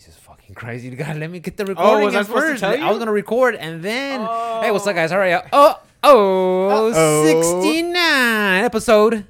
Jesus 0.00 0.16
fucking 0.16 0.54
Christ! 0.54 0.82
You 0.82 0.96
gotta 0.96 1.18
let 1.18 1.30
me 1.30 1.40
get 1.40 1.58
the 1.58 1.64
oh, 1.64 1.66
recording 1.66 2.02
Oh, 2.02 2.04
was 2.06 2.14
I 2.14 2.20
in 2.20 2.24
supposed 2.24 2.46
to 2.46 2.52
first. 2.52 2.64
I 2.64 2.88
was 2.88 2.98
gonna 2.98 3.12
record 3.12 3.54
and 3.54 3.82
then. 3.82 4.20
Oh. 4.26 4.62
Hey, 4.62 4.70
what's 4.70 4.86
up, 4.86 4.94
guys? 4.94 5.10
Hurry 5.10 5.34
up! 5.34 5.46
Oh, 5.52 5.78
oh, 6.02 6.90
Uh-oh. 6.90 7.26
69 7.26 8.64
episode 8.64 9.26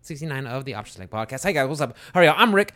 69 0.00 0.46
of 0.46 0.64
the 0.64 0.72
Option 0.72 0.94
Select 0.94 1.12
Podcast. 1.12 1.42
Hey 1.44 1.52
guys, 1.52 1.68
what's 1.68 1.82
up? 1.82 1.94
Hurry 2.14 2.26
up! 2.26 2.36
I'm 2.38 2.54
Rick, 2.54 2.72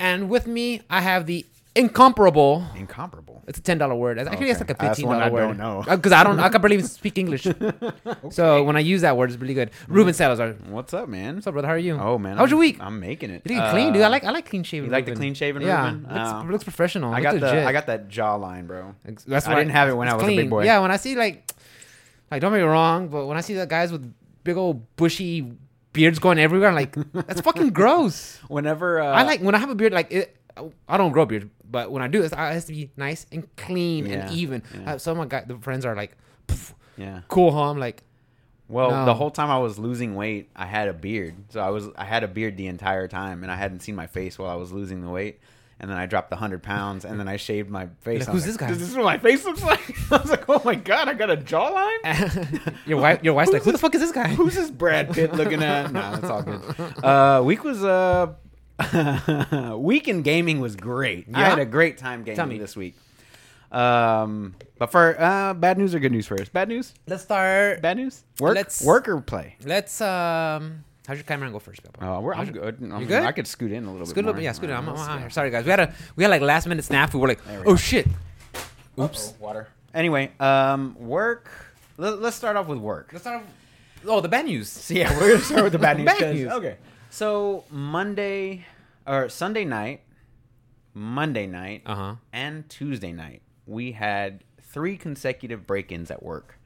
and 0.00 0.28
with 0.28 0.48
me 0.48 0.82
I 0.90 1.00
have 1.00 1.26
the 1.26 1.46
incomparable. 1.76 2.64
Incomparable. 2.76 3.42
It's 3.46 3.58
a 3.58 3.62
ten 3.62 3.78
dollar 3.78 3.94
word. 3.94 4.18
Actually, 4.18 4.50
it's 4.50 4.58
like 4.60 4.70
a 4.70 4.74
fifteen 4.74 5.06
dollar 5.08 5.30
word. 5.30 5.42
I 5.44 5.46
don't 5.46 5.58
know. 5.58 5.84
because 5.88 6.10
I 6.12 6.24
don't. 6.24 6.40
I 6.40 6.48
can 6.48 6.60
barely 6.60 6.76
even 6.76 6.88
speak 7.00 7.16
English. 7.18 7.46
So 8.30 8.64
when 8.64 8.76
I 8.76 8.80
use 8.80 9.02
that 9.02 9.16
word, 9.16 9.30
it's 9.30 9.40
really 9.40 9.54
good. 9.54 9.70
Ruben 9.86 10.12
Salazar. 10.14 10.52
What's 10.68 10.92
up, 10.94 11.08
man? 11.08 11.36
What's 11.36 11.46
up, 11.46 11.52
brother? 11.52 11.68
How 11.68 11.74
are 11.74 11.78
you? 11.78 11.94
Oh 11.96 12.18
man, 12.18 12.36
How 12.36 12.42
was 12.42 12.50
your 12.50 12.58
week? 12.58 12.78
I'm 12.80 12.98
making 12.98 13.30
it. 13.30 13.42
You 13.48 13.56
look 13.56 13.70
clean, 13.70 13.92
dude. 13.92 14.02
I 14.02 14.06
Uh, 14.06 14.10
like 14.10 14.24
I 14.24 14.30
like 14.30 14.48
clean 14.50 14.64
shaven. 14.64 14.86
you 14.86 14.92
like 14.92 15.06
the 15.06 15.14
clean 15.14 15.34
shaven 15.34 15.62
Yeah, 15.62 15.86
Ruben? 15.92 16.02
looks, 16.02 16.30
Oh. 16.32 16.46
looks 16.50 16.64
professional. 16.64 17.10
I 17.12 17.20
Looks 17.20 17.22
got 17.22 17.34
the 17.40 17.46
legit. 17.46 17.66
I 17.66 17.72
got 17.72 17.86
that 17.86 18.08
jawline, 18.08 18.66
bro. 18.66 18.94
That's 19.26 19.46
I 19.46 19.54
didn't 19.54 19.70
have 19.70 19.88
it 19.88 19.94
when 19.96 20.08
I 20.08 20.14
was 20.14 20.24
a 20.24 20.26
big 20.26 20.50
boy. 20.50 20.64
Yeah, 20.64 20.80
when 20.80 20.90
I 20.90 20.96
see 20.96 21.14
like, 21.14 21.48
like 22.30 22.40
don't 22.40 22.50
get 22.52 22.58
me 22.58 22.64
wrong, 22.64 23.08
but 23.08 23.26
when 23.26 23.36
I 23.36 23.40
see 23.42 23.54
the 23.54 23.66
guys 23.66 23.92
with 23.92 24.12
big 24.42 24.56
old 24.56 24.96
bushy 24.96 25.52
beards 25.92 26.18
going 26.18 26.38
everywhere, 26.38 26.68
I'm 26.70 26.74
like, 26.74 26.96
that's 27.12 27.40
fucking 27.42 27.70
gross. 27.80 28.38
Whenever 28.48 29.00
uh, 29.00 29.06
I 29.06 29.22
like 29.22 29.40
when 29.40 29.54
I 29.54 29.58
have 29.58 29.70
a 29.70 29.74
beard, 29.76 29.92
like 29.92 30.10
it, 30.12 30.36
I 30.88 30.96
don't 30.96 31.12
grow 31.12 31.26
beard, 31.26 31.50
but 31.70 31.90
when 31.90 32.02
I 32.02 32.08
do, 32.08 32.22
this, 32.22 32.32
it 32.32 32.38
has 32.38 32.64
to 32.66 32.72
be 32.72 32.90
nice 32.96 33.26
and 33.32 33.46
clean 33.56 34.06
Yeah, 34.06 34.26
and 34.28 34.34
even. 34.36 34.62
yeah. 34.74 34.94
Uh, 34.94 34.98
some 34.98 35.12
of 35.12 35.18
my 35.18 35.26
guy, 35.26 35.44
the 35.46 35.56
friends 35.58 35.84
are 35.84 35.94
like, 35.94 36.16
yeah. 36.96 37.20
cool, 37.28 37.52
huh? 37.52 37.70
I'm 37.70 37.78
like, 37.78 38.02
Well, 38.68 38.90
No. 38.90 39.04
the 39.04 39.14
whole 39.14 39.30
time 39.30 39.50
I 39.50 39.58
was 39.58 39.78
losing 39.78 40.14
weight, 40.16 40.48
I 40.56 40.66
had 40.66 40.88
a 40.88 40.92
beard. 40.94 41.34
So 41.50 41.60
I 41.60 41.70
was 41.70 41.88
I 41.96 42.04
had 42.04 42.24
a 42.24 42.28
beard 42.28 42.56
the 42.56 42.66
entire 42.68 43.06
time, 43.08 43.42
and 43.42 43.52
I 43.52 43.56
hadn't 43.56 43.80
seen 43.80 43.94
my 43.94 44.06
face 44.06 44.38
while 44.38 44.50
I 44.50 44.54
was 44.56 44.72
losing 44.72 45.02
the 45.02 45.08
weight. 45.10 45.40
And 45.78 45.90
then 45.90 45.98
I 45.98 46.06
dropped 46.06 46.30
the 46.30 46.36
hundred 46.36 46.62
pounds, 46.62 47.04
and 47.04 47.20
then 47.20 47.28
I 47.28 47.36
shaved 47.36 47.68
my 47.68 47.88
face. 48.00 48.20
Like, 48.20 48.30
I 48.30 48.32
who's 48.32 48.46
this 48.46 48.56
guy? 48.56 48.70
Is 48.70 48.78
this 48.78 48.94
what 48.96 49.04
my 49.04 49.18
face 49.18 49.44
looks 49.44 49.62
like? 49.62 49.82
I 50.10 50.16
was 50.16 50.30
like, 50.30 50.48
oh 50.48 50.62
my 50.64 50.74
god, 50.74 51.06
I 51.10 51.12
got 51.12 51.28
a 51.30 51.36
jawline. 51.36 52.72
your 52.86 52.98
wife, 52.98 53.22
your 53.22 53.34
wife's 53.34 53.52
like, 53.52 53.62
who 53.62 53.72
the 53.72 53.78
fuck 53.78 53.94
is 53.94 54.00
this 54.00 54.10
guy? 54.10 54.28
Who's 54.28 54.54
this 54.54 54.70
Brad 54.70 55.12
Pitt 55.12 55.34
looking 55.34 55.62
at? 55.62 55.92
Nah, 55.92 56.16
that's 56.16 56.30
all 56.30 56.42
good. 56.42 57.04
Uh, 57.04 57.42
week 57.44 57.62
was 57.62 57.84
uh, 57.84 58.32
week 59.78 60.08
in 60.08 60.22
gaming 60.22 60.60
was 60.60 60.76
great. 60.76 61.26
I 61.34 61.44
had 61.44 61.58
a 61.58 61.64
great 61.66 61.98
time 61.98 62.22
gaming 62.22 62.36
Tell 62.36 62.46
me. 62.46 62.58
this 62.58 62.76
week. 62.76 62.94
Um, 63.72 64.54
but 64.78 64.92
for 64.92 65.20
uh, 65.20 65.54
bad 65.54 65.78
news 65.78 65.94
or 65.94 65.98
good 65.98 66.12
news 66.12 66.26
first? 66.26 66.52
Bad 66.52 66.68
news. 66.68 66.92
Let's 67.06 67.22
start. 67.24 67.82
Bad 67.82 67.96
news. 67.96 68.22
Work. 68.40 68.54
Let's- 68.54 68.84
work 68.84 69.08
or 69.08 69.20
play. 69.20 69.56
Let's 69.64 70.00
um. 70.00 70.84
How's 71.06 71.18
your 71.18 71.24
camera 71.24 71.48
go 71.52 71.60
first, 71.60 71.84
Pepper? 71.84 72.04
Uh, 72.04 72.20
we're, 72.20 72.34
I'm 72.34 72.50
good. 72.50 72.78
I'm, 72.82 73.00
You 73.00 73.06
good? 73.06 73.22
I 73.22 73.30
could 73.30 73.46
scoot 73.46 73.70
in 73.70 73.84
a 73.84 73.92
little 73.92 74.06
Scoot 74.06 74.16
bit. 74.16 74.24
a 74.24 74.26
little 74.26 74.32
more. 74.34 74.40
bit, 74.40 74.44
yeah, 74.44 74.52
scoot 74.52 74.70
in. 74.70 74.76
I'm, 74.76 74.86
Let's 74.88 75.00
I'm- 75.02 75.22
go. 75.22 75.28
sorry, 75.28 75.50
guys. 75.50 75.64
We 75.64 75.70
had 75.70 75.78
a 75.80 75.94
we 76.16 76.24
had 76.24 76.30
like 76.30 76.42
last 76.42 76.66
minute 76.66 76.84
snap. 76.84 77.14
We 77.14 77.20
were 77.20 77.28
like, 77.28 77.46
we 77.46 77.54
oh 77.58 77.62
go. 77.62 77.76
shit. 77.76 78.06
Oops. 78.98 79.28
Uh-oh, 79.28 79.34
water. 79.44 79.68
Anyway, 79.94 80.32
um, 80.40 80.96
work. 80.98 81.48
Let, 81.96 82.20
let's 82.20 82.36
start 82.36 82.56
off 82.56 82.66
with 82.66 82.78
work. 82.78 83.10
Let's 83.12 83.22
start. 83.22 83.44
Oh, 84.06 84.20
the 84.20 84.28
bad 84.28 84.46
news. 84.46 84.68
So 84.68 84.94
yeah, 84.98 85.16
we're 85.18 85.32
gonna 85.32 85.44
start 85.44 85.62
with 85.64 85.72
the 85.72 85.78
bad 85.78 85.96
news. 85.98 86.06
Bad 86.06 86.18
'cause- 86.18 86.34
news. 86.34 86.52
Okay. 86.52 86.76
So 87.16 87.64
Monday 87.70 88.66
or 89.06 89.30
Sunday 89.30 89.64
night, 89.64 90.02
Monday 90.92 91.46
night, 91.46 91.80
Uh 91.86 91.94
huh. 91.94 92.14
and 92.30 92.68
Tuesday 92.68 93.10
night, 93.10 93.40
we 93.64 93.92
had 93.92 94.44
three 94.60 94.98
consecutive 94.98 95.66
break-ins 95.66 96.10
at 96.10 96.22
work. 96.22 96.58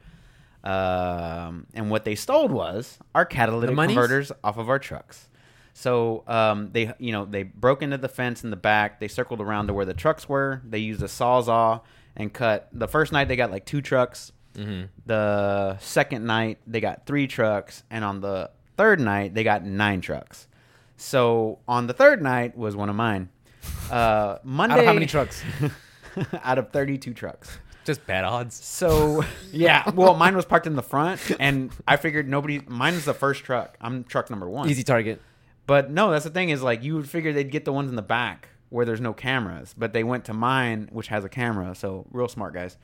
Um, 0.65 1.69
and 1.73 1.89
what 1.89 2.05
they 2.05 2.17
stole 2.17 2.49
was 2.49 2.99
our 3.15 3.25
catalytic 3.25 3.77
converters 3.77 4.33
off 4.43 4.59
of 4.59 4.69
our 4.69 4.81
trucks. 4.81 5.29
So 5.73 6.25
um, 6.27 6.71
they, 6.73 6.95
you 6.99 7.13
know, 7.13 7.27
they 7.27 7.45
broke 7.45 7.81
into 7.81 7.97
the 7.97 8.09
fence 8.09 8.43
in 8.43 8.51
the 8.51 8.57
back. 8.57 8.99
They 8.99 9.07
circled 9.07 9.41
around 9.41 9.69
to 9.69 9.73
where 9.73 9.87
the 9.87 9.95
trucks 9.95 10.29
were. 10.29 10.63
They 10.69 10.79
used 10.81 11.01
a 11.01 11.07
sawzall 11.07 11.83
and 12.17 12.33
cut. 12.33 12.69
The 12.73 12.89
first 12.89 13.13
night 13.13 13.29
they 13.29 13.37
got 13.37 13.53
like 13.53 13.67
two 13.67 13.83
trucks. 13.83 14.33
Mm-hmm. 14.55 14.87
The 15.07 15.79
second 15.79 16.27
night 16.27 16.59
they 16.67 16.81
got 16.81 17.07
three 17.07 17.29
trucks, 17.29 17.85
and 17.89 18.05
on 18.05 18.21
the 18.21 18.51
third 18.81 18.99
night 18.99 19.35
they 19.35 19.45
got 19.45 19.63
nine 19.63 20.01
trucks. 20.01 20.49
So 20.97 21.59
on 21.69 21.87
the 21.87 21.93
third 21.93 22.23
night 22.23 22.57
was 22.57 22.75
one 22.75 22.89
of 22.89 22.97
mine. 22.97 23.29
Uh, 23.91 24.39
Monday. 24.43 24.75
Out 24.77 24.81
of 24.81 24.87
how 24.87 24.93
many 24.95 25.05
trucks? 25.05 25.43
out 26.43 26.59
of 26.59 26.73
thirty-two 26.73 27.13
trucks. 27.13 27.59
Just 27.85 28.07
bad 28.07 28.25
odds. 28.25 28.55
So 28.57 29.23
yeah, 29.53 29.91
well, 29.91 30.15
mine 30.15 30.35
was 30.35 30.47
parked 30.47 30.67
in 30.67 30.77
the 30.77 30.83
front, 30.83 31.21
and 31.39 31.71
I 31.87 31.99
figured 31.99 32.27
nobody. 32.27 32.63
Mine 32.67 32.95
is 32.95 33.05
the 33.05 33.13
first 33.13 33.45
truck. 33.45 33.77
I'm 33.83 34.03
truck 34.05 34.31
number 34.31 34.49
one. 34.49 34.71
Easy 34.71 34.83
target. 34.83 35.21
But 35.67 35.91
no, 35.91 36.11
that's 36.11 36.25
the 36.25 36.31
thing 36.31 36.49
is 36.49 36.63
like 36.63 36.83
you 36.83 36.97
would 36.97 37.09
figure 37.09 37.35
they'd 37.35 37.51
get 37.51 37.67
the 37.67 37.73
ones 37.75 37.91
in 37.91 37.97
the 37.97 38.03
back 38.03 38.49
where 38.71 38.87
there's 38.87 39.01
no 39.01 39.13
cameras, 39.13 39.75
but 39.77 39.93
they 39.93 40.05
went 40.05 40.25
to 40.25 40.33
mine, 40.33 40.89
which 40.91 41.09
has 41.09 41.23
a 41.23 41.29
camera. 41.29 41.75
So 41.75 42.07
real 42.11 42.29
smart 42.29 42.55
guys. 42.55 42.79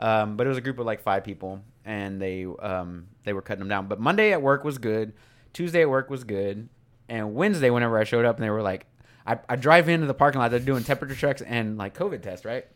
Um, 0.00 0.36
but 0.36 0.46
it 0.46 0.48
was 0.48 0.58
a 0.58 0.62
group 0.62 0.78
of 0.78 0.86
like 0.86 1.02
five 1.02 1.22
people, 1.22 1.60
and 1.84 2.20
they 2.20 2.44
um, 2.44 3.08
they 3.24 3.32
were 3.34 3.42
cutting 3.42 3.60
them 3.60 3.68
down. 3.68 3.88
But 3.88 4.00
Monday 4.00 4.32
at 4.32 4.42
work 4.42 4.64
was 4.64 4.78
good. 4.78 5.12
Tuesday 5.54 5.80
at 5.82 5.88
work 5.88 6.10
was 6.10 6.24
good, 6.24 6.68
and 7.08 7.34
Wednesday 7.34 7.70
whenever 7.70 7.98
I 7.98 8.04
showed 8.04 8.26
up, 8.26 8.36
and 8.36 8.44
they 8.44 8.50
were 8.50 8.60
like, 8.60 8.86
I, 9.26 9.38
I 9.48 9.56
drive 9.56 9.88
into 9.88 10.06
the 10.06 10.12
parking 10.14 10.40
lot. 10.40 10.50
They're 10.50 10.60
doing 10.60 10.84
temperature 10.84 11.14
checks 11.14 11.40
and 11.40 11.78
like 11.78 11.96
COVID 11.96 12.20
test, 12.22 12.44
right? 12.44 12.66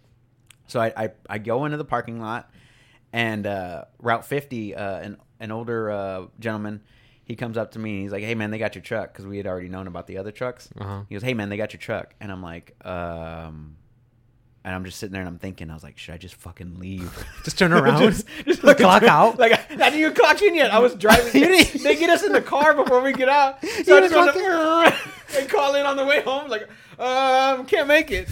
So 0.66 0.80
I, 0.80 0.92
I, 0.96 1.10
I 1.28 1.38
go 1.38 1.66
into 1.66 1.76
the 1.76 1.84
parking 1.84 2.20
lot, 2.20 2.50
and 3.12 3.46
uh, 3.46 3.84
Route 4.00 4.24
50, 4.24 4.74
uh, 4.74 4.96
an 5.00 5.16
an 5.40 5.52
older 5.52 5.90
uh, 5.90 6.26
gentleman, 6.40 6.80
he 7.24 7.36
comes 7.36 7.56
up 7.56 7.72
to 7.72 7.78
me 7.78 7.90
and 7.94 8.02
he's 8.02 8.12
like, 8.12 8.24
"Hey 8.24 8.34
man, 8.34 8.50
they 8.50 8.58
got 8.58 8.74
your 8.74 8.82
truck," 8.82 9.12
because 9.12 9.26
we 9.26 9.36
had 9.36 9.46
already 9.46 9.68
known 9.68 9.86
about 9.86 10.06
the 10.06 10.16
other 10.18 10.32
trucks. 10.32 10.70
Uh-huh. 10.80 11.02
He 11.08 11.14
goes, 11.14 11.22
"Hey 11.22 11.34
man, 11.34 11.48
they 11.50 11.56
got 11.56 11.72
your 11.72 11.80
truck," 11.80 12.14
and 12.20 12.32
I'm 12.32 12.42
like, 12.42 12.74
um, 12.86 13.76
and 14.68 14.74
I'm 14.76 14.84
just 14.84 14.98
sitting 14.98 15.12
there 15.14 15.22
and 15.22 15.28
I'm 15.28 15.38
thinking, 15.38 15.70
I 15.70 15.74
was 15.74 15.82
like, 15.82 15.96
should 15.98 16.12
I 16.14 16.18
just 16.18 16.34
fucking 16.34 16.78
leave? 16.78 17.10
Just 17.44 17.58
turn 17.58 17.72
around. 17.72 18.02
just, 18.12 18.26
just 18.44 18.60
fucking 18.60 18.84
Clock 18.84 19.00
turn- 19.00 19.08
out? 19.08 19.38
Like 19.38 19.52
I, 19.52 19.64
I 19.72 19.76
didn't 19.76 20.00
even 20.00 20.14
clock 20.14 20.42
in 20.42 20.54
yet. 20.54 20.70
I 20.72 20.78
was 20.78 20.94
driving. 20.94 21.34
You 21.42 21.64
they 21.64 21.96
get 21.96 22.10
us 22.10 22.22
in 22.22 22.32
the 22.32 22.42
car 22.42 22.74
before 22.74 23.00
we 23.00 23.12
get 23.14 23.30
out. 23.30 23.64
So 23.84 23.96
I 23.96 24.00
just 24.00 24.14
want 24.14 24.34
to 24.34 25.38
and 25.40 25.48
call 25.48 25.74
in 25.74 25.86
on 25.86 25.96
the 25.96 26.04
way 26.04 26.20
home. 26.22 26.50
Like, 26.50 26.68
um, 26.98 27.64
can't 27.66 27.88
make 27.88 28.10
it. 28.10 28.28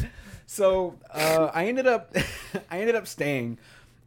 So 0.47 0.99
uh, 1.13 1.51
I 1.55 1.67
ended 1.67 1.87
up, 1.87 2.15
I 2.71 2.81
ended 2.81 2.95
up 2.95 3.07
staying, 3.07 3.59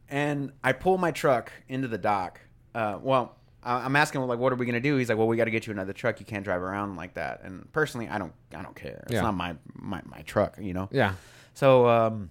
and 0.08 0.52
I 0.62 0.72
pull 0.72 0.98
my 0.98 1.10
truck 1.10 1.50
into 1.68 1.88
the 1.88 1.98
dock. 1.98 2.40
Uh, 2.74 2.98
well, 3.02 3.36
I'm 3.62 3.94
asking 3.96 4.22
him 4.22 4.28
like, 4.28 4.38
what 4.38 4.52
are 4.52 4.56
we 4.56 4.64
gonna 4.66 4.80
do? 4.80 4.96
He's 4.96 5.08
like, 5.08 5.18
well, 5.18 5.26
we 5.26 5.36
got 5.36 5.44
to 5.46 5.50
get 5.50 5.66
you 5.66 5.72
another 5.72 5.92
truck. 5.92 6.20
You 6.20 6.26
can't 6.26 6.44
drive 6.44 6.62
around 6.62 6.96
like 6.96 7.14
that. 7.14 7.42
And 7.42 7.70
personally, 7.72 8.08
I 8.08 8.18
don't, 8.18 8.32
I 8.54 8.62
don't 8.62 8.74
care. 8.76 9.00
It's 9.04 9.14
Yeah. 9.14 9.22
not 9.22 9.34
my, 9.34 9.56
my 9.74 10.00
my 10.04 10.22
truck, 10.22 10.56
you 10.60 10.72
know. 10.72 10.88
Yeah. 10.92 11.14
So 11.54 11.86
um, 11.88 12.30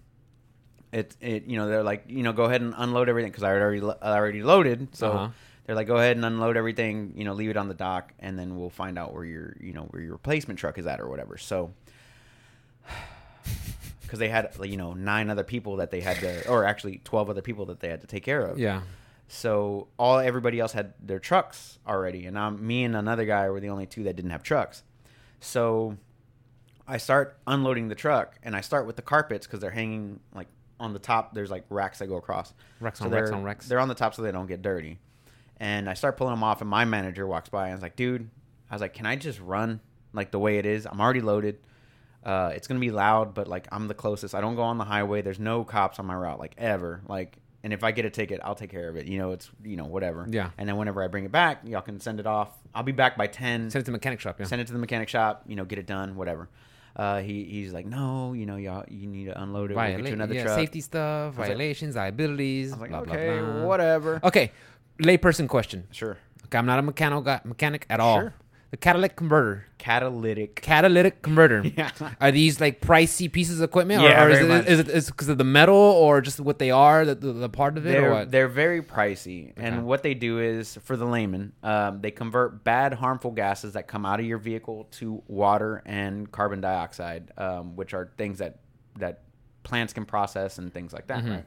it 0.91 1.15
it 1.21 1.45
you 1.45 1.57
know 1.57 1.67
they're 1.67 1.83
like 1.83 2.05
you 2.07 2.23
know 2.23 2.33
go 2.33 2.45
ahead 2.45 2.61
and 2.61 2.73
unload 2.77 3.09
everything 3.09 3.31
because 3.31 3.43
I 3.43 3.49
had 3.51 3.61
already 3.61 3.81
lo- 3.81 3.97
I 4.01 4.13
already 4.15 4.41
loaded. 4.43 4.95
So 4.95 5.11
Uh-huh. 5.11 5.29
they're 5.65 5.75
like 5.75 5.87
go 5.87 5.97
ahead 5.97 6.15
and 6.15 6.25
unload 6.25 6.57
everything. 6.57 7.13
You 7.15 7.25
know 7.25 7.33
leave 7.33 7.49
it 7.49 7.57
on 7.57 7.67
the 7.67 7.73
dock 7.75 8.13
and 8.19 8.39
then 8.39 8.57
we'll 8.57 8.69
find 8.71 8.97
out 8.97 9.13
where 9.13 9.25
your 9.25 9.55
you 9.59 9.73
know 9.73 9.83
where 9.91 10.01
your 10.01 10.13
replacement 10.13 10.59
truck 10.59 10.77
is 10.79 10.87
at 10.87 10.99
or 10.99 11.07
whatever. 11.07 11.37
So 11.37 11.71
because 14.01 14.19
they 14.19 14.29
had 14.29 14.51
you 14.63 14.77
know 14.77 14.93
nine 14.93 15.29
other 15.29 15.43
people 15.43 15.75
that 15.77 15.91
they 15.91 16.01
had 16.01 16.17
to 16.17 16.47
or 16.49 16.65
actually 16.65 17.01
twelve 17.03 17.29
other 17.29 17.41
people 17.41 17.65
that 17.67 17.79
they 17.79 17.89
had 17.89 18.01
to 18.01 18.07
take 18.07 18.23
care 18.23 18.41
of. 18.41 18.57
Yeah. 18.59 18.81
So 19.27 19.89
all 19.99 20.17
everybody 20.17 20.59
else 20.59 20.71
had 20.71 20.93
their 20.99 21.19
trucks 21.19 21.77
already, 21.87 22.25
and 22.25 22.37
I'm 22.37 22.65
me 22.65 22.83
and 22.83 22.95
another 22.95 23.25
guy 23.25 23.47
were 23.49 23.59
the 23.59 23.69
only 23.69 23.85
two 23.85 24.03
that 24.05 24.15
didn't 24.15 24.31
have 24.31 24.41
trucks. 24.41 24.81
So 25.39 25.97
I 26.89 26.97
start 26.97 27.37
unloading 27.45 27.87
the 27.87 27.95
truck, 27.95 28.35
and 28.43 28.55
I 28.55 28.61
start 28.61 28.87
with 28.87 28.95
the 28.95 29.01
carpets 29.01 29.45
because 29.45 29.59
they're 29.59 29.69
hanging 29.69 30.19
like 30.33 30.47
on 30.79 30.93
the 30.93 30.99
top. 30.99 31.33
There's 31.33 31.51
like 31.51 31.65
racks 31.69 31.99
that 31.99 32.07
go 32.07 32.15
across. 32.15 32.53
Racks 32.79 32.99
so 32.99 33.05
on 33.05 33.11
racks 33.11 33.29
on 33.31 33.43
racks. 33.43 33.67
They're 33.67 33.79
on 33.79 33.87
the 33.87 33.95
top 33.95 34.15
so 34.15 34.21
they 34.23 34.31
don't 34.31 34.47
get 34.47 34.61
dirty. 34.61 34.97
And 35.57 35.89
I 35.89 35.93
start 35.93 36.17
pulling 36.17 36.33
them 36.33 36.43
off, 36.43 36.61
and 36.61 36.69
my 36.69 36.85
manager 36.85 37.27
walks 37.27 37.49
by 37.49 37.65
and 37.65 37.73
I 37.73 37.75
was 37.75 37.83
like, 37.83 37.95
"Dude," 37.95 38.29
I 38.71 38.75
was 38.75 38.81
like, 38.81 38.93
"Can 38.93 39.05
I 39.05 39.15
just 39.15 39.39
run 39.39 39.81
like 40.13 40.31
the 40.31 40.39
way 40.39 40.57
it 40.57 40.65
is? 40.65 40.85
I'm 40.85 40.99
already 40.99 41.21
loaded." 41.21 41.59
Uh, 42.23 42.51
it's 42.53 42.67
gonna 42.67 42.79
be 42.79 42.91
loud, 42.91 43.33
but 43.33 43.47
like 43.47 43.67
I'm 43.71 43.87
the 43.87 43.93
closest. 43.93 44.33
I 44.33 44.41
don't 44.41 44.55
go 44.55 44.63
on 44.63 44.77
the 44.77 44.85
highway. 44.85 45.21
There's 45.21 45.39
no 45.39 45.63
cops 45.63 45.99
on 45.99 46.05
my 46.05 46.15
route, 46.15 46.39
like 46.39 46.53
ever. 46.57 47.01
Like, 47.07 47.37
and 47.63 47.71
if 47.71 47.83
I 47.83 47.91
get 47.91 48.05
a 48.05 48.09
ticket, 48.09 48.41
I'll 48.43 48.55
take 48.55 48.71
care 48.71 48.89
of 48.89 48.95
it. 48.95 49.05
You 49.05 49.19
know, 49.19 49.31
it's 49.31 49.49
you 49.63 49.77
know 49.77 49.85
whatever. 49.85 50.27
Yeah. 50.29 50.49
And 50.57 50.67
then 50.67 50.77
whenever 50.77 51.03
I 51.03 51.07
bring 51.07 51.25
it 51.25 51.31
back, 51.31 51.61
y'all 51.65 51.81
can 51.81 51.99
send 51.99 52.19
it 52.19 52.25
off. 52.25 52.49
I'll 52.73 52.83
be 52.83 52.91
back 52.93 53.15
by 53.17 53.27
ten. 53.27 53.69
Send 53.69 53.81
it 53.81 53.85
to 53.85 53.91
the 53.91 53.97
mechanic 53.97 54.19
shop. 54.19 54.39
Yeah. 54.39 54.45
Send 54.47 54.61
it 54.61 54.67
to 54.67 54.73
the 54.73 54.79
mechanic 54.79 55.07
shop. 55.07 55.43
You 55.47 55.55
know, 55.55 55.65
get 55.65 55.79
it 55.79 55.85
done. 55.85 56.15
Whatever. 56.15 56.49
Uh, 56.99 57.21
he 57.21 57.45
he's 57.45 57.71
like, 57.71 57.85
no, 57.85 58.33
you 58.33 58.45
know, 58.45 58.57
y'all 58.57 58.83
you 58.89 59.07
need 59.07 59.25
to 59.25 59.41
unload 59.41 59.71
it. 59.71 59.77
We'll 59.77 59.87
get 59.87 60.07
you 60.07 60.13
another 60.13 60.33
yeah, 60.33 60.43
truck. 60.43 60.59
safety 60.59 60.81
stuff, 60.81 61.37
like- 61.37 61.47
violations, 61.47 61.95
liabilities. 61.95 62.73
I 62.73 62.75
was 62.75 62.81
like, 62.81 62.89
blah, 62.89 63.01
blah, 63.03 63.13
okay, 63.13 63.39
blah. 63.39 63.63
whatever. 63.63 64.19
Okay, 64.21 64.51
layperson 65.01 65.47
question. 65.47 65.87
Sure. 65.91 66.17
Okay, 66.47 66.57
I'm 66.57 66.65
not 66.65 66.77
a 66.77 66.81
mechanical 66.81 67.21
guy, 67.21 67.39
mechanic 67.45 67.85
at 67.89 68.01
all. 68.01 68.19
Sure. 68.19 68.33
The 68.71 68.77
catalytic 68.77 69.15
converter, 69.15 69.65
Catalytic. 69.79 70.61
catalytic 70.61 71.21
converter. 71.23 71.63
Yeah. 71.75 71.89
Are 72.21 72.29
these 72.31 72.61
like 72.61 72.81
pricey 72.81 73.31
pieces 73.31 73.59
of 73.61 73.69
equipment, 73.69 74.03
Yeah, 74.03 74.23
or, 74.23 74.27
or 74.27 74.29
is, 74.29 74.39
it, 74.39 74.67
is 74.67 74.79
it 74.79 74.89
is 74.89 75.07
because 75.07 75.27
of 75.29 75.39
the 75.39 75.43
metal, 75.43 75.75
or 75.75 76.21
just 76.21 76.39
what 76.39 76.59
they 76.59 76.69
are, 76.69 77.03
the, 77.03 77.15
the, 77.15 77.33
the 77.33 77.49
part 77.49 77.77
of 77.77 77.87
it, 77.87 77.91
They're, 77.91 78.11
what? 78.11 78.29
they're 78.31 78.47
very 78.47 78.83
pricey. 78.83 79.51
Okay. 79.57 79.63
And 79.65 79.85
what 79.85 80.03
they 80.03 80.13
do 80.13 80.37
is, 80.39 80.77
for 80.83 80.95
the 80.97 81.05
layman, 81.05 81.53
um, 81.63 82.01
they 82.01 82.11
convert 82.11 82.63
bad, 82.63 82.93
harmful 82.93 83.31
gases 83.31 83.73
that 83.73 83.87
come 83.87 84.05
out 84.05 84.19
of 84.19 84.25
your 84.27 84.37
vehicle 84.37 84.87
to 84.99 85.23
water 85.27 85.81
and 85.85 86.31
carbon 86.31 86.61
dioxide, 86.61 87.31
um, 87.37 87.75
which 87.75 87.93
are 87.95 88.11
things 88.17 88.37
that 88.37 88.59
that 88.99 89.23
plants 89.63 89.93
can 89.93 90.05
process 90.05 90.57
and 90.59 90.73
things 90.73 90.93
like 90.93 91.07
that, 91.07 91.23
Mhm. 91.23 91.29
right? 91.31 91.45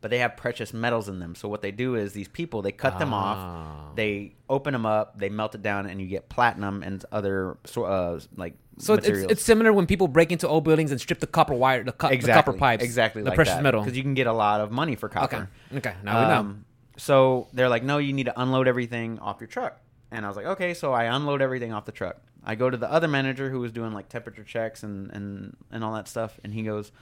But 0.00 0.10
they 0.12 0.18
have 0.18 0.36
precious 0.36 0.72
metals 0.72 1.08
in 1.08 1.18
them. 1.18 1.34
So 1.34 1.48
what 1.48 1.60
they 1.60 1.72
do 1.72 1.96
is 1.96 2.12
these 2.12 2.28
people 2.28 2.62
they 2.62 2.70
cut 2.70 2.98
them 3.00 3.12
off, 3.12 3.36
Ah. 3.38 3.90
they 3.96 4.36
open 4.48 4.72
them 4.72 4.86
up, 4.86 5.18
they 5.18 5.28
melt 5.28 5.56
it 5.56 5.62
down, 5.62 5.86
and 5.86 6.00
you 6.00 6.06
get 6.06 6.28
platinum 6.28 6.82
and 6.84 7.04
other 7.10 7.56
so- 7.64 7.84
uh, 7.84 8.20
like 8.36 8.54
So 8.78 8.94
it's, 8.94 9.08
it's 9.08 9.32
it's 9.32 9.42
similar 9.42 9.72
when 9.72 9.86
people 9.86 10.06
break 10.06 10.30
into 10.30 10.46
old 10.46 10.62
buildings 10.62 10.92
and 10.92 11.00
strip 11.00 11.18
the 11.18 11.26
copper 11.26 11.54
wire, 11.54 11.82
the, 11.82 11.90
co- 11.90 12.10
the 12.10 12.18
copper 12.18 12.52
pipes, 12.52 12.84
exactly 12.84 13.22
the 13.22 13.30
like 13.30 13.34
precious 13.36 13.54
that. 13.54 13.62
metal. 13.64 13.80
because 13.82 13.96
you 13.96 14.04
can 14.04 14.14
get 14.14 14.28
a 14.28 14.32
lot 14.32 14.60
of 14.60 14.70
money 14.70 14.94
for 14.94 15.08
copper. 15.08 15.48
Okay, 15.72 15.78
okay, 15.78 15.94
now 16.04 16.20
we 16.22 16.28
know. 16.28 16.40
Um, 16.40 16.64
So 16.96 17.48
they're 17.52 17.68
like, 17.68 17.82
no, 17.82 17.98
you 17.98 18.12
need 18.12 18.26
to 18.26 18.40
unload 18.40 18.68
everything 18.68 19.18
off 19.18 19.40
your 19.40 19.48
truck. 19.48 19.80
And 20.12 20.24
I 20.24 20.28
was 20.28 20.36
like, 20.36 20.46
okay. 20.46 20.74
So 20.74 20.92
I 20.92 21.04
unload 21.04 21.42
everything 21.42 21.72
off 21.72 21.84
the 21.86 21.92
truck. 21.92 22.16
I 22.44 22.54
go 22.54 22.70
to 22.70 22.76
the 22.76 22.90
other 22.90 23.08
manager 23.08 23.50
who 23.50 23.58
was 23.60 23.72
doing 23.72 23.92
like 23.92 24.08
temperature 24.08 24.44
checks 24.44 24.82
and 24.84 25.10
and 25.10 25.56
and 25.72 25.82
all 25.84 25.94
that 25.94 26.06
stuff, 26.08 26.38
and 26.44 26.54
he 26.54 26.62
goes, 26.62 26.92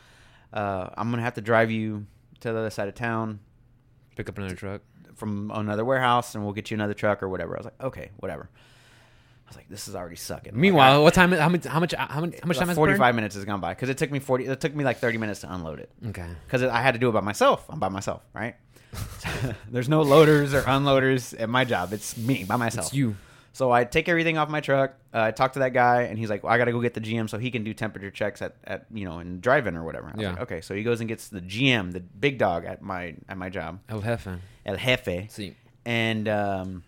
uh, 0.53 0.89
I'm 0.97 1.11
gonna 1.11 1.23
have 1.23 1.35
to 1.35 1.41
drive 1.43 1.71
you 1.71 2.07
to 2.41 2.53
the 2.53 2.59
other 2.59 2.71
side 2.71 2.89
of 2.89 2.95
town 2.95 3.41
Pick 4.17 4.29
up 4.29 4.39
another 4.39 4.55
truck. 4.55 4.81
from 5.15 5.51
another 5.55 5.85
warehouse, 5.85 6.35
and 6.35 6.43
we'll 6.45 6.53
get 6.55 6.71
you 6.71 6.75
another 6.77 6.95
truck 6.95 7.23
or 7.23 7.29
whatever. 7.29 7.55
I 7.55 7.59
was 7.59 7.65
like, 7.67 7.83
okay, 7.83 8.11
whatever. 8.17 8.49
I 8.53 9.49
was 9.51 9.57
like, 9.57 9.69
this 9.69 9.87
is 9.89 9.95
already 9.95 10.17
sucking. 10.17 10.53
Like, 10.55 10.61
Meanwhile, 10.61 11.01
I- 11.01 11.03
what 11.03 11.15
time? 11.15 11.33
How 11.33 11.49
much? 11.49 11.65
How 11.65 11.79
much? 11.81 11.93
How 11.95 12.21
much? 12.21 12.35
How 12.43 12.47
much 12.49 12.59
time 12.59 12.69
has 12.69 12.77
45 12.77 13.15
minutes 13.15 13.35
has 13.37 13.45
gone 13.45 13.61
by 13.61 13.75
because 13.75 13.89
it 13.89 13.99
took 13.99 14.11
me 14.11 14.19
40. 14.19 14.47
It 14.47 14.61
took 14.61 14.75
me 14.75 14.83
like 14.85 14.99
30 14.99 15.19
minutes 15.19 15.41
to 15.41 15.53
unload 15.55 15.79
it 15.81 15.91
Okay. 16.09 16.27
because 16.47 16.63
I 16.63 16.81
had 16.81 16.95
to 16.95 16.99
do 16.99 17.09
it 17.09 17.13
by 17.13 17.21
myself. 17.21 17.65
I'm 17.69 17.79
by 17.79 17.89
myself, 17.89 18.23
right? 18.33 18.57
There's 19.71 19.89
no 19.89 20.03
loaders 20.03 20.55
or 20.55 20.63
unloaders 20.63 21.39
at 21.39 21.49
my 21.49 21.65
job. 21.65 21.93
It's 21.93 22.17
me 22.17 22.45
by 22.45 22.57
myself. 22.57 22.87
It's 22.87 22.95
you. 22.95 23.17
So 23.57 23.73
I 23.73 23.85
take 23.85 24.07
everything 24.11 24.37
off 24.37 24.51
my 24.51 24.61
truck. 24.61 24.97
Uh, 25.15 25.23
I 25.23 25.31
talk 25.31 25.55
to 25.55 25.61
that 25.61 25.73
guy, 25.73 26.03
and 26.03 26.19
he's 26.19 26.29
like, 26.29 26.45
well, 26.45 26.53
"I 26.53 26.59
got 26.59 26.67
to 26.67 26.73
go 26.73 26.81
get 26.83 26.93
the 26.93 27.01
GM 27.01 27.31
so 27.31 27.39
he 27.39 27.51
can 27.51 27.65
do 27.65 27.73
temperature 27.73 28.11
checks 28.11 28.43
at, 28.43 28.55
at 28.65 28.85
you 28.93 29.07
know 29.07 29.19
in 29.19 29.41
drive-in 29.41 29.79
or 29.79 29.83
whatever." 29.83 30.13
Yeah. 30.15 30.33
like, 30.33 30.41
okay. 30.41 30.61
So 30.61 30.75
he 30.75 30.83
goes 30.83 31.01
and 31.01 31.09
gets 31.09 31.29
the 31.29 31.41
GM, 31.41 31.93
the 31.95 32.01
big 32.01 32.37
dog 32.37 32.67
at 32.67 32.83
my 32.83 33.15
at 33.31 33.39
my 33.39 33.49
job, 33.49 33.81
El 33.89 34.03
Jefe. 34.03 34.29
El 34.67 34.77
Jefe, 34.77 35.31
See. 35.31 35.57
and 35.87 36.29
um, 36.29 36.83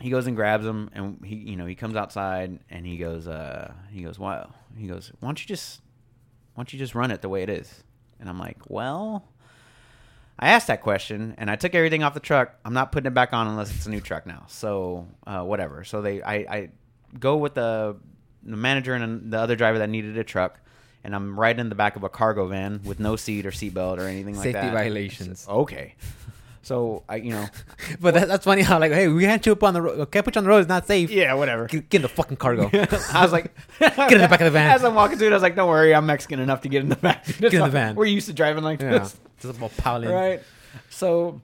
he 0.00 0.10
goes 0.10 0.28
and 0.28 0.36
grabs 0.36 0.64
him, 0.64 0.90
and 0.92 1.24
he 1.24 1.34
you 1.34 1.56
know 1.56 1.66
he 1.66 1.74
comes 1.74 1.96
outside, 1.96 2.60
and 2.70 2.86
he 2.86 2.96
goes 2.96 3.26
uh, 3.26 3.72
he 3.90 4.02
goes 4.04 4.16
wow 4.16 4.48
he 4.78 4.86
goes 4.86 5.10
why 5.18 5.26
don't 5.26 5.40
you 5.40 5.48
just 5.48 5.80
why 6.54 6.60
don't 6.62 6.72
you 6.72 6.78
just 6.78 6.94
run 6.94 7.10
it 7.10 7.20
the 7.20 7.28
way 7.28 7.42
it 7.42 7.50
is? 7.50 7.82
And 8.20 8.28
I'm 8.28 8.38
like, 8.38 8.58
well, 8.68 9.24
I 10.40 10.48
asked 10.48 10.68
that 10.68 10.80
question, 10.80 11.34
and 11.36 11.50
I 11.50 11.56
took 11.56 11.74
everything 11.74 12.02
off 12.02 12.14
the 12.14 12.20
truck. 12.20 12.54
I'm 12.64 12.72
not 12.72 12.92
putting 12.92 13.06
it 13.06 13.14
back 13.14 13.34
on 13.34 13.46
unless 13.46 13.74
it's 13.74 13.84
a 13.84 13.90
new 13.90 14.00
truck 14.00 14.26
now. 14.26 14.46
So 14.48 15.06
uh, 15.26 15.42
whatever. 15.42 15.84
So 15.84 16.00
they 16.00 16.22
I, 16.22 16.34
I 16.34 16.68
go 17.18 17.36
with 17.36 17.54
the 17.54 17.96
the 18.42 18.56
manager 18.56 18.94
and 18.94 19.30
the 19.30 19.38
other 19.38 19.54
driver 19.54 19.78
that 19.78 19.90
needed 19.90 20.16
a 20.16 20.24
truck. 20.24 20.58
And 21.04 21.14
I'm 21.14 21.38
right 21.38 21.58
in 21.58 21.68
the 21.68 21.74
back 21.74 21.96
of 21.96 22.04
a 22.04 22.08
cargo 22.08 22.46
van 22.46 22.80
with 22.84 23.00
no 23.00 23.16
seat 23.16 23.46
or 23.46 23.50
seatbelt 23.50 23.98
or 23.98 24.02
anything 24.02 24.34
like 24.34 24.44
Safety 24.44 24.52
that. 24.52 24.62
Safety 24.72 24.74
violations. 24.76 25.46
Okay. 25.48 25.94
So 26.62 27.04
I, 27.08 27.16
you 27.16 27.30
know, 27.30 27.46
But 28.00 28.14
that, 28.14 28.28
that's 28.28 28.44
funny 28.44 28.62
how 28.62 28.78
like, 28.78 28.92
hey, 28.92 29.08
we 29.08 29.24
can't 29.24 29.44
you 29.44 29.52
up 29.52 29.62
on 29.62 29.74
the 29.74 29.82
road. 29.82 30.10
Can't 30.10 30.24
put 30.24 30.34
you 30.34 30.40
on 30.40 30.44
the 30.44 30.50
road. 30.50 30.58
It's 30.58 30.68
not 30.68 30.86
safe. 30.86 31.10
yeah, 31.10 31.34
whatever. 31.34 31.66
Get, 31.66 31.88
get 31.88 31.98
in 31.98 32.02
the 32.02 32.08
fucking 32.08 32.36
cargo. 32.36 32.70
I 33.12 33.22
was 33.22 33.32
like, 33.32 33.54
Get 33.78 34.12
in 34.12 34.20
the 34.20 34.28
back 34.28 34.40
of 34.40 34.46
the 34.46 34.50
van. 34.50 34.70
As 34.70 34.84
I'm 34.84 34.94
walking 34.94 35.18
through 35.18 35.28
it, 35.28 35.32
I 35.32 35.34
was 35.34 35.42
like, 35.42 35.56
don't 35.56 35.68
worry, 35.68 35.94
I'm 35.94 36.06
Mexican 36.06 36.40
enough 36.40 36.62
to 36.62 36.68
get 36.68 36.82
in 36.82 36.88
the 36.88 36.96
back. 36.96 37.26
Get 37.38 37.54
in 37.54 37.60
the 37.60 37.68
van. 37.68 37.94
We're 37.94 38.06
used 38.06 38.26
to 38.26 38.32
driving 38.32 38.62
like 38.62 38.80
yeah. 38.80 38.98
this. 38.98 39.18
Just 39.40 39.56
about 39.56 39.76
piling. 39.78 40.10
Right. 40.10 40.42
So, 40.90 41.40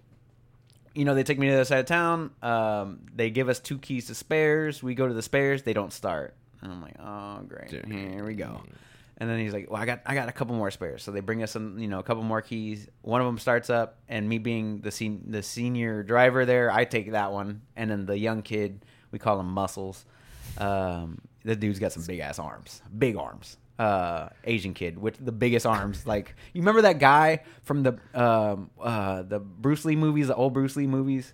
you 0.94 1.04
know, 1.04 1.14
they 1.14 1.22
take 1.22 1.38
me 1.38 1.46
to 1.46 1.52
the 1.52 1.58
other 1.58 1.64
side 1.64 1.80
of 1.80 1.86
town. 1.86 2.30
Um, 2.42 3.00
they 3.14 3.30
give 3.30 3.48
us 3.48 3.58
two 3.58 3.78
keys 3.78 4.06
to 4.08 4.14
spares. 4.14 4.82
We 4.82 4.94
go 4.94 5.08
to 5.08 5.14
the 5.14 5.22
spares. 5.22 5.62
They 5.62 5.72
don't 5.72 5.92
start. 5.92 6.34
And 6.60 6.72
I'm 6.72 6.82
like, 6.82 6.96
oh, 7.00 7.40
great. 7.46 7.70
Dude. 7.70 7.86
Here 7.86 8.24
we 8.24 8.34
go. 8.34 8.62
And 9.18 9.30
then 9.30 9.38
he's 9.38 9.52
like, 9.52 9.70
"Well, 9.70 9.80
I 9.80 9.86
got 9.86 10.02
I 10.04 10.14
got 10.14 10.28
a 10.28 10.32
couple 10.32 10.54
more 10.54 10.70
spares." 10.70 11.02
So 11.02 11.10
they 11.10 11.20
bring 11.20 11.42
us 11.42 11.50
some, 11.50 11.78
you 11.78 11.88
know, 11.88 11.98
a 11.98 12.02
couple 12.02 12.22
more 12.22 12.42
keys. 12.42 12.86
One 13.00 13.20
of 13.20 13.26
them 13.26 13.38
starts 13.38 13.70
up, 13.70 13.98
and 14.08 14.28
me 14.28 14.38
being 14.38 14.80
the 14.80 14.90
sen- 14.90 15.24
the 15.28 15.42
senior 15.42 16.02
driver 16.02 16.44
there, 16.44 16.70
I 16.70 16.84
take 16.84 17.12
that 17.12 17.32
one, 17.32 17.62
and 17.76 17.90
then 17.90 18.04
the 18.04 18.18
young 18.18 18.42
kid, 18.42 18.84
we 19.10 19.18
call 19.18 19.40
him 19.40 19.50
Muscles. 19.50 20.04
Um, 20.58 21.20
the 21.44 21.56
dude's 21.56 21.78
got 21.78 21.92
some 21.92 22.02
big 22.04 22.20
ass 22.20 22.38
arms, 22.38 22.82
big 22.96 23.16
arms. 23.16 23.56
Uh, 23.78 24.30
Asian 24.44 24.72
kid 24.72 24.98
with 24.98 25.22
the 25.22 25.32
biggest 25.32 25.66
arms. 25.66 26.06
Like 26.06 26.34
you 26.52 26.62
remember 26.62 26.82
that 26.82 26.98
guy 26.98 27.40
from 27.62 27.82
the 27.82 27.98
um 28.14 28.70
uh 28.80 29.22
the 29.22 29.38
Bruce 29.38 29.84
Lee 29.84 29.96
movies, 29.96 30.28
the 30.28 30.34
old 30.34 30.52
Bruce 30.52 30.76
Lee 30.76 30.86
movies. 30.86 31.32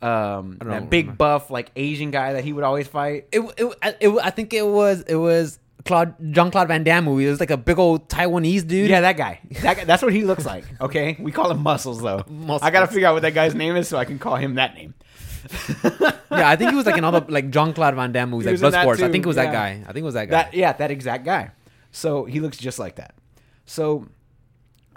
Um, 0.00 0.58
that 0.60 0.90
big 0.90 1.06
remember. 1.06 1.16
buff 1.16 1.50
like 1.50 1.72
Asian 1.74 2.10
guy 2.10 2.34
that 2.34 2.44
he 2.44 2.52
would 2.52 2.62
always 2.62 2.86
fight. 2.86 3.26
It, 3.32 3.40
it, 3.56 3.74
it, 4.00 4.18
I 4.22 4.30
think 4.30 4.52
it 4.52 4.66
was 4.66 5.02
it 5.02 5.16
was 5.16 5.58
Claude 5.84 6.14
Jean 6.32 6.50
Claude 6.50 6.68
Van 6.68 6.84
Damme 6.84 7.04
movie. 7.04 7.26
It 7.26 7.30
was 7.30 7.40
like 7.40 7.50
a 7.50 7.56
big 7.56 7.78
old 7.78 8.08
Taiwanese 8.08 8.66
dude. 8.66 8.90
Yeah, 8.90 9.00
that 9.02 9.16
guy. 9.16 9.40
That 9.62 9.76
guy. 9.76 9.84
That's 9.84 10.02
what 10.02 10.12
he 10.12 10.22
looks 10.22 10.44
like. 10.44 10.64
Okay, 10.80 11.16
we 11.18 11.32
call 11.32 11.50
him 11.50 11.62
Muscles 11.62 12.02
though. 12.02 12.24
Muscles. 12.28 12.62
I 12.62 12.70
gotta 12.70 12.86
figure 12.86 13.06
out 13.08 13.14
what 13.14 13.22
that 13.22 13.34
guy's 13.34 13.54
name 13.54 13.76
is 13.76 13.88
so 13.88 13.96
I 13.96 14.04
can 14.04 14.18
call 14.18 14.36
him 14.36 14.54
that 14.56 14.74
name. 14.74 14.94
yeah. 15.94 16.12
I 16.30 16.56
think 16.56 16.70
he 16.70 16.76
was 16.76 16.84
like 16.84 16.98
another 16.98 17.24
like 17.28 17.50
Jean 17.50 17.72
Claude 17.72 17.94
Van 17.94 18.12
Damme 18.12 18.30
movies, 18.30 18.60
He 18.60 18.64
like 18.64 18.74
Bloodsport. 18.74 19.02
I 19.02 19.10
think 19.10 19.24
it 19.24 19.28
was 19.28 19.36
yeah. 19.36 19.44
that 19.44 19.52
guy. 19.52 19.82
I 19.88 19.92
think 19.92 19.98
it 19.98 20.02
was 20.02 20.14
that 20.14 20.26
guy. 20.26 20.42
That 20.42 20.54
yeah, 20.54 20.72
that 20.72 20.90
exact 20.90 21.24
guy. 21.24 21.52
So 21.92 22.24
he 22.24 22.40
looks 22.40 22.58
just 22.58 22.78
like 22.78 22.96
that. 22.96 23.14
So 23.64 24.08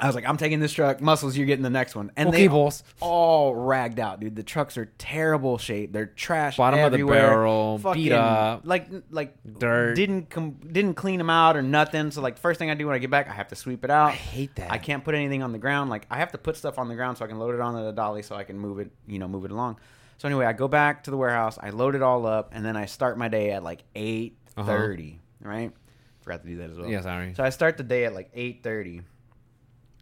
I 0.01 0.07
was 0.07 0.15
like, 0.15 0.27
I'm 0.27 0.37
taking 0.37 0.59
this 0.59 0.73
truck. 0.73 0.99
Muscles, 0.99 1.37
you're 1.37 1.45
getting 1.45 1.63
the 1.63 1.69
next 1.69 1.95
one. 1.95 2.11
And 2.17 2.29
Okay, 2.29 2.39
they 2.39 2.47
boss. 2.47 2.83
all 2.99 3.53
ragged 3.55 3.99
out, 3.99 4.19
dude. 4.19 4.35
The 4.35 4.43
trucks 4.43 4.77
are 4.77 4.85
terrible 4.97 5.57
shape. 5.57 5.93
They're 5.93 6.07
trash. 6.07 6.57
Bottom 6.57 6.79
of 6.79 6.91
the 6.91 6.95
everywhere. 6.97 7.29
barrel, 7.29 7.79
beat 7.93 8.11
up. 8.11 8.61
like 8.65 8.87
like 9.11 9.35
Dirt. 9.59 9.95
Didn't 9.95 10.29
com- 10.29 10.59
didn't 10.71 10.95
clean 10.95 11.19
them 11.19 11.29
out 11.29 11.55
or 11.55 11.61
nothing. 11.61 12.11
So 12.11 12.21
like 12.21 12.37
first 12.37 12.57
thing 12.57 12.69
I 12.71 12.73
do 12.73 12.87
when 12.87 12.95
I 12.95 12.99
get 12.99 13.11
back, 13.11 13.29
I 13.29 13.33
have 13.33 13.49
to 13.49 13.55
sweep 13.55 13.83
it 13.83 13.91
out. 13.91 14.09
I 14.09 14.15
hate 14.15 14.55
that. 14.55 14.71
I 14.71 14.77
can't 14.79 15.03
put 15.03 15.13
anything 15.15 15.43
on 15.43 15.51
the 15.51 15.59
ground. 15.59 15.89
Like 15.89 16.07
I 16.09 16.17
have 16.17 16.31
to 16.31 16.37
put 16.37 16.57
stuff 16.57 16.79
on 16.79 16.87
the 16.89 16.95
ground 16.95 17.17
so 17.19 17.25
I 17.25 17.27
can 17.27 17.37
load 17.37 17.53
it 17.53 17.61
onto 17.61 17.83
the 17.83 17.91
dolly 17.91 18.23
so 18.23 18.35
I 18.35 18.43
can 18.43 18.57
move 18.57 18.79
it, 18.79 18.91
you 19.07 19.19
know, 19.19 19.27
move 19.27 19.45
it 19.45 19.51
along. 19.51 19.77
So 20.17 20.27
anyway, 20.27 20.45
I 20.45 20.53
go 20.53 20.67
back 20.67 21.03
to 21.05 21.11
the 21.11 21.17
warehouse, 21.17 21.57
I 21.61 21.71
load 21.71 21.95
it 21.95 22.01
all 22.01 22.25
up, 22.25 22.51
and 22.53 22.63
then 22.65 22.75
I 22.77 22.85
start 22.85 23.17
my 23.17 23.27
day 23.27 23.51
at 23.51 23.63
like 23.63 23.83
eight 23.95 24.37
uh-huh. 24.57 24.95
Right? 25.41 25.71
Forgot 26.21 26.43
to 26.43 26.47
do 26.47 26.57
that 26.57 26.69
as 26.69 26.77
well. 26.77 26.89
Yeah, 26.89 27.01
sorry. 27.01 27.33
So 27.35 27.43
I 27.43 27.49
start 27.49 27.77
the 27.77 27.83
day 27.83 28.05
at 28.05 28.13
like 28.13 28.29
eight 28.33 28.61
thirty, 28.63 29.01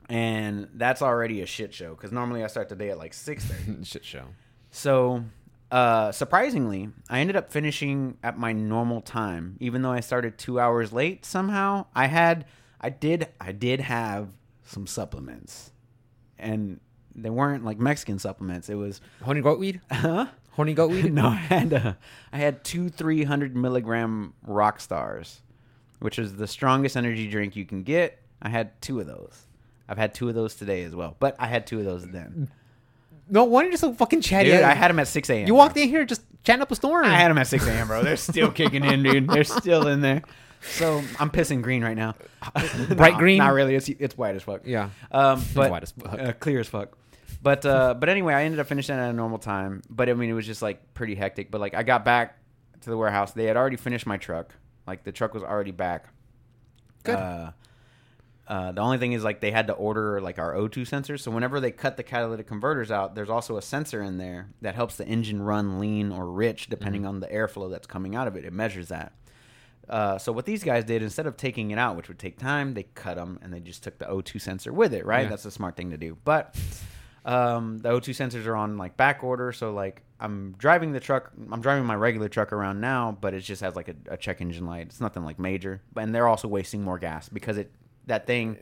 and 0.10 0.68
that's 0.74 1.02
already 1.02 1.42
a 1.42 1.46
shit 1.46 1.74
show 1.74 1.92
because 1.94 2.12
normally 2.12 2.44
I 2.44 2.48
start 2.48 2.68
the 2.70 2.76
day 2.76 2.90
at 2.90 2.98
like 2.98 3.14
six 3.14 3.46
thirty. 3.46 3.84
Shit 3.84 4.04
show. 4.04 4.26
So, 4.72 5.24
uh, 5.72 6.12
surprisingly, 6.12 6.90
I 7.10 7.20
ended 7.20 7.36
up 7.36 7.52
finishing 7.52 8.18
at 8.24 8.38
my 8.38 8.52
normal 8.52 9.02
time, 9.02 9.56
even 9.60 9.82
though 9.84 9.92
I 9.92 10.00
started 10.00 10.38
two 10.38 10.60
hours 10.60 10.92
late. 10.92 11.26
Somehow, 11.26 11.86
I 11.96 12.08
had, 12.08 12.46
I 12.82 12.90
did, 12.90 13.28
I 13.40 13.52
did 13.52 13.80
have 13.82 14.30
some 14.64 14.88
supplements, 14.88 15.72
and 16.38 16.80
they 17.16 17.30
weren't 17.30 17.66
like 17.66 17.80
Mexican 17.80 18.20
supplements. 18.20 18.70
It 18.70 18.76
was, 18.76 19.02
Horny 19.24 19.42
goat 19.42 19.60
weed. 19.60 19.82
huh? 19.92 20.28
Horny 20.52 20.74
goat 20.74 20.92
weed. 20.92 21.14
no, 21.14 21.28
I 21.28 21.36
had, 21.36 21.74
uh, 21.74 21.94
I 22.34 22.38
had 22.38 22.64
two 22.64 22.90
three 22.90 23.24
hundred 23.24 23.56
milligram 23.56 24.34
Rockstars, 24.48 25.40
which 26.00 26.18
is 26.20 26.36
the 26.36 26.48
strongest 26.48 26.98
energy 26.98 27.28
drink 27.28 27.56
you 27.56 27.66
can 27.66 27.84
get. 27.84 28.20
I 28.42 28.50
had 28.50 28.80
two 28.82 29.00
of 29.00 29.08
those. 29.08 29.46
I've 29.90 29.98
had 29.98 30.14
two 30.14 30.30
of 30.30 30.36
those 30.36 30.56
today 30.56 30.84
as 30.84 30.96
well, 30.96 31.18
but 31.20 31.36
I 31.40 31.48
had 31.48 31.66
two 31.68 31.80
of 31.80 31.86
those 31.86 32.08
then. 32.08 32.50
No 33.28 33.44
wonder 33.44 33.70
you're 33.70 33.78
so 33.78 33.94
fucking 33.94 34.22
chatty. 34.22 34.52
Dude, 34.52 34.62
I 34.62 34.74
had 34.74 34.90
them 34.90 35.00
at 35.00 35.08
six 35.08 35.30
a.m. 35.30 35.48
You 35.48 35.56
walked 35.56 35.76
in 35.78 35.90
here 35.90 36.06
just 36.06 36.22
chatting 36.44 36.62
up 36.62 36.72
a 36.72 36.76
storm. 36.76 37.06
I 37.06 37.16
had 37.16 37.30
them 37.30 37.38
at 37.38 37.48
6 37.48 37.68
a.m., 37.68 37.88
bro. 37.88 38.04
They're 38.04 38.18
still 38.18 38.52
kicking 38.52 38.84
in, 38.84 39.04
dude. 39.04 39.30
They're 39.30 39.44
still 39.44 39.88
in 39.88 40.02
there. 40.02 40.24
So 40.62 41.02
I'm 41.20 41.30
pissing 41.30 41.62
green 41.62 41.84
right 41.84 41.96
now. 41.96 42.16
Bright 42.96 43.14
No, 43.14 43.20
green? 43.20 43.38
Not 43.38 43.54
really. 43.54 43.76
It's 43.76 43.88
it's 43.88 44.18
white 44.18 44.36
as 44.36 44.44
fuck. 44.44 44.62
Yeah. 44.66 44.90
Um, 45.12 45.44
but 45.54 45.72
white 45.72 45.84
as 45.84 45.92
fuck. 45.92 46.20
Uh, 46.20 46.34
clear 46.34 46.60
as 46.60 46.68
fuck. 46.68 46.98
But 47.42 47.66
uh, 47.66 47.94
but 47.94 48.10
anyway, 48.10 48.34
I 48.34 48.44
ended 48.44 48.60
up 48.60 48.68
finishing 48.68 48.96
at 48.96 49.10
a 49.10 49.14
normal 49.14 49.38
time. 49.38 49.82
But 49.90 50.10
I 50.10 50.14
mean, 50.14 50.30
it 50.30 50.34
was 50.34 50.46
just 50.46 50.62
like 50.62 50.94
pretty 50.94 51.16
hectic. 51.16 51.50
But 51.50 51.62
like, 51.62 51.76
I 51.76 51.84
got 51.84 52.04
back 52.04 52.38
to 52.82 52.90
the 52.90 52.98
warehouse. 52.98 53.32
They 53.32 53.46
had 53.46 53.56
already 53.56 53.78
finished 53.78 54.06
my 54.06 54.18
truck. 54.18 54.54
Like 54.86 55.04
the 55.04 55.12
truck 55.12 55.34
was 55.34 55.44
already 55.44 55.72
back. 55.72 56.08
Good. 57.04 57.16
Uh, 57.16 57.52
uh, 58.50 58.72
the 58.72 58.82
only 58.82 58.98
thing 58.98 59.14
is 59.14 59.24
like 59.24 59.40
they 59.42 59.52
had 59.52 59.68
to 59.68 59.74
order 59.74 60.20
like 60.20 60.40
our 60.40 60.54
O2 60.56 60.80
sensors. 60.90 61.20
So 61.22 61.30
whenever 61.32 61.60
they 61.60 61.72
cut 61.72 61.96
the 61.98 62.04
catalytic 62.04 62.48
converters 62.48 62.90
out, 62.92 63.14
there's 63.16 63.30
also 63.30 63.56
a 63.58 63.62
sensor 63.62 64.02
in 64.02 64.18
there 64.18 64.50
that 64.62 64.74
helps 64.76 64.96
the 64.98 65.06
engine 65.08 65.42
run 65.42 65.80
lean 65.80 66.12
or 66.12 66.26
rich 66.32 66.68
depending 66.68 67.02
Mm-hmm. 67.04 67.10
on 67.10 67.20
the 67.20 67.28
airflow 67.28 67.70
that's 67.70 67.86
coming 67.88 68.16
out 68.16 68.28
of 68.28 68.36
it. 68.36 68.44
It 68.46 68.52
measures 68.54 68.88
that. 68.90 69.14
Uh, 69.88 70.18
so 70.18 70.32
what 70.32 70.46
these 70.46 70.64
guys 70.64 70.84
did 70.84 71.02
instead 71.04 71.26
of 71.28 71.38
taking 71.38 71.72
it 71.72 71.78
out, 71.80 71.96
which 71.96 72.08
would 72.08 72.20
take 72.20 72.38
time, 72.40 72.74
they 72.74 72.84
cut 72.84 73.18
them 73.18 73.40
and 73.42 73.54
they 73.54 73.60
just 73.60 73.84
took 73.84 73.98
the 74.00 74.06
O2 74.06 74.42
sensor 74.42 74.74
with 74.74 74.94
it. 74.94 75.06
Right, 75.06 75.24
Yeah. 75.24 75.30
that's 75.30 75.46
a 75.46 75.52
smart 75.52 75.76
thing 75.76 75.92
to 75.92 75.98
do. 75.98 76.18
But 76.26 76.56
um, 77.26 77.80
the 77.80 77.90
O2 77.90 78.10
sensors 78.16 78.46
are 78.48 78.56
on 78.56 78.78
like 78.78 78.98
back 78.98 79.24
order, 79.24 79.52
so 79.52 79.72
like 79.74 80.02
I'm 80.20 80.54
driving 80.58 80.92
the 80.92 81.00
truck. 81.00 81.32
I'm 81.52 81.62
driving 81.62 81.86
my 81.86 81.96
regular 81.96 82.30
truck 82.30 82.52
around 82.54 82.82
now, 82.82 83.18
but 83.20 83.34
it 83.34 83.42
just 83.42 83.62
has 83.62 83.76
like 83.76 83.88
a, 83.90 83.96
a 84.10 84.18
check 84.18 84.42
engine 84.42 84.66
light. 84.66 84.88
It's 84.88 85.02
nothing 85.02 85.24
like 85.24 85.40
major, 85.40 85.82
but 85.94 86.04
and 86.04 86.14
they're 86.16 86.28
also 86.28 86.48
wasting 86.48 86.84
more 86.84 86.98
gas 87.00 87.30
because 87.30 87.58
it 87.58 87.72
that 88.10 88.28
thing 88.28 88.58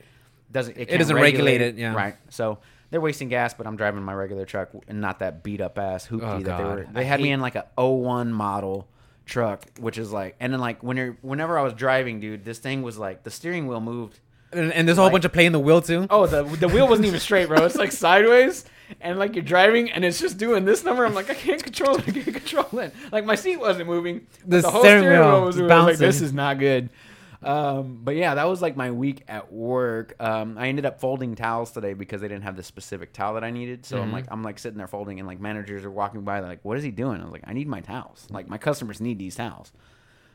doesn't 0.51 0.77
it, 0.77 0.88
can't 0.88 1.00
doesn't 1.00 1.16
regulate 1.16 1.62
it, 1.62 1.75
yeah. 1.77 1.94
right. 1.94 2.16
So 2.30 2.60
they're 2.89 3.01
wasting 3.01 3.27
gas, 3.27 3.54
but 3.54 3.68
I'm 3.68 3.75
driving 3.75 4.01
my 4.04 4.13
regular 4.13 4.46
truck 4.46 4.70
and 4.88 5.01
not 5.01 5.20
that 5.20 5.44
beat 5.44 5.60
up 5.60 5.77
ass 5.77 6.08
hoopty 6.08 6.22
Oh, 6.24 6.39
that 6.44 6.58
they 6.58 6.63
were. 6.63 6.88
They 6.94 7.04
had 7.06 7.20
me 7.20 7.32
in 7.32 7.42
like 7.42 7.56
a 7.56 7.66
01 7.75 8.32
model 8.32 8.88
truck, 9.25 9.66
which 9.80 9.98
is 9.98 10.13
like, 10.13 10.36
and 10.39 10.54
then 10.54 10.62
like 10.62 10.84
when 10.84 10.96
you're 10.96 11.18
whenever 11.22 11.58
I 11.60 11.63
was 11.63 11.74
driving, 11.74 12.20
dude, 12.22 12.46
this 12.46 12.60
thing 12.60 12.82
was 12.84 12.98
like 12.98 13.24
the 13.24 13.32
steering 13.32 13.68
wheel 13.68 13.82
moved 13.82 14.20
And, 14.54 14.72
and 14.72 14.88
there's 14.88 14.98
a 14.98 15.01
whole 15.01 15.08
Like- 15.08 15.13
bunch 15.13 15.25
of 15.25 15.34
playing 15.34 15.51
the 15.51 15.60
wheel 15.60 15.82
too. 15.82 16.08
Oh, 16.10 16.27
the 16.27 16.44
the 16.44 16.70
wheel 16.70 16.88
wasn't 16.88 17.08
even 17.08 17.20
straight, 17.20 17.48
bro. 17.50 17.66
It's 17.66 17.75
like 17.75 17.92
sideways, 17.92 18.63
and 19.01 19.20
like 19.20 19.36
you're 19.36 19.44
driving, 19.44 19.92
and 19.92 20.06
it's 20.06 20.18
just 20.22 20.38
doing 20.38 20.63
this 20.63 20.86
number. 20.86 21.06
I'm 21.06 21.13
like, 21.13 21.30
I 21.30 21.34
can't 21.34 21.62
control 21.62 21.98
it. 21.98 22.08
I 22.08 22.12
can't 22.12 22.25
control 22.34 22.80
it. 22.80 22.94
Like 23.12 23.25
my 23.25 23.36
seat 23.36 23.58
wasn't 23.58 23.88
moving. 23.89 24.25
The 24.46 24.62
The, 24.62 24.70
whole 24.72 24.80
steering 24.82 25.01
steering, 25.04 25.20
wheel 25.20 25.32
wheel 25.34 25.46
was 25.46 25.58
moving. 25.58 25.75
Was 25.75 25.86
like, 25.86 25.98
this 25.98 26.22
is 26.22 26.32
not 26.32 26.58
good. 26.60 26.89
Um, 27.44 28.00
but 28.03 28.15
yeah, 28.15 28.36
that 28.36 28.46
was 28.48 28.62
like 28.62 28.75
my 28.75 28.89
week 28.91 29.24
at 29.27 29.51
work. 29.53 30.15
Um, 30.20 30.58
I 30.58 30.67
ended 30.70 30.86
up 30.86 31.00
folding 31.00 31.36
towels 31.36 31.72
today 31.72 31.94
because 31.94 32.22
they 32.22 32.27
didn't 32.27 32.44
have 32.44 32.56
the 32.56 32.63
specific 32.63 33.13
towel 33.13 33.36
that 33.36 33.44
I 33.44 33.51
needed. 33.51 33.86
So 33.86 34.01
I'm 34.01 34.10
Mhm. 34.10 34.13
like, 34.13 34.25
I'm 34.29 34.44
like 34.44 34.58
sitting 34.60 34.77
there 34.77 34.88
folding, 34.88 35.20
and 35.20 35.27
like 35.27 35.39
managers 35.39 35.86
are 35.86 35.91
walking 35.91 36.22
by. 36.22 36.39
They're 36.41 36.50
like, 36.50 36.65
"What 36.65 36.77
is 36.77 36.84
he 36.84 36.91
doing?" 36.91 37.22
I 37.22 37.24
was 37.24 37.32
like, 37.32 37.44
"I 37.46 37.53
need 37.53 37.67
my 37.67 37.82
towels. 37.82 38.27
Like 38.32 38.48
my 38.50 38.58
customers 38.58 39.00
need 39.00 39.20
these 39.20 39.36
towels." 39.36 39.72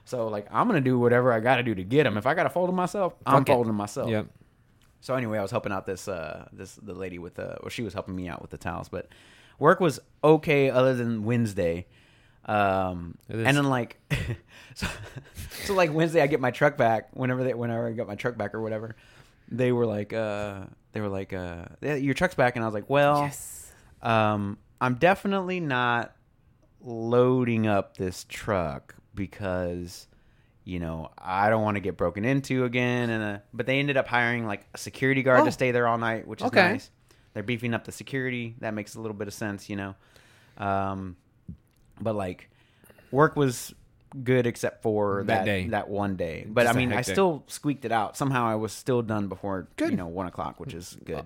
So 0.05 0.29
like, 0.29 0.47
I'm 0.53 0.67
gonna 0.69 0.81
do 0.81 0.99
whatever 0.99 1.33
I 1.33 1.41
got 1.41 1.57
to 1.57 1.63
do 1.63 1.75
to 1.75 1.85
get 1.85 2.05
them. 2.05 2.17
If 2.17 2.27
I 2.27 2.35
got 2.35 2.45
to 2.45 2.51
fold 2.51 2.69
them 2.69 2.77
myself, 2.77 3.15
I'm 3.27 3.43
it. 3.43 3.47
folding 3.47 3.69
them 3.69 3.77
myself. 3.77 4.09
Yep. 4.11 4.27
So 5.01 5.15
anyway, 5.17 5.39
I 5.39 5.43
was 5.43 5.51
helping 5.51 5.73
out 5.73 5.87
this 5.87 6.07
uh 6.07 6.47
this 6.53 6.77
the 6.77 6.95
lady 6.95 7.19
with 7.19 7.35
the 7.35 7.57
or 7.59 7.71
she 7.71 7.83
was 7.83 7.95
helping 7.95 8.15
me 8.15 8.29
out 8.29 8.41
with 8.41 8.51
the 8.53 8.59
towels, 8.59 8.89
but 8.89 9.09
work 9.59 9.81
was 9.81 9.99
okay 10.23 10.71
other 10.71 10.95
than 10.95 11.25
Wednesday. 11.25 11.87
Um 12.45 13.17
and 13.29 13.57
then 13.57 13.65
like 13.65 13.99
so, 14.75 14.87
so 15.65 15.75
like 15.75 15.93
Wednesday 15.93 16.21
I 16.23 16.27
get 16.27 16.41
my 16.41 16.51
truck 16.51 16.77
back 16.77 17.09
whenever 17.13 17.45
they 17.45 17.55
whenever 17.55 17.87
I 17.89 17.93
got 17.93 18.09
my 18.09 18.17
truck 18.17 18.37
back 18.37 18.55
or 18.55 18.61
whatever. 18.61 18.97
They 19.49 19.71
were 19.71 19.87
like 19.87 20.13
uh 20.13 20.63
they 20.93 21.01
were 21.01 21.09
like 21.09 21.33
uh 21.33 21.67
"Yeah, 21.81 21.95
your 21.95 22.15
truck's 22.15 22.35
back 22.35 22.57
and 22.57 22.65
I 22.65 22.67
was 22.69 22.75
like, 22.75 22.89
"Well, 22.91 23.21
Yes. 23.23 23.73
um, 24.03 24.59
I'm 24.81 24.95
definitely 24.95 25.61
not 25.61 26.13
loading 26.81 27.67
up 27.67 27.97
this 27.97 28.25
truck 28.29 28.95
because 29.15 30.09
you 30.65 30.79
know 30.81 31.11
I 31.19 31.49
don't 31.51 31.63
want 31.63 31.77
to 31.77 31.81
get 31.81 31.97
broken 31.97 32.25
into 32.25 32.65
again. 32.65 33.11
And 33.11 33.23
uh, 33.23 33.39
but 33.53 33.67
they 33.67 33.79
ended 33.79 33.97
up 33.97 34.09
hiring 34.09 34.47
like 34.47 34.67
a 34.75 34.79
security 34.79 35.23
guard 35.23 35.41
Oh. 35.43 35.45
to 35.45 35.53
stay 35.53 35.71
there 35.71 35.87
all 35.87 35.99
night, 35.99 36.27
which 36.27 36.41
is 36.41 36.47
Okay. 36.49 36.73
nice. 36.73 36.91
They're 37.35 37.43
beefing 37.43 37.73
up 37.75 37.85
the 37.85 37.93
security. 37.93 38.57
That 38.61 38.75
makes 38.75 38.95
a 38.95 39.01
little 39.01 39.17
bit 39.17 39.29
of 39.29 39.35
sense, 39.35 39.71
you 39.71 39.77
know. 39.77 39.95
Um, 40.59 41.17
but 42.03 42.15
like 42.15 42.49
work 43.11 43.37
was 43.37 43.75
good 44.25 44.47
except 44.47 44.83
for 44.83 45.23
That 45.25 45.39
that 45.41 45.45
day. 45.45 45.67
that 45.69 45.89
one 45.89 46.17
day. 46.17 46.45
But 46.49 46.65
Just 46.65 46.75
I 46.75 46.79
mean, 46.79 46.93
I 46.93 47.03
still 47.03 47.45
squeaked 47.47 47.85
it 47.85 47.93
out. 47.93 48.17
Somehow 48.17 48.47
I 48.47 48.57
was 48.57 48.73
still 48.73 49.01
done 49.03 49.29
before 49.29 49.69
Good. 49.77 49.91
you 49.91 49.97
know 49.97 50.07
one 50.09 50.27
o'clock, 50.27 50.61
which 50.61 50.75
is 50.75 50.97
good. 51.05 51.25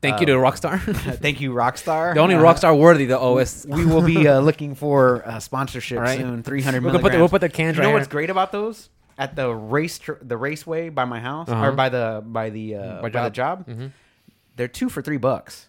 Thank 0.00 0.20
you 0.20 0.26
to 0.26 0.32
Rockstar. 0.32 0.80
Thank 1.18 1.40
you, 1.40 1.52
Rockstar. 1.52 2.12
the 2.12 2.20
only 2.20 2.34
Uh, 2.34 2.40
Rockstar 2.42 2.78
worthy 2.78 3.06
the 3.06 3.18
OS. 3.18 3.64
we 3.66 3.86
will 3.86 4.02
be 4.02 4.28
uh, 4.28 4.38
looking 4.40 4.74
for 4.74 5.26
uh, 5.26 5.40
sponsorship 5.40 5.98
right. 5.98 6.18
soon. 6.18 6.42
Three 6.42 6.60
hundred 6.60 6.82
We'll 6.84 6.98
put 6.98 7.12
the, 7.12 7.18
we'll 7.18 7.28
put 7.30 7.40
the 7.40 7.48
cans 7.48 7.76
you 7.76 7.82
right 7.82 7.88
know 7.88 7.94
what's 7.94 8.06
here. 8.06 8.10
great 8.12 8.28
about 8.30 8.52
those? 8.52 8.90
At 9.16 9.34
the 9.36 9.48
race, 9.54 9.98
tr- 9.98 10.12
the 10.20 10.36
raceway 10.36 10.88
by 10.90 11.04
my 11.06 11.20
house 11.20 11.48
Uh-huh. 11.48 11.68
or 11.68 11.72
by 11.72 11.88
the 11.88 12.22
by 12.24 12.50
the 12.50 12.74
uh, 12.76 13.00
By 13.02 13.08
by, 13.10 13.22
the 13.24 13.30
job, 13.30 13.66
mm-hmm. 13.66 13.86
they're 14.56 14.68
two 14.68 14.88
for 14.90 15.00
three 15.00 15.16
bucks. 15.16 15.68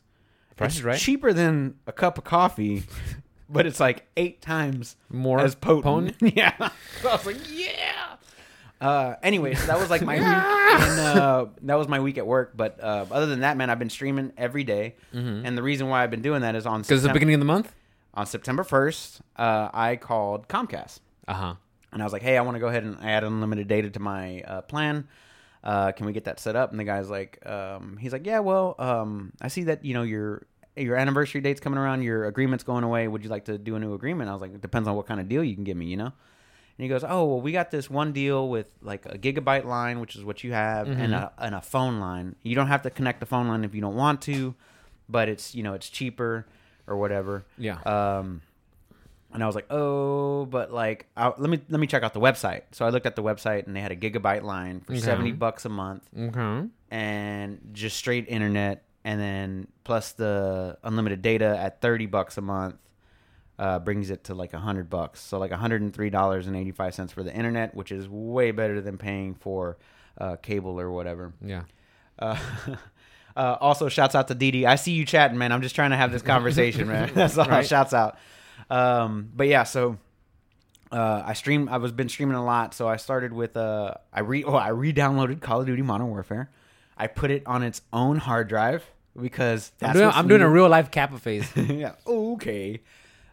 Price 0.57 0.81
right. 0.81 0.97
cheaper 0.99 1.31
than 1.31 1.75
a 1.87 1.91
cup 1.93 2.17
of 2.17 2.23
coffee, 2.25 2.83
but 3.49 3.65
it's 3.65 3.79
like 3.79 4.05
eight 4.17 4.41
times 4.41 4.95
More 5.09 5.39
as 5.39 5.55
potent. 5.55 6.15
yeah, 6.21 6.53
so 7.01 7.09
I 7.09 7.15
was 7.15 7.25
like, 7.25 7.37
yeah. 7.51 8.15
Uh, 8.81 9.15
anyway, 9.23 9.55
so 9.55 9.67
that 9.67 9.79
was 9.79 9.89
like 9.89 10.01
my 10.01 10.15
week. 10.19 10.23
And, 10.25 10.99
uh, 10.99 11.45
that 11.63 11.75
was 11.75 11.87
my 11.87 11.99
week 12.01 12.17
at 12.17 12.27
work. 12.27 12.53
But 12.55 12.83
uh, 12.83 13.05
other 13.09 13.25
than 13.25 13.39
that, 13.39 13.55
man, 13.57 13.69
I've 13.69 13.79
been 13.79 13.89
streaming 13.89 14.33
every 14.37 14.63
day. 14.63 14.95
And 15.13 15.57
the 15.57 15.63
reason 15.63 15.87
why 15.87 16.03
I've 16.03 16.11
been 16.11 16.21
doing 16.21 16.41
that 16.41 16.55
is 16.55 16.65
on 16.65 16.81
Because 16.81 17.01
the 17.01 17.07
Septem- 17.07 17.13
beginning 17.13 17.35
of 17.35 17.39
the 17.39 17.45
month. 17.45 17.73
on 18.13 18.25
September 18.25 18.63
1st, 18.63 19.21
uh, 19.37 19.69
I 19.73 19.95
called 19.95 20.47
Comcast 20.49 20.99
Uh 21.27 21.33
huh. 21.33 21.55
and 21.93 22.01
I 22.01 22.05
was 22.05 22.11
like, 22.13 22.21
"Hey, 22.21 22.37
I 22.37 22.41
want 22.41 22.55
to 22.55 22.59
go 22.59 22.67
ahead 22.67 22.83
and 22.83 22.97
add 23.01 23.23
unlimited 23.23 23.67
data 23.69 23.89
to 23.91 23.99
my 23.99 24.41
uh, 24.41 24.61
plan. 24.61 25.07
Uh, 25.63 25.91
can 25.93 26.05
we 26.05 26.11
get 26.13 26.25
that 26.25 26.39
set 26.39 26.55
up?" 26.57 26.71
And 26.71 26.79
the 26.79 26.83
guy's 26.83 27.09
like, 27.09 27.39
um, 27.49 27.97
"He's 27.99 28.11
like, 28.13 28.25
yeah, 28.25 28.39
well, 28.39 28.75
um, 28.77 29.31
I 29.41 29.47
see 29.47 29.63
that 29.63 29.83
you 29.85 29.93
know 29.93 30.03
your 30.03 30.45
your 30.75 30.95
anniversary 30.95 31.41
date's 31.41 31.59
coming 31.59 31.77
around, 31.79 32.01
your 32.01 32.25
agreement's 32.25 32.63
going 32.63 32.83
away. 32.83 33.07
Would 33.07 33.23
you 33.23 33.29
like 33.29 33.45
to 33.45 33.57
do 33.57 33.75
a 33.75 33.79
new 33.79 33.93
agreement?" 33.93 34.29
I 34.29 34.33
was 34.33 34.41
like, 34.41 34.53
"It 34.53 34.61
depends 34.61 34.87
on 34.87 34.95
what 34.95 35.05
kind 35.07 35.19
of 35.19 35.27
deal 35.29 35.43
you 35.43 35.55
can 35.55 35.63
give 35.63 35.77
me, 35.77 35.85
you 35.85 35.97
know." 35.97 36.05
And 36.77 36.83
he 36.83 36.87
goes, 36.89 37.03
"Oh, 37.03 37.23
well, 37.25 37.41
we 37.41 37.51
got 37.53 37.71
this 37.71 37.89
one 37.89 38.11
deal 38.11 38.49
with 38.49 38.67
like 38.81 39.05
a 39.05 39.17
gigabyte 39.17 39.63
line, 39.65 39.99
which 40.01 40.15
is 40.15 40.23
what 40.23 40.43
you 40.43 40.51
have, 40.53 40.87
and 40.87 41.13
a 41.13 41.31
and 41.37 41.55
a 41.55 41.61
phone 41.61 41.99
line. 41.99 42.35
You 42.43 42.55
don't 42.55 42.67
have 42.67 42.81
to 42.83 42.89
connect 42.89 43.19
the 43.21 43.25
phone 43.25 43.47
line 43.47 43.63
if 43.63 43.73
you 43.73 43.81
don't 43.81 43.95
want 43.95 44.21
to, 44.23 44.55
but 45.07 45.29
it's 45.29 45.55
you 45.55 45.63
know 45.63 45.73
it's 45.73 45.89
cheaper 45.89 46.45
or 46.87 46.97
whatever." 46.97 47.45
Yeah. 47.57 47.79
Um, 47.83 48.41
and 49.31 49.43
I 49.43 49.47
was 49.47 49.55
like, 49.55 49.65
oh, 49.69 50.45
but 50.45 50.71
like, 50.71 51.07
i 51.17 51.27
let 51.27 51.49
me 51.49 51.59
let 51.69 51.79
me 51.79 51.87
check 51.87 52.03
out 52.03 52.13
the 52.13 52.21
website. 52.21 52.61
So 52.71 52.85
I 52.85 52.89
looked 52.89 53.05
at 53.05 53.15
the 53.17 53.23
website, 53.23 53.67
and 53.67 53.75
they 53.75 53.81
had 53.81 53.91
a 53.91 53.95
gigabyte 53.95 54.43
line 54.43 54.79
for 54.81 54.93
Okay. 54.93 55.01
seventy 55.01 55.31
bucks 55.33 55.65
a 55.65 55.69
month, 55.69 56.03
okay. 56.17 56.67
and 56.91 57.59
just 57.73 57.97
straight 57.97 58.27
internet, 58.29 58.83
and 59.05 59.21
then 59.21 59.67
plus 59.85 60.11
the 60.13 60.77
unlimited 60.83 61.21
data 61.21 61.57
at 61.57 61.79
thirty 61.79 62.07
bucks 62.07 62.37
a 62.37 62.41
month. 62.41 62.75
Uh, 63.57 63.79
brings 63.79 64.09
it 64.09 64.25
to 64.25 64.35
like 64.35 64.53
a 64.53 64.59
hundred 64.59 64.89
bucks, 64.89 65.21
so 65.21 65.37
like 65.37 65.49
hundred 65.49 65.81
and 65.81 65.93
three 65.93 66.09
dollars 66.09 66.45
and 66.45 66.57
eighty 66.57 66.71
five 66.71 66.93
cents 66.93 67.13
for 67.13 67.23
the 67.23 67.33
internet, 67.33 67.73
which 67.73 67.89
is 67.89 68.05
way 68.09 68.51
better 68.51 68.81
than 68.81 68.97
paying 68.97 69.33
for 69.33 69.77
uh, 70.17 70.35
cable 70.35 70.77
or 70.77 70.91
whatever. 70.91 71.31
Yeah. 71.41 71.63
Uh, 72.19 72.37
uh, 73.37 73.55
also, 73.61 73.87
shouts 73.87 74.13
out 74.13 74.27
to 74.27 74.35
dd 74.35 74.65
I 74.65 74.75
see 74.75 74.91
you 74.91 75.05
chatting, 75.05 75.37
man. 75.37 75.53
I'm 75.53 75.61
just 75.61 75.73
trying 75.73 75.91
to 75.91 75.95
have 75.95 76.11
this 76.11 76.21
conversation, 76.33 76.89
man. 76.89 77.11
That's 77.13 77.37
all. 77.37 77.45
Right. 77.45 77.65
Shouts 77.65 77.93
out. 77.93 78.17
Um, 78.69 79.29
but 79.33 79.47
yeah, 79.47 79.63
so 79.63 79.99
uh, 80.91 81.23
I 81.25 81.31
stream. 81.31 81.69
I 81.69 81.77
was 81.77 81.93
been 81.93 82.09
streaming 82.09 82.35
a 82.35 82.43
lot, 82.43 82.73
so 82.73 82.89
I 82.89 82.97
started 82.97 83.31
with 83.31 83.55
uh, 83.55 83.93
I 84.11 84.19
re 84.19 84.43
oh 84.43 84.55
I 84.55 84.69
re-downloaded 84.69 85.39
Call 85.39 85.61
of 85.61 85.67
Duty 85.67 85.83
Modern 85.83 86.07
Warfare. 86.07 86.49
I 86.97 87.07
put 87.07 87.31
it 87.31 87.43
on 87.45 87.63
its 87.63 87.81
own 87.93 88.17
hard 88.17 88.49
drive 88.49 88.83
because 89.19 89.71
I'm 89.81 89.93
doing, 89.93 90.09
I'm 90.13 90.27
doing 90.27 90.41
a 90.41 90.49
real 90.49 90.67
life 90.69 90.91
Kappa 90.91 91.17
phase. 91.17 91.49
yeah. 91.55 91.93
Okay. 92.05 92.81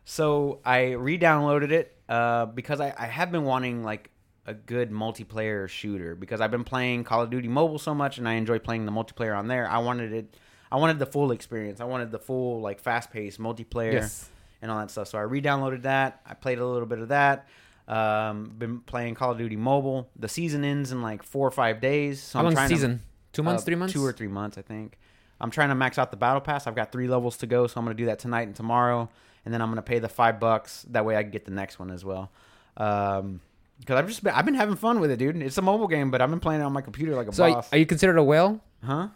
So 0.05 0.61
I 0.65 0.93
re-downloaded 0.93 1.71
it 1.71 1.97
uh, 2.09 2.47
because 2.47 2.81
I, 2.81 2.93
I 2.99 3.07
have 3.07 3.31
been 3.31 3.45
wanting 3.45 3.85
like 3.85 4.11
a 4.47 4.55
good 4.55 4.91
multiplayer 4.91 5.69
shooter 5.69 6.15
because 6.17 6.41
I've 6.41 6.51
been 6.51 6.65
playing 6.65 7.05
Call 7.05 7.23
of 7.23 7.31
Duty 7.31 7.49
Mobile 7.49 7.79
so 7.79 7.95
much 7.95 8.19
and 8.19 8.29
I 8.29 8.33
enjoy 8.35 8.59
playing 8.59 8.85
the 8.87 8.93
multiplayer 8.93 9.37
on 9.39 9.47
there. 9.47 9.69
I 9.69 9.79
wanted 9.79 10.13
it. 10.13 10.37
I 10.71 10.77
wanted 10.77 10.99
the 10.99 11.07
full 11.07 11.31
experience. 11.33 11.81
I 11.81 11.85
wanted 11.85 12.11
the 12.11 12.19
full 12.19 12.61
like 12.61 12.81
fast-paced 12.81 13.39
multiplayer 13.39 13.93
Yes. 13.93 14.29
and 14.61 14.71
all 14.71 14.79
that 14.81 14.91
stuff. 14.91 15.09
So 15.09 15.19
I 15.19 15.23
re-downloaded 15.23 15.83
that. 15.83 16.21
I 16.27 16.35
played 16.35 16.59
a 16.59 16.67
little 16.67 16.89
bit 16.89 16.99
of 16.99 17.09
that. 17.09 17.47
Um, 17.87 18.53
been 18.59 18.81
playing 18.81 19.15
Call 19.15 19.33
of 19.33 19.39
Duty 19.39 19.57
Mobile. 19.57 20.09
The 20.19 20.29
season 20.29 20.65
ends 20.65 20.91
in 20.93 21.03
like 21.03 21.23
four 21.23 21.47
or 21.47 21.51
five 21.51 21.81
days. 21.81 22.21
So 22.23 22.39
How 22.39 22.41
I'm 22.41 22.45
long 22.47 22.55
trying 22.55 22.69
to- 22.71 22.75
season? 22.75 23.01
Two 23.33 23.43
months? 23.43 23.63
uh, 23.63 23.67
three 23.67 23.75
months? 23.77 23.93
Two 23.95 24.05
or 24.05 24.13
three 24.13 24.29
months, 24.29 24.59
I 24.59 24.63
think. 24.63 24.99
I'm 25.43 25.51
trying 25.51 25.69
to 25.71 25.75
max 25.75 25.99
out 25.99 26.11
the 26.11 26.17
battle 26.17 26.41
pass. 26.41 26.67
I've 26.67 26.75
got 26.77 26.93
three 26.93 27.09
levels 27.09 27.37
to 27.39 27.47
go, 27.47 27.67
so 27.67 27.79
I'm 27.79 27.85
gonna 27.85 27.95
do 27.97 28.07
that 28.07 28.19
tonight 28.21 28.47
and 28.47 28.57
tomorrow, 28.57 29.11
and 29.45 29.53
then 29.53 29.61
I'm 29.61 29.69
gonna 29.71 29.83
pay 29.83 29.99
the 29.99 30.09
five 30.09 30.39
bucks. 30.41 30.87
That 30.91 31.05
way, 31.05 31.17
I 31.17 31.23
can 31.23 31.33
get 31.33 31.45
the 31.45 31.51
next 31.51 31.79
one 31.79 31.91
as 31.91 32.05
well. 32.05 32.31
Um, 32.77 33.41
because 33.81 33.97
I've 33.99 34.07
just 34.07 34.23
been, 34.23 34.33
I've 34.33 34.45
been 34.45 34.55
having 34.55 34.77
fun 34.77 35.01
with 35.01 35.11
it, 35.11 35.19
dude. 35.19 35.37
It's 35.43 35.59
a 35.59 35.63
mobile 35.63 35.89
game, 35.89 36.11
but 36.13 36.23
I've 36.23 36.31
been 36.31 36.39
playing 36.41 36.61
it 36.61 36.65
on 36.65 36.73
my 36.73 36.81
computer 36.83 37.15
like 37.17 37.27
a 37.27 37.33
So 37.33 37.45
are, 37.45 37.51
boss. 37.55 37.73
are 37.73 37.79
you 37.79 37.85
considered 37.87 38.17
a 38.17 38.23
whale? 38.23 38.61
huh? 38.85 39.09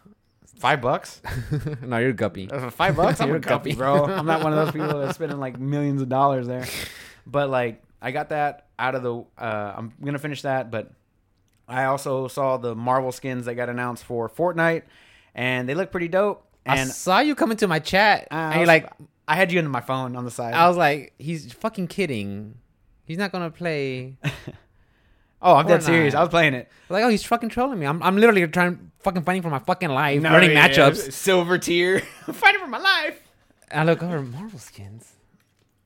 Five 0.58 0.80
bucks? 0.80 1.20
no, 1.82 1.98
you're 1.98 2.10
a 2.10 2.14
guppy. 2.14 2.50
Uh, 2.50 2.70
Five 2.70 2.96
bucks? 2.96 3.20
I'm 3.20 3.28
You're 3.28 3.36
a 3.36 3.40
guppy. 3.40 3.74
bro. 3.74 4.04
I'm 4.06 4.26
not 4.26 4.42
one 4.42 4.52
of 4.52 4.58
those 4.64 4.72
people 4.72 4.98
that's 5.00 5.14
spending 5.16 5.38
like 5.38 5.58
millions 5.60 6.00
of 6.02 6.08
dollars 6.08 6.46
there. 6.46 6.64
But 7.26 7.50
like, 7.50 7.82
I 8.02 8.10
got 8.10 8.30
that 8.30 8.66
out 8.78 8.94
of 8.94 9.02
the. 9.02 9.16
Uh, 9.38 9.74
I'm 9.76 9.92
gonna 10.02 10.18
finish 10.18 10.42
that, 10.42 10.70
but 10.70 10.90
I 11.68 11.84
also 11.84 12.26
saw 12.26 12.56
the 12.56 12.74
Marvel 12.74 13.12
skins 13.12 13.44
that 13.46 13.54
got 13.54 13.68
announced 13.68 14.04
for 14.04 14.28
Fortnite, 14.30 14.82
and 15.36 15.68
they 15.68 15.74
look 15.74 15.92
pretty 15.92 16.08
dope. 16.08 16.44
I 16.66 16.78
And 16.78 16.90
saw 16.90 17.20
you 17.20 17.36
come 17.36 17.52
into 17.52 17.68
my 17.68 17.78
chat, 17.78 18.26
Uh, 18.32 18.34
and 18.34 18.54
I 18.54 18.56
you're 18.56 18.66
like, 18.66 18.90
I 19.28 19.36
had 19.36 19.52
you 19.52 19.60
into 19.60 19.70
my 19.70 19.80
phone 19.80 20.16
on 20.16 20.24
the 20.24 20.30
side. 20.32 20.54
I 20.54 20.66
was 20.66 20.76
like, 20.76 21.12
he's 21.18 21.52
fucking 21.52 21.86
kidding. 21.86 22.56
He's 23.04 23.18
not 23.18 23.30
gonna 23.30 23.50
play. 23.50 24.16
oh, 25.42 25.54
I'm 25.54 25.66
dead 25.68 25.82
serious. 25.84 26.14
I 26.14 26.20
was 26.20 26.28
playing 26.30 26.54
it. 26.54 26.68
Like, 26.88 27.04
oh, 27.04 27.08
he's 27.08 27.24
fucking 27.24 27.50
trolling 27.50 27.78
me. 27.78 27.86
I'm, 27.86 28.02
I'm 28.02 28.16
literally 28.16 28.46
trying, 28.48 28.90
fucking 29.00 29.22
fighting 29.22 29.42
for 29.42 29.50
my 29.50 29.60
fucking 29.60 29.90
life, 29.90 30.22
learning 30.22 30.52
yeah, 30.52 30.68
matchups. 30.68 31.12
Silver 31.12 31.58
tier, 31.58 32.00
fighting 32.32 32.60
for 32.60 32.66
my 32.66 32.78
life. 32.78 33.20
I 33.70 33.84
look 33.84 34.02
over 34.02 34.22
Marvel 34.22 34.58
skins. 34.58 35.12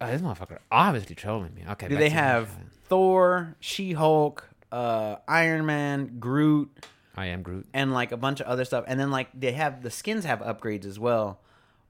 Oh, 0.00 0.06
this 0.06 0.22
motherfucker 0.22 0.58
obviously 0.70 1.14
trolling 1.14 1.54
me. 1.54 1.64
Okay. 1.72 1.88
Do 1.88 1.96
they 1.96 2.08
have 2.08 2.48
Thor, 2.88 3.56
She 3.60 3.92
Hulk, 3.92 4.48
uh, 4.72 5.16
Iron 5.28 5.66
Man, 5.66 6.18
Groot, 6.18 6.86
I 7.16 7.26
am 7.26 7.42
Groot. 7.42 7.66
and 7.74 7.92
like 7.92 8.12
a 8.12 8.16
bunch 8.16 8.40
of 8.40 8.46
other 8.46 8.64
stuff? 8.64 8.84
And 8.86 8.98
then 8.98 9.10
like 9.10 9.28
they 9.38 9.52
have 9.52 9.82
the 9.82 9.90
skins 9.90 10.24
have 10.24 10.40
upgrades 10.40 10.84
as 10.84 10.98
well, 10.98 11.40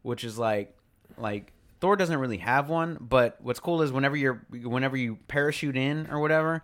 which 0.02 0.24
is 0.24 0.38
like 0.38 0.74
like 1.18 1.52
Thor 1.80 1.96
doesn't 1.96 2.18
really 2.18 2.38
have 2.38 2.68
one. 2.68 2.96
But 3.00 3.36
what's 3.40 3.60
cool 3.60 3.82
is 3.82 3.92
whenever 3.92 4.16
you're 4.16 4.42
whenever 4.50 4.96
you 4.96 5.18
parachute 5.28 5.76
in 5.76 6.08
or 6.10 6.20
whatever. 6.20 6.62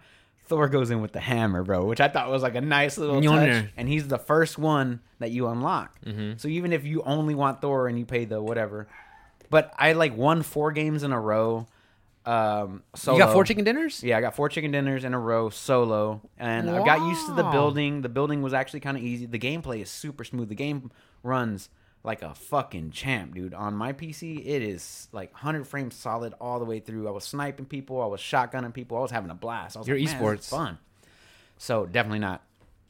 Thor 0.48 0.68
goes 0.68 0.90
in 0.92 1.02
with 1.02 1.10
the 1.10 1.18
hammer, 1.18 1.64
bro, 1.64 1.84
which 1.86 2.00
I 2.00 2.06
thought 2.06 2.30
was 2.30 2.40
like 2.40 2.54
a 2.54 2.60
nice 2.60 2.96
little 2.98 3.20
Mjolnir. 3.20 3.62
touch. 3.62 3.70
And 3.76 3.88
he's 3.88 4.06
the 4.06 4.16
first 4.18 4.58
one 4.58 5.00
that 5.18 5.32
you 5.32 5.48
unlock. 5.48 5.98
Mhm. 6.04 6.38
So 6.38 6.46
even 6.46 6.72
if 6.72 6.84
you 6.84 7.02
only 7.02 7.34
want 7.34 7.60
Thor 7.60 7.88
and 7.88 7.98
you 7.98 8.04
pay 8.06 8.26
the 8.26 8.40
whatever, 8.40 8.86
but 9.50 9.74
I 9.76 9.94
like 9.94 10.16
won 10.16 10.42
four 10.42 10.70
games 10.70 11.02
in 11.02 11.10
a 11.12 11.20
row 11.20 11.66
Um, 12.26 12.82
solo. 12.94 13.16
You 13.18 13.24
got 13.24 13.32
four 13.32 13.44
chicken 13.44 13.64
dinners? 13.64 14.02
Yeah, 14.02 14.18
I 14.18 14.20
got 14.20 14.34
four 14.34 14.48
chicken 14.48 14.72
dinners 14.72 15.04
in 15.04 15.14
a 15.14 15.18
row 15.18 15.48
solo, 15.48 16.20
and 16.38 16.68
I 16.68 16.84
got 16.84 17.06
used 17.06 17.26
to 17.26 17.34
the 17.34 17.44
building. 17.44 18.02
The 18.02 18.08
building 18.08 18.42
was 18.42 18.52
actually 18.52 18.80
kind 18.80 18.96
of 18.96 19.02
easy. 19.04 19.26
The 19.26 19.38
gameplay 19.38 19.80
is 19.80 19.90
super 19.90 20.24
smooth. 20.24 20.48
The 20.48 20.54
game 20.56 20.90
runs 21.22 21.68
like 22.02 22.22
a 22.22 22.34
fucking 22.34 22.90
champ, 22.90 23.34
dude. 23.34 23.54
On 23.54 23.74
my 23.74 23.92
PC, 23.92 24.38
it 24.44 24.62
is 24.62 25.08
like 25.12 25.32
100 25.34 25.66
frames 25.66 25.94
solid 25.94 26.34
all 26.40 26.58
the 26.58 26.64
way 26.64 26.80
through. 26.80 27.06
I 27.08 27.10
was 27.12 27.24
sniping 27.24 27.66
people, 27.66 28.00
I 28.02 28.06
was 28.06 28.20
shotgunning 28.20 28.72
people, 28.74 28.96
I 28.96 29.00
was 29.00 29.10
having 29.10 29.30
a 29.30 29.34
blast. 29.34 29.76
I 29.76 29.80
was 29.80 29.88
You're 29.88 29.98
like, 29.98 30.08
esports. 30.08 30.48
fun. 30.48 30.78
So 31.58 31.86
definitely 31.86 32.20
not. 32.20 32.42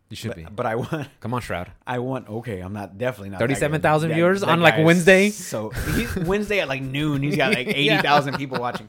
You 0.09 0.17
should 0.17 0.29
But, 0.29 0.37
be. 0.37 0.45
but 0.45 0.67
I 0.67 0.75
want. 0.77 1.09
Come 1.21 1.35
on, 1.35 1.41
Shroud. 1.41 1.73
I 1.87 1.99
want. 1.99 2.29
Okay, 2.29 2.61
I'm 2.61 2.73
not 2.73 2.97
definitely 2.97 3.31
not. 3.31 3.41
37,000 3.41 4.13
viewers 4.13 4.41
that 4.43 4.49
on, 4.51 4.61
like, 4.61 4.85
Wednesday? 4.85 5.31
So 5.31 5.71
he's, 5.71 6.15
Wednesday 6.17 6.61
at 6.61 6.69
like 6.69 6.81
noon, 6.83 7.23
he's 7.23 7.37
got 7.37 7.53
like 7.55 7.67
Yeah. 7.77 7.97
80,000 7.99 8.37
people 8.37 8.59
watching. 8.61 8.89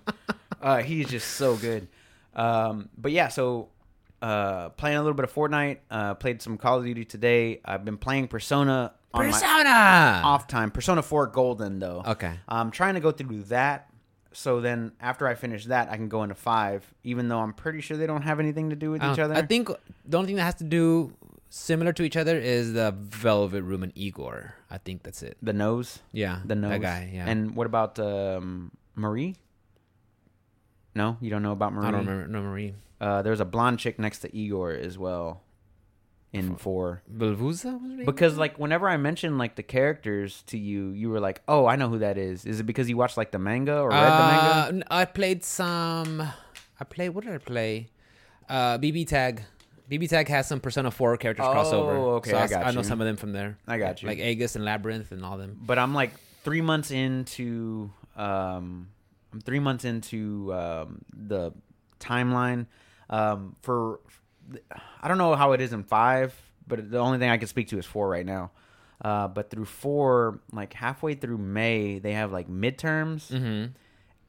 Uh, 0.62 0.78
he's 0.78 1.10
just 1.10 1.30
so 1.30 1.56
good. 1.56 1.88
Um, 2.36 2.90
but 2.98 3.12
yeah, 3.12 3.28
so 3.28 3.70
uh, 4.22 4.70
playing 4.70 4.98
a 4.98 5.02
little 5.02 5.16
bit 5.16 5.26
of 5.26 5.34
Fortnite. 5.34 5.80
Uh, 5.90 6.14
played 6.16 6.42
some 6.42 6.58
Call 6.58 6.80
of 6.80 6.86
Duty 6.86 7.06
today. 7.06 7.62
I've 7.64 7.86
been 7.86 7.98
playing 7.98 8.28
Persona 8.28 8.94
on 9.14 9.26
Persona! 9.26 10.22
off 10.24 10.48
time. 10.48 10.72
Persona 10.72 11.02
4 11.02 11.28
Golden 11.28 11.80
though. 11.80 12.04
Okay. 12.06 12.34
I'm 12.48 12.72
trying 12.72 12.96
to 12.96 13.00
go 13.00 13.12
through 13.12 13.44
that. 13.44 13.90
So 14.34 14.62
then 14.62 14.92
after 15.00 15.28
I 15.28 15.34
finish 15.36 15.66
that, 15.66 15.90
I 15.90 15.96
can 15.96 16.10
go 16.10 16.22
into 16.24 16.36
five. 16.36 16.86
Even 17.04 17.28
though 17.28 17.40
I'm 17.40 17.54
pretty 17.54 17.82
sure 17.82 17.98
they 17.98 18.06
don't 18.06 18.22
have 18.22 18.40
anything 18.40 18.70
to 18.70 18.76
do 18.76 18.92
with 18.92 19.04
each 19.04 19.20
other. 19.20 19.34
I 19.34 19.42
think 19.42 19.70
the 20.06 20.18
only 20.18 20.28
thing 20.28 20.36
that 20.36 20.44
has 20.44 20.56
to 20.56 20.64
do 20.64 21.14
similar 21.50 21.94
to 21.94 22.04
each 22.04 22.18
other 22.18 22.38
is 22.38 22.74
the 22.74 22.92
Velvet 22.92 23.64
Room 23.64 23.84
and 23.84 23.92
Igor. 23.96 24.54
I 24.70 24.78
think 24.78 25.04
that's 25.04 25.24
it. 25.24 25.38
the 25.42 25.54
nose. 25.54 26.00
Yeah. 26.12 26.42
The 26.46 26.56
nose 26.56 26.72
That 26.72 26.82
guy, 26.82 27.12
yeah. 27.14 27.28
And 27.28 27.56
what 27.56 27.66
about 27.66 27.98
um, 28.00 28.72
Marie? 28.96 29.36
No, 30.98 31.18
you 31.22 31.30
don't 31.30 31.44
know 31.44 31.52
about 31.54 31.72
Marie. 31.74 31.88
I 31.88 31.92
don't 31.92 32.06
remember. 32.06 32.28
No, 32.28 32.42
Marie. 32.42 32.74
Uh, 33.00 33.22
there's 33.22 33.40
a 33.40 33.46
blonde 33.46 33.80
chick 33.80 34.00
next 34.00 34.20
to 34.20 34.36
Igor 34.36 34.72
as 34.74 34.98
well. 34.98 35.44
In 36.34 36.56
four, 36.58 37.02
Belvuza? 37.12 37.80
was 37.82 38.06
because 38.06 38.38
like 38.38 38.60
whenever 38.60 38.88
I 38.90 38.98
mentioned 38.98 39.38
like 39.38 39.56
the 39.56 39.64
characters 39.64 40.44
to 40.48 40.58
you, 40.58 40.90
you 40.90 41.10
were 41.10 41.22
like, 41.22 41.42
"Oh, 41.48 41.66
I 41.66 41.78
know 41.78 41.88
who 41.88 42.00
that 42.00 42.18
is." 42.18 42.46
Is 42.46 42.60
it 42.60 42.64
because 42.64 42.90
you 42.90 42.98
watched 42.98 43.16
like 43.16 43.32
the 43.32 43.40
manga 43.40 43.80
or 43.80 43.90
read 43.90 43.98
the 44.12 44.24
Uh, 44.24 44.28
manga? 44.34 44.68
n- 44.78 44.84
I 44.92 45.06
played 45.06 45.44
some. 45.46 46.22
I 46.80 46.84
played. 46.84 47.10
What 47.16 47.24
did 47.24 47.34
I 47.34 47.38
play? 47.38 47.88
Uh, 48.50 48.78
BB 48.78 49.08
Tag. 49.08 49.42
BB 49.90 50.10
Tag 50.10 50.28
has 50.28 50.48
some 50.48 50.60
Persona 50.60 50.92
4 50.92 51.16
characters 51.16 51.46
Oh, 51.48 51.54
crossover. 51.56 51.96
okay, 52.18 52.32
So 52.32 52.38
I 52.38 52.48
got 52.48 52.66
I 52.66 52.72
know 52.72 52.82
some 52.82 53.00
of 53.00 53.08
them 53.08 53.16
from 53.16 53.32
there. 53.32 53.58
I 53.66 53.78
got 53.78 54.02
you. 54.04 54.10
Like 54.10 54.20
Aegis 54.20 54.58
and 54.58 54.66
Labyrinth 54.66 55.14
and 55.14 55.24
all 55.24 55.38
them. 55.38 55.58
But 55.66 55.80
I'm 55.80 55.94
like 55.94 56.12
three 56.44 56.62
months 56.62 56.92
into 56.92 57.90
um, 58.18 58.90
I'm 59.38 59.42
three 59.42 59.60
months 59.60 59.86
into 59.86 60.52
um, 60.54 61.02
the 61.16 61.52
timeline 62.00 62.66
um, 63.10 63.56
for 63.62 64.00
I 65.02 65.08
don't 65.08 65.18
know 65.20 65.36
how 65.36 65.52
it 65.52 65.62
is 65.62 65.74
in 65.74 65.84
five, 65.84 66.34
but 66.68 66.90
the 66.90 66.98
only 66.98 67.20
thing 67.20 67.30
I 67.30 67.38
can 67.38 67.48
speak 67.48 67.68
to 67.70 67.78
is 67.78 67.86
four 67.86 68.10
right 68.10 68.26
now. 68.26 68.52
Uh, 69.00 69.28
but 69.28 69.52
through 69.52 69.66
four, 69.66 70.40
like 70.52 70.74
halfway 70.74 71.14
through 71.14 71.38
May, 71.38 72.00
they 72.00 72.14
have 72.14 72.32
like 72.32 72.50
midterms, 72.50 73.30
Mm-hmm. 73.30 73.74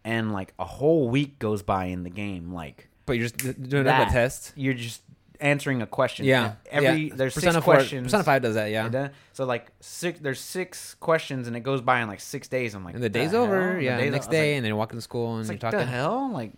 and 0.05 0.33
like 0.33 0.53
a 0.59 0.65
whole 0.65 1.09
week 1.09 1.39
goes 1.39 1.63
by 1.63 1.87
in 1.87 2.03
the 2.03 2.11
game. 2.11 2.53
Like 2.53 2.89
But 3.07 3.15
you're 3.15 3.29
just 3.29 3.39
doing 3.39 3.85
that. 3.85 4.01
another 4.03 4.11
test. 4.11 4.53
You're 4.57 4.75
just 4.75 5.01
answering 5.41 5.83
a 5.83 5.87
question. 5.87 6.27
Yeah. 6.27 6.55
Every 6.71 7.09
yeah. 7.09 7.15
there's 7.15 7.35
Persona 7.35 7.55
six 7.55 7.65
4, 7.65 7.75
questions. 7.75 8.15
of 8.15 8.25
5 8.25 8.43
does 8.43 8.55
that, 8.55 8.71
yeah. 8.71 8.85
And 8.87 8.95
then- 8.95 9.11
so 9.33 9.45
like 9.45 9.69
six, 9.81 10.19
there's 10.21 10.41
six 10.41 10.95
questions, 10.95 11.47
and 11.47 11.57
it 11.57 11.61
goes 11.61 11.81
by 11.81 12.01
in 12.01 12.09
like 12.09 12.21
six 12.21 12.49
days. 12.49 12.75
I'm 12.75 12.85
like, 12.85 12.95
And 12.95 13.03
the 13.03 13.09
day's 13.09 13.31
hell? 13.31 13.45
over. 13.45 13.75
The 13.77 13.85
Yeah. 13.85 13.99
day's 13.99 14.11
next 14.13 14.27
o- 14.27 14.29
I 14.29 14.31
was 14.31 14.37
like- 14.37 14.43
day, 14.43 14.57
and 14.57 14.65
then 14.65 14.69
you're 14.71 14.77
walking 14.79 14.99
to 14.99 15.03
school 15.03 15.33
and 15.35 15.41
it's 15.43 15.49
you're 15.49 15.55
like 15.55 15.61
talking. 15.61 15.79
the 15.79 15.85
hell, 15.87 16.31
like. 16.33 16.53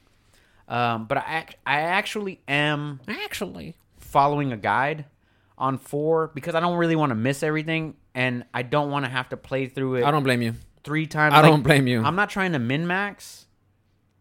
Um, 0.68 1.06
but 1.06 1.18
I 1.18 1.22
act, 1.26 1.56
I 1.66 1.80
actually 1.80 2.40
am 2.46 3.00
Actually. 3.08 3.74
following 3.98 4.52
a 4.52 4.56
guide 4.56 5.04
on 5.58 5.78
four 5.78 6.30
because 6.34 6.54
I 6.54 6.60
don't 6.60 6.76
really 6.78 6.94
want 6.96 7.10
to 7.10 7.16
miss 7.16 7.42
everything, 7.42 7.94
and 8.14 8.44
I 8.54 8.62
don't 8.62 8.90
want 8.90 9.04
to 9.04 9.10
have 9.10 9.28
to 9.30 9.36
play 9.36 9.66
through 9.66 9.96
it 9.96 10.04
I 10.04 10.10
don't 10.12 10.22
blame 10.22 10.42
you. 10.42 10.54
three 10.84 11.06
times. 11.06 11.34
I 11.34 11.40
Like, 11.40 11.50
don't 11.50 11.62
blame 11.62 11.86
you. 11.88 12.02
I'm 12.02 12.14
not 12.16 12.30
trying 12.30 12.52
to 12.52 12.58
min 12.60 12.86
max 12.86 13.46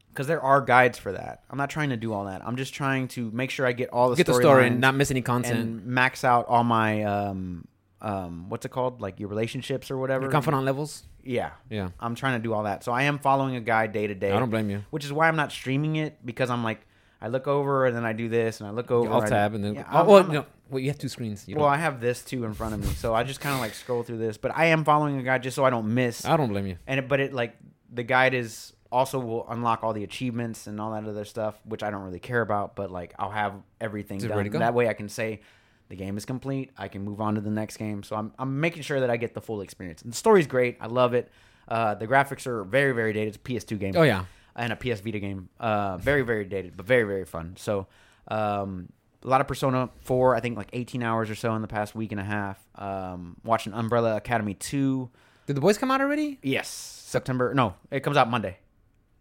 because 0.09 0.27
there 0.27 0.41
are 0.41 0.61
guides 0.61 0.97
for 0.97 1.11
that. 1.11 1.43
I'm 1.49 1.57
not 1.57 1.69
trying 1.69 1.89
to 1.89 1.97
do 1.97 2.13
all 2.13 2.25
that. 2.25 2.41
I'm 2.45 2.55
just 2.55 2.73
trying 2.73 3.07
to 3.09 3.29
make 3.31 3.49
sure 3.51 3.65
I 3.65 3.71
get 3.71 3.89
all 3.89 4.09
the 4.09 4.15
Get 4.15 4.25
the 4.25 4.33
story 4.33 4.67
and 4.67 4.81
not 4.81 4.95
miss 4.95 5.11
any 5.11 5.21
content. 5.21 5.59
and 5.59 5.85
max 5.85 6.23
out 6.23 6.47
all 6.47 6.63
my 6.63 7.03
um 7.03 7.67
um 8.01 8.49
what's 8.49 8.65
it 8.65 8.69
called 8.69 9.01
like 9.01 9.19
your 9.19 9.29
relationships 9.29 9.91
or 9.91 9.97
whatever. 9.97 10.23
Your 10.23 10.31
confidant 10.31 10.63
levels. 10.63 11.03
Yeah, 11.23 11.51
Yeah. 11.69 11.89
I'm 11.99 12.15
trying 12.15 12.39
to 12.39 12.43
do 12.43 12.53
all 12.53 12.63
that. 12.63 12.83
So 12.83 12.91
I 12.91 13.03
am 13.03 13.19
following 13.19 13.55
a 13.55 13.61
guide 13.61 13.91
day 13.91 14.07
to 14.07 14.15
day. 14.15 14.31
I 14.31 14.39
don't 14.39 14.49
blame 14.49 14.69
you. 14.69 14.83
Which 14.89 15.05
is 15.05 15.11
why 15.13 15.27
I'm 15.27 15.35
not 15.35 15.51
streaming 15.51 15.97
it 15.97 16.25
because 16.25 16.49
I'm 16.49 16.63
like 16.63 16.85
I 17.21 17.27
look 17.27 17.47
over 17.47 17.85
and 17.85 17.95
then 17.95 18.05
I 18.05 18.13
do 18.13 18.29
this 18.29 18.61
and 18.61 18.67
I 18.67 18.71
look 18.71 18.91
over. 18.91 19.11
I'll 19.11 19.21
tab 19.21 19.53
and 19.53 19.63
then. 19.63 19.75
Yeah, 19.75 19.85
oh, 19.91 20.05
well, 20.05 20.23
no. 20.23 20.45
Well, 20.69 20.79
you 20.79 20.87
have 20.89 20.97
two 20.97 21.09
screens. 21.09 21.47
You 21.47 21.55
well, 21.55 21.65
don't- 21.65 21.73
I 21.73 21.77
have 21.77 21.99
this 21.99 22.23
too 22.23 22.45
in 22.45 22.53
front 22.53 22.73
of 22.75 22.79
me, 22.79 22.87
so 22.93 23.13
I 23.13 23.23
just 23.23 23.41
kind 23.41 23.55
of 23.55 23.59
like 23.59 23.73
scroll 23.73 24.03
through 24.03 24.19
this. 24.19 24.37
But 24.37 24.55
I 24.55 24.67
am 24.67 24.85
following 24.85 25.17
a 25.19 25.23
guide 25.23 25.43
just 25.43 25.55
so 25.55 25.65
I 25.65 25.69
don't 25.69 25.93
miss. 25.93 26.25
I 26.25 26.37
don't 26.37 26.49
blame 26.49 26.67
you. 26.67 26.77
And 26.87 26.99
it, 26.99 27.07
but 27.09 27.19
it 27.19 27.33
like 27.33 27.57
the 27.91 28.03
guide 28.03 28.33
is 28.33 28.71
also 28.91 29.19
will 29.19 29.45
unlock 29.49 29.83
all 29.83 29.93
the 29.93 30.03
achievements 30.03 30.67
and 30.67 30.79
all 30.81 30.91
that 30.91 31.05
other 31.07 31.25
stuff, 31.25 31.59
which 31.65 31.83
I 31.83 31.89
don't 31.91 32.03
really 32.03 32.19
care 32.19 32.41
about. 32.41 32.75
But 32.75 32.91
like 32.91 33.13
I'll 33.19 33.29
have 33.31 33.53
everything 33.79 34.19
done. 34.19 34.29
ready 34.31 34.49
to 34.49 34.53
go? 34.53 34.59
That 34.59 34.73
way 34.73 34.87
I 34.87 34.93
can 34.93 35.09
say 35.09 35.41
the 35.89 35.95
game 35.95 36.17
is 36.17 36.25
complete. 36.25 36.71
I 36.77 36.87
can 36.87 37.03
move 37.03 37.21
on 37.21 37.35
to 37.35 37.41
the 37.41 37.49
next 37.51 37.77
game. 37.77 38.03
So 38.03 38.15
I'm 38.15 38.31
I'm 38.39 38.59
making 38.59 38.83
sure 38.83 38.99
that 39.01 39.09
I 39.09 39.17
get 39.17 39.33
the 39.33 39.41
full 39.41 39.61
experience. 39.61 40.01
And 40.01 40.11
the 40.11 40.17
story's 40.17 40.47
great. 40.47 40.77
I 40.81 40.87
love 40.87 41.13
it. 41.13 41.31
Uh, 41.67 41.93
the 41.95 42.07
graphics 42.07 42.47
are 42.47 42.63
very 42.63 42.91
very 42.93 43.13
dated. 43.13 43.35
It's 43.35 43.37
a 43.37 43.39
PS2 43.75 43.79
game 43.79 43.93
Oh, 43.95 44.01
yeah. 44.03 44.25
and 44.55 44.73
a 44.73 44.75
PS 44.75 45.01
Vita 45.01 45.19
game. 45.19 45.49
Uh, 45.59 45.97
very 45.97 46.23
very 46.23 46.45
dated, 46.45 46.75
but 46.77 46.85
very 46.85 47.03
very 47.03 47.25
fun. 47.25 47.55
So 47.57 47.87
um, 48.27 48.89
a 49.23 49.27
lot 49.27 49.41
of 49.41 49.47
Persona 49.47 49.89
4. 50.01 50.35
I 50.35 50.39
think 50.39 50.57
like 50.57 50.69
18 50.73 51.03
hours 51.03 51.29
or 51.29 51.35
so 51.35 51.53
in 51.55 51.61
the 51.61 51.67
past 51.67 51.93
week 51.95 52.11
and 52.11 52.19
a 52.21 52.23
half. 52.23 52.57
Um, 52.75 53.35
watching 53.43 53.73
Umbrella 53.73 54.15
Academy 54.15 54.53
2. 54.55 55.09
Did 55.47 55.55
the 55.55 55.61
boys 55.61 55.77
come 55.77 55.89
out 55.91 55.99
already? 56.01 56.39
Yes, 56.43 56.67
September. 56.69 57.53
No, 57.53 57.73
it 57.91 58.01
comes 58.01 58.17
out 58.17 58.29
Monday. 58.29 58.57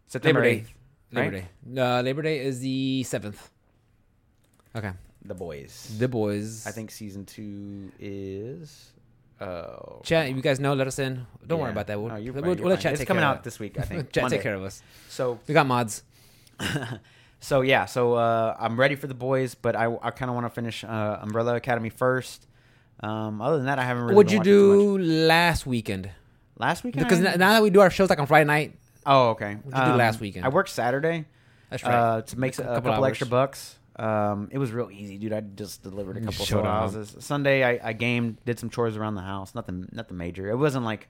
September 0.09 0.41
Labor 0.41 0.63
Day. 0.63 0.65
8th. 0.65 1.15
Labor 1.15 1.35
right? 1.37 1.73
Day. 1.75 1.81
Uh, 1.81 2.01
Labor 2.01 2.21
Day 2.21 2.39
is 2.39 2.59
the 2.59 3.03
7th. 3.07 3.37
Okay. 4.75 4.91
The 5.25 5.33
boys. 5.33 5.95
The 5.97 6.07
boys. 6.07 6.67
I 6.67 6.71
think 6.71 6.91
season 6.91 7.25
two 7.25 7.91
is. 7.99 8.91
Oh, 9.41 10.01
Chat, 10.03 10.29
you 10.29 10.41
guys 10.41 10.59
know, 10.59 10.73
let 10.73 10.85
us 10.87 10.99
in. 10.99 11.25
Don't 11.47 11.61
worry 11.61 11.71
about 11.71 11.87
that. 11.87 11.97
We'll, 11.99 12.09
No, 12.09 12.17
you're 12.17 12.33
we'll, 12.33 12.43
fine, 12.43 12.57
we'll 12.61 12.69
let 12.71 12.81
chat 12.81 12.93
It's 12.93 13.05
coming 13.05 13.23
out 13.23 13.41
this 13.43 13.57
week, 13.57 13.79
I 13.79 13.83
think. 13.89 14.11
chat 14.11 14.23
Monday. 14.23 14.35
take 14.37 14.43
care 14.43 14.55
of 14.55 14.63
us. 14.63 14.81
So, 15.07 15.39
We 15.47 15.53
got 15.53 15.65
mods. 15.65 16.03
so 17.39 17.61
yeah, 17.61 17.85
so 17.85 18.15
uh, 18.15 18.55
I'm 18.59 18.77
ready 18.77 18.95
for 18.95 19.07
the 19.07 19.13
boys, 19.13 19.55
but 19.55 19.75
I, 19.77 19.85
I 20.01 20.11
kind 20.11 20.29
of 20.29 20.35
want 20.35 20.45
to 20.45 20.49
finish 20.49 20.83
uh, 20.83 21.19
Umbrella 21.21 21.55
Academy 21.55 21.89
first. 21.89 22.47
Um, 23.01 23.41
other 23.41 23.55
than 23.57 23.67
that, 23.67 23.79
I 23.79 23.83
haven't 23.85 24.03
really. 24.03 24.15
What'd 24.15 24.31
you 24.31 24.39
watching 24.39 24.51
too 24.53 24.97
much. 24.97 25.05
do 25.07 25.25
last 25.27 25.65
weekend? 25.65 26.09
last 26.57 26.83
weekend? 26.83 27.05
Because 27.05 27.23
I- 27.23 27.35
now 27.37 27.53
that 27.53 27.63
we 27.63 27.69
do 27.69 27.79
our 27.79 27.89
shows 27.89 28.09
like 28.09 28.19
on 28.19 28.27
Friday 28.27 28.43
night, 28.45 28.77
oh, 29.05 29.29
okay. 29.29 29.55
What'd 29.55 29.79
you 29.79 29.91
do 29.93 29.97
last 29.97 30.19
weekend? 30.19 30.45
I 30.45 30.49
worked 30.49 30.69
Saturday. 30.69 31.25
that's 31.69 31.83
right. 31.83 31.93
uh, 31.93 32.21
to 32.23 32.39
make 32.39 32.57
A 32.59 32.61
a 32.61 32.65
couple 32.65 32.91
couple, 32.91 33.05
extra 33.05 33.27
bucks. 33.27 33.77
Um, 33.95 34.49
it 34.51 34.57
was 34.57 34.71
real 34.71 34.89
easy, 34.91 35.17
dude. 35.17 35.33
I 35.33 35.41
just 35.41 35.83
delivered 35.83 36.17
a 36.17 36.21
couple 36.21 36.45
soda 36.45 36.69
houses. 36.69 37.15
Sunday, 37.19 37.63
I, 37.63 37.89
I 37.89 37.93
gamed, 37.93 38.37
did 38.45 38.57
some 38.57 38.69
chores 38.69 38.95
around 38.95 39.15
the 39.15 39.21
house. 39.21 39.53
Nothing, 39.53 39.89
nothing 39.91 40.15
major. 40.15 40.49
It 40.49 40.55
wasn't 40.55 40.85
like 40.85 41.09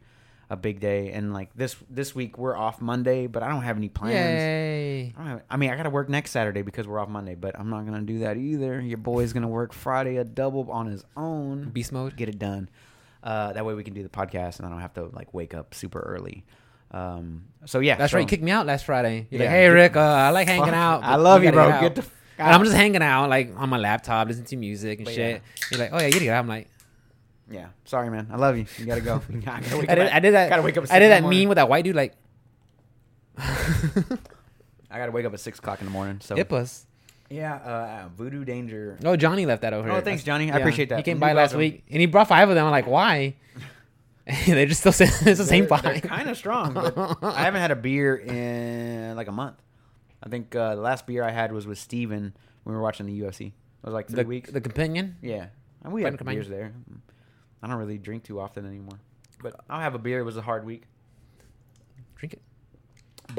a 0.49 0.57
big 0.57 0.79
day. 0.79 1.11
And 1.11 1.31
like 1.31 1.51
this 1.55 1.75
this 1.89 2.15
week, 2.15 2.37
we're 2.39 2.57
off 2.57 2.81
Monday, 2.81 3.27
but 3.27 3.43
I 3.43 3.49
don't 3.49 3.61
have 3.61 3.77
any 3.77 3.89
plans. 3.89 4.15
Yay. 4.15 5.13
I, 5.15 5.23
have, 5.29 5.41
I 5.49 5.57
mean, 5.57 5.69
I 5.69 5.75
got 5.75 5.83
to 5.83 5.91
work 5.91 6.09
next 6.09 6.31
Saturday 6.31 6.63
because 6.63 6.87
we're 6.87 6.99
off 6.99 7.09
Monday, 7.09 7.35
but 7.35 7.57
I'm 7.59 7.69
not 7.69 7.85
gonna 7.85 8.01
do 8.01 8.19
that 8.19 8.37
either. 8.37 8.81
Your 8.81 8.97
boy's 8.97 9.33
gonna 9.33 9.47
work 9.47 9.71
Friday 9.71 10.17
a 10.17 10.23
double 10.23 10.71
on 10.71 10.87
his 10.87 11.05
own. 11.15 11.69
Beast 11.69 11.91
mode. 11.91 12.15
Get 12.15 12.29
it 12.29 12.39
done. 12.39 12.69
Uh, 13.21 13.53
that 13.53 13.65
way 13.65 13.73
we 13.73 13.83
can 13.83 13.93
do 13.93 14.01
the 14.01 14.09
podcast, 14.09 14.57
and 14.57 14.65
I 14.65 14.69
don't 14.71 14.79
have 14.79 14.93
to 14.95 15.05
like 15.13 15.33
wake 15.33 15.53
up 15.53 15.75
super 15.75 15.99
early. 15.99 16.43
Um, 16.91 17.43
so 17.65 17.79
yeah, 17.79 17.95
That's 17.95 18.11
so- 18.11 18.17
right. 18.17 18.21
You 18.21 18.27
kicked 18.27 18.43
me 18.43 18.51
out 18.51 18.65
last 18.65 18.85
Friday. 18.85 19.27
You're 19.29 19.41
like, 19.41 19.49
hey, 19.49 19.67
Rick, 19.69 19.95
uh, 19.95 19.99
I 19.99 20.29
like 20.31 20.47
hanging 20.47 20.73
out. 20.73 21.03
I 21.03 21.15
love 21.17 21.43
you, 21.43 21.51
bro. 21.51 21.69
out." 21.69 21.81
Get 21.81 21.95
the 21.95 22.05
I'm 22.39 22.63
just 22.63 22.75
hanging 22.75 23.01
out, 23.01 23.29
like 23.29 23.51
on 23.57 23.69
my 23.69 23.77
laptop, 23.77 24.27
listening 24.27 24.45
to 24.45 24.55
music 24.55 24.99
and 24.99 25.05
But 25.05 25.13
shit. 25.13 25.41
You're 25.71 25.79
like, 25.79 25.89
oh 25.91 25.99
yeah, 25.99 26.05
you 26.05 26.11
gotta 26.13 26.25
get 26.25 26.33
out. 26.33 26.39
I'm 26.39 26.47
like, 26.47 26.67
Yeah, 27.51 27.67
sorry, 27.85 28.09
man. 28.09 28.27
I 28.31 28.37
love 28.37 28.57
you. 28.57 28.65
You 28.77 28.85
gotta 28.85 29.01
go. 29.01 29.21
I, 29.47 29.59
gotta 29.61 29.91
I 29.91 29.95
did, 29.95 29.99
I 29.99 30.19
did 30.19 30.33
that. 30.33 30.49
Gotta 30.49 30.61
wake 30.61 30.77
up. 30.77 30.85
I 30.89 30.99
did 30.99 31.11
that 31.11 31.21
morning. 31.21 31.39
meme 31.41 31.49
with 31.49 31.55
that 31.57 31.67
white 31.69 31.83
dude, 31.83 31.95
like, 31.95 32.15
I 33.37 34.97
gotta 34.97 35.11
wake 35.11 35.25
up 35.25 35.33
at 35.33 35.39
six 35.39 35.59
o'clock 35.59 35.79
in 35.81 35.85
the 35.85 35.91
morning. 35.91 36.19
So 36.21 36.35
Hippos. 36.35 36.85
yeah, 37.29 37.55
uh, 37.55 38.09
Voodoo 38.15 38.43
Ranger. 38.43 38.97
Oh, 39.03 39.15
Johnny 39.15 39.45
left 39.45 39.61
that 39.61 39.73
over. 39.73 39.89
Oh, 39.89 39.93
here. 39.93 40.01
thanks, 40.01 40.23
Johnny. 40.23 40.51
I 40.51 40.57
appreciate 40.57 40.89
that. 40.89 40.97
He 40.97 41.03
came 41.03 41.19
by 41.19 41.33
last 41.33 41.55
week, 41.55 41.83
and 41.89 41.99
he 41.99 42.05
brought 42.05 42.27
five 42.27 42.49
of 42.49 42.55
them. 42.55 42.65
I'm 42.65 42.71
like, 42.71 42.87
why? 42.87 43.35
they 44.45 44.65
just 44.65 44.81
still 44.81 44.91
say 44.91 45.05
it's 45.05 45.39
the 45.39 45.45
same 45.45 45.65
They're, 45.65 45.77
five. 45.79 46.01
kind 46.03 46.29
of 46.29 46.37
strong, 46.37 46.73
but 46.73 46.95
I 47.23 47.41
haven't 47.41 47.61
had 47.61 47.71
a 47.71 47.75
beer 47.75 48.15
in 48.15 49.15
like 49.15 49.27
a 49.27 49.31
month. 49.31 49.55
I 50.21 50.29
think 50.29 50.55
uh, 50.55 50.75
the 50.75 50.81
last 50.81 51.07
beer 51.07 51.23
I 51.23 51.31
had 51.31 51.51
was 51.51 51.65
with 51.65 51.79
Steven 51.79 52.33
when 52.63 52.73
we 52.73 52.77
were 52.77 52.81
watching 52.83 53.05
the 53.05 53.19
UFC. 53.21 53.47
It 53.47 53.53
was 53.83 53.93
like 53.93 54.07
three 54.07 54.23
the, 54.23 54.27
weeks. 54.27 54.51
The 54.51 54.61
companion. 54.61 55.17
yeah, 55.21 55.47
and 55.83 55.93
we 55.93 56.03
had 56.03 56.17
companion. 56.17 56.41
beers 56.41 56.49
there. 56.49 56.73
I 57.63 57.67
don't 57.67 57.77
really 57.77 57.97
drink 57.97 58.23
too 58.23 58.39
often 58.39 58.65
anymore, 58.65 58.99
but 59.41 59.55
I'll 59.69 59.81
have 59.81 59.95
a 59.95 59.99
beer. 59.99 60.19
It 60.19 60.23
was 60.23 60.37
a 60.37 60.41
hard 60.41 60.65
week. 60.65 60.83
Drink 62.15 62.33
it. 62.33 62.41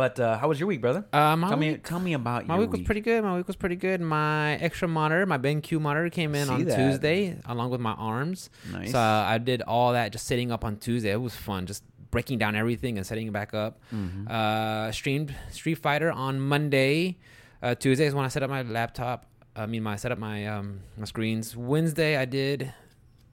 But 0.00 0.18
uh, 0.18 0.38
how 0.38 0.48
was 0.48 0.58
your 0.58 0.66
week, 0.66 0.80
brother? 0.80 1.04
Uh, 1.12 1.36
my 1.36 1.48
tell 1.50 1.58
me, 1.58 1.72
week, 1.72 1.84
tell 1.84 2.00
me 2.00 2.14
about 2.14 2.46
my 2.46 2.54
your 2.54 2.62
week 2.62 2.72
was 2.72 2.80
pretty 2.80 3.02
good. 3.02 3.22
My 3.22 3.36
week 3.36 3.46
was 3.46 3.56
pretty 3.56 3.76
good. 3.76 4.00
My 4.00 4.54
extra 4.54 4.88
monitor, 4.88 5.26
my 5.26 5.36
BenQ 5.36 5.78
monitor, 5.78 6.08
came 6.08 6.34
in 6.34 6.46
See 6.46 6.52
on 6.54 6.64
that. 6.64 6.74
Tuesday 6.76 7.36
along 7.44 7.68
with 7.68 7.82
my 7.82 7.92
arms. 7.92 8.48
Nice. 8.72 8.92
So 8.92 8.98
uh, 8.98 9.24
I 9.28 9.36
did 9.36 9.60
all 9.60 9.92
that 9.92 10.10
just 10.12 10.26
sitting 10.26 10.50
up 10.50 10.64
on 10.64 10.78
Tuesday. 10.78 11.10
It 11.12 11.20
was 11.20 11.36
fun, 11.36 11.66
just 11.66 11.84
breaking 12.10 12.38
down 12.38 12.56
everything 12.56 12.96
and 12.96 13.06
setting 13.06 13.26
it 13.26 13.32
back 13.34 13.52
up. 13.52 13.78
Mhm. 13.94 14.26
Uh, 14.26 14.90
streamed 14.90 15.34
Street 15.50 15.74
Fighter 15.76 16.10
on 16.10 16.40
Monday. 16.40 17.18
Uh, 17.62 17.74
Tuesday 17.74 18.06
is 18.06 18.14
when 18.14 18.24
I 18.24 18.28
set 18.28 18.42
up 18.42 18.48
my 18.48 18.62
laptop. 18.62 19.26
I 19.54 19.66
mean, 19.66 19.82
my 19.82 19.96
set 19.96 20.12
up 20.12 20.18
my 20.18 20.46
um 20.46 20.80
my 20.96 21.04
screens. 21.04 21.54
Wednesday 21.54 22.16
I 22.16 22.24
did. 22.24 22.72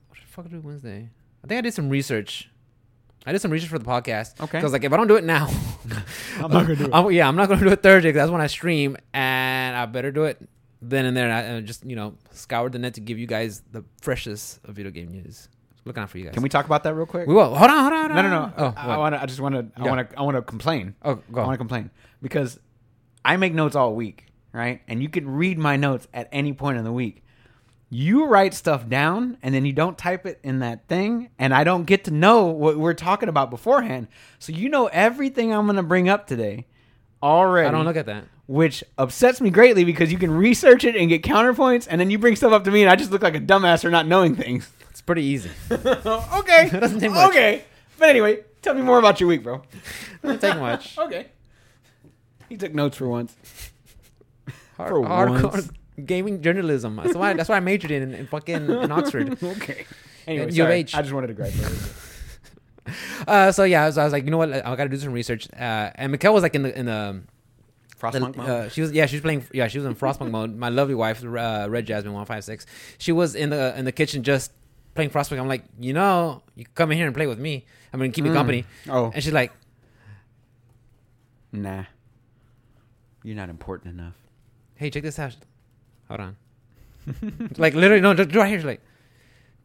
What 0.10 0.20
the 0.20 0.28
fuck 0.28 0.44
did 0.50 0.54
I 0.56 0.58
do 0.58 0.68
Wednesday? 0.68 1.10
I 1.46 1.48
think 1.48 1.60
I 1.60 1.62
did 1.62 1.74
some 1.74 1.88
research. 1.90 2.50
I 3.28 3.34
did 3.34 3.42
some 3.42 3.52
research 3.52 3.70
for 3.70 3.78
the 3.78 3.86
podcast. 3.86 4.40
Okay. 4.40 4.58
Because 4.58 4.72
like 4.72 4.84
if 4.86 4.94
I 4.94 4.98
don't 4.98 5.08
do 5.08 5.18
it 5.18 5.24
now, 5.26 5.48
I'm 6.38 6.50
not 6.52 6.62
gonna 6.64 6.76
do 6.78 6.86
it. 6.86 6.94
I'm- 6.94 7.12
yeah, 7.12 7.28
I'm 7.28 7.36
not 7.36 7.50
gonna 7.50 7.62
do 7.62 7.68
it 7.70 7.84
Thursday. 7.84 8.10
'cause 8.12 8.16
that's 8.18 8.32
when 8.32 8.42
I 8.42 8.48
stream, 8.48 8.96
and 9.14 9.76
I 9.76 9.86
better 9.86 10.12
do 10.12 10.24
it 10.24 10.42
then 10.82 11.06
and 11.06 11.16
there. 11.18 11.30
And 11.30 11.58
I, 11.58 11.62
just 11.62 11.86
you 11.86 11.96
know 11.98 12.16
scoured 12.32 12.72
the 12.72 12.80
net 12.80 12.94
to 12.96 13.02
give 13.02 13.20
you 13.20 13.28
guys 13.28 13.62
the 13.72 13.84
freshest 14.02 14.60
of 14.64 14.76
video 14.76 14.92
game 14.92 15.12
news. 15.12 15.50
Looking 15.86 16.04
out 16.04 16.10
for 16.10 16.18
you 16.18 16.26
guys. 16.26 16.34
Can 16.34 16.44
we 16.44 16.50
talk 16.50 16.66
about 16.66 16.84
that 16.84 16.96
real 16.96 17.06
quick? 17.06 17.28
We 17.28 17.34
will. 17.34 17.54
Hold 17.56 17.70
on. 17.72 17.80
Hold 17.82 17.94
on. 17.94 18.12
Hold 18.12 18.12
no, 18.12 18.18
on. 18.18 18.30
no, 18.32 18.46
no. 18.48 18.54
Oh, 18.58 18.74
I 18.76 18.98
want 18.98 19.16
to. 19.16 19.22
I 19.22 19.26
just 19.26 19.40
want 19.40 19.56
to. 19.56 19.82
I 19.82 19.84
Yeah. 19.86 19.90
want 19.92 20.10
to. 20.10 20.18
I 20.20 20.22
want 20.22 20.36
to 20.38 20.42
complain. 20.42 20.96
oh, 21.04 21.16
go. 21.32 21.42
I 21.42 21.46
want 21.46 21.54
to 21.54 21.58
complain 21.58 21.92
because 22.22 22.60
I 23.26 23.36
make 23.38 23.54
notes 23.54 23.76
all 23.76 23.94
week, 23.96 24.26
right? 24.54 24.82
And 24.88 25.02
you 25.02 25.10
can 25.10 25.30
read 25.30 25.58
my 25.58 25.76
notes 25.78 26.08
at 26.14 26.28
any 26.32 26.54
point 26.54 26.78
in 26.78 26.84
the 26.86 26.92
week. 26.94 27.24
You 27.90 28.26
write 28.26 28.54
stuff 28.54 28.88
down 28.90 29.38
and 29.42 29.56
then 29.56 29.66
you 29.66 29.72
don't 29.74 29.98
type 29.98 30.26
it 30.26 30.40
in 30.44 30.60
that 30.60 30.88
thing, 30.88 31.30
and 31.40 31.54
I 31.54 31.64
don't 31.64 31.86
get 31.86 32.04
to 32.06 32.12
know 32.12 32.46
what 32.48 32.78
we're 32.78 32.94
talking 32.94 33.30
about 33.30 33.50
beforehand. 33.50 34.08
So 34.40 34.52
you 34.52 34.68
know 34.70 34.88
everything 34.88 35.54
I'm 35.54 35.66
going 35.66 35.78
to 35.78 35.84
bring 35.84 36.10
up 36.10 36.28
today 36.28 36.66
already. 37.24 37.68
I 37.68 37.72
don't 37.72 37.86
look 37.86 37.96
at 37.96 38.06
that. 38.08 38.26
which 38.46 38.84
upsets 38.98 39.40
me 39.40 39.50
greatly 39.50 39.86
because 39.86 40.12
you 40.12 40.18
can 40.18 40.32
research 40.32 40.84
it 40.84 40.96
and 40.98 41.08
get 41.08 41.24
counterpoints, 41.24 41.88
and 41.90 42.00
then 42.02 42.10
you 42.10 42.20
bring 42.20 42.36
stuff 42.36 42.52
up 42.52 42.66
to 42.66 42.72
me, 42.72 42.82
and 42.84 42.92
I 42.92 42.96
just 42.98 43.12
look 43.12 43.22
like 43.24 43.36
a 43.36 43.40
dumbass 43.40 43.82
for 43.84 43.90
not 43.90 44.06
knowing 44.06 44.36
things. 44.36 44.70
It's 44.90 45.02
pretty 45.02 45.24
easy. 45.24 45.50
okay, 45.72 46.70
It 46.74 46.80
doesn't 46.82 47.00
take 47.00 47.12
much. 47.12 47.30
Okay, 47.30 47.64
but 47.98 48.10
anyway, 48.10 48.44
tell 48.62 48.74
me 48.74 48.82
more 48.82 49.00
about 49.00 49.20
your 49.22 49.30
week, 49.30 49.44
bro. 49.44 49.62
Doesn't 50.24 50.42
take 50.42 50.60
much. 50.60 50.98
Okay. 50.98 51.28
He 52.50 52.58
took 52.58 52.74
notes 52.74 52.98
for 52.98 53.08
once. 53.08 53.36
Hard, 54.76 54.90
For 54.90 55.00
once. 55.02 55.70
Gaming 56.06 56.42
journalism. 56.42 56.96
That's 56.98 57.16
why. 57.16 57.34
That's 57.34 57.50
why 57.50 57.58
I 57.58 57.60
majored 57.60 57.92
in 57.92 58.14
in 58.14 58.28
fucking 58.28 58.70
in 58.70 58.92
Oxford. 58.92 59.42
okay. 59.44 59.86
Anyway, 60.28 60.46
At 60.48 60.54
U 60.54 60.64
sorry. 60.64 60.76
H. 60.76 60.96
I 60.96 61.02
just 61.02 61.14
wanted 61.14 61.28
to 61.28 61.34
graduate. 61.34 61.72
Uh, 63.28 63.52
so 63.52 63.66
yeah, 63.66 63.90
so 63.90 64.00
I 64.00 64.06
was 64.06 64.14
like, 64.14 64.24
you 64.24 64.32
know 64.32 64.38
what? 64.38 64.50
I 64.54 64.62
got 64.78 64.86
to 64.86 64.90
do 64.90 64.96
some 64.96 65.12
research. 65.12 65.50
Uh, 65.54 65.92
and 65.96 66.14
Mikkel 66.16 66.32
was 66.32 66.42
like 66.42 66.56
in 66.56 66.64
the 66.64 66.80
in 66.80 66.86
the. 66.86 67.22
Frostpunk 68.00 68.32
the- 68.34 68.38
mode? 68.38 68.50
Uh, 68.50 68.70
she 68.70 68.80
was 68.80 68.94
yeah, 68.94 69.06
she 69.08 69.18
was 69.18 69.22
playing 69.22 69.46
yeah, 69.52 69.68
she 69.68 69.78
was 69.78 69.86
in 69.86 69.94
Frostpunk 69.94 70.32
mode. 70.32 70.56
My 70.56 70.70
lovely 70.70 70.96
wife, 70.96 71.22
uh, 71.22 71.68
Red 71.70 71.86
Jasmine 71.86 72.14
one 72.14 72.26
five 72.26 72.46
six. 72.46 72.66
She 72.98 73.12
was 73.12 73.36
in 73.36 73.50
the 73.50 73.78
in 73.78 73.84
the 73.84 73.92
kitchen 73.92 74.24
just 74.24 74.54
playing 74.96 75.10
Frostpunk. 75.10 75.38
I'm 75.38 75.50
like, 75.50 75.64
you 75.82 75.92
know, 75.92 76.44
you 76.56 76.64
come 76.76 76.90
in 76.94 76.98
here 76.98 77.08
and 77.08 77.14
play 77.16 77.28
with 77.28 77.40
me. 77.40 77.66
I'm 77.92 78.00
gonna 78.00 78.10
keep 78.12 78.24
me 78.24 78.30
Mm. 78.30 78.34
company. 78.36 78.66
Oh, 78.90 79.12
And 79.14 79.22
she's 79.22 79.34
like, 79.34 79.52
nah. 81.52 81.84
You're 83.24 83.36
not 83.36 83.50
important 83.50 83.94
enough. 84.00 84.14
hey, 84.76 84.90
check 84.90 85.04
this 85.04 85.20
out. 85.20 85.36
Hold 86.10 86.22
on. 86.22 86.36
like 87.58 87.74
literally, 87.74 88.02
no, 88.02 88.14
just 88.14 88.34
right 88.36 88.50
here. 88.50 88.66
Like, 88.66 88.82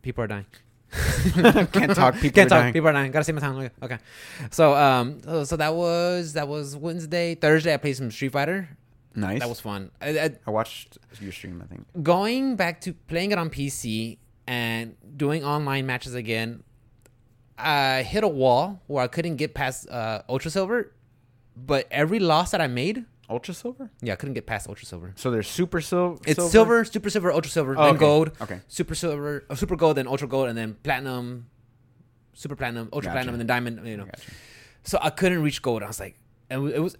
people 0.02 0.24
are 0.24 0.26
dying. 0.26 0.46
Can't 0.92 1.94
talk. 1.94 2.14
People 2.20 2.30
Can't 2.34 2.38
are 2.38 2.48
talk. 2.48 2.48
dying. 2.48 2.72
People 2.72 2.88
are 2.88 2.92
dying. 2.92 3.10
Gotta 3.10 3.24
save 3.24 3.34
my 3.34 3.40
time. 3.40 3.56
Okay. 3.56 3.70
okay. 3.82 3.98
So 4.50 4.74
um, 4.74 5.22
so, 5.22 5.44
so 5.44 5.56
that 5.56 5.74
was 5.74 6.34
that 6.34 6.48
was 6.48 6.76
Wednesday. 6.76 7.34
Thursday, 7.34 7.72
I 7.72 7.78
played 7.78 7.96
some 7.96 8.10
Street 8.10 8.32
Fighter. 8.32 8.68
Nice. 9.14 9.40
That 9.40 9.48
was 9.48 9.60
fun. 9.60 9.90
I, 10.00 10.18
I, 10.18 10.30
I 10.46 10.50
watched 10.50 10.98
your 11.20 11.32
stream. 11.32 11.62
I 11.62 11.66
think. 11.66 11.86
going 12.02 12.56
back 12.56 12.80
to 12.82 12.92
playing 12.92 13.32
it 13.32 13.38
on 13.38 13.50
PC 13.50 14.18
and 14.46 14.96
doing 15.16 15.44
online 15.44 15.86
matches 15.86 16.14
again, 16.14 16.62
I 17.58 18.02
hit 18.02 18.24
a 18.24 18.28
wall 18.28 18.80
where 18.86 19.04
I 19.04 19.08
couldn't 19.08 19.36
get 19.36 19.54
past 19.54 19.88
uh, 19.88 20.22
Ultra 20.28 20.50
Silver. 20.50 20.92
But 21.54 21.86
every 21.90 22.18
loss 22.18 22.50
that 22.52 22.62
I 22.62 22.66
made, 22.66 23.04
Ultra 23.32 23.54
silver. 23.54 23.90
yeah, 24.02 24.12
I 24.12 24.16
couldn't 24.16 24.34
get 24.34 24.46
past 24.46 24.68
Ultra 24.68 24.84
Silver. 24.86 25.12
So 25.16 25.30
there's 25.30 25.48
super 25.48 25.80
sil- 25.80 26.20
silver. 26.22 26.30
It's 26.30 26.50
silver, 26.52 26.84
super 26.84 27.10
silver, 27.10 27.32
ultra 27.32 27.50
silver, 27.50 27.74
Oh, 27.78 27.82
then 27.86 27.90
okay. 27.94 27.98
gold, 27.98 28.32
Okay. 28.40 28.60
super 28.68 28.94
silver, 28.94 29.44
uh, 29.50 29.54
super 29.54 29.74
gold, 29.76 29.96
then 29.96 30.06
ultra 30.06 30.28
gold, 30.28 30.48
and 30.50 30.56
then 30.58 30.74
platinum, 30.82 31.46
super 32.34 32.54
platinum, 32.56 32.88
ultra 32.92 33.08
Gotcha. 33.08 33.14
platinum, 33.14 33.34
and 33.34 33.40
then 33.40 33.46
diamond. 33.46 33.86
You 33.88 33.96
know, 33.96 34.04
Gotcha. 34.04 34.30
so 34.84 34.98
I 35.02 35.10
couldn't 35.10 35.42
reach 35.42 35.62
gold. 35.62 35.82
I 35.82 35.86
was 35.88 35.98
like, 35.98 36.16
and 36.50 36.68
it 36.70 36.78
was 36.80 36.96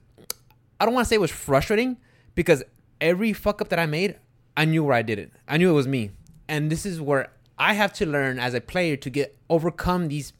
I 0.81 0.85
don't 0.85 0.95
want 0.95 1.05
to 1.05 1.09
say 1.09 1.17
it 1.17 1.21
was 1.21 1.31
frustrating 1.31 1.99
because 2.35 2.65
every 3.01 3.33
fuck 3.33 3.61
up 3.61 3.69
that 3.69 3.79
I 3.79 3.87
made, 3.87 4.17
I 4.57 4.65
knew 4.65 4.83
where 4.83 4.95
I 4.97 5.03
did 5.03 5.19
it. 5.19 5.33
I 5.47 5.57
knew 5.59 5.71
it 5.71 5.75
was 5.75 5.87
me, 5.87 6.11
and 6.49 6.71
this 6.73 6.85
is 6.87 7.01
where 7.01 7.29
I 7.59 7.75
have 7.75 7.93
to 7.95 8.07
learn 8.07 8.39
as 8.39 8.55
a 8.55 8.61
player 8.61 8.97
to 8.97 9.11
get 9.11 9.37
overcome 9.51 10.09
these 10.09 10.33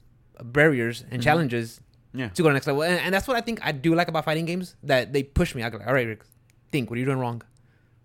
barriers 0.43 1.05
and 1.11 1.21
challenges 1.21 1.79
Yeah. 2.13 2.29
to 2.29 2.41
go 2.41 2.49
to 2.49 2.51
the 2.51 2.53
next 2.53 2.67
level. 2.67 2.83
And, 2.83 2.99
and 2.99 3.13
that's 3.13 3.27
what 3.27 3.37
I 3.37 3.41
think 3.41 3.59
I 3.63 3.71
do 3.71 3.95
like 3.95 4.07
about 4.07 4.25
fighting 4.25 4.45
games 4.45 4.75
that 4.83 5.13
they 5.13 5.23
push 5.23 5.55
me. 5.55 5.63
I 5.63 5.69
go, 5.69 5.77
like, 5.77 5.87
all 5.87 5.93
right, 5.93 6.07
Rick, 6.07 6.21
think. 6.71 6.89
What 6.89 6.97
are 6.97 6.99
you 6.99 7.05
doing 7.05 7.19
wrong? 7.19 7.41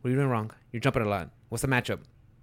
What 0.00 0.08
are 0.08 0.10
you 0.12 0.16
doing 0.16 0.28
wrong? 0.30 0.50
You're 0.72 0.80
jumping 0.80 1.02
a 1.02 1.08
lot. 1.08 1.30
What's 1.50 1.62
the 1.62 1.68
matchup? 1.68 2.00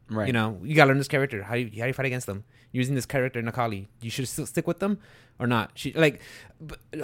Right. 0.10 0.28
You 0.28 0.34
know, 0.34 0.60
you 0.63 0.75
gotta 0.75 0.89
learn 0.89 0.99
this 0.99 1.08
character. 1.08 1.41
How 1.43 1.56
do 1.56 1.62
you, 1.62 1.67
how 1.78 1.84
do 1.84 1.88
you 1.88 1.93
fight 1.93 2.06
against 2.06 2.28
them? 2.28 2.43
Using 2.71 2.93
this 2.93 3.06
character 3.06 3.41
Necalli, 3.41 3.88
you 4.01 4.10
should 4.12 4.28
still 4.28 4.45
stick 4.45 4.67
with 4.67 4.80
them 4.80 4.99
or 5.39 5.47
not. 5.47 5.71
She 5.75 5.93
like 5.93 6.19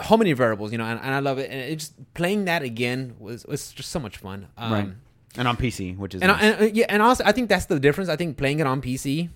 how 0.01 0.17
many 0.17 0.33
variables, 0.33 0.71
you 0.71 0.77
know, 0.77 0.83
and, 0.83 0.99
and 0.99 1.15
I 1.15 1.19
love 1.19 1.39
it. 1.39 1.49
And 1.49 1.59
it 1.61 1.77
just 1.77 2.13
playing 2.13 2.45
that 2.45 2.61
again 2.61 3.15
was 3.17 3.45
was 3.45 3.71
just 3.71 3.89
so 3.89 3.99
much 3.99 4.17
fun. 4.17 4.47
Um, 4.57 4.71
Right. 4.73 4.89
And 5.37 5.47
on 5.47 5.55
PC, 5.55 5.97
which 5.97 6.13
is 6.13 6.21
And, 6.21 6.29
I, 6.29 6.41
nice. 6.41 6.59
and 6.61 6.75
yeah, 6.75 6.85
and 6.89 7.01
also 7.01 7.23
I 7.25 7.31
think 7.31 7.47
that's 7.49 7.65
the 7.65 7.79
difference. 7.79 8.09
I 8.09 8.17
think 8.17 8.35
playing 8.37 8.59
it 8.59 8.67
on 8.67 8.81
PC 8.81 9.29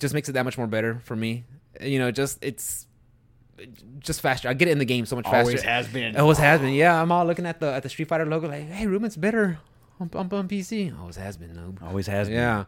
just 0.00 0.12
makes 0.12 0.28
it 0.28 0.32
that 0.32 0.44
much 0.44 0.58
more 0.58 0.66
better 0.66 1.00
for 1.04 1.14
me. 1.14 1.44
You 1.80 2.00
know, 2.00 2.10
just 2.10 2.38
it's 2.42 2.85
just 4.00 4.20
faster. 4.20 4.48
I 4.48 4.54
get 4.54 4.68
it 4.68 4.72
in 4.72 4.78
the 4.78 4.84
game 4.84 5.06
so 5.06 5.16
much 5.16 5.24
faster. 5.24 5.38
always 5.40 5.62
has 5.62 5.88
been. 5.88 6.16
Always 6.16 6.38
has 6.38 6.60
been. 6.60 6.74
Yeah, 6.74 7.00
I'm 7.00 7.10
all 7.12 7.24
looking 7.24 7.46
at 7.46 7.60
the 7.60 7.72
at 7.72 7.82
the 7.82 7.88
Street 7.88 8.08
Fighter 8.08 8.26
logo 8.26 8.48
like, 8.48 8.68
hey, 8.70 8.86
Ruben's 8.86 9.16
better 9.16 9.58
on, 10.00 10.10
on, 10.14 10.28
on 10.32 10.48
PC. 10.48 10.98
Always 10.98 11.16
has 11.16 11.36
been, 11.36 11.50
noob. 11.54 11.82
Always 11.82 12.06
has 12.06 12.28
been. 12.28 12.36
Yeah. 12.36 12.64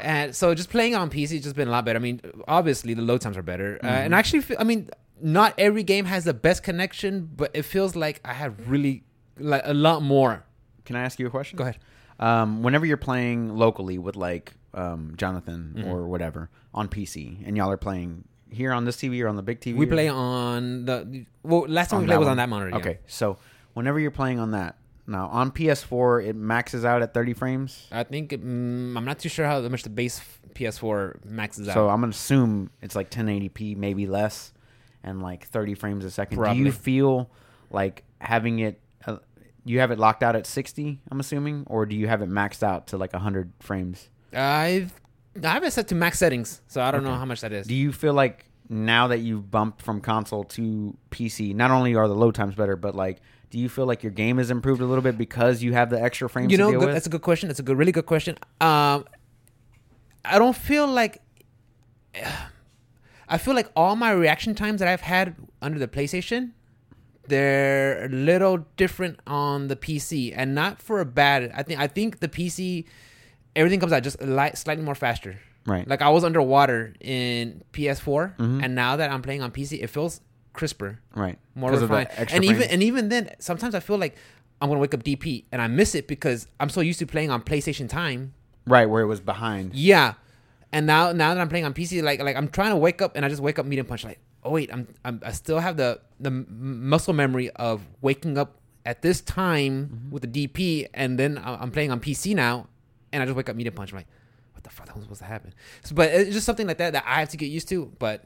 And 0.00 0.34
so 0.36 0.54
just 0.54 0.68
playing 0.70 0.94
on 0.94 1.08
PC 1.10 1.30
has 1.32 1.42
just 1.44 1.56
been 1.56 1.68
a 1.68 1.70
lot 1.70 1.84
better. 1.84 1.98
I 1.98 2.02
mean, 2.02 2.20
obviously 2.46 2.92
the 2.94 3.02
load 3.02 3.20
times 3.22 3.36
are 3.36 3.42
better. 3.42 3.78
Uh, 3.82 3.86
Mm-hmm. 3.86 3.94
and 4.04 4.14
actually, 4.14 4.56
I 4.58 4.64
mean, 4.64 4.90
not 5.22 5.54
every 5.58 5.82
game 5.82 6.04
has 6.04 6.24
the 6.24 6.34
best 6.34 6.62
connection, 6.62 7.30
but 7.34 7.50
it 7.54 7.62
feels 7.62 7.96
like 7.96 8.20
I 8.24 8.34
have 8.34 8.68
really 8.68 9.04
like 9.38 9.62
a 9.64 9.72
lot 9.74 10.02
more. 10.02 10.44
Can 10.84 10.96
I 10.96 11.02
ask 11.02 11.18
you 11.18 11.26
a 11.26 11.30
question? 11.30 11.56
Go 11.56 11.62
ahead. 11.64 11.78
Um, 12.20 12.62
whenever 12.62 12.84
you're 12.86 12.96
playing 12.96 13.56
locally 13.56 13.96
with 13.98 14.16
like 14.16 14.52
um, 14.74 15.14
Jonathan 15.16 15.74
Mhm. 15.78 15.86
or 15.86 16.06
whatever 16.06 16.50
on 16.74 16.88
PC, 16.88 17.38
and 17.46 17.56
y'all 17.56 17.70
are 17.70 17.76
playing 17.78 18.24
here 18.50 18.72
on 18.72 18.84
this 18.84 18.96
TV 18.96 19.22
or 19.22 19.28
on 19.28 19.36
the 19.36 19.42
big 19.42 19.60
TV, 19.60 19.76
We 19.76 19.86
or- 19.86 19.90
play 19.90 20.08
on 20.08 20.84
the 20.84 21.26
well. 21.42 21.66
Last 21.68 21.90
time 21.90 21.98
On 21.98 22.02
we 22.04 22.06
played 22.08 22.18
was 22.18 22.26
one? 22.26 22.32
on 22.32 22.36
that 22.38 22.48
monitor. 22.48 22.70
yeah. 22.70 22.76
Okay, 22.76 22.98
so 23.06 23.38
whenever 23.74 23.98
you're 24.00 24.10
playing 24.10 24.38
on 24.38 24.52
that, 24.52 24.76
now 25.06 25.26
on 25.28 25.50
PS4 25.50 26.26
it 26.26 26.36
maxes 26.36 26.84
out 26.84 27.02
at 27.02 27.12
30 27.14 27.32
frames. 27.34 27.86
I 27.92 28.02
think 28.04 28.30
mm, 28.30 28.96
I'm 28.96 29.04
not 29.04 29.18
too 29.18 29.28
sure 29.28 29.46
how 29.46 29.60
much 29.68 29.82
the 29.82 29.90
base 29.90 30.20
PS4 30.54 31.24
maxes 31.24 31.68
out. 31.68 31.74
So 31.74 31.88
I'm 31.88 32.00
gonna 32.00 32.10
assume 32.10 32.70
it's 32.82 32.96
like 32.96 33.10
1080p, 33.10 33.76
maybe 33.76 34.06
less, 34.06 34.52
and 35.02 35.22
like 35.22 35.46
30 35.46 35.74
frames 35.74 36.04
a 36.04 36.10
second. 36.10 36.42
Do 36.42 36.54
you 36.56 36.72
feel 36.72 37.30
like 37.70 38.04
having 38.20 38.60
it? 38.60 38.80
Uh, 39.06 39.18
you 39.64 39.80
have 39.80 39.90
it 39.90 39.98
locked 39.98 40.22
out 40.22 40.36
at 40.36 40.46
60, 40.46 41.00
I'm 41.10 41.18
assuming, 41.20 41.64
or 41.66 41.86
do 41.86 41.96
you 41.96 42.06
have 42.08 42.22
it 42.22 42.30
maxed 42.30 42.62
out 42.62 42.86
to 42.88 42.96
like 42.96 43.12
100 43.12 43.52
frames? 43.60 44.08
I've 44.32 44.92
I 45.44 45.54
have 45.54 45.64
it 45.64 45.72
set 45.72 45.88
to 45.88 45.94
max 45.94 46.18
settings, 46.18 46.60
so 46.66 46.80
I 46.80 46.90
don't 46.90 47.04
know 47.04 47.14
how 47.14 47.24
much 47.24 47.40
that 47.40 47.52
is. 47.52 47.66
Do 47.66 47.74
you 47.74 47.92
feel 47.92 48.14
like 48.14 48.46
now 48.68 49.08
that 49.08 49.18
you've 49.18 49.50
bumped 49.50 49.82
from 49.82 50.00
console 50.00 50.44
to 50.44 50.96
PC, 51.10 51.54
not 51.54 51.70
only 51.70 51.94
are 51.94 52.08
the 52.08 52.14
load 52.14 52.34
times 52.34 52.54
better, 52.54 52.76
but 52.76 52.94
like, 52.94 53.20
do 53.50 53.58
you 53.58 53.68
feel 53.68 53.86
like 53.86 54.02
your 54.02 54.12
game 54.12 54.38
has 54.38 54.50
improved 54.50 54.80
a 54.80 54.86
little 54.86 55.02
bit 55.02 55.16
because 55.16 55.62
you 55.62 55.72
have 55.72 55.90
the 55.90 56.00
extra 56.00 56.28
frames 56.28 56.50
you 56.50 56.58
to 56.58 56.64
know, 56.64 56.80
good, 56.80 56.94
that's 56.94 57.06
a 57.06 57.10
good 57.10 57.22
question. 57.22 57.48
That's 57.48 57.60
a 57.60 57.62
good, 57.62 57.78
really 57.78 57.92
good 57.92 58.06
question. 58.06 58.36
Um, 58.60 59.04
I 60.24 60.38
don't 60.38 60.56
feel 60.56 60.86
like. 60.86 61.22
I 63.28 63.38
feel 63.38 63.54
like 63.54 63.68
all 63.74 63.96
my 63.96 64.12
reaction 64.12 64.54
times 64.54 64.78
that 64.78 64.86
I've 64.86 65.00
had 65.00 65.34
under 65.60 65.80
the 65.80 65.88
PlayStation, 65.88 66.52
they're 67.26 68.04
a 68.04 68.08
little 68.08 68.66
different 68.76 69.18
on 69.26 69.66
the 69.66 69.74
PC, 69.74 70.32
and 70.36 70.54
not 70.54 70.80
for 70.80 71.00
a 71.00 71.04
bad. 71.04 71.50
I 71.52 71.64
think 71.64 71.80
I 71.80 71.88
think 71.88 72.20
the 72.20 72.28
PC, 72.28 72.84
everything 73.56 73.80
comes 73.80 73.92
out 73.92 74.02
just 74.02 74.22
light, 74.22 74.56
slightly 74.58 74.84
more 74.84 74.94
faster. 74.94 75.38
right. 75.66 75.86
Like 75.88 76.00
I 76.02 76.10
was 76.10 76.22
underwater 76.22 76.94
in 77.00 77.62
PS4, 77.72 78.34
Mhm. 78.38 78.62
and 78.62 78.74
now 78.76 78.94
that 78.96 79.10
I'm 79.10 79.22
playing 79.22 79.42
on 79.42 79.50
PC, 79.50 79.82
it 79.82 79.88
feels 79.90 80.20
crisper 80.52 81.00
right. 81.14 81.38
more 81.56 81.70
'Cause 81.70 81.82
of 81.82 81.88
the 81.88 81.96
refined. 81.96 82.30
and 82.32 82.44
even 82.44 82.62
and 82.70 82.82
even 82.82 83.08
then, 83.08 83.30
sometimes 83.40 83.74
I 83.74 83.80
feel 83.80 83.98
like 83.98 84.14
I'm 84.60 84.68
gonna 84.70 84.80
wake 84.80 84.94
up 84.94 85.02
DP 85.02 85.44
and 85.52 85.60
I 85.60 85.66
miss 85.68 85.94
it 85.94 86.06
because 86.08 86.46
I'm 86.60 86.68
so 86.70 86.80
used 86.80 86.98
to 87.00 87.06
playing 87.06 87.30
on 87.30 87.42
PlayStation 87.42 87.88
time. 87.88 88.32
right 88.66 88.88
where 88.88 89.02
it 89.02 89.06
was 89.06 89.20
behind. 89.20 89.74
Yeah, 89.74 90.14
and 90.72 90.86
now 90.86 91.12
now 91.12 91.34
that 91.34 91.40
I'm 91.40 91.48
playing 91.48 91.64
on 91.66 91.74
PC, 91.74 92.00
like 92.02 92.20
like 92.22 92.36
I'm 92.36 92.48
trying 92.48 92.70
to 92.70 92.76
wake 92.76 93.02
up 93.02 93.16
and 93.16 93.24
I 93.24 93.28
just 93.28 93.42
wake 93.42 93.58
up 93.58 93.66
medium 93.66 93.86
punch. 93.86 94.04
Like 94.04 94.18
oh 94.44 94.50
wait, 94.52 94.70
I'm, 94.72 94.86
I'm 95.04 95.20
I 95.24 95.32
still 95.32 95.58
have 95.58 95.76
the 95.76 96.00
the 96.20 96.30
muscle 96.30 97.12
memory 97.12 97.50
of 97.50 97.82
waking 98.00 98.38
up 98.38 98.60
at 98.86 99.02
this 99.02 99.20
time 99.20 99.90
Mm-hmm. 99.92 100.10
with 100.12 100.22
the 100.22 100.28
DP, 100.48 100.86
and 100.94 101.18
then 101.18 101.40
I'm 101.44 101.70
playing 101.72 101.90
on 101.90 101.98
PC 102.00 102.34
now, 102.34 102.68
and 103.16 103.22
I 103.22 103.26
just 103.26 103.36
wake 103.36 103.48
up 103.48 103.56
Medium 103.56 103.74
Punch. 103.74 103.90
I'm 103.92 103.96
like, 103.98 104.06
what 104.52 104.62
the 104.62 104.70
fuck? 104.70 104.86
That 104.86 104.94
was 104.94 105.04
supposed 105.04 105.20
to 105.22 105.26
happen. 105.26 105.52
So, 105.84 105.94
but 105.94 106.10
it's 106.10 106.32
just 106.32 106.46
something 106.46 106.66
like 106.66 106.78
that 106.78 106.92
that 106.92 107.04
I 107.06 107.20
have 107.20 107.30
to 107.30 107.36
get 107.36 107.46
used 107.46 107.68
to. 107.70 107.90
But 107.98 108.24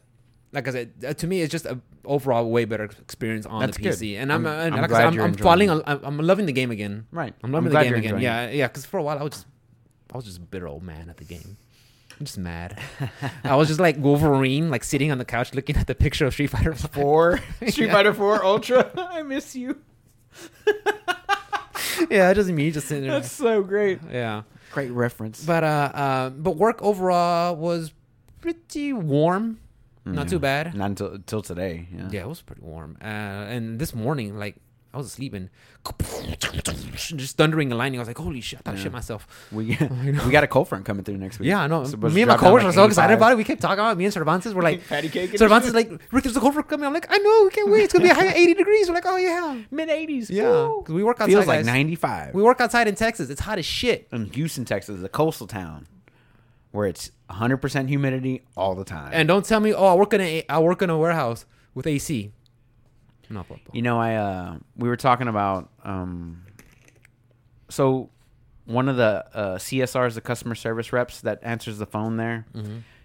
like 0.52 0.66
I 0.68 0.72
said, 0.72 0.92
uh, 1.06 1.14
to 1.14 1.26
me, 1.26 1.40
it's 1.42 1.50
just 1.52 1.64
a 1.66 1.80
overall 2.04 2.50
way 2.50 2.64
better 2.64 2.84
experience 2.84 3.46
on 3.46 3.60
That's 3.60 3.76
the 3.76 3.84
good. 3.84 3.92
PC. 3.94 4.16
And 4.18 4.32
I'm, 4.32 4.46
I'm- 4.46 4.66
and 4.66 4.74
I'm 4.74 4.80
like 4.82 4.90
I 4.90 4.92
glad 4.92 5.12
said, 5.14 5.20
I'm, 5.20 5.26
I'm 5.26 5.34
falling. 5.34 5.70
I'm, 5.70 5.82
I'm 5.86 6.18
loving 6.18 6.46
the 6.46 6.52
game 6.52 6.70
again. 6.70 7.06
Right. 7.12 7.34
I'm 7.42 7.52
loving 7.52 7.70
the 7.72 7.82
game 7.82 7.94
again. 7.94 8.18
Yeah, 8.20 8.50
yeah. 8.50 8.66
Because 8.68 8.84
for 8.84 8.98
a 8.98 9.02
while 9.02 9.18
I 9.18 9.22
was 9.22 9.32
just, 9.32 9.46
I 10.12 10.16
was 10.16 10.24
just 10.24 10.38
a 10.38 10.40
bitter 10.40 10.66
old 10.68 10.82
man 10.82 11.08
at 11.08 11.16
the 11.18 11.24
game. 11.24 11.56
I'm 12.18 12.26
just 12.26 12.36
mad. 12.38 12.78
I 13.44 13.56
was 13.56 13.68
just 13.68 13.80
like 13.80 13.96
Wolverine, 13.96 14.68
like 14.70 14.84
sitting 14.84 15.10
on 15.10 15.16
the 15.18 15.24
couch 15.24 15.54
looking 15.54 15.76
at 15.76 15.86
the 15.86 15.94
picture 15.94 16.26
of 16.26 16.32
Street 16.34 16.48
Fighter 16.50 16.74
Four 16.74 17.38
Street 17.68 17.78
Yeah. 17.86 17.92
Fighter 17.92 18.12
Four 18.12 18.44
Ultra. 18.44 18.90
I 19.10 19.22
miss 19.22 19.54
you. 19.56 19.78
yeah, 22.10 22.32
just 22.34 22.50
me, 22.50 22.70
just 22.70 22.88
sitting 22.88 23.04
there. 23.04 23.12
That's 23.20 23.30
so 23.32 23.62
great. 23.62 24.00
yeah, 24.10 24.42
Great 24.72 24.90
reference. 24.92 25.44
but 25.44 25.64
uh, 25.64 25.90
uh, 25.94 26.30
but 26.30 26.56
work 26.56 26.80
overall 26.82 27.56
was 27.56 27.92
pretty 28.40 28.92
warm. 28.92 29.58
Not 30.04 30.28
too 30.28 30.38
bad. 30.38 30.74
Not 30.74 30.86
until 30.90 31.12
until 31.14 31.42
today. 31.42 31.86
Yeah. 31.94 32.08
Yeah, 32.10 32.20
it 32.22 32.28
was 32.28 32.40
pretty 32.42 32.62
warm. 32.62 32.96
Uh, 33.00 33.04
and 33.04 33.78
this 33.78 33.94
morning, 33.94 34.38
like 34.38 34.56
I 34.92 34.96
was 34.98 35.06
asleep 35.06 35.34
and 35.34 35.50
just 37.16 37.36
thundering 37.36 37.70
and 37.70 37.78
lightning. 37.78 38.00
I 38.00 38.02
was 38.02 38.08
like, 38.08 38.18
"Holy 38.18 38.40
shit!" 38.40 38.58
I 38.58 38.62
thought 38.62 38.74
I 38.74 38.76
Yeah. 38.78 38.82
shit 38.84 38.92
myself. 38.92 39.48
We 39.52 39.66
we 40.26 40.30
got 40.32 40.42
a 40.44 40.48
cold 40.48 40.68
front 40.68 40.84
coming 40.84 41.04
through 41.04 41.18
next 41.18 41.38
week. 41.38 41.48
Yeah, 41.48 41.60
I 41.60 41.66
know. 41.66 41.84
Supposed 41.84 42.14
Me 42.14 42.22
and 42.22 42.28
my 42.28 42.36
coworkers 42.36 42.64
like 42.64 42.72
are 42.72 42.74
so 42.74 42.84
excited 42.86 43.14
about 43.14 43.32
it. 43.32 43.36
We 43.36 43.44
kept 43.44 43.60
talking 43.62 43.78
about 43.78 43.92
it. 43.92 43.98
Me 43.98 44.04
and 44.04 44.12
Cervantes 44.12 44.52
were 44.52 44.62
like, 44.62 44.86
patty 44.88 45.08
cake. 45.08 45.36
Cervantes 45.38 45.68
is 45.68 45.74
like, 45.74 45.90
Rick, 46.10 46.24
there's 46.24 46.36
a 46.36 46.40
cold 46.40 46.54
front 46.54 46.68
coming. 46.68 46.86
I'm 46.86 46.92
like, 46.92 47.06
I 47.08 47.18
know, 47.18 47.44
we 47.44 47.50
can't 47.50 47.70
wait. 47.70 47.84
It's 47.84 47.92
gonna 47.92 48.04
be 48.04 48.10
a 48.10 48.14
high 48.14 48.32
80 48.34 48.54
degrees. 48.54 48.88
We're 48.88 48.94
like, 48.94 49.06
oh 49.06 49.16
yeah, 49.16 49.60
mid 49.70 49.88
eighties. 49.88 50.28
yeah. 50.30 50.68
Because 50.80 50.94
we 50.94 51.04
work 51.04 51.16
outside. 51.20 51.32
Feels 51.32 51.46
like 51.46 51.58
guys. 51.60 51.66
ninety 51.66 51.94
five. 51.94 52.34
We 52.34 52.42
work 52.42 52.60
outside 52.60 52.88
in 52.88 52.94
Texas. 52.94 53.30
It's 53.30 53.40
hot 53.40 53.58
as 53.58 53.66
shit. 53.66 54.08
in 54.12 54.26
Houston, 54.32 54.64
Texas, 54.64 55.02
a 55.04 55.08
coastal 55.08 55.46
town, 55.46 55.86
where 56.72 56.86
it's 56.86 57.10
hundred 57.28 57.58
percent 57.58 57.88
humidity 57.88 58.42
all 58.56 58.74
the 58.74 58.84
time. 58.84 59.10
And 59.12 59.28
don't 59.28 59.44
tell 59.44 59.60
me, 59.60 59.72
oh, 59.72 59.86
I 59.86 59.94
work 59.94 60.12
in 60.14 60.20
a, 60.20 60.44
I 60.48 60.58
work 60.58 60.82
in 60.82 60.90
a 60.90 60.98
warehouse 60.98 61.46
with 61.74 61.86
AC. 61.86 62.32
You 63.72 63.82
know, 63.82 63.98
I 64.00 64.14
uh, 64.16 64.56
we 64.76 64.88
were 64.88 64.96
talking 64.96 65.28
about 65.28 65.70
um, 65.84 66.42
so 67.68 68.10
one 68.64 68.88
of 68.88 68.96
the 68.96 69.24
uh, 69.34 69.56
CSRs, 69.56 70.14
the 70.14 70.20
customer 70.20 70.54
service 70.54 70.92
reps 70.92 71.20
that 71.22 71.38
answers 71.42 71.78
the 71.78 71.86
phone 71.86 72.16
there. 72.16 72.46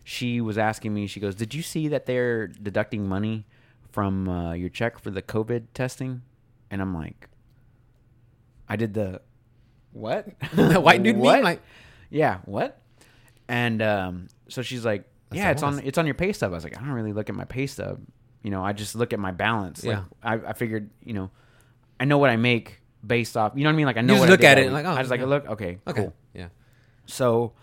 She 0.04 0.40
was 0.42 0.58
asking 0.58 0.94
me. 0.94 1.08
She 1.08 1.20
goes, 1.20 1.36
"Did 1.36 1.54
you 1.54 1.62
see 1.62 1.88
that 1.88 2.06
they're 2.06 2.48
deducting 2.48 3.08
money 3.08 3.46
from 3.92 4.28
uh, 4.30 4.54
your 4.54 4.70
check 4.70 5.00
for 5.00 5.10
the 5.10 5.22
COVID 5.22 5.68
testing?" 5.74 6.22
And 6.70 6.82
I'm 6.82 6.94
like, 6.94 7.28
"I 8.70 8.76
did 8.76 8.94
the 8.94 9.22
what? 9.94 10.28
The 10.54 10.80
white 10.80 11.02
dude 11.04 11.18
What? 11.18 11.44
like, 11.44 11.62
yeah, 12.12 12.40
what?" 12.46 12.82
And 13.48 13.82
um, 13.82 14.28
so 14.48 14.62
she's 14.62 14.86
like, 14.86 15.06
"Yeah, 15.32 15.50
it's 15.52 15.64
on 15.64 15.80
it's 15.84 15.98
on 15.98 16.06
your 16.06 16.16
pay 16.16 16.34
stub." 16.34 16.52
I 16.52 16.56
was 16.56 16.64
like, 16.64 16.78
"I 16.78 16.82
don't 16.82 16.92
really 16.92 17.14
look 17.14 17.30
at 17.30 17.36
my 17.36 17.46
pay 17.46 17.66
stub. 17.66 18.00
You 18.46 18.52
know, 18.52 18.64
I 18.64 18.74
just 18.74 18.94
look 18.94 19.12
at 19.12 19.20
my 19.20 19.32
balance. 19.32 19.84
Like, 19.84 19.98
Yeah. 19.98 20.04
I, 20.22 20.34
I 20.36 20.54
figured, 20.54 20.92
you 21.04 21.14
know, 21.14 21.32
I 22.00 22.06
know 22.06 22.20
what 22.20 22.30
I 22.30 22.36
make 22.36 22.80
based 23.06 23.36
off. 23.36 23.54
You 23.56 23.64
know 23.64 23.70
what 23.70 23.74
I 23.74 23.78
mean? 23.78 23.86
Like 23.88 23.98
I 23.98 24.02
know. 24.02 24.14
just 24.14 24.20
what 24.22 24.30
look 24.30 24.44
at 24.44 24.60
it 24.60 24.72
like, 24.72 24.86
oh, 24.86 24.92
I 24.92 24.98
just 25.00 25.10
like 25.10 25.22
yeah. 25.22 25.26
look. 25.26 25.48
Okay, 25.48 25.80
okay, 25.88 26.02
cool. 26.04 26.14
yeah. 26.32 26.50
So 27.08 27.54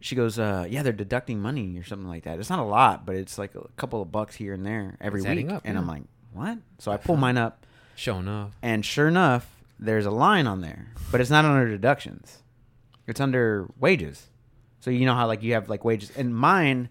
she 0.00 0.16
goes, 0.16 0.36
uh, 0.36 0.66
"Yeah, 0.68 0.82
they're 0.82 0.92
deducting 0.92 1.40
money 1.40 1.78
or 1.78 1.84
something 1.84 2.08
like 2.08 2.24
that. 2.24 2.40
It's 2.40 2.50
not 2.50 2.58
a 2.58 2.64
lot, 2.64 3.06
but 3.06 3.14
it's 3.14 3.38
like 3.38 3.54
a 3.54 3.68
couple 3.76 4.02
of 4.02 4.10
bucks 4.10 4.34
here 4.34 4.52
and 4.52 4.66
there 4.66 4.96
every 5.00 5.20
It's 5.20 5.28
week." 5.28 5.48
up, 5.48 5.62
and 5.64 5.74
yeah. 5.74 5.80
I'm 5.80 5.86
like, 5.86 6.02
"What?" 6.32 6.58
So 6.80 6.90
I 6.90 6.96
pull 6.96 7.16
mine 7.16 7.36
up, 7.38 7.64
Showing 7.94 8.26
off. 8.26 8.50
and 8.62 8.84
sure 8.84 9.06
enough, 9.06 9.48
there's 9.78 10.06
a 10.06 10.10
line 10.10 10.48
on 10.48 10.60
there, 10.60 10.88
but 11.12 11.20
it's 11.20 11.30
not 11.30 11.44
under 11.44 11.68
deductions. 11.68 12.42
It's 13.06 13.20
under 13.20 13.70
wages. 13.78 14.26
So 14.80 14.90
you 14.90 15.06
know 15.06 15.14
how 15.14 15.28
like 15.28 15.44
you 15.44 15.54
have 15.54 15.68
like 15.68 15.84
wages, 15.84 16.10
and 16.16 16.34
mine, 16.34 16.88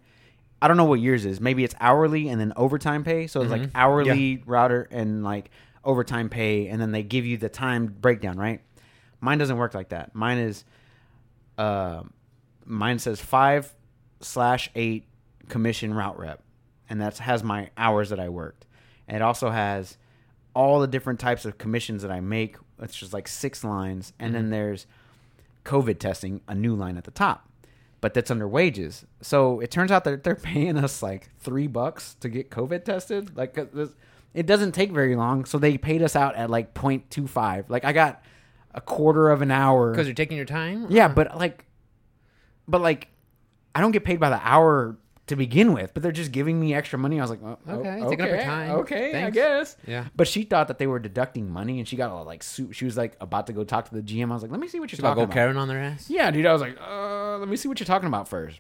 I 0.64 0.68
don't 0.70 0.78
know 0.78 0.86
what 0.86 1.02
yours 1.02 1.26
is. 1.26 1.42
Maybe 1.42 1.64
it's 1.66 1.76
hourly 1.82 2.30
and 2.30 2.40
then 2.40 2.54
overtime 2.56 3.04
pay. 3.04 3.28
So 3.28 3.42
it's 3.42 3.52
like 3.52 3.64
Mhm. 3.64 3.72
hourly 3.76 4.44
router 4.46 4.88
and 4.92 5.22
like 5.24 5.52
overtime 5.84 6.30
pay, 6.30 6.68
and 6.70 6.82
then 6.82 6.92
they 6.94 7.04
give 7.04 7.26
you 7.26 7.36
the 7.38 7.50
time 7.50 7.88
breakdown, 7.88 8.38
right? 8.38 8.62
Mine 9.20 9.38
doesn't 9.38 9.58
work 9.58 9.74
like 9.74 9.90
that. 9.90 10.16
Mine 10.16 10.38
is, 10.38 10.64
uh, 11.58 12.04
mine 12.66 12.98
says 13.00 13.20
five 13.20 13.74
slash 14.22 14.70
eight 14.76 15.06
commission 15.50 15.94
route 15.94 16.18
rep, 16.18 16.42
and 16.90 17.02
that 17.02 17.18
has 17.18 17.44
my 17.44 17.70
hours 17.78 18.10
that 18.10 18.20
I 18.20 18.30
worked, 18.30 18.66
and 19.08 19.18
it 19.18 19.22
also 19.22 19.50
has 19.50 19.98
all 20.56 20.80
the 20.80 20.88
different 20.88 21.20
types 21.20 21.44
of 21.46 21.58
commissions 21.58 22.02
that 22.04 22.12
I 22.12 22.22
make. 22.22 22.56
It's 22.82 22.96
just 22.96 23.12
like 23.14 23.28
six 23.28 23.64
lines, 23.66 24.14
and 24.20 24.34
then 24.34 24.50
there's 24.50 24.88
COVID 25.66 26.00
testing, 26.00 26.40
a 26.48 26.56
new 26.56 26.76
line 26.76 26.96
at 26.98 27.04
the 27.04 27.12
top, 27.12 27.50
but 28.04 28.14
that's 28.14 28.30
under 28.30 28.46
wages. 28.50 29.06
So 29.22 29.62
it 29.62 29.72
turns 29.72 29.90
out 29.90 30.04
that 30.04 30.26
they're 30.26 30.36
paying 30.54 30.76
us 30.78 31.02
like 31.02 31.30
three 31.40 31.68
bucks 31.68 32.16
to 32.20 32.28
get 32.28 32.52
COVID 32.52 32.84
tested. 32.84 33.36
Like 33.38 33.54
this- 33.74 33.96
it 34.34 34.46
doesn't 34.46 34.72
take 34.74 34.92
very 34.92 35.16
long, 35.16 35.46
so 35.46 35.58
they 35.60 35.78
paid 35.78 36.02
us 36.02 36.16
out 36.16 36.36
at 36.36 36.50
like 36.50 36.74
0.25. 36.74 37.70
Like 37.70 37.86
I 37.86 37.94
got 37.94 38.22
a 38.74 38.82
quarter 38.82 39.30
of 39.30 39.42
an 39.44 39.52
hour. 39.52 39.92
Because 39.92 40.08
you're 40.08 40.16
taking 40.16 40.36
your 40.38 40.46
time. 40.48 40.88
Yeah, 40.90 41.08
but 41.08 41.38
like, 41.38 41.66
but 42.68 42.82
like, 42.82 43.08
I 43.76 43.80
don't 43.82 43.92
get 43.92 44.04
paid 44.04 44.20
by 44.20 44.30
the 44.32 44.40
hour 44.44 44.98
to 45.34 45.38
begin 45.38 45.74
with, 45.74 45.94
but 45.94 46.02
they're 46.04 46.12
just 46.12 46.32
giving 46.32 46.60
me 46.60 46.74
extra 46.74 46.98
money. 46.98 47.20
I 47.20 47.24
was 47.24 47.30
like, 47.32 47.42
oh, 47.44 47.58
Okay, 47.68 47.90
okay, 47.90 48.10
taking 48.10 48.22
up 48.22 48.30
your 48.30 48.42
time. 48.44 48.72
Okay, 48.82 49.24
I 49.24 49.30
guess. 49.30 49.76
yeah. 49.88 50.06
But 50.16 50.28
she 50.28 50.44
thought 50.44 50.68
that 50.70 50.78
they 50.80 50.88
were 50.88 51.00
deducting 51.00 51.50
money, 51.50 51.80
and 51.80 51.88
she 51.88 51.96
got 51.96 52.12
all 52.12 52.24
like, 52.24 52.44
su- 52.44 52.72
she 52.72 52.86
was 52.86 52.96
like 52.98 53.16
about 53.20 53.48
to 53.48 53.54
go 53.54 53.64
talk 53.64 53.90
to 53.90 53.96
the 53.96 54.02
GM. 54.02 54.30
I 54.32 54.34
was 54.34 54.42
like, 54.44 54.52
let 54.52 54.60
me 54.60 54.68
see 54.68 54.80
what 54.80 54.92
you're 54.92 55.00
about 55.00 55.10
talking 55.10 55.22
go 55.22 55.24
about. 55.26 55.34
Karen 55.34 55.58
on 55.58 55.68
their 55.68 55.80
ass. 55.80 56.10
Yeah, 56.10 56.32
dude. 56.32 56.46
I 56.46 56.54
was 56.54 56.62
like, 56.62 56.78
uh, 56.82 57.38
let 57.40 57.48
me 57.50 57.56
see 57.58 57.68
what 57.68 57.80
you're 57.80 57.86
talking 57.86 58.08
about 58.08 58.28
first. 58.28 58.60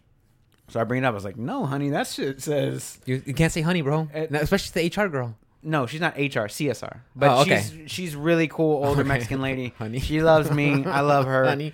So 0.69 0.79
I 0.79 0.83
bring 0.85 1.03
it 1.03 1.05
up. 1.05 1.11
I 1.11 1.15
was 1.15 1.25
like, 1.25 1.37
no, 1.37 1.65
honey, 1.65 1.89
that 1.89 2.07
shit 2.07 2.41
says 2.41 2.97
You, 3.05 3.21
you 3.25 3.33
can't 3.33 3.51
say 3.51 3.61
honey, 3.61 3.81
bro. 3.81 4.07
Uh, 4.13 4.27
No, 4.29 4.39
Especially 4.39 4.89
the 4.89 5.01
HR 5.01 5.07
girl. 5.07 5.35
no. 5.61 5.85
She's 5.85 5.99
not 6.01 6.15
HR, 6.15 6.47
CSR, 6.47 6.99
but 7.15 7.29
Oh, 7.29 7.41
okay. 7.41 7.61
she's 7.61 7.91
she's 7.91 8.15
really 8.15 8.47
cool, 8.47 8.83
older 8.85 9.01
Okay. 9.01 9.07
Mexican 9.09 9.41
lady. 9.41 9.73
Honey. 9.77 9.99
She 9.99 10.21
loves 10.23 10.49
me. 10.51 10.85
I 10.85 11.01
love 11.01 11.25
her. 11.25 11.45
Honey. 11.45 11.73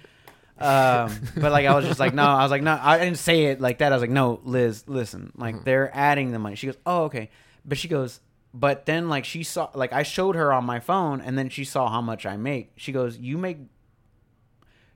Um, 0.62 1.14
but 1.36 1.52
like 1.52 1.66
I 1.66 1.74
was 1.76 1.86
just 1.86 2.00
like, 2.00 2.14
no, 2.14 2.24
I 2.24 2.44
was 2.44 2.52
like, 2.52 2.62
no, 2.64 2.78
I 2.82 2.98
didn't 2.98 3.18
say 3.18 3.46
it 3.46 3.62
like 3.62 3.78
that. 3.80 3.92
I 3.92 3.96
was 3.96 4.02
like, 4.02 4.10
no, 4.10 4.40
Liz, 4.44 4.84
listen, 4.88 5.32
like 5.36 5.56
Uh-huh. 5.56 5.64
they're 5.66 5.96
adding 5.96 6.32
the 6.32 6.40
money. 6.40 6.56
She 6.56 6.68
goes, 6.68 6.78
oh, 6.86 7.04
okay. 7.06 7.30
But 7.66 7.78
she 7.78 7.88
goes, 7.88 8.20
but 8.54 8.86
then 8.86 9.10
like 9.10 9.26
she 9.26 9.44
saw, 9.44 9.70
like 9.74 9.94
I 9.94 10.04
showed 10.04 10.36
her 10.36 10.52
on 10.52 10.66
my 10.66 10.80
phone, 10.80 11.22
and 11.22 11.38
then 11.38 11.50
she 11.50 11.64
saw 11.64 11.90
how 11.90 12.02
much 12.02 12.26
I 12.26 12.36
make. 12.38 12.72
She 12.78 12.92
goes, 12.92 13.18
you 13.18 13.38
make. 13.38 13.58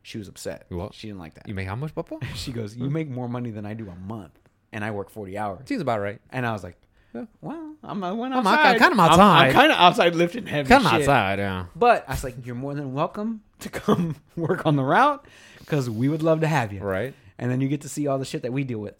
She 0.01 0.17
was 0.17 0.27
upset. 0.27 0.65
What? 0.69 0.93
She 0.93 1.07
didn't 1.07 1.19
like 1.19 1.35
that. 1.35 1.47
You 1.47 1.53
make 1.53 1.67
how 1.67 1.75
much, 1.75 1.95
Papa? 1.95 2.19
She 2.35 2.51
goes, 2.51 2.75
you 2.75 2.89
make 2.89 3.09
more 3.09 3.29
money 3.29 3.51
than 3.51 3.65
I 3.65 3.73
do 3.73 3.89
a 3.89 3.95
month, 3.95 4.37
and 4.73 4.83
I 4.83 4.91
work 4.91 5.09
forty 5.09 5.37
hours. 5.37 5.61
Seems 5.65 5.81
about 5.81 6.01
right. 6.01 6.19
And 6.29 6.45
I 6.45 6.51
was 6.51 6.63
like, 6.63 6.75
well, 7.41 7.75
I'm 7.83 8.03
I 8.03 8.11
went 8.11 8.33
I'm 8.33 8.45
outside. 8.45 8.75
out- 8.75 8.79
kinda 8.79 9.01
I'm- 9.01 9.11
outside. 9.11 9.47
I'm, 9.47 9.53
kind 9.53 9.71
of 9.71 9.77
outside 9.77 10.15
lifting 10.15 10.45
heavy. 10.45 10.67
Come 10.67 10.83
shit. 10.83 10.93
outside, 10.93 11.39
yeah. 11.39 11.65
But 11.75 12.03
I 12.09 12.13
was 12.13 12.23
like, 12.23 12.45
you're 12.45 12.55
more 12.55 12.73
than 12.73 12.93
welcome 12.93 13.43
to 13.59 13.69
come 13.69 14.15
work 14.35 14.65
on 14.65 14.75
the 14.75 14.83
route 14.83 15.25
because 15.63 15.89
we 15.89 16.07
would 16.09 16.21
love 16.23 16.41
to 16.41 16.47
have 16.47 16.71
you. 16.73 16.81
Right. 16.81 17.13
And 17.39 17.49
then 17.51 17.61
you 17.61 17.67
get 17.67 17.81
to 17.81 17.89
see 17.89 18.07
all 18.07 18.19
the 18.19 18.25
shit 18.25 18.43
that 18.43 18.53
we 18.53 18.63
deal 18.63 18.79
with. 18.79 18.95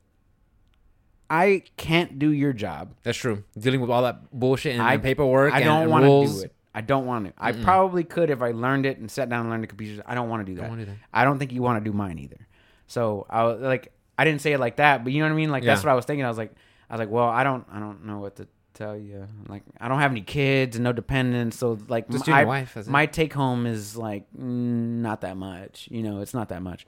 I 1.30 1.64
can't 1.78 2.20
do 2.20 2.30
your 2.32 2.54
job. 2.54 2.94
That's 3.04 3.18
true. 3.18 3.44
Dealing 3.58 3.82
with 3.82 3.90
all 3.90 4.04
that 4.04 4.32
bullshit 4.38 4.74
and, 4.74 4.82
I- 4.82 4.94
and 4.96 5.04
paperwork. 5.04 5.54
I 5.54 5.62
don't 5.62 5.90
want 5.90 6.04
to 6.06 6.28
do 6.28 6.40
it. 6.46 6.56
I 6.76 6.82
don't 6.82 7.06
want 7.06 7.28
to. 7.28 7.34
I 7.38 7.52
probably 7.52 8.04
could 8.04 8.30
if 8.32 8.42
I 8.42 8.52
learned 8.52 8.86
it 8.88 8.98
and 8.98 9.10
sat 9.10 9.30
down 9.30 9.42
and 9.42 9.50
learned 9.52 9.64
the 9.64 9.68
computers. 9.68 10.02
I 10.08 10.16
don't 10.16 10.28
want 10.28 10.46
to 10.46 10.52
do 10.52 10.60
that. 10.60 10.70
Don't 10.70 10.80
do 10.80 10.86
that. 10.86 10.96
I 11.14 11.24
don't 11.24 11.38
think 11.38 11.52
you 11.52 11.62
want 11.62 11.84
to 11.84 11.90
do 11.90 11.96
mine 11.96 12.18
either. 12.18 12.48
So 12.88 13.28
I 13.30 13.44
was 13.44 13.62
like, 13.62 13.92
I 14.18 14.26
didn't 14.26 14.42
say 14.42 14.54
it 14.54 14.60
like 14.60 14.78
that, 14.78 15.04
but 15.04 15.14
you 15.14 15.20
know 15.20 15.26
what 15.28 15.34
I 15.34 15.36
mean. 15.36 15.52
Like 15.52 15.64
that's 15.64 15.84
what 15.84 15.92
I 15.92 15.96
was 15.96 16.06
thinking. 16.06 16.26
I 16.26 16.30
was 16.30 16.38
like, 16.38 16.54
I 16.90 16.94
was 16.96 17.00
like, 17.00 17.10
well, 17.10 17.28
I 17.28 17.44
don't, 17.44 17.66
I 17.72 17.80
don't 17.80 18.06
know 18.06 18.20
what 18.20 18.36
to 18.38 18.48
tell 18.74 18.98
you. 18.98 19.28
Like 19.48 19.64
I 19.80 19.88
don't 19.88 20.00
have 20.00 20.12
any 20.12 20.22
kids 20.22 20.76
and 20.76 20.84
no 20.84 20.94
dependents, 20.94 21.58
so 21.58 21.78
like 21.88 22.10
Just 22.10 22.28
my, 22.28 22.34
you 22.34 22.38
and 22.38 22.42
your 22.42 22.48
wife, 22.48 22.78
it. 22.78 22.88
my 22.88 23.06
take 23.06 23.34
home 23.34 23.66
is 23.66 23.96
like 23.96 24.26
mm, 24.34 24.42
not 24.42 25.22
that 25.22 25.38
much. 25.38 25.88
You 25.92 26.04
know, 26.04 26.22
it's 26.22 26.34
not 26.34 26.50
that 26.50 26.62
much. 26.62 26.86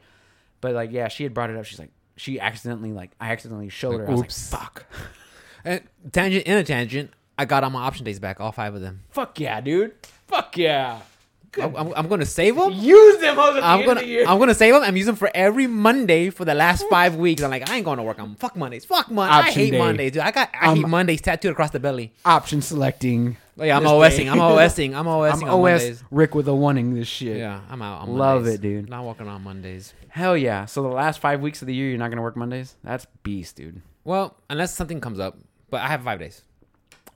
But 0.62 0.74
like, 0.74 0.92
yeah, 0.92 1.08
she 1.10 1.24
had 1.24 1.34
brought 1.34 1.50
it 1.50 1.58
up. 1.58 1.66
She's 1.66 1.80
like, 1.80 1.92
she 2.16 2.40
accidentally 2.40 2.92
like, 2.92 3.12
I 3.20 3.32
accidentally 3.32 3.70
showed 3.70 4.00
her. 4.00 4.08
I 4.08 4.12
was 4.12 4.22
oops. 4.22 4.52
like, 4.52 4.62
fuck, 4.62 4.86
And 5.66 5.82
tangent 6.12 6.46
in 6.46 6.58
a 6.58 6.64
tangent, 6.64 7.12
I 7.38 7.46
got 7.46 7.64
all 7.64 7.70
my 7.70 7.82
option 7.82 8.06
days 8.06 8.20
back, 8.20 8.40
all 8.40 8.52
five 8.52 8.74
of 8.76 8.82
them. 8.82 9.02
fuck 9.10 9.40
yeah, 9.40 9.62
dude, 9.62 9.94
fuck 10.28 10.58
yeah. 10.58 11.02
I'm, 11.60 11.76
I'm, 11.76 11.94
I'm 11.96 12.08
going 12.08 12.20
to 12.20 12.26
save 12.26 12.56
them. 12.56 12.72
Use 12.74 13.20
them 13.22 13.36
hoes 13.36 13.56
at 13.56 13.62
the 13.62 13.66
I'm 13.66 13.80
end 13.80 13.88
gonna 13.88 14.00
of 14.02 14.06
the 14.06 14.12
year. 14.12 14.26
I'm 14.28 14.40
gonna 14.40 14.54
save 14.54 14.74
them. 14.74 14.84
I'm 14.84 14.96
using 14.96 15.14
them 15.14 15.16
for 15.16 15.30
every 15.34 15.68
Monday 15.68 16.30
for 16.30 16.46
the 16.46 16.54
last 16.54 16.86
five 16.90 17.16
weeks. 17.16 17.42
I'm 17.44 17.50
like, 17.52 17.70
I 17.70 17.76
ain't 17.78 17.86
going 17.86 17.98
to 17.98 18.04
work 18.04 18.20
on 18.20 18.36
fuck 18.36 18.56
Mondays. 18.56 18.86
Fuck 18.86 19.10
Mondays. 19.12 19.46
I 19.46 19.52
hate 19.52 19.72
day. 19.72 19.78
Mondays, 19.78 20.12
dude. 20.14 20.22
I 20.22 20.32
got 20.32 20.50
I 20.60 20.68
Um, 20.68 20.78
hate 20.78 20.88
Mondays 20.88 21.22
tattooed 21.22 21.52
across 21.52 21.72
the 21.72 21.80
belly. 21.80 22.14
option 22.26 22.62
selecting. 22.62 23.38
Oh, 23.58 23.64
yeah, 23.64 23.78
I'm 23.78 23.84
this 23.84 23.92
OSing. 23.92 24.30
I'm 24.30 24.38
OSing. 24.40 24.96
I'm 24.96 25.06
OSing 25.06 25.44
I'm 25.44 25.50
on 25.50 25.50
OS 25.50 25.82
Mondays. 25.82 26.04
Rick 26.12 26.36
with 26.36 26.48
a 26.50 26.54
wanting 26.54 26.94
this 26.94 27.08
shit. 27.08 27.38
Yeah, 27.38 27.62
I'm 27.70 27.82
out. 27.82 28.02
On 28.02 28.18
Love 28.18 28.42
Mondays. 28.44 28.56
it, 28.56 28.62
dude. 28.62 28.90
Not 28.90 29.06
working 29.06 29.28
on 29.30 29.42
Mondays. 29.44 29.94
Hell 30.10 30.36
yeah. 30.36 30.66
So 30.66 30.82
the 30.82 30.90
last 30.90 31.20
five 31.20 31.40
weeks 31.42 31.62
of 31.62 31.68
the 31.68 31.74
year, 31.74 31.90
you're 31.90 31.98
not 31.98 32.10
gonna 32.10 32.22
work 32.22 32.36
Mondays. 32.36 32.76
That's 32.84 33.06
beast, 33.24 33.56
dude. 33.56 33.82
Well, 34.04 34.36
unless 34.50 34.76
something 34.76 35.00
comes 35.00 35.20
up, 35.20 35.38
but 35.70 35.82
I 35.82 35.88
have 35.88 36.04
five 36.04 36.20
days. 36.20 36.42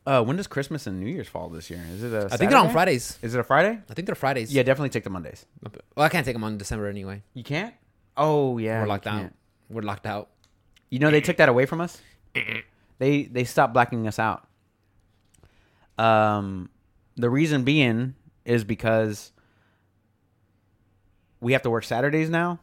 Uh, 0.09 0.23
when 0.23 0.37
does 0.37 0.47
Christmas 0.47 0.87
and 0.87 0.99
New 0.99 1.05
Year's 1.05 1.27
fall 1.27 1.49
this 1.49 1.69
year? 1.69 1.85
Is 1.93 2.01
it 2.01 2.11
a? 2.11 2.25
I 2.31 2.37
think 2.37 2.49
they're 2.49 2.57
on 2.57 2.63
Saturday? 2.65 2.73
Fridays. 2.73 3.19
Is 3.21 3.35
it 3.35 3.39
a 3.39 3.43
Friday? 3.43 3.79
I 3.87 3.93
think 3.93 4.07
they're 4.07 4.15
Fridays. 4.15 4.51
Yeah, 4.51 4.63
definitely 4.63 4.89
take 4.89 5.03
the 5.03 5.11
Mondays. 5.11 5.45
Well, 5.61 6.03
I 6.03 6.09
can't 6.09 6.25
take 6.25 6.33
them 6.33 6.43
on 6.43 6.57
December 6.57 6.87
anyway. 6.87 7.21
You 7.35 7.43
can't. 7.43 7.75
Oh 8.17 8.57
yeah, 8.57 8.79
We're 8.79 8.85
you 8.85 8.89
locked 8.89 9.05
out. 9.05 9.19
can't. 9.19 9.35
We're 9.69 9.83
locked 9.83 10.07
out. 10.07 10.29
You 10.89 10.97
know 10.97 11.11
they 11.11 11.21
took 11.21 11.37
that 11.37 11.47
away 11.47 11.67
from 11.67 11.79
us. 11.79 12.01
they 12.97 13.25
they 13.25 13.43
stopped 13.43 13.73
blacking 13.73 14.07
us 14.07 14.17
out. 14.17 14.47
Um, 15.99 16.71
the 17.15 17.29
reason 17.29 17.63
being 17.63 18.15
is 18.45 18.63
because 18.63 19.31
we 21.39 21.53
have 21.53 21.61
to 21.61 21.69
work 21.69 21.83
Saturdays 21.83 22.31
now. 22.31 22.59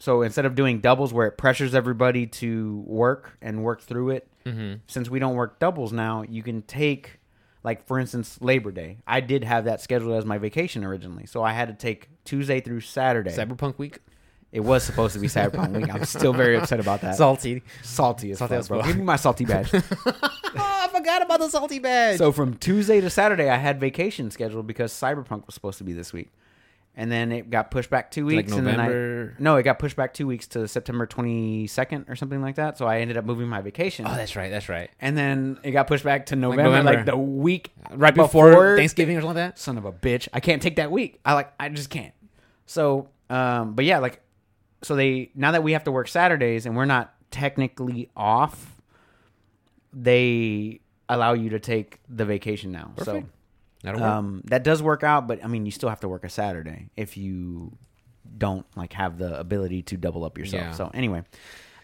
So 0.00 0.22
instead 0.22 0.44
of 0.44 0.56
doing 0.56 0.80
doubles 0.80 1.12
where 1.12 1.28
it 1.28 1.38
pressures 1.38 1.72
everybody 1.72 2.26
to 2.26 2.82
work 2.84 3.38
and 3.40 3.62
work 3.62 3.80
through 3.80 4.10
it, 4.10 4.26
Mm-hmm. 4.44 4.74
since 4.86 5.08
we 5.10 5.18
don't 5.18 5.34
work 5.34 5.58
doubles 5.58 5.92
now, 5.92 6.22
you 6.28 6.42
can 6.42 6.62
take 6.62 7.18
like 7.64 7.86
for 7.86 7.98
instance 7.98 8.38
Labor 8.40 8.72
Day. 8.72 8.98
I 9.06 9.20
did 9.20 9.44
have 9.44 9.64
that 9.66 9.80
scheduled 9.80 10.14
as 10.14 10.24
my 10.24 10.38
vacation 10.38 10.84
originally, 10.84 11.26
so 11.26 11.42
I 11.42 11.52
had 11.52 11.68
to 11.68 11.74
take 11.74 12.08
Tuesday 12.24 12.60
through 12.60 12.80
Saturday. 12.80 13.30
Cyberpunk 13.30 13.78
week. 13.78 13.98
It 14.50 14.60
was 14.60 14.82
supposed 14.82 15.14
to 15.14 15.18
be 15.18 15.28
Cyberpunk 15.28 15.74
week. 15.74 15.94
I'm 15.94 16.04
still 16.04 16.34
very 16.34 16.56
upset 16.56 16.78
about 16.78 17.00
that. 17.00 17.16
Salty. 17.16 17.62
salty 17.82 18.32
as 18.32 18.38
Salty 18.38 18.50
fuck, 18.52 18.58
as 18.58 18.68
bro. 18.68 18.82
Give 18.82 18.98
me 18.98 19.02
my 19.02 19.16
salty 19.16 19.46
badge. 19.46 19.70
oh, 19.74 19.80
I 20.54 20.88
forgot 20.92 21.22
about 21.22 21.40
the 21.40 21.48
salty 21.48 21.78
badge. 21.78 22.18
so 22.18 22.32
from 22.32 22.54
Tuesday 22.58 23.00
to 23.00 23.08
Saturday, 23.08 23.48
I 23.48 23.56
had 23.56 23.80
vacation 23.80 24.30
scheduled 24.30 24.66
because 24.66 24.92
Cyberpunk 24.92 25.46
was 25.46 25.54
supposed 25.54 25.78
to 25.78 25.84
be 25.84 25.94
this 25.94 26.12
week, 26.12 26.30
and 26.94 27.10
then 27.10 27.32
it 27.32 27.48
got 27.50 27.70
pushed 27.70 27.88
back 27.90 28.10
two 28.10 28.26
like 28.26 28.36
weeks. 28.36 28.52
and 28.52 28.66
then 28.66 28.78
I, 28.78 28.86
November. 28.88 29.36
no, 29.38 29.56
it 29.56 29.62
got 29.62 29.78
pushed 29.78 29.96
back 29.96 30.12
two 30.12 30.26
weeks 30.26 30.46
to 30.48 30.68
September 30.68 31.06
22nd 31.06 32.08
or 32.10 32.16
something 32.16 32.42
like 32.42 32.56
that. 32.56 32.76
So 32.76 32.86
I 32.86 32.98
ended 33.00 33.16
up 33.16 33.24
moving 33.24 33.48
my 33.48 33.62
vacation. 33.62 34.06
Oh, 34.06 34.14
that's 34.14 34.36
right. 34.36 34.50
That's 34.50 34.68
right. 34.68 34.90
and 35.00 35.16
then 35.16 35.58
it 35.62 35.70
got 35.70 35.86
pushed 35.86 36.04
back 36.04 36.26
to 36.26 36.36
November, 36.36 36.70
like, 36.82 36.84
November. 36.84 37.10
the 37.12 37.16
week 37.16 37.70
Right 37.92 38.14
before, 38.14 38.50
Before- 38.50 38.76
Thanksgiving 38.76 39.16
or 39.16 39.20
something 39.22 39.36
like 39.36 39.54
that. 39.54 39.58
son 39.58 39.78
of 39.78 39.84
a 39.84 39.92
bitch. 39.92 40.28
I 40.32 40.40
can't 40.40 40.60
take 40.60 40.76
that 40.76 40.90
week. 40.90 41.18
I 41.24 41.32
like 41.34 41.52
I 41.58 41.68
just 41.70 41.88
can't. 41.90 42.14
So, 42.66 43.08
um, 43.30 43.74
but 43.74 43.84
yeah, 43.84 43.98
like 43.98 44.20
so 44.82 44.94
they 44.96 45.30
now 45.34 45.52
that 45.52 45.62
we 45.62 45.72
have 45.72 45.84
to 45.84 45.92
work 45.92 46.08
Saturdays 46.08 46.66
and 46.66 46.76
we're 46.76 46.84
not 46.84 47.14
technically 47.30 48.10
off, 48.16 48.76
they 49.92 50.80
allow 51.08 51.32
you 51.34 51.50
to 51.50 51.60
take 51.60 52.00
the 52.08 52.24
vacation 52.24 52.72
now. 52.72 52.92
Perfect. 52.96 53.28
That'll 53.82 54.00
So 54.00 54.04
work. 54.04 54.12
um, 54.12 54.42
that 54.46 54.62
does 54.64 54.82
work 54.82 55.02
out, 55.02 55.26
but 55.26 55.44
I 55.44 55.48
mean, 55.48 55.66
you 55.66 55.72
still 55.72 55.88
have 55.88 56.00
to 56.00 56.08
work 56.08 56.24
a 56.24 56.28
Saturday 56.28 56.88
if 56.96 57.16
you 57.16 57.76
don't 58.38 58.64
like 58.76 58.92
have 58.94 59.18
the 59.18 59.38
ability 59.38 59.82
to 59.82 59.96
double 59.96 60.24
up 60.24 60.38
yourself. 60.38 60.62
Yeah. 60.62 60.72
So 60.72 60.90
anyway, 60.94 61.22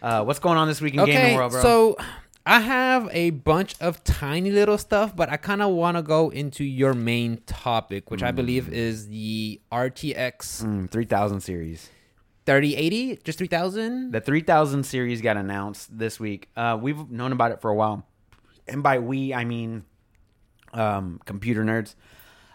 uh, 0.01 0.23
what's 0.23 0.39
going 0.39 0.57
on 0.57 0.67
this 0.67 0.81
week 0.81 0.93
in 0.95 1.03
gaming 1.05 1.35
world, 1.35 1.51
bro? 1.51 1.61
So 1.61 1.97
I 2.45 2.61
have 2.61 3.09
a 3.11 3.29
bunch 3.31 3.75
of 3.81 4.03
tiny 4.03 4.49
little 4.49 4.77
stuff, 4.77 5.15
but 5.15 5.29
I 5.29 5.37
kind 5.37 5.61
of 5.61 5.71
want 5.71 5.97
to 5.97 6.01
go 6.01 6.29
into 6.29 6.63
your 6.63 6.93
main 6.93 7.41
topic, 7.45 8.09
which 8.09 8.23
I 8.23 8.31
believe 8.31 8.69
is 8.69 9.07
the 9.09 9.59
RTX 9.71 10.63
Mm, 10.63 10.89
3000 10.89 11.41
series. 11.41 11.89
3080, 12.45 13.19
just 13.23 13.37
3000. 13.37 14.11
The 14.11 14.21
3000 14.21 14.83
series 14.83 15.21
got 15.21 15.37
announced 15.37 15.95
this 15.95 16.19
week. 16.19 16.49
Uh, 16.55 16.77
we've 16.81 17.09
known 17.11 17.31
about 17.31 17.51
it 17.51 17.61
for 17.61 17.69
a 17.69 17.75
while. 17.75 18.07
And 18.67 18.81
by 18.81 18.97
we, 18.99 19.33
I 19.33 19.43
mean 19.45 19.83
um, 20.73 21.19
computer 21.25 21.63
nerds. 21.63 21.95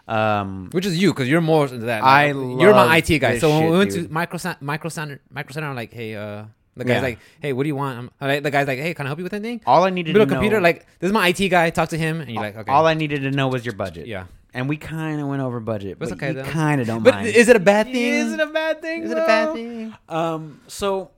Um, 0.07 0.69
Which 0.71 0.85
is 0.85 0.97
you, 1.01 1.13
because 1.13 1.27
you're 1.27 1.41
more 1.41 1.63
into 1.65 1.85
that. 1.87 2.03
I 2.03 2.27
you're 2.27 2.73
love 2.73 2.87
my 2.89 2.97
IT 2.97 3.19
guy. 3.19 3.31
this 3.33 3.41
So 3.41 3.49
when 3.49 3.61
shit, 3.61 3.71
we 3.71 3.77
went 3.77 3.91
dude. 3.91 4.07
to 4.07 4.13
Micro 4.13 4.39
Micro 4.61 4.89
Center, 4.89 5.19
Micro 5.31 5.51
Center, 5.53 5.67
I'm 5.67 5.75
like, 5.75 5.91
hey, 5.93 6.15
uh, 6.15 6.45
the 6.77 6.83
guy's 6.85 6.95
Yeah. 6.97 7.01
like, 7.01 7.19
hey, 7.39 7.53
what 7.53 7.63
do 7.63 7.67
you 7.69 7.75
want? 7.75 8.11
I'm, 8.21 8.27
like, 8.27 8.43
the 8.43 8.51
guy's 8.51 8.67
like, 8.67 8.77
hey, 8.79 8.93
can 8.93 9.07
I 9.07 9.09
help 9.09 9.17
you 9.17 9.23
with 9.23 9.33
anything? 9.33 9.61
all 9.65 9.83
I 9.83 9.89
needed 9.89 10.13
Little 10.13 10.27
to 10.27 10.33
know, 10.33 10.39
computer, 10.39 10.61
like, 10.61 10.85
this 10.99 11.07
is 11.07 11.11
my 11.13 11.29
IT 11.29 11.49
guy. 11.49 11.69
Talk 11.71 11.89
to 11.89 11.97
him, 11.97 12.21
and 12.21 12.29
you're 12.29 12.41
like, 12.41 12.55
okay, 12.55 12.71
all 12.71 12.85
I 12.85 12.93
needed 12.93 13.21
to 13.21 13.31
know 13.31 13.47
was 13.47 13.65
your 13.65 13.73
budget. 13.75 14.05
yeah. 14.07 14.25
And 14.53 14.69
we 14.69 14.77
kind 14.77 15.19
of 15.19 15.27
went 15.27 15.41
over 15.41 15.59
budget, 15.59 15.97
But 15.99 16.09
but 16.09 16.13
it's 16.13 16.23
okay, 16.23 16.27
you 16.29 16.33
though. 16.35 16.43
kind 16.49 16.79
of 16.79 16.87
don't 16.87 17.03
But 17.03 17.15
mind. 17.15 17.27
is 17.27 17.49
it 17.49 17.55
a 17.57 17.59
bad 17.59 17.87
thing? 17.87 17.95
Is 17.97 18.31
it 18.31 18.39
a 18.39 18.45
bad 18.45 18.81
thing? 18.81 19.03
Is 19.03 19.11
it 19.11 19.17
a 19.17 19.25
bad 19.25 19.53
thing? 19.53 19.93
Um, 20.07 20.61
so, 20.67 21.11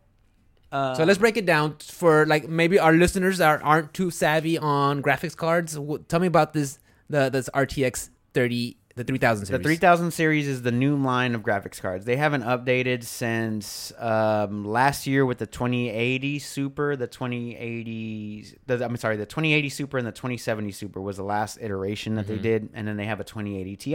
uh, 0.72 0.96
So 0.96 1.04
let's 1.04 1.20
break 1.20 1.38
it 1.38 1.46
down 1.46 1.76
for 1.84 2.26
like 2.26 2.48
maybe 2.50 2.80
our 2.80 2.94
listeners 2.94 3.38
that 3.38 3.62
aren't 3.64 3.94
too 3.94 4.10
savvy 4.10 4.58
on 4.58 5.04
graphics 5.04 5.36
cards. 5.38 5.74
W- 5.76 6.04
Tell 6.08 6.20
me 6.20 6.26
about 6.26 6.54
this 6.54 6.80
the 7.10 7.30
this 7.30 7.50
RTX 7.54 8.10
30 8.34 8.78
the 8.98 9.04
3000 9.04 9.46
series. 9.46 9.60
The 9.60 9.64
series. 9.64 9.78
3000 9.78 10.12
series 10.12 10.48
is 10.48 10.62
the 10.64 10.72
new 10.72 10.96
line 10.96 11.36
of 11.36 11.44
graphics 11.44 11.80
cards. 11.80 12.04
They 12.06 12.16
haven't 12.16 12.42
updated 12.42 13.04
since 13.04 13.94
um, 14.00 14.66
last 14.66 15.06
year 15.06 15.24
with 15.24 15.38
the 15.38 15.46
2080 15.46 16.40
Super, 16.40 16.96
the 16.96 17.06
2080. 17.06 18.58
The, 18.66 18.84
I'm 18.84 18.98
sorry, 18.98 19.18
the 19.18 19.28
2080 19.28 19.70
Super 19.70 20.00
and 20.00 20.08
the 20.08 20.12
2070 20.12 20.72
Super 20.72 21.00
was 21.00 21.18
the 21.18 21.24
last 21.24 21.60
iteration 21.62 22.16
that 22.16 22.26
they 22.28 22.40
did, 22.40 22.70
and 22.74 22.88
then 22.88 22.98
they 22.98 23.06
have 23.06 23.20
a 23.20 23.24
2080 23.24 23.76
Ti. 23.76 23.92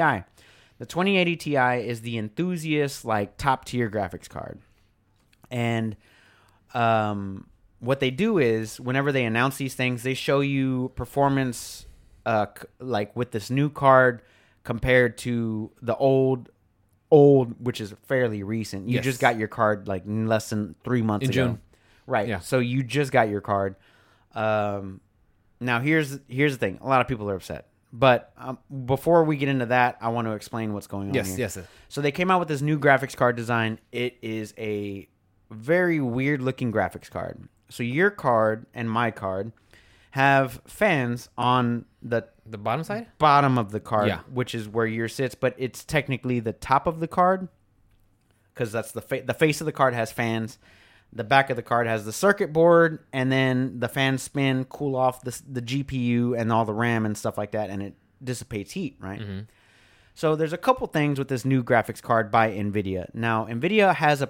The 0.78 0.86
2080 0.86 1.36
Ti 1.36 1.56
is 1.56 2.02
the 2.02 2.16
enthusiast, 2.16 3.04
like 3.04 3.36
top 3.36 3.64
tier 3.64 3.90
graphics 3.90 4.28
card, 4.28 4.60
and 5.50 5.96
um, 6.74 7.48
what 7.80 7.98
they 7.98 8.12
do 8.12 8.38
is 8.38 8.78
whenever 8.78 9.10
they 9.10 9.24
announce 9.24 9.56
these 9.56 9.74
things, 9.74 10.04
they 10.04 10.14
show 10.14 10.40
you 10.40 10.92
performance, 10.94 11.86
uh, 12.26 12.46
like 12.78 13.14
with 13.16 13.30
this 13.32 13.50
new 13.50 13.68
card 13.70 14.22
compared 14.64 15.18
to 15.18 15.70
the 15.82 15.96
old, 15.96 16.48
old, 17.10 17.54
which 17.64 17.80
is 17.80 17.94
fairly 18.06 18.42
recent. 18.42 18.88
You 18.88 18.96
Yes. 18.96 19.04
just 19.04 19.20
got 19.20 19.36
your 19.38 19.48
card 19.48 19.88
like 19.88 20.02
less 20.06 20.50
than 20.50 20.74
three 20.84 21.02
months 21.02 21.24
In 21.24 21.30
ago, 21.32 21.46
June. 21.48 21.60
right? 22.06 22.28
Yeah. 22.28 22.40
So 22.40 22.58
you 22.60 22.82
just 22.82 23.12
got 23.12 23.28
your 23.28 23.40
card. 23.40 23.76
Um, 24.34 25.00
now 25.60 25.80
here's 25.80 26.18
here's 26.28 26.52
the 26.52 26.58
thing. 26.58 26.78
A 26.80 26.88
lot 26.88 27.00
of 27.00 27.08
people 27.08 27.28
are 27.30 27.34
upset, 27.36 27.68
but 27.92 28.32
um, 28.36 28.58
before 28.86 29.24
we 29.24 29.36
get 29.36 29.48
into 29.48 29.66
that, 29.66 29.96
I 30.00 30.08
want 30.08 30.26
to 30.26 30.32
explain 30.32 30.72
what's 30.74 30.86
going 30.86 31.08
on. 31.08 31.14
Yes, 31.14 31.28
here. 31.28 31.38
yes. 31.40 31.58
So 31.88 32.00
they 32.00 32.12
came 32.12 32.30
out 32.30 32.38
with 32.38 32.48
this 32.48 32.62
new 32.62 32.78
graphics 32.78 33.16
card 33.16 33.36
design. 33.36 33.78
It 33.92 34.16
is 34.22 34.54
a 34.58 35.08
very 35.50 36.00
weird 36.00 36.40
looking 36.40 36.72
graphics 36.72 37.10
card. 37.10 37.48
So 37.68 37.82
your 37.82 38.10
card 38.10 38.66
and 38.74 38.90
my 38.90 39.10
card 39.10 39.52
have 40.12 40.60
fans 40.66 41.28
on 41.36 41.84
the 42.02 42.24
The 42.46 42.58
bottom 42.58 42.84
side? 42.84 43.06
bottom 43.18 43.58
of 43.58 43.70
the 43.72 43.80
card, 43.80 44.08
Yeah. 44.08 44.20
which 44.32 44.54
is 44.54 44.68
where 44.68 44.86
yours 44.86 45.14
sits, 45.14 45.34
but 45.34 45.54
it's 45.58 45.84
technically 45.84 46.38
the 46.40 46.52
top 46.52 46.86
of 46.86 47.00
the 47.00 47.08
card 47.08 47.48
because 48.52 48.72
that's 48.72 48.92
the 48.92 49.00
fa- 49.02 49.22
the 49.24 49.34
face 49.34 49.60
of 49.60 49.64
the 49.66 49.72
card 49.72 49.94
has 49.94 50.12
fans. 50.12 50.58
The 51.14 51.24
back 51.24 51.50
of 51.50 51.56
the 51.56 51.62
card 51.62 51.86
has 51.86 52.04
the 52.06 52.12
circuit 52.12 52.52
board, 52.52 53.00
and 53.12 53.30
then 53.30 53.80
the 53.80 53.88
fans 53.88 54.22
spin, 54.22 54.64
cool 54.66 54.96
off 54.96 55.22
the 55.22 55.40
the 55.50 55.62
GPU 55.62 56.34
and 56.38 56.52
all 56.52 56.64
the 56.64 56.74
RAM 56.74 57.04
and 57.06 57.16
stuff 57.16 57.36
like 57.38 57.52
that, 57.52 57.70
and 57.70 57.82
it 57.82 57.94
dissipates 58.22 58.72
heat, 58.72 58.96
right? 59.00 59.20
Mm-hmm. 59.20 59.40
So 60.14 60.36
there's 60.36 60.52
a 60.52 60.58
couple 60.58 60.86
things 60.88 61.18
with 61.18 61.28
this 61.28 61.44
new 61.46 61.64
graphics 61.64 62.02
card 62.02 62.30
by 62.30 62.50
Nvidia. 62.50 63.06
Now 63.14 63.46
Nvidia 63.46 63.94
has 63.94 64.20
a 64.20 64.26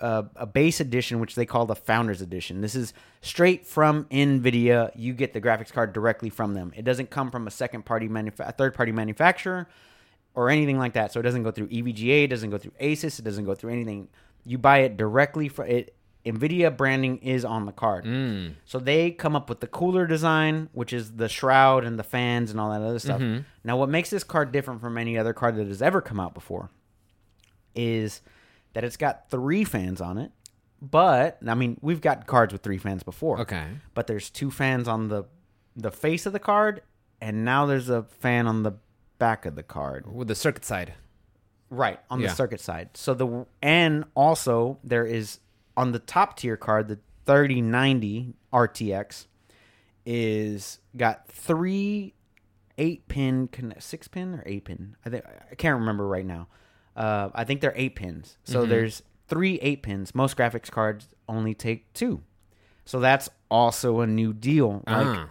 uh, 0.00 0.24
a 0.36 0.46
base 0.46 0.80
edition 0.80 1.20
which 1.20 1.34
they 1.34 1.46
call 1.46 1.66
the 1.66 1.74
Founders 1.74 2.20
Edition. 2.20 2.60
This 2.60 2.74
is 2.74 2.92
straight 3.22 3.66
from 3.66 4.04
Nvidia. 4.06 4.90
You 4.94 5.12
get 5.14 5.32
the 5.32 5.40
graphics 5.40 5.72
card 5.72 5.92
directly 5.92 6.28
from 6.30 6.54
them. 6.54 6.72
It 6.76 6.84
doesn't 6.84 7.10
come 7.10 7.30
from 7.30 7.46
a 7.46 7.50
second 7.50 7.84
party 7.86 8.08
manufa- 8.08 8.46
a 8.48 8.52
third 8.52 8.74
party 8.74 8.92
manufacturer 8.92 9.66
or 10.34 10.50
anything 10.50 10.78
like 10.78 10.92
that. 10.92 11.12
So 11.12 11.20
it 11.20 11.22
doesn't 11.22 11.42
go 11.44 11.50
through 11.50 11.68
EVGA, 11.68 12.24
it 12.24 12.28
doesn't 12.28 12.50
go 12.50 12.58
through 12.58 12.72
Asus, 12.80 13.18
it 13.18 13.24
doesn't 13.24 13.44
go 13.46 13.54
through 13.54 13.72
anything. 13.72 14.08
You 14.44 14.58
buy 14.58 14.78
it 14.80 14.96
directly 14.96 15.48
from 15.48 15.66
it. 15.68 15.94
Nvidia 16.26 16.76
branding 16.76 17.18
is 17.18 17.44
on 17.44 17.66
the 17.66 17.72
card. 17.72 18.04
Mm. 18.04 18.54
So 18.64 18.78
they 18.80 19.12
come 19.12 19.36
up 19.36 19.48
with 19.48 19.60
the 19.60 19.68
cooler 19.68 20.06
design, 20.08 20.68
which 20.72 20.92
is 20.92 21.12
the 21.12 21.28
shroud 21.28 21.84
and 21.84 21.98
the 21.98 22.02
fans 22.02 22.50
and 22.50 22.58
all 22.60 22.70
that 22.72 22.82
other 22.82 22.98
stuff. 22.98 23.20
Mhm. 23.20 23.44
Now, 23.62 23.76
what 23.76 23.88
makes 23.88 24.10
this 24.10 24.24
card 24.24 24.50
different 24.50 24.80
from 24.80 24.98
any 24.98 25.16
other 25.16 25.32
card 25.32 25.54
that 25.56 25.68
has 25.68 25.80
ever 25.80 26.00
come 26.00 26.18
out 26.18 26.34
before 26.34 26.68
is 27.76 28.22
that 28.76 28.84
it's 28.84 28.98
got 28.98 29.30
three 29.30 29.64
fans 29.64 30.02
on 30.02 30.18
it. 30.18 30.32
But 30.82 31.38
I 31.46 31.54
mean, 31.54 31.78
we've 31.80 32.02
got 32.02 32.26
cards 32.26 32.52
with 32.52 32.62
three 32.62 32.76
fans 32.76 33.02
before. 33.02 33.40
Okay. 33.40 33.64
But 33.94 34.06
there's 34.06 34.28
two 34.28 34.50
fans 34.50 34.86
on 34.86 35.08
the 35.08 35.24
the 35.74 35.90
face 35.90 36.26
of 36.26 36.34
the 36.34 36.38
card, 36.38 36.82
and 37.18 37.42
now 37.42 37.64
there's 37.64 37.88
a 37.88 38.02
fan 38.02 38.46
on 38.46 38.64
the 38.64 38.72
back 39.18 39.46
of 39.46 39.54
the 39.54 39.62
card. 39.62 40.04
With 40.14 40.28
the 40.28 40.34
circuit 40.34 40.66
side. 40.66 40.92
Right 41.70 41.98
on 42.10 42.20
Yeah. 42.20 42.28
the 42.28 42.34
circuit 42.34 42.60
side. 42.60 42.90
So 42.98 43.14
the 43.14 43.46
and 43.62 44.04
also 44.14 44.78
there 44.84 45.06
is 45.06 45.40
on 45.74 45.92
the 45.92 45.98
top 45.98 46.36
tier 46.36 46.58
card 46.58 46.88
the 46.88 46.98
3090 47.24 48.34
RTX 48.52 49.26
is 50.04 50.80
got 50.94 51.26
three 51.28 52.12
eight 52.76 53.08
pin 53.08 53.48
six 53.78 54.06
pin 54.06 54.34
or 54.34 54.42
eight 54.44 54.66
pin. 54.66 54.96
I 55.06 55.08
think 55.08 55.24
I 55.50 55.54
can't 55.54 55.78
remember 55.80 56.06
right 56.06 56.26
now. 56.26 56.48
Uh, 56.96 57.28
I 57.34 57.44
think 57.44 57.60
they're 57.60 57.74
eight 57.76 57.94
pins. 57.94 58.38
So 58.44 58.64
Mhm. 58.64 58.68
there's 58.70 59.02
three 59.28 59.56
eight 59.60 59.82
pins. 59.82 60.14
Most 60.14 60.36
graphics 60.36 60.70
cards 60.70 61.08
only 61.28 61.54
take 61.54 61.92
two. 61.92 62.22
So 62.84 62.98
that's 63.00 63.28
also 63.50 64.00
a 64.00 64.06
new 64.06 64.32
deal. 64.32 64.82
Like 64.86 65.06
Ah. 65.06 65.28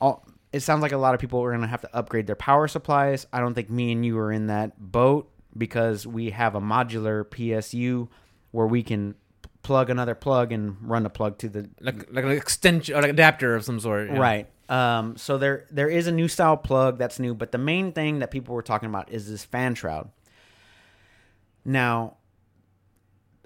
all, 0.00 0.26
it 0.52 0.60
sounds 0.60 0.82
like 0.82 0.92
a 0.92 0.96
lot 0.98 1.14
of 1.14 1.20
people 1.20 1.40
are 1.42 1.50
going 1.50 1.60
to 1.62 1.66
have 1.66 1.80
to 1.82 1.96
upgrade 1.96 2.26
their 2.26 2.36
power 2.36 2.68
supplies. 2.68 3.26
I 3.32 3.40
don't 3.40 3.54
think 3.54 3.70
me 3.70 3.92
and 3.92 4.04
you 4.04 4.18
are 4.18 4.32
in 4.32 4.46
that 4.48 4.78
boat 4.92 5.30
because 5.56 6.06
we 6.06 6.30
have 6.30 6.54
a 6.54 6.60
modular 6.60 7.24
PSU 7.24 8.08
where 8.52 8.66
we 8.66 8.82
can 8.82 9.14
plug 9.62 9.90
another 9.90 10.14
plug 10.14 10.52
and 10.52 10.76
run 10.82 11.04
a 11.04 11.10
plug 11.10 11.36
to 11.38 11.48
the 11.48 11.68
Like 11.80 12.06
like 12.12 12.24
an 12.24 12.30
extension 12.30 12.96
or 12.96 13.02
like 13.02 13.10
adapter 13.10 13.54
of 13.54 13.64
some 13.64 13.78
sort. 13.80 14.08
yeah. 14.10 14.18
right. 14.18 14.46
Um, 14.68 15.16
so 15.16 15.36
there 15.36 15.66
there 15.70 15.88
is 15.88 16.06
a 16.06 16.12
new 16.12 16.28
style 16.28 16.56
plug 16.56 16.96
that's 16.98 17.18
new, 17.18 17.34
but 17.34 17.50
the 17.52 17.58
main 17.58 17.92
thing 17.92 18.20
that 18.20 18.30
people 18.30 18.54
were 18.54 18.62
talking 18.62 18.88
about 18.88 19.10
is 19.10 19.28
this 19.28 19.44
fan 19.44 19.74
shroud. 19.74 20.10
Now, 21.64 22.16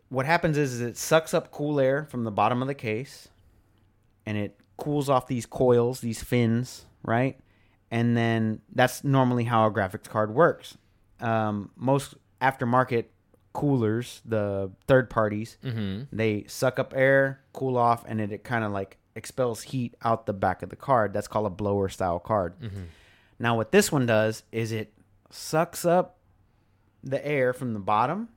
what 0.08 0.26
happens 0.26 0.56
is, 0.56 0.74
is 0.74 0.80
it 0.80 0.96
sucks 0.96 1.34
up 1.34 1.50
cool 1.50 1.80
air 1.80 2.06
from 2.10 2.24
the 2.24 2.30
bottom 2.30 2.62
of 2.62 2.68
the 2.68 2.74
case, 2.74 3.28
and 4.26 4.36
it 4.38 4.58
cools 4.76 5.08
off 5.08 5.26
these 5.26 5.46
coils, 5.46 6.00
these 6.00 6.22
fins, 6.22 6.86
right? 7.02 7.38
And 7.90 8.16
then 8.16 8.60
that's 8.74 9.04
normally 9.04 9.44
how 9.44 9.66
a 9.66 9.70
graphics 9.70 10.08
card 10.08 10.34
works. 10.34 10.76
Um, 11.20 11.70
most 11.76 12.14
aftermarket 12.40 13.06
coolers, 13.52 14.20
the 14.24 14.70
third 14.86 15.10
parties, 15.10 15.56
Mm-hmm. 15.64 16.02
they 16.16 16.44
suck 16.48 16.78
up 16.78 16.92
air, 16.96 17.40
cool 17.52 17.76
off, 17.76 18.04
and 18.06 18.20
it, 18.20 18.32
it 18.32 18.44
kind 18.44 18.64
of 18.64 18.72
like 18.72 18.98
expels 19.14 19.62
heat 19.62 19.94
out 20.02 20.26
the 20.26 20.32
back 20.32 20.62
of 20.62 20.70
the 20.70 20.76
card. 20.76 21.12
That's 21.12 21.28
called 21.28 21.46
a 21.46 21.50
blower 21.50 21.88
style 21.88 22.18
card. 22.18 22.58
Mm-hmm. 22.60 22.82
Now, 23.38 23.56
what 23.56 23.70
this 23.72 23.92
one 23.92 24.06
does 24.06 24.42
is 24.50 24.72
it 24.72 24.92
sucks 25.30 25.84
up 25.84 26.18
the 27.04 27.24
air 27.26 27.52
from 27.52 27.72
the 27.74 27.78
bottom. 27.80 28.28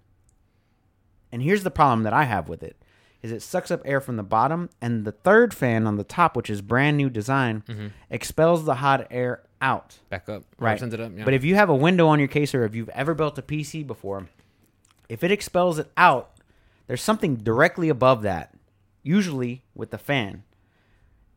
And 1.32 1.41
here's 1.41 1.63
the 1.63 1.72
problem 1.72 2.03
that 2.03 2.13
I 2.13 2.24
have 2.24 2.47
with 2.49 2.63
it 2.63 2.76
is 3.24 3.32
it 3.32 3.41
sucks 3.41 3.72
up 3.72 3.82
air 3.84 3.99
from 3.99 4.15
the 4.15 4.24
bottom 4.24 4.70
and 4.80 5.03
the 5.03 5.11
third 5.11 5.51
fan 5.53 5.88
on 5.88 5.95
the 5.97 6.03
top, 6.03 6.36
which 6.36 6.49
is 6.51 6.61
brand 6.61 6.95
new 6.97 7.09
design, 7.09 7.63
Mm-hmm. 7.68 7.88
expels 8.11 8.63
the 8.65 8.76
hot 8.76 9.07
air 9.09 9.41
out. 9.59 9.97
Back 10.09 10.30
up. 10.30 10.43
Right. 10.59 10.80
Sends 10.80 10.93
it 10.93 10.99
up. 11.01 11.11
Yeah. 11.15 11.26
But 11.26 11.34
if 11.34 11.43
you 11.43 11.55
have 11.55 11.70
a 11.70 11.76
window 11.76 12.07
on 12.07 12.20
your 12.20 12.28
case 12.28 12.53
or 12.53 12.63
if 12.63 12.76
you've 12.76 12.89
ever 12.89 13.15
built 13.15 13.38
a 13.39 13.41
PC 13.41 13.86
before, 13.88 14.28
if 15.09 15.24
it 15.24 15.32
expels 15.32 15.80
it 15.80 15.91
out, 15.97 16.32
there's 16.86 17.01
something 17.01 17.38
directly 17.38 17.89
above 17.89 18.22
that, 18.22 18.53
usually 19.03 19.63
with 19.74 19.89
the 19.89 19.97
fan. 19.97 20.43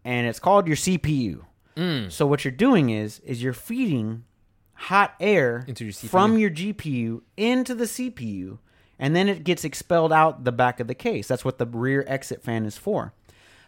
And 0.05 0.27
it's 0.27 0.39
called 0.39 0.67
your 0.67 0.77
CPU. 0.77 1.45
Mm. 1.77 2.13
So 2.13 2.27
what 2.27 2.45
you're 2.45 2.53
doing 2.53 2.91
is 2.91 3.21
is 3.21 3.43
you're 3.43 3.53
feeding 3.55 4.25
hot 4.81 5.15
air 5.21 5.63
Into 5.69 5.85
your 5.85 5.93
from 5.93 6.39
your 6.39 6.51
GPU 6.51 7.21
into 7.37 7.75
the 7.75 7.85
CPU 7.85 8.59
and 8.99 9.15
then 9.15 9.29
it 9.29 9.45
gets 9.45 9.63
expelled 9.63 10.11
out 10.11 10.45
the 10.45 10.53
back 10.53 10.81
of 10.81 10.87
the 10.87 10.95
case. 10.95 11.29
That's 11.29 11.45
what 11.45 11.59
the 11.59 11.67
rear 11.67 12.03
exit 12.07 12.43
fan 12.43 12.65
is 12.65 12.79
for. 12.79 13.13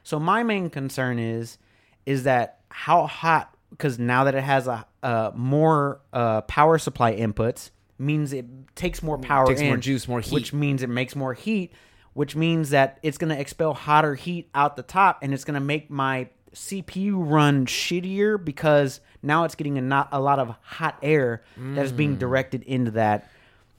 So 0.03 0.19
my 0.19 0.43
main 0.43 0.71
concern 0.71 1.19
is 1.19 1.59
is 2.07 2.25
that 2.25 2.61
how 2.71 3.07
hot 3.07 3.55
because 3.71 3.99
now 3.99 4.25
that 4.25 4.35
it 4.35 4.43
has 4.43 4.67
a, 4.67 4.87
a 5.03 5.33
more 5.35 6.01
uh, 6.15 6.41
power 6.43 6.79
supply 6.79 7.15
inputs 7.15 7.71
means 7.99 8.33
it 8.33 8.47
takes 8.75 9.03
more 9.03 9.19
power 9.19 9.47
Takes 9.47 9.61
in, 9.61 9.67
more 9.69 9.77
juice, 9.77 10.09
more 10.09 10.21
heat. 10.21 10.33
which 10.33 10.53
means 10.55 10.83
it 10.83 10.89
makes 10.89 11.15
more 11.15 11.35
heat, 11.35 11.73
which 12.15 12.35
means 12.35 12.71
that 12.71 12.99
it's 13.03 13.19
going 13.19 13.35
to 13.35 13.39
expel 13.39 13.75
hotter 13.75 14.15
heat 14.15 14.49
out 14.55 14.77
the 14.77 14.83
top, 14.83 15.19
and 15.23 15.33
it's 15.33 15.45
going 15.45 15.55
to 15.55 15.61
make 15.61 15.91
my 15.91 16.29
CPU 16.55 17.15
run 17.17 17.67
shittier 17.67 18.43
because 18.43 19.01
now 19.23 19.45
it's 19.45 19.55
getting 19.55 19.79
a 19.79 19.81
not 19.81 20.09
a 20.13 20.21
lot 20.21 20.39
of 20.39 20.55
hot 20.63 20.97
air 21.03 21.43
that 21.57 21.85
is 21.85 21.93
Mm. 21.93 21.97
being 21.97 22.17
directed 22.17 22.63
into 22.65 22.91
that 22.93 23.31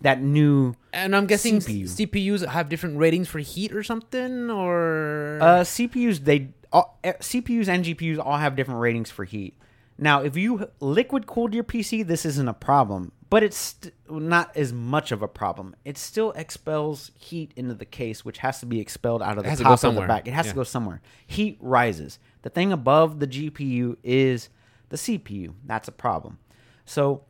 that 0.01 0.21
new 0.21 0.75
and 0.91 1.15
I'm 1.15 1.25
guessing 1.27 1.59
CPU. 1.59 1.85
CPUs 1.87 2.45
have 2.47 2.67
different 2.69 2.97
ratings 2.97 3.29
for 3.29 3.39
heat 3.39 3.73
or 3.73 3.83
something, 3.83 4.49
or 4.49 5.39
Uh, 5.41 5.63
CPUs 5.63 6.23
they 6.25 6.49
all, 6.73 6.97
eh, 7.03 7.13
CPUs 7.19 7.67
and 7.69 7.85
GPUs 7.85 8.19
all 8.19 8.37
have 8.37 8.55
different 8.55 8.79
ratings 8.81 9.09
for 9.11 9.23
heat. 9.25 9.53
Now, 9.97 10.21
if 10.21 10.35
you 10.35 10.67
liquid 10.79 11.27
cooled 11.27 11.53
your 11.53 11.63
PC, 11.63 12.01
this 12.05 12.25
isn't 12.25 12.47
a 12.47 12.53
problem, 12.53 13.11
but 13.29 13.43
it's 13.43 13.55
st- 13.57 13.93
not 14.09 14.51
as 14.57 14.73
much 14.73 15.11
of 15.11 15.21
a 15.21 15.27
problem. 15.27 15.75
It 15.85 15.97
still 15.97 16.31
expels 16.31 17.11
heat 17.15 17.51
into 17.55 17.75
the 17.75 17.85
case, 17.85 18.25
which 18.25 18.39
has 18.39 18.59
to 18.59 18.65
be 18.65 18.79
expelled 18.81 19.21
out 19.21 19.37
of 19.37 19.43
the 19.43 19.49
has 19.51 19.59
to 19.59 19.63
go 19.63 19.69
top 19.69 19.79
or 19.83 20.01
the 20.01 20.07
back. 20.07 20.27
It 20.27 20.31
has 20.33 20.47
Yeah. 20.47 20.51
to 20.51 20.55
go 20.57 20.63
somewhere. 20.63 20.99
Heat 21.25 21.57
rises. 21.61 22.17
The 22.41 22.49
thing 22.49 22.71
above 22.73 23.19
the 23.19 23.27
GPU 23.27 23.97
is 24.03 24.49
the 24.93 24.97
CPU. 24.97 25.55
That's 25.65 25.87
a 25.87 25.91
problem. 25.91 26.37
So 26.85 27.23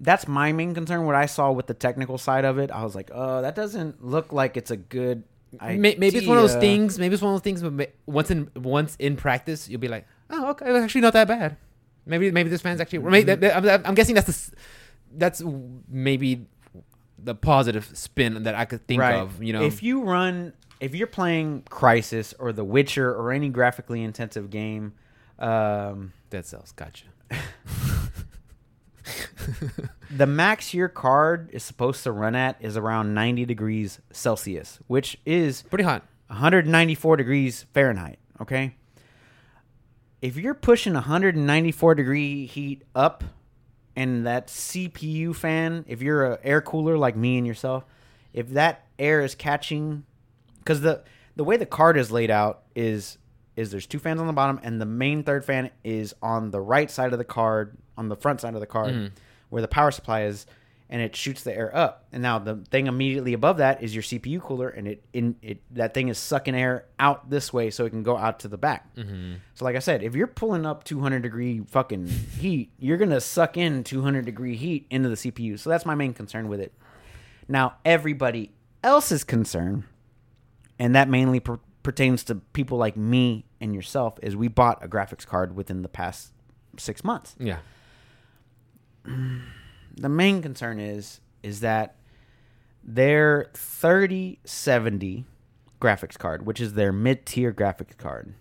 that's 0.00 0.26
my 0.26 0.52
main 0.52 0.74
concern. 0.74 1.04
What 1.04 1.14
I 1.14 1.26
saw 1.26 1.52
with 1.52 1.66
the 1.66 1.74
technical 1.74 2.16
side 2.16 2.46
of 2.46 2.58
it, 2.58 2.70
I 2.70 2.82
was 2.82 2.94
like, 2.94 3.10
oh, 3.12 3.42
that 3.42 3.54
doesn't 3.54 4.02
look 4.02 4.32
like 4.32 4.56
it's 4.56 4.70
a 4.70 4.76
good. 4.76 5.24
May- 5.60 5.96
maybe 5.96 6.16
it's 6.16 6.26
one 6.26 6.38
of 6.38 6.42
those 6.42 6.56
things. 6.56 6.98
Maybe 6.98 7.12
it's 7.12 7.22
one 7.22 7.34
of 7.34 7.42
those 7.42 7.44
things. 7.44 7.62
But 7.62 7.92
once 8.06 8.30
in 8.30 8.50
once 8.56 8.96
in 8.96 9.16
practice, 9.16 9.68
you'll 9.68 9.80
be 9.80 9.88
like, 9.88 10.06
oh, 10.30 10.50
okay, 10.50 10.66
it's 10.66 10.84
actually 10.84 11.02
not 11.02 11.12
that 11.12 11.28
bad. 11.28 11.58
Maybe 12.06 12.30
maybe 12.30 12.48
this 12.48 12.62
fan's 12.62 12.80
actually. 12.80 13.00
Maybe, 13.00 13.32
I'm, 13.50 13.86
I'm 13.86 13.94
guessing 13.94 14.14
that's 14.14 14.26
the 14.26 14.56
that's 15.12 15.42
maybe 15.88 16.46
the 17.18 17.34
positive 17.34 17.90
spin 17.94 18.44
that 18.44 18.54
I 18.54 18.64
could 18.64 18.86
think 18.86 19.00
of. 19.02 19.42
You 19.42 19.52
know, 19.52 19.62
if 19.62 19.82
you 19.82 20.04
run, 20.04 20.54
if 20.80 20.94
you're 20.94 21.06
playing 21.06 21.64
Crysis 21.70 22.32
or 22.38 22.52
The 22.52 22.64
Witcher 22.64 23.12
or 23.14 23.30
any 23.32 23.50
graphically 23.50 24.02
intensive 24.02 24.48
game, 24.50 24.94
um, 25.38 26.12
Dead 26.30 26.46
Cells, 26.46 26.72
gotcha. 26.72 27.06
the 30.10 30.26
max 30.26 30.74
your 30.74 30.88
card 30.88 31.50
is 31.52 31.62
supposed 31.62 32.02
to 32.04 32.12
run 32.12 32.34
at 32.34 32.56
is 32.60 32.76
around 32.76 33.14
90 33.14 33.44
degrees 33.44 34.00
Celsius, 34.12 34.78
which 34.86 35.18
is 35.24 35.62
Pretty 35.62 35.84
hot. 35.84 36.04
194 36.28 37.16
degrees 37.16 37.66
Fahrenheit. 37.72 38.18
Okay. 38.40 38.74
If 40.20 40.36
you're 40.36 40.54
pushing 40.54 40.94
194 40.94 41.94
degree 41.94 42.46
heat 42.46 42.82
up, 42.94 43.22
and 43.96 44.26
that 44.26 44.48
CPU 44.48 45.34
fan, 45.34 45.84
if 45.88 46.02
you're 46.02 46.32
an 46.32 46.38
air 46.44 46.60
cooler 46.60 46.98
like 46.98 47.16
me 47.16 47.38
and 47.38 47.46
yourself, 47.46 47.84
if 48.34 48.50
that 48.50 48.86
air 48.98 49.22
is 49.22 49.34
catching, 49.34 50.04
because 50.58 50.82
the 50.82 51.02
the 51.34 51.44
way 51.44 51.56
the 51.56 51.66
card 51.66 51.96
is 51.96 52.10
laid 52.12 52.30
out 52.30 52.62
is 52.74 53.18
is 53.56 53.70
there's 53.70 53.86
two 53.86 53.98
fans 53.98 54.20
on 54.20 54.26
the 54.26 54.32
bottom, 54.32 54.60
and 54.62 54.80
the 54.80 54.86
main 54.86 55.24
third 55.24 55.44
fan 55.44 55.70
is 55.82 56.14
on 56.22 56.50
the 56.50 56.60
right 56.60 56.90
side 56.90 57.12
of 57.12 57.18
the 57.18 57.24
card, 57.24 57.76
on 57.96 58.08
the 58.08 58.16
front 58.16 58.42
side 58.42 58.54
of 58.54 58.60
the 58.60 58.66
card, 58.66 58.94
mm-hmm. 58.94 59.06
where 59.48 59.62
the 59.62 59.68
power 59.68 59.90
supply 59.90 60.22
is, 60.24 60.46
and 60.88 61.02
it 61.02 61.16
shoots 61.16 61.42
the 61.42 61.56
air 61.56 61.74
up. 61.74 62.04
And 62.12 62.22
now 62.22 62.38
the 62.38 62.56
thing 62.70 62.86
immediately 62.86 63.32
above 63.32 63.56
that 63.56 63.82
is 63.82 63.94
your 63.94 64.02
CPU 64.02 64.40
cooler, 64.40 64.68
and 64.68 64.86
it 64.86 65.02
in 65.12 65.36
it 65.42 65.62
that 65.72 65.94
thing 65.94 66.08
is 66.08 66.18
sucking 66.18 66.54
air 66.54 66.84
out 66.98 67.28
this 67.30 67.52
way 67.52 67.70
so 67.70 67.86
it 67.86 67.90
can 67.90 68.02
go 68.02 68.16
out 68.16 68.40
to 68.40 68.48
the 68.48 68.58
back. 68.58 68.94
Mm-hmm. 68.94 69.34
So 69.54 69.64
like 69.64 69.74
I 69.74 69.80
said, 69.80 70.02
if 70.02 70.14
you're 70.14 70.26
pulling 70.26 70.66
up 70.66 70.84
200 70.84 71.22
degree 71.22 71.62
fucking 71.66 72.06
heat, 72.06 72.70
you're 72.78 72.98
gonna 72.98 73.20
suck 73.20 73.56
in 73.56 73.84
200 73.84 74.24
degree 74.24 74.54
heat 74.54 74.86
into 74.90 75.08
the 75.08 75.16
CPU. 75.16 75.58
So 75.58 75.70
that's 75.70 75.86
my 75.86 75.94
main 75.94 76.12
concern 76.12 76.48
with 76.48 76.60
it. 76.60 76.72
Now 77.48 77.76
everybody 77.84 78.52
else's 78.84 79.24
concern, 79.24 79.84
and 80.78 80.94
that 80.94 81.08
mainly 81.08 81.40
per- 81.40 81.60
pertains 81.86 82.24
to 82.24 82.34
people 82.34 82.76
like 82.76 82.96
me 82.96 83.44
and 83.60 83.72
yourself, 83.72 84.18
is 84.20 84.34
we 84.34 84.48
bought 84.48 84.84
a 84.84 84.88
graphics 84.88 85.24
card 85.24 85.54
within 85.54 85.82
the 85.82 85.88
past 85.88 86.32
six 86.76 87.04
months 87.04 87.36
Yeah. 87.38 87.58
the 89.04 90.08
main 90.08 90.42
concern 90.42 90.80
is 90.80 91.20
is 91.44 91.60
that 91.60 91.94
their 92.82 93.50
3070 93.54 95.24
graphics 95.80 96.18
card, 96.18 96.44
which 96.44 96.60
is 96.60 96.74
their 96.74 96.92
mid-tier 96.92 97.52
graphics 97.52 97.96
card, 97.96 98.34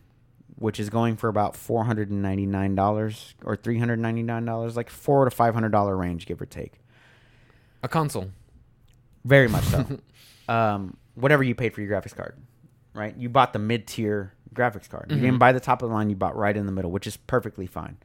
which 0.55 0.79
is 0.79 0.89
going 0.89 1.15
for 1.15 1.27
about 1.27 1.53
$499 1.53 3.33
or 3.43 3.55
$399, 3.55 4.75
like 4.75 4.89
4 4.89 5.29
to 5.29 5.35
$500 5.35 5.99
range 5.99 6.25
give 6.25 6.41
or 6.41 6.47
take. 6.47 6.79
A 7.83 7.87
console. 7.87 8.31
Very 9.23 9.47
much 9.47 9.65
so. 9.65 9.99
um, 10.49 10.97
whatever 11.13 11.43
you 11.43 11.53
paid 11.53 11.75
for 11.75 11.81
your 11.81 11.91
graphics 11.91 12.15
card, 12.15 12.35
right? 12.95 13.15
You 13.15 13.29
bought 13.29 13.53
the 13.53 13.59
mid-tier 13.59 14.33
graphics 14.53 14.89
card. 14.89 15.07
You 15.09 15.17
didn't 15.17 15.31
mm-hmm. 15.31 15.37
buy 15.37 15.51
the 15.51 15.59
top 15.59 15.81
of 15.83 15.89
the 15.89 15.95
line, 15.95 16.09
you 16.09 16.15
bought 16.15 16.35
right 16.35 16.55
in 16.55 16.65
the 16.65 16.71
middle, 16.71 16.89
which 16.89 17.05
is 17.05 17.17
perfectly 17.17 17.67
fine. 17.67 17.97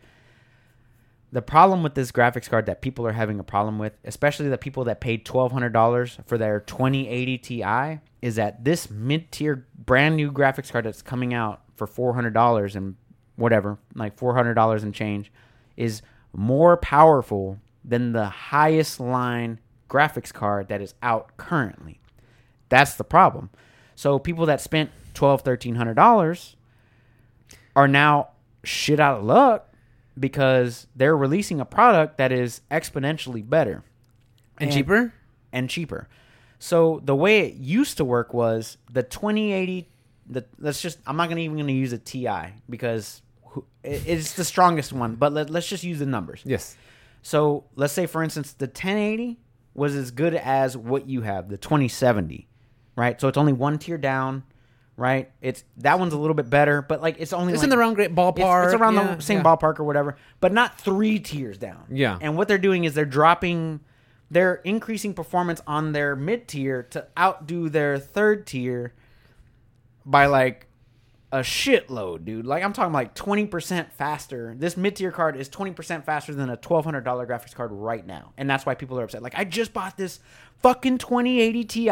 The 1.32 1.42
problem 1.42 1.84
with 1.84 1.94
this 1.94 2.10
graphics 2.10 2.50
card 2.50 2.66
that 2.66 2.82
people 2.82 3.06
are 3.06 3.12
having 3.12 3.38
a 3.38 3.44
problem 3.44 3.78
with, 3.78 3.96
especially 4.04 4.48
the 4.48 4.58
people 4.58 4.82
that 4.84 5.00
paid 5.00 5.24
$1,200 5.24 6.26
for 6.26 6.36
their 6.36 6.58
2080 6.58 7.38
Ti, 7.38 8.00
is 8.20 8.34
that 8.34 8.64
this 8.64 8.90
mid-tier 8.90 9.64
brand 9.78 10.16
new 10.16 10.32
graphics 10.32 10.72
card 10.72 10.86
that's 10.86 11.02
coming 11.02 11.32
out 11.32 11.62
for 11.76 11.86
$400 11.86 12.74
and 12.74 12.96
whatever, 13.36 13.78
like 13.94 14.18
$400 14.18 14.82
and 14.82 14.92
change, 14.92 15.30
is 15.76 16.02
more 16.32 16.76
powerful 16.76 17.58
than 17.84 18.12
the 18.12 18.26
highest 18.26 18.98
line 18.98 19.60
graphics 19.88 20.32
card 20.32 20.68
that 20.68 20.82
is 20.82 20.94
out 21.00 21.36
currently. 21.36 22.00
That's 22.68 22.94
the 22.94 23.04
problem. 23.04 23.50
So 24.00 24.18
people 24.18 24.46
that 24.46 24.62
spent 24.62 24.88
twelve, 25.12 25.42
thirteen 25.42 25.74
hundred 25.74 25.92
dollars 25.92 26.56
are 27.76 27.86
now 27.86 28.30
shit 28.64 28.98
out 28.98 29.18
of 29.18 29.24
luck 29.24 29.68
because 30.18 30.86
they're 30.96 31.14
releasing 31.14 31.60
a 31.60 31.66
product 31.66 32.16
that 32.16 32.32
is 32.32 32.62
exponentially 32.70 33.46
better 33.46 33.84
And 34.56 34.72
cheaper? 34.72 35.12
and 35.52 35.68
cheaper. 35.68 36.08
So 36.58 37.02
the 37.04 37.14
way 37.14 37.40
it 37.40 37.56
used 37.56 37.98
to 37.98 38.04
work 38.06 38.32
was 38.32 38.78
the 38.90 39.02
2080. 39.02 39.86
The 40.30 40.46
let's 40.58 40.80
just 40.80 40.98
I'm 41.06 41.18
not 41.18 41.28
gonna 41.28 41.42
even 41.42 41.58
gonna 41.58 41.72
use 41.72 41.92
a 41.92 41.98
Ti 41.98 42.54
because 42.70 43.20
it's 43.84 44.32
the 44.32 44.44
strongest 44.44 44.94
one. 44.94 45.16
But 45.16 45.34
let, 45.34 45.50
let's 45.50 45.68
just 45.68 45.84
use 45.84 45.98
the 45.98 46.06
numbers. 46.06 46.40
Yes. 46.46 46.74
So 47.20 47.64
let's 47.76 47.92
say, 47.92 48.06
for 48.06 48.22
instance, 48.22 48.54
the 48.54 48.64
1080 48.64 49.38
was 49.74 49.94
as 49.94 50.10
good 50.10 50.34
as 50.34 50.74
what 50.74 51.06
you 51.06 51.20
have, 51.20 51.50
the 51.50 51.58
2070, 51.58 52.48
right? 52.96 53.20
So 53.20 53.28
it's 53.28 53.38
only 53.38 53.52
one 53.52 53.78
tier 53.78 53.98
down, 53.98 54.42
right? 54.96 55.30
It's 55.40 55.64
that 55.78 55.98
one's 55.98 56.12
a 56.12 56.18
little 56.18 56.34
bit 56.34 56.50
better, 56.50 56.82
but 56.82 57.00
like 57.00 57.16
it's 57.18 57.32
only 57.32 57.52
It's 57.52 57.60
like, 57.60 57.64
in 57.64 57.70
the 57.70 57.78
round 57.78 57.96
great 57.96 58.10
it's, 58.10 58.18
ballpark. 58.18 58.66
it's 58.66 58.74
around 58.74 58.94
yeah, 58.94 59.14
the 59.16 59.22
same 59.22 59.38
yeah. 59.38 59.44
ballpark 59.44 59.80
or 59.80 59.84
whatever, 59.84 60.16
but 60.40 60.52
not 60.52 60.80
three 60.80 61.18
tiers 61.18 61.58
down. 61.58 61.84
Yeah. 61.90 62.18
And 62.20 62.36
what 62.36 62.48
they're 62.48 62.58
doing 62.58 62.84
is 62.84 62.94
they're 62.94 63.04
dropping, 63.04 63.80
they're 64.30 64.56
increasing 64.56 65.14
performance 65.14 65.60
on 65.66 65.92
their 65.92 66.14
mid 66.16 66.48
tier 66.48 66.82
to 66.90 67.06
outdo 67.18 67.68
their 67.68 67.98
third 67.98 68.46
tier 68.46 68.94
by 70.04 70.26
like 70.26 70.66
a 71.32 71.38
shitload, 71.40 72.24
dude. 72.24 72.44
Like 72.44 72.64
I'm 72.64 72.72
talking 72.72 72.92
like 72.92 73.14
20% 73.14 73.92
faster. 73.92 74.54
This 74.58 74.76
mid 74.76 74.96
tier 74.96 75.12
card 75.12 75.36
is 75.36 75.48
20% 75.48 76.04
faster 76.04 76.34
than 76.34 76.50
a 76.50 76.56
$1,200 76.56 77.04
graphics 77.04 77.54
card 77.54 77.70
right 77.72 78.04
now. 78.04 78.32
And 78.36 78.50
that's 78.50 78.66
why 78.66 78.74
people 78.74 78.98
are 78.98 79.04
upset. 79.04 79.22
Like 79.22 79.34
I 79.36 79.44
just 79.44 79.72
bought 79.72 79.96
this 79.96 80.20
fucking 80.58 80.98
2080 80.98 81.64
Ti 81.64 81.86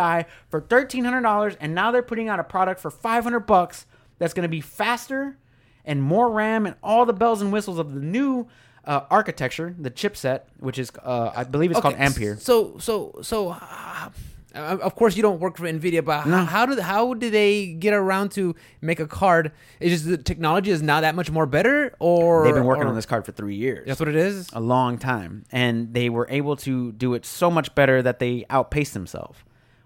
for 0.48 0.60
$1,300 0.60 1.56
and 1.60 1.74
now 1.74 1.90
they're 1.90 2.02
putting 2.02 2.28
out 2.28 2.40
a 2.40 2.44
product 2.44 2.80
for 2.80 2.90
500 2.90 3.40
bucks 3.40 3.86
that's 4.18 4.34
going 4.34 4.42
to 4.42 4.48
be 4.48 4.60
faster 4.60 5.38
and 5.84 6.02
more 6.02 6.30
RAM 6.30 6.66
and 6.66 6.74
all 6.82 7.06
the 7.06 7.12
bells 7.12 7.40
and 7.40 7.52
whistles 7.52 7.78
of 7.78 7.94
the 7.94 8.00
new 8.00 8.48
uh, 8.84 9.02
architecture, 9.10 9.74
the 9.78 9.90
chipset, 9.90 10.42
which 10.58 10.78
is 10.78 10.90
uh, 11.02 11.30
I 11.34 11.44
believe 11.44 11.70
it's 11.70 11.80
called 11.80 11.94
Ampere. 11.96 12.36
So 12.38 12.78
so 12.78 13.18
so. 13.22 13.50
Uh, 13.50 14.10
of 14.58 14.94
course, 14.94 15.16
you 15.16 15.22
don't 15.22 15.40
work 15.40 15.56
for 15.56 15.64
Nvidia, 15.64 16.04
but 16.04 16.20
how, 16.22 16.44
how 16.44 16.66
do 16.66 16.80
how 16.80 17.14
do 17.14 17.30
they 17.30 17.66
get 17.74 17.94
around 17.94 18.30
to 18.32 18.54
make 18.80 19.00
a 19.00 19.06
card? 19.06 19.52
Is 19.80 19.92
just 19.92 20.06
the 20.08 20.18
technology 20.18 20.70
is 20.70 20.82
now 20.82 21.00
that 21.00 21.14
much 21.14 21.30
more 21.30 21.46
better, 21.46 21.94
or 21.98 22.44
They've 22.44 22.54
been 22.54 22.64
working 22.64 22.84
or- 22.84 22.88
on 22.88 22.94
this 22.94 23.06
card 23.06 23.24
for 23.24 23.32
three 23.32 23.54
years. 23.54 23.86
That's 23.86 24.00
what 24.00 24.08
it 24.08 24.16
is. 24.16 24.48
a 24.52 24.60
long 24.60 24.98
time 24.98 25.44
and 25.52 25.94
they 25.94 26.08
were 26.10 26.26
able 26.30 26.56
to 26.56 26.92
do 26.92 27.14
it 27.14 27.24
so 27.24 27.50
much 27.50 27.74
better 27.74 28.02
that 28.02 28.18
they 28.18 28.44
outpaced 28.50 28.92
themselves 28.94 29.38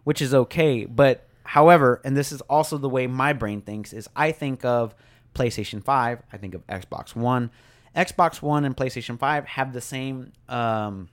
which 0.04 0.20
is 0.22 0.34
okay 0.34 0.84
but 0.84 1.26
however 1.44 2.00
and 2.04 2.16
this 2.16 2.32
is 2.32 2.40
also 2.42 2.78
the 2.78 2.88
way 2.88 3.06
my 3.06 3.32
brain 3.32 3.60
thinks 3.60 3.92
is 3.92 4.08
i 4.16 4.32
think 4.32 4.64
of 4.64 4.94
playstation 5.34 5.82
5 5.84 6.22
i 6.32 6.36
think 6.36 6.54
of 6.54 6.66
xbox 6.66 7.14
one 7.14 7.50
xbox 7.96 8.40
one 8.42 8.64
and 8.64 8.76
playstation 8.76 9.18
5 9.18 9.44
have 9.46 9.72
the 9.72 9.80
same 9.80 10.32
um, 10.48 11.08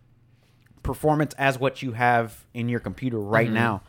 performance 0.83 1.33
as 1.37 1.59
what 1.59 1.81
you 1.81 1.91
have 1.93 2.45
in 2.53 2.69
your 2.69 2.79
computer 2.79 3.19
right 3.19 3.49
now 3.51 3.81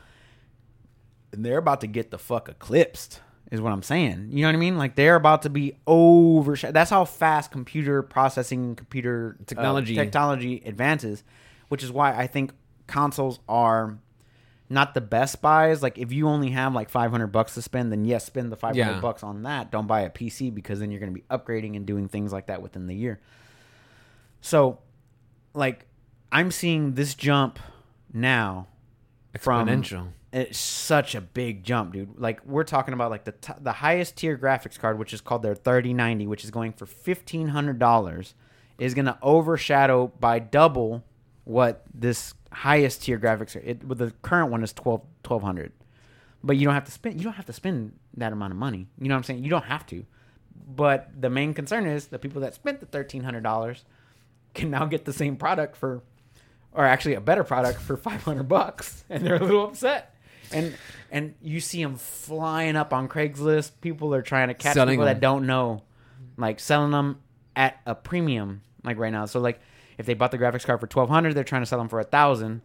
and 1.33 1.45
they're 1.45 1.59
about 1.59 1.81
to 1.83 1.87
get 1.87 2.11
the 2.11 2.19
fuck 2.19 2.49
eclipsed 2.49 3.21
is 3.51 3.61
what 3.61 3.73
i'm 3.73 3.83
saying. 3.83 4.29
You 4.33 4.43
know 4.43 4.49
what 4.49 4.55
i 4.55 4.59
mean? 4.59 4.79
Like 4.79 4.95
they're 4.97 5.17
about 5.17 5.43
to 5.43 5.51
be 5.51 5.75
overshadowed 5.87 6.75
that's 6.75 6.91
how 6.91 7.05
fast 7.05 7.51
computer 7.51 8.03
processing 8.03 8.75
computer 8.77 9.37
uh, 9.41 9.45
Technology. 9.47 9.95
technology 9.95 10.63
advances 10.65 11.23
which 11.69 11.83
is 11.83 11.91
why 11.93 12.17
i 12.17 12.27
think 12.27 12.53
consoles 12.87 13.39
are 13.49 13.99
not 14.73 14.95
the 14.95 15.01
best 15.01 15.43
buys. 15.43 15.83
Like 15.83 15.99
if 15.99 16.13
you 16.13 16.29
only 16.29 16.51
have 16.51 16.75
like 16.75 16.91
500 16.91 17.27
bucks 17.29 17.55
to 17.55 17.63
spend 17.63 17.91
then 17.91 18.05
yes 18.05 18.25
spend 18.25 18.53
the 18.53 18.57
500 18.57 18.79
Yeah. 18.79 19.01
bucks 19.01 19.25
on 19.25 19.43
that. 19.43 19.73
Don't 19.73 19.89
buy 19.89 20.03
a 20.03 20.11
pc 20.11 20.55
because 20.55 20.79
then 20.79 20.93
you're 20.93 21.01
going 21.01 21.13
to 21.13 21.21
be 21.21 21.25
upgrading 21.29 21.75
and 21.75 21.85
doing 21.87 22.07
things 22.07 22.33
like 22.33 22.47
that 22.47 22.63
within 22.63 22.87
the 22.87 22.95
year. 22.95 23.19
So 24.41 24.79
like 25.55 25.87
i'm 26.33 26.51
seeing 26.51 26.95
this 26.95 27.15
jump 27.15 27.59
now 28.13 28.67
from 29.39 29.69
Exponential. 29.69 30.09
it's 30.33 30.59
such 30.59 31.15
a 31.15 31.21
big 31.21 31.63
jump, 31.63 31.93
dude. 31.93 32.19
Like 32.19 32.45
we're 32.45 32.65
talking 32.65 32.95
about 32.95 33.11
like 33.11 33.25
the 33.25 33.33
t- 33.33 33.53
the 33.61 33.73
highest 33.73 34.17
tier 34.17 34.37
graphics 34.37 34.79
card, 34.79 34.99
which 34.99 35.13
is 35.13 35.21
called 35.21 35.43
their 35.43 35.55
3090, 35.55 36.27
which 36.27 36.43
is 36.45 36.51
going 36.51 36.73
for 36.73 36.87
fifteen 36.87 37.49
hundred 37.49 37.79
dollars, 37.79 38.35
is 38.79 38.95
gonna 38.95 39.19
overshadow 39.23 40.09
by 40.19 40.41
double 40.41 41.05
what 41.45 41.85
this 41.95 42.35
highest 42.53 43.05
tier 43.05 43.19
graphics. 43.19 43.55
Are. 43.55 43.61
It, 43.61 43.89
the 43.89 44.13
current 44.23 44.51
one 44.51 44.65
is 44.65 44.73
12 44.73 45.01
1200 45.25 45.73
but 46.43 46.57
you 46.57 46.65
don't 46.65 46.75
have 46.75 46.85
to 46.85 46.91
spend. 46.93 47.17
You 47.17 47.25
don't 47.25 47.35
have 47.35 47.47
to 47.47 47.53
spend 47.53 47.93
that 48.17 48.33
amount 48.33 48.53
of 48.53 48.59
money. 48.59 48.87
You 48.99 49.09
know 49.09 49.15
what 49.15 49.19
I'm 49.19 49.25
saying? 49.25 49.45
You 49.45 49.51
don't 49.51 49.65
have 49.65 49.87
to. 49.87 50.05
But 50.75 51.11
the 51.21 51.31
main 51.31 51.55
concern 51.55 51.87
is 51.87 52.07
the 52.07 52.19
people 52.19 52.41
that 52.43 52.55
spent 52.55 52.81
the 52.81 52.87
thirteen 52.87 53.23
hundred 53.25 53.43
dollars 53.43 53.85
can 54.55 54.71
now 54.71 54.87
get 54.87 55.05
the 55.05 55.13
same 55.13 55.37
product 55.37 55.77
for 55.77 56.03
or 56.73 56.85
actually 56.85 57.15
a 57.15 57.21
better 57.21 57.45
product 57.45 57.81
for 57.81 57.97
500 57.97 58.45
bucks 58.45 59.05
and 59.11 59.25
they're 59.27 59.37
a 59.37 59.45
little 59.45 59.65
upset 59.65 60.15
and 60.53 60.75
and 61.11 61.35
you 61.43 61.61
see 61.61 61.83
them 61.83 61.97
flying 61.97 62.77
up 62.77 62.93
on 62.93 63.09
craigslist 63.09 63.73
people 63.81 64.15
are 64.15 64.23
trying 64.23 64.49
to 64.49 64.55
catch 64.55 64.75
Selling 64.75 64.95
people 64.95 65.05
them. 65.05 65.15
that 65.15 65.21
don't 65.21 65.47
know 65.47 65.83
like 66.37 66.61
selling 66.61 66.91
them 66.93 67.21
at 67.57 67.81
a 67.87 67.95
premium 67.95 68.63
like 68.85 68.99
right 68.99 69.13
now 69.13 69.27
so 69.27 69.41
like 69.41 69.61
if 69.99 70.07
they 70.07 70.15
bought 70.15 70.31
the 70.31 70.39
graphics 70.39 70.65
card 70.65 70.81
for 70.81 70.87
1200 70.87 71.35
they're 71.35 71.45
trying 71.45 71.63
to 71.63 71.67
sell 71.67 71.79
them 71.79 71.89
for 71.89 72.01
a 72.01 72.05
thousand 72.05 72.63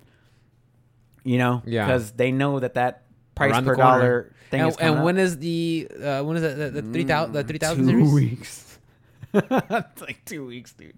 you 1.24 1.38
know 1.38 1.62
Yeah. 1.66 1.86
because 1.86 2.12
they 2.12 2.32
know 2.32 2.60
that 2.60 2.76
that 2.76 3.04
price 3.34 3.52
Around 3.52 3.66
per 3.66 3.76
dollar 3.76 4.32
thing 4.50 4.62
And, 4.62 4.70
is 4.70 4.78
and 4.78 4.96
up. 4.98 5.04
when 5.04 5.18
is 5.18 5.38
the 5.40 5.88
uh, 6.02 6.24
when 6.24 6.38
is 6.38 6.44
the, 6.44 6.70
the 6.70 6.82
three 6.82 7.04
thousand 7.04 7.34
the 7.34 7.44
three 7.44 7.58
thousand 7.58 7.88
two 7.88 8.06
series? 8.06 8.14
weeks 8.14 8.80
it's 9.34 10.02
like 10.02 10.24
two 10.26 10.46
weeks 10.46 10.72
dude 10.74 10.96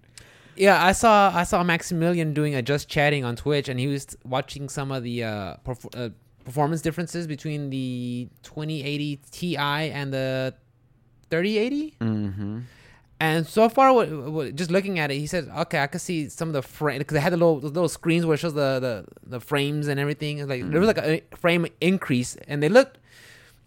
Yeah, 0.58 0.84
I 0.84 0.92
saw 0.92 1.30
I 1.34 1.44
saw 1.44 1.62
Maximilian 1.62 2.34
doing 2.34 2.54
a 2.54 2.62
just 2.62 2.88
chatting 2.88 3.24
on 3.24 3.36
Twitch, 3.36 3.68
and 3.68 3.78
he 3.78 3.86
was 3.86 4.16
watching 4.24 4.68
some 4.68 4.90
of 4.90 5.02
the 5.04 5.22
uh, 5.24 5.56
perf- 5.64 5.94
uh, 5.96 6.10
performance 6.44 6.82
differences 6.82 7.26
between 7.26 7.70
the 7.70 8.28
2080 8.42 9.20
Ti 9.30 9.56
and 9.56 10.12
the 10.12 10.54
3080. 11.30 11.94
mm-hmm 12.00 12.58
And 13.20 13.46
so 13.46 13.68
far, 13.68 13.92
what, 13.92 14.08
what, 14.10 14.54
just 14.54 14.70
looking 14.70 14.98
at 14.98 15.10
it, 15.10 15.18
he 15.18 15.26
said, 15.26 15.48
"Okay, 15.62 15.80
I 15.80 15.86
could 15.86 16.00
see 16.00 16.28
some 16.28 16.48
of 16.48 16.54
the 16.54 16.62
frame 16.62 16.98
because 16.98 17.14
they 17.14 17.20
had 17.20 17.32
the 17.32 17.36
little 17.36 17.60
those 17.60 17.72
little 17.72 17.88
screens 17.88 18.24
where 18.26 18.34
it 18.34 18.38
shows 18.38 18.54
the 18.54 18.78
the, 18.80 19.04
the 19.26 19.40
frames 19.40 19.88
and 19.88 19.98
everything. 20.00 20.46
Like 20.46 20.68
there 20.70 20.80
was 20.80 20.86
like 20.88 20.98
a 20.98 21.22
frame 21.36 21.66
increase, 21.80 22.36
and 22.46 22.62
they 22.62 22.68
looked 22.68 22.98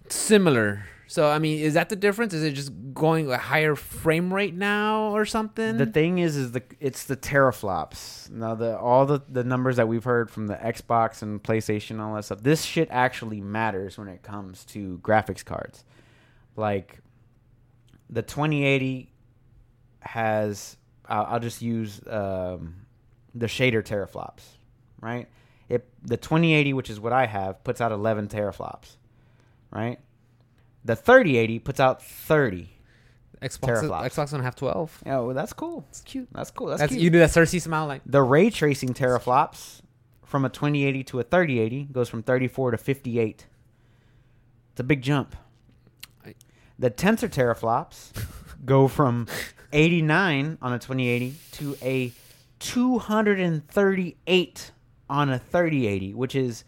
similar. 0.09 0.85
So 1.11 1.29
I 1.29 1.39
mean, 1.39 1.59
is 1.59 1.73
that 1.73 1.89
the 1.89 1.97
difference? 1.97 2.33
Is 2.33 2.41
it 2.41 2.53
just 2.53 2.71
going 2.93 3.29
a 3.29 3.37
higher 3.37 3.75
frame 3.75 4.33
rate 4.33 4.53
now 4.53 5.13
or 5.13 5.25
something? 5.25 5.75
The 5.75 5.85
thing 5.85 6.19
is, 6.19 6.37
is 6.37 6.53
the 6.53 6.63
it's 6.79 7.03
the 7.03 7.17
teraflops. 7.17 8.29
Now 8.29 8.55
the 8.55 8.79
all 8.79 9.05
the 9.05 9.21
the 9.27 9.43
numbers 9.43 9.75
that 9.75 9.89
we've 9.89 10.05
heard 10.05 10.31
from 10.31 10.47
the 10.47 10.55
Xbox 10.55 11.21
and 11.21 11.43
PlayStation, 11.43 11.91
and 11.91 12.01
all 12.01 12.15
that 12.15 12.23
stuff. 12.23 12.41
This 12.43 12.63
shit 12.63 12.87
actually 12.91 13.41
matters 13.41 13.97
when 13.97 14.07
it 14.07 14.23
comes 14.23 14.63
to 14.67 14.99
graphics 15.03 15.43
cards. 15.43 15.83
Like 16.55 17.01
the 18.09 18.21
2080 18.21 19.11
has. 19.99 20.77
I'll, 21.09 21.25
I'll 21.25 21.39
just 21.41 21.61
use 21.61 21.99
um, 22.07 22.85
the 23.35 23.47
shader 23.47 23.83
teraflops, 23.83 24.43
right? 25.01 25.27
It 25.67 25.89
the 26.03 26.15
2080, 26.15 26.71
which 26.71 26.89
is 26.89 27.01
what 27.01 27.11
I 27.11 27.25
have, 27.25 27.61
puts 27.65 27.81
out 27.81 27.91
11 27.91 28.29
teraflops, 28.29 28.95
right? 29.71 29.99
The 30.83 30.95
3080 30.95 31.59
puts 31.59 31.79
out 31.79 32.01
30. 32.01 32.69
Xbox 33.41 33.81
teraflops. 33.81 34.05
Xbox 34.05 34.31
don't 34.31 34.43
have 34.43 34.55
12. 34.55 35.03
Oh, 35.07 35.25
well, 35.25 35.35
that's 35.35 35.53
cool. 35.53 35.85
It's 35.89 36.01
cute. 36.01 36.27
That's 36.31 36.51
cool. 36.51 36.67
That's, 36.67 36.79
That's, 36.79 36.91
cute. 36.91 37.01
you 37.01 37.09
do 37.09 37.17
that 37.19 37.31
Cersei 37.31 37.61
smile 37.61 37.87
like. 37.87 38.03
The 38.05 38.21
ray 38.21 38.51
tracing 38.51 38.93
teraflops 38.93 39.81
from 40.23 40.45
a 40.45 40.49
2080 40.49 41.03
to 41.05 41.19
a 41.19 41.23
3080 41.23 41.85
goes 41.91 42.07
from 42.07 42.21
34 42.23 42.71
to 42.71 42.77
58. 42.77 43.47
It's 44.71 44.79
a 44.79 44.83
big 44.83 45.01
jump. 45.01 45.35
The 46.79 46.89
tensor 46.89 47.29
teraflops 47.29 48.11
go 48.65 48.87
from 48.87 49.27
89 49.71 50.57
on 50.61 50.73
a 50.73 50.79
2080 50.79 51.35
to 51.51 51.77
a 51.81 52.11
238 52.59 54.71
on 55.09 55.29
a 55.29 55.37
3080, 55.37 56.13
which 56.15 56.35
is 56.35 56.63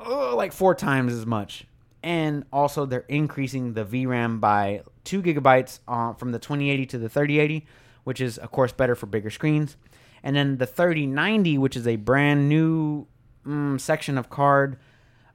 oh, 0.00 0.34
like 0.36 0.52
four 0.52 0.74
times 0.74 1.12
as 1.12 1.24
much. 1.24 1.67
And 2.02 2.44
also, 2.52 2.86
they're 2.86 3.04
increasing 3.08 3.72
the 3.72 3.84
VRAM 3.84 4.40
by 4.40 4.82
two 5.04 5.20
gigabytes 5.20 5.80
uh, 5.88 6.12
from 6.12 6.32
the 6.32 6.38
2080 6.38 6.86
to 6.86 6.98
the 6.98 7.08
3080, 7.08 7.66
which 8.04 8.20
is, 8.20 8.38
of 8.38 8.52
course, 8.52 8.72
better 8.72 8.94
for 8.94 9.06
bigger 9.06 9.30
screens. 9.30 9.76
And 10.22 10.36
then 10.36 10.58
the 10.58 10.66
3090, 10.66 11.58
which 11.58 11.76
is 11.76 11.86
a 11.86 11.96
brand 11.96 12.48
new 12.48 13.06
mm, 13.44 13.80
section 13.80 14.16
of 14.16 14.30
card. 14.30 14.78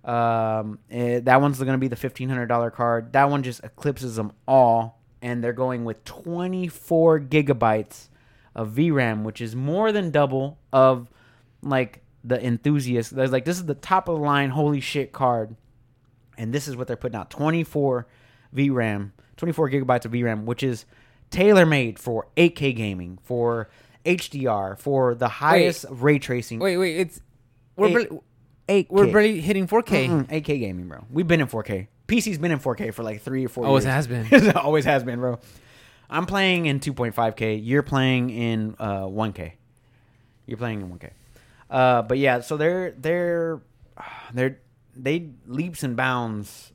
Um, 0.05 0.79
eh, 0.89 1.19
that 1.21 1.41
one's 1.41 1.57
going 1.59 1.71
to 1.73 1.77
be 1.77 1.87
the 1.87 1.95
$1,500 1.95 2.73
card. 2.73 3.13
That 3.13 3.29
one 3.29 3.43
just 3.43 3.63
eclipses 3.63 4.15
them 4.15 4.31
all. 4.47 5.01
And 5.21 5.43
they're 5.43 5.53
going 5.53 5.85
with 5.85 6.03
24 6.05 7.21
gigabytes 7.21 8.09
of 8.55 8.71
VRAM, 8.71 9.23
which 9.23 9.41
is 9.41 9.55
more 9.55 9.91
than 9.91 10.11
double 10.11 10.59
of 10.71 11.09
like 11.61 12.03
the 12.23 12.43
enthusiast. 12.45 13.15
There's 13.15 13.31
like, 13.31 13.45
this 13.45 13.57
is 13.57 13.65
the 13.65 13.73
top 13.73 14.07
of 14.07 14.17
the 14.17 14.21
line, 14.21 14.49
holy 14.49 14.81
shit 14.81 15.11
card 15.11 15.55
and 16.37 16.53
this 16.53 16.67
is 16.67 16.75
what 16.75 16.87
they're 16.87 16.95
putting 16.97 17.15
out 17.17 17.29
24 17.29 18.07
VRAM, 18.55 19.11
24 19.37 19.69
gigabytes 19.69 20.05
of 20.05 20.11
VRAM, 20.11 20.43
which 20.45 20.63
is 20.63 20.85
tailor 21.29 21.65
made 21.65 21.97
for 21.99 22.27
8K 22.37 22.75
gaming, 22.75 23.17
for 23.23 23.69
HDR, 24.05 24.77
for 24.77 25.15
the 25.15 25.27
highest 25.27 25.85
ray 25.89 26.19
tracing. 26.19 26.59
Wait, 26.59 26.77
wait. 26.77 26.97
It's 26.97 27.21
we're 27.75 27.87
Eight- 27.87 27.93
barely, 27.93 28.19
8K. 28.69 28.87
we're 28.89 29.11
barely 29.11 29.41
hitting 29.41 29.67
4K. 29.67 30.07
Mm-mm, 30.09 30.27
8K 30.29 30.59
gaming, 30.59 30.87
bro. 30.87 31.05
We've 31.11 31.27
been 31.27 31.41
in 31.41 31.47
4K. 31.47 31.87
PC's 32.07 32.37
been 32.37 32.51
in 32.51 32.59
4K 32.59 32.93
for 32.93 33.01
like 33.03 33.21
three 33.21 33.45
or 33.45 33.49
four 33.49 33.65
Always 33.65 33.85
years. 33.85 33.93
has 33.95 34.07
been. 34.07 34.51
always 34.57 34.85
has 34.85 35.03
been, 35.03 35.19
bro. 35.19 35.39
I'm 36.09 36.25
playing 36.25 36.65
in 36.67 36.79
2.5K. 36.79 37.59
You're 37.65 37.81
playing 37.81 38.29
in 38.29 38.75
uh, 38.77 39.03
1K. 39.05 39.53
You're 40.45 40.57
playing 40.57 40.81
in 40.81 40.89
1K. 40.89 41.09
Uh, 41.69 42.01
but 42.03 42.17
yeah, 42.19 42.41
so 42.41 42.55
they're 42.57 42.91
they're 42.91 43.61
they're 44.33 44.59
they 44.95 45.29
leaps 45.45 45.83
and 45.83 45.95
bounds 45.95 46.71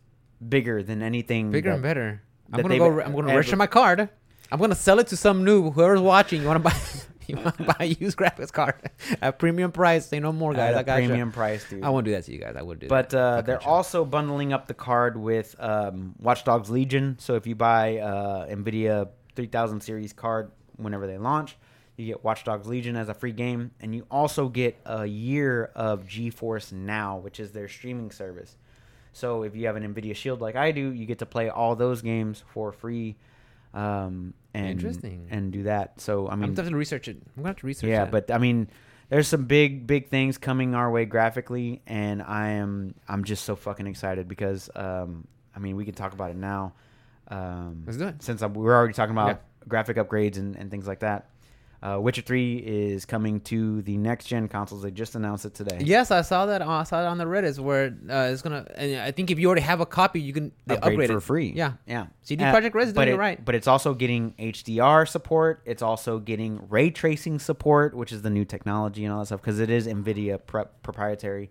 bigger 0.47 0.83
than 0.83 1.03
anything. 1.03 1.51
Bigger 1.51 1.71
that- 1.71 1.75
and 1.75 1.83
better. 1.83 2.23
I'm 2.53 2.63
gonna 2.63 2.79
go. 2.79 2.87
I'm 3.01 3.13
gonna 3.13 3.29
ever- 3.29 3.37
register 3.39 3.57
my 3.57 3.67
card. 3.67 4.09
I'm 4.51 4.59
gonna 4.59 4.75
sell 4.75 4.99
it 4.99 5.09
to 5.09 5.17
some 5.17 5.45
noob. 5.45 5.75
Whoever's 5.75 6.01
watching, 6.01 6.41
you 6.43 6.47
wanna 6.47 6.61
buy? 6.61 6.75
You 7.29 7.37
wanna 7.37 7.53
buy 7.59 7.77
a 7.81 7.85
used 7.85 8.17
graphics 8.17 8.51
card 8.51 8.75
at 9.21 9.39
premium 9.39 9.71
price? 9.71 10.07
Say 10.07 10.19
no 10.19 10.33
more, 10.33 10.55
guys. 10.55 10.73
at 10.73 10.79
I 10.79 10.83
got 10.83 10.97
premium 10.97 11.31
price, 11.31 11.69
dude. 11.69 11.85
I 11.85 11.91
won't 11.91 12.07
do 12.07 12.13
that 12.13 12.25
to 12.25 12.33
you 12.33 12.39
guys. 12.39 12.57
I 12.57 12.63
would 12.63 12.79
do. 12.79 12.89
But 12.89 13.13
uh, 13.13 13.43
they're 13.43 13.63
also 13.63 14.07
bundling 14.07 14.55
up 14.55 14.67
the 14.67 14.73
card 14.73 15.19
with 15.19 15.55
um, 15.59 16.15
Watch 16.21 16.45
Dogs 16.45 16.71
Legion. 16.71 17.17
So 17.21 17.35
if 17.35 17.47
you 17.47 17.55
buy 17.55 17.99
uh, 17.99 18.47
NVIDIA 18.47 19.11
3000 19.37 19.83
series 19.83 20.15
card 20.15 20.53
whenever 20.77 21.07
they 21.07 21.19
launch, 21.19 21.59
you 21.99 22.07
get 22.07 22.25
Watch 22.25 22.45
Dogs 22.45 22.67
Legion 22.67 22.97
as 22.97 23.09
a 23.09 23.15
free 23.15 23.33
game, 23.33 23.73
and 23.81 23.95
you 23.95 24.07
also 24.11 24.49
get 24.49 24.79
a 24.87 25.05
year 25.07 25.71
of 25.75 26.05
GeForce 26.05 26.73
Now, 26.73 27.19
which 27.19 27.41
is 27.41 27.53
their 27.53 27.69
streaming 27.69 28.11
service. 28.11 28.57
So 29.13 29.43
if 29.43 29.57
you 29.57 29.67
have 29.67 29.77
an 29.77 29.95
NVIDIA 29.95 30.15
Shield 30.15 30.41
like 30.41 30.55
I 30.57 30.71
do, 30.71 30.93
you 30.93 31.07
get 31.07 31.19
to 31.19 31.27
play 31.27 31.49
all 31.49 31.75
those 31.75 32.03
games 32.03 32.45
for 32.53 32.73
free. 32.73 33.17
Um, 33.75 34.35
and 34.55 34.69
Interesting. 34.71 35.29
and 35.31 35.53
do 35.53 35.65
that. 35.65 36.01
So 36.01 36.29
I 36.29 36.37
mean, 36.37 36.51
I'm 36.51 36.57
have 36.57 36.73
research 36.73 37.09
it. 37.09 37.17
I'm 37.37 37.43
gonna 37.43 37.49
have 37.49 37.57
to 37.59 37.67
research. 37.67 37.91
yeah, 37.91 38.05
that. 38.05 38.11
but 38.11 38.31
I 38.31 38.39
mean, 38.39 38.69
there's 39.09 39.29
some 39.29 39.45
big, 39.45 39.87
big 39.87 40.09
things 40.09 40.39
coming 40.39 40.75
our 40.75 40.91
way 40.91 41.05
graphically, 41.05 41.81
and 41.87 42.23
I 42.23 42.51
am, 42.51 42.95
I'm 43.09 43.25
just 43.25 43.45
so 43.45 43.57
fucking 43.57 43.87
excited 43.87 44.29
because, 44.29 44.69
um, 44.75 45.27
I 45.55 45.61
mean, 45.61 45.77
we 45.77 45.85
can 45.85 45.95
talk 45.95 46.13
about 46.13 46.31
it 46.31 46.37
now. 46.37 46.75
Um, 47.29 47.85
Let's 47.87 47.99
do 47.99 48.07
it. 48.09 48.23
Since 48.23 48.43
I'm, 48.43 48.53
we're 48.55 48.75
already 48.75 48.95
talking 48.95 49.13
about 49.13 49.43
graphic 49.67 49.97
upgrades 49.97 50.37
and, 50.37 50.57
and 50.57 50.71
things 50.71 50.87
like 50.87 51.01
that. 51.01 51.29
Uh, 51.81 51.97
Witcher 52.01 52.23
Three 52.23 52.57
is 52.57 53.05
coming 53.05 53.41
to 53.43 53.83
the 53.83 53.97
next 53.97 54.25
gen 54.27 54.49
consoles. 54.49 54.83
They 54.83 54.91
just 54.91 55.15
announced 55.15 55.45
it 55.45 55.55
today. 55.55 55.79
Yes, 55.81 56.11
I 56.11 56.23
saw 56.23 56.47
that. 56.47 56.61
I 56.61 56.83
saw 56.83 57.03
it 57.03 57.07
on 57.07 57.19
the 57.19 57.25
Reddit 57.25 57.57
where 57.61 57.97
uh, 58.11 58.31
it's 58.33 58.43
gonna. 58.43 58.67
And 58.75 59.01
I 59.01 59.13
think 59.13 59.31
if 59.31 59.39
you 59.39 59.47
already 59.47 59.63
have 59.63 59.81
a 59.81 59.87
copy, 59.87 60.21
you 60.21 60.33
can 60.33 60.51
upgrade, 60.69 60.93
upgrade, 60.95 61.11
for 61.11 61.19
it. 61.19 61.21
free. 61.21 61.53
Yeah, 61.55 61.75
yeah. 61.87 62.07
CD 62.23 62.43
Uh, 62.43 62.53
Projekt 62.53 62.75
Red 62.75 62.89
is 62.89 62.93
doing 62.95 63.09
it 63.09 63.15
it- 63.15 63.17
right. 63.17 63.45
But 63.45 63.55
it's 63.55 63.69
also 63.69 63.95
getting 63.95 64.35
HDR 64.41 65.07
support. 65.07 65.63
It's 65.67 65.81
also 65.83 66.19
getting 66.19 66.69
ray 66.69 66.91
tracing 66.91 67.39
support, 67.39 67.95
which 67.95 68.11
is 68.11 68.23
the 68.23 68.31
new 68.31 68.45
technology 68.45 69.05
and 69.05 69.13
all 69.15 69.21
that 69.21 69.27
stuff 69.27 69.41
because 69.41 69.61
it 69.61 69.71
is 69.71 69.87
NVIDIA 69.87 70.45
pre- 70.45 70.65
proprietary, 70.83 71.49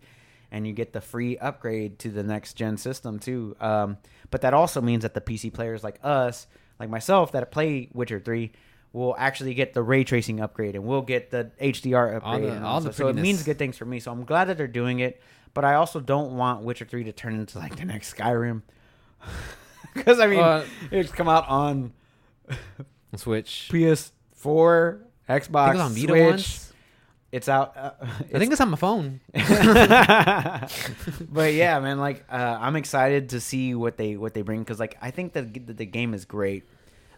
and 0.52 0.68
you 0.68 0.74
get 0.74 0.92
the 0.92 1.00
free 1.00 1.38
upgrade 1.38 2.00
to 2.00 2.10
the 2.10 2.24
next 2.24 2.56
gen 2.56 2.76
system 2.76 3.18
too. 3.18 3.56
Um, 3.62 3.96
but 4.30 4.42
that 4.42 4.54
also 4.54 4.82
means 4.82 5.04
that 5.04 5.14
the 5.14 5.22
PC 5.22 5.54
players 5.54 5.86
like 5.86 6.00
us, 6.04 6.48
like 6.82 6.90
myself, 6.90 7.32
that 7.32 7.50
play 7.50 7.88
Witcher 7.94 8.20
Three. 8.20 8.52
Will 8.98 9.16
actually 9.18 9.54
get 9.54 9.74
the 9.74 9.84
ray 9.84 10.04
tracing 10.04 10.40
upgrade, 10.40 10.76
and 10.76 10.84
we'll 10.86 11.04
get 11.04 11.30
the 11.30 11.52
HDR 11.62 12.16
upgrade. 12.16 12.24
All 12.24 12.40
the- 12.40 12.52
and 12.52 12.66
all 12.66 12.82
the 12.82 12.92
so 12.94 13.08
it 13.10 13.16
means 13.16 13.44
good 13.44 13.60
things 13.60 13.78
for 13.78 13.86
me. 13.86 14.00
So 14.00 14.12
I'm 14.12 14.24
glad 14.26 14.46
that 14.46 14.58
they're 14.58 14.68
doing 14.68 15.00
it, 15.00 15.22
but 15.54 15.64
I 15.64 15.76
also 15.76 16.00
don't 16.00 16.36
want 16.36 16.64
Witcher 16.64 16.86
Three 16.86 17.04
to 17.04 17.12
turn 17.12 17.36
into 17.36 17.60
like 17.60 17.76
the 17.76 17.86
next 17.86 18.16
Skyrim. 18.16 18.64
Because 19.94 20.20
I 20.20 20.28
mean, 20.28 20.40
Uh, 20.40 20.64
it's 20.92 21.12
come 21.12 21.28
out 21.28 21.48
on 21.50 21.92
Switch. 23.16 23.68
PS4, 23.72 25.00
Xbox, 25.28 25.74
it 25.76 25.82
on 25.82 25.92
Vita 25.94 26.08
Switch. 26.08 26.22
once. 26.24 26.74
It's 27.32 27.50
out. 27.50 27.76
Uh, 27.76 27.92
I 28.34 28.38
think 28.40 28.52
it's 28.52 28.62
on 28.62 28.70
my 28.70 28.78
phone. 28.78 29.20
but 31.30 31.54
yeah, 31.54 31.80
man, 31.80 32.00
like 32.00 32.24
uh, 32.32 32.58
I'm 32.60 32.76
excited 32.76 33.30
to 33.30 33.40
see 33.42 33.76
what 33.76 33.98
they 33.98 34.16
what 34.18 34.34
they 34.34 34.42
bring 34.44 34.60
because 34.60 34.80
like 34.80 34.98
I 35.02 35.12
think 35.12 35.34
that 35.34 35.54
the, 35.54 35.74
the 35.74 35.86
game 35.86 36.14
is 36.14 36.26
great. 36.26 36.64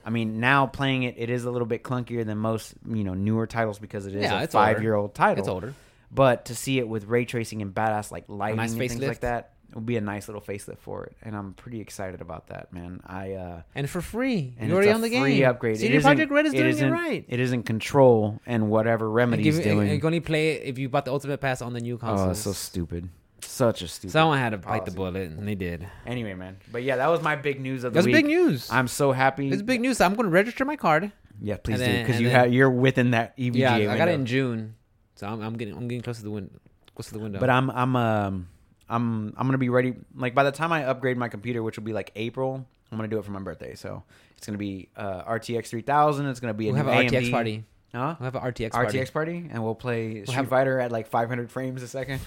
I 0.09 0.11
mean, 0.11 0.39
now 0.39 0.65
playing 0.65 1.03
it, 1.03 1.15
it 1.19 1.29
is 1.29 1.45
a 1.45 1.51
little 1.51 1.67
bit 1.67 1.83
clunkier 1.83 2.25
than 2.25 2.39
most 2.39 2.73
you 2.87 3.03
know 3.03 3.13
newer 3.13 3.45
titles 3.45 3.77
because 3.77 4.07
it 4.07 4.15
is 4.15 4.23
Yeah, 4.23 4.41
a 4.41 4.47
five 4.47 4.81
year 4.81 4.95
old 4.95 5.13
title. 5.13 5.43
It's 5.43 5.47
older. 5.47 5.75
But 6.11 6.45
to 6.45 6.55
see 6.55 6.79
it 6.79 6.87
with 6.89 7.05
ray 7.05 7.25
tracing 7.25 7.61
and 7.61 7.71
badass 7.71 8.09
like 8.11 8.23
lighting 8.27 8.57
nice 8.57 8.71
and 8.71 8.79
things 8.79 8.95
facelift. 8.95 9.07
like 9.07 9.19
that 9.19 9.51
would 9.75 9.85
be 9.85 9.97
a 9.97 10.01
nice 10.01 10.27
little 10.27 10.41
facelift 10.41 10.79
for 10.79 11.03
it, 11.03 11.15
and 11.21 11.35
I'm 11.35 11.53
pretty 11.53 11.79
excited 11.79 12.21
about 12.21 12.47
that, 12.47 12.73
man. 12.73 13.01
I 13.05 13.33
uh, 13.33 13.61
And 13.75 13.87
for 13.87 14.01
free. 14.01 14.55
and 14.57 14.67
You're 14.71 14.79
it's 14.81 14.87
already 14.87 14.95
on 14.95 15.01
the 15.01 15.19
free 15.21 15.37
game. 15.37 15.47
upgrade. 15.47 15.77
CD 15.77 15.93
It 15.93 15.97
isn't- 15.97 16.17
Projekt 16.17 16.31
Red 16.31 16.47
is 16.47 16.53
doing 16.53 16.65
it 16.65 16.69
isn't- 16.69 16.91
right. 16.91 17.23
It 17.27 17.39
is 17.39 17.51
in 17.51 17.61
control 17.61 18.39
and 18.47 18.71
whatever 18.71 19.07
Remedy's 19.07 19.57
give- 19.57 19.63
doing. 19.65 19.81
and 19.81 19.91
you 19.91 19.99
can 19.99 20.07
only 20.07 20.21
play 20.21 20.53
it 20.55 20.63
if 20.63 20.79
you 20.79 20.89
bought 20.89 21.05
the 21.05 21.11
Ultimate 21.11 21.39
Pass 21.39 21.61
on 21.61 21.73
the 21.73 21.81
new 21.81 21.99
console. 21.99 22.29
Oh, 22.31 22.33
so 22.33 22.51
stupid. 22.51 23.09
Such 23.45 23.81
a 23.81 23.87
stupid. 23.87 24.11
Someone 24.11 24.37
had 24.37 24.49
to 24.51 24.57
bite 24.57 24.85
the 24.85 24.91
policy. 24.91 24.95
bullet, 24.95 25.29
and 25.31 25.47
they 25.47 25.55
did. 25.55 25.87
Anyway, 26.05 26.33
man. 26.33 26.57
But 26.71 26.83
yeah, 26.83 26.95
that 26.97 27.07
was 27.07 27.21
my 27.21 27.35
big 27.35 27.59
news 27.59 27.83
of 27.83 27.93
the 27.93 27.97
That's 27.97 28.05
week. 28.05 28.15
big 28.15 28.25
news. 28.25 28.69
I'm 28.71 28.87
so 28.87 29.11
happy. 29.11 29.49
It's 29.49 29.61
big 29.61 29.81
news. 29.81 30.01
I'm 30.01 30.13
going 30.15 30.25
to 30.25 30.31
register 30.31 30.65
my 30.65 30.75
card. 30.75 31.11
Yeah, 31.41 31.57
please 31.57 31.73
And 31.75 31.79
do 31.79 31.85
then- 31.85 32.03
because 32.03 32.15
and 32.17 32.23
you 32.23 32.29
then- 32.29 32.39
have 32.39 32.53
you're 32.53 32.69
within 32.69 33.11
that 33.11 33.37
EVGA 33.37 33.55
yeah, 33.55 33.73
I 33.75 33.97
got 33.97 34.07
it 34.07 34.11
window. 34.11 34.13
in 34.13 34.25
June, 34.25 34.75
so 35.15 35.27
I'm, 35.27 35.41
I'm 35.41 35.55
getting 35.57 35.75
I'm 35.75 35.87
getting 35.87 36.01
close 36.01 36.17
to 36.17 36.23
the 36.23 36.31
window. 36.31 36.51
Close 36.95 37.07
to 37.07 37.13
the 37.13 37.19
window. 37.19 37.39
But 37.39 37.49
I'm 37.49 37.69
I'm 37.69 37.95
um 37.95 38.47
I'm 38.89 39.33
I'm 39.37 39.47
gonna 39.47 39.57
be 39.57 39.69
ready. 39.69 39.93
Like 40.15 40.35
by 40.35 40.43
the 40.43 40.51
time 40.51 40.73
I 40.73 40.83
upgrade 40.85 41.17
my 41.17 41.29
computer, 41.29 41.63
which 41.63 41.77
will 41.77 41.85
be 41.85 41.93
like 41.93 42.11
April, 42.17 42.65
I'm 42.91 42.97
gonna 42.97 43.07
do 43.07 43.19
it 43.19 43.23
for 43.25 43.31
my 43.31 43.39
birthday. 43.39 43.75
So 43.75 44.03
it's 44.37 44.45
gonna 44.47 44.57
be 44.57 44.89
uh, 44.97 45.23
RTX 45.23 45.67
3000. 45.67 46.25
It's 46.25 46.39
gonna 46.41 46.53
be 46.53 46.67
a 46.67 46.73
we'll 46.73 46.77
have 46.83 46.87
new 46.87 46.91
an 46.91 47.07
AMD. 47.07 47.11
RTX 47.27 47.31
party. 47.31 47.63
Huh? 47.95 48.15
We'll 48.19 48.25
have 48.31 48.35
an 48.35 48.41
RTX 48.41 48.71
party. 48.71 48.99
RTX 48.99 49.13
party, 49.13 49.49
and 49.51 49.63
we'll 49.63 49.75
play 49.75 50.23
Street 50.23 50.35
have- 50.35 50.49
Fighter 50.49 50.79
at 50.79 50.91
like 50.91 51.07
500 51.07 51.49
frames 51.49 51.81
a 51.83 51.87
second. 51.87 52.19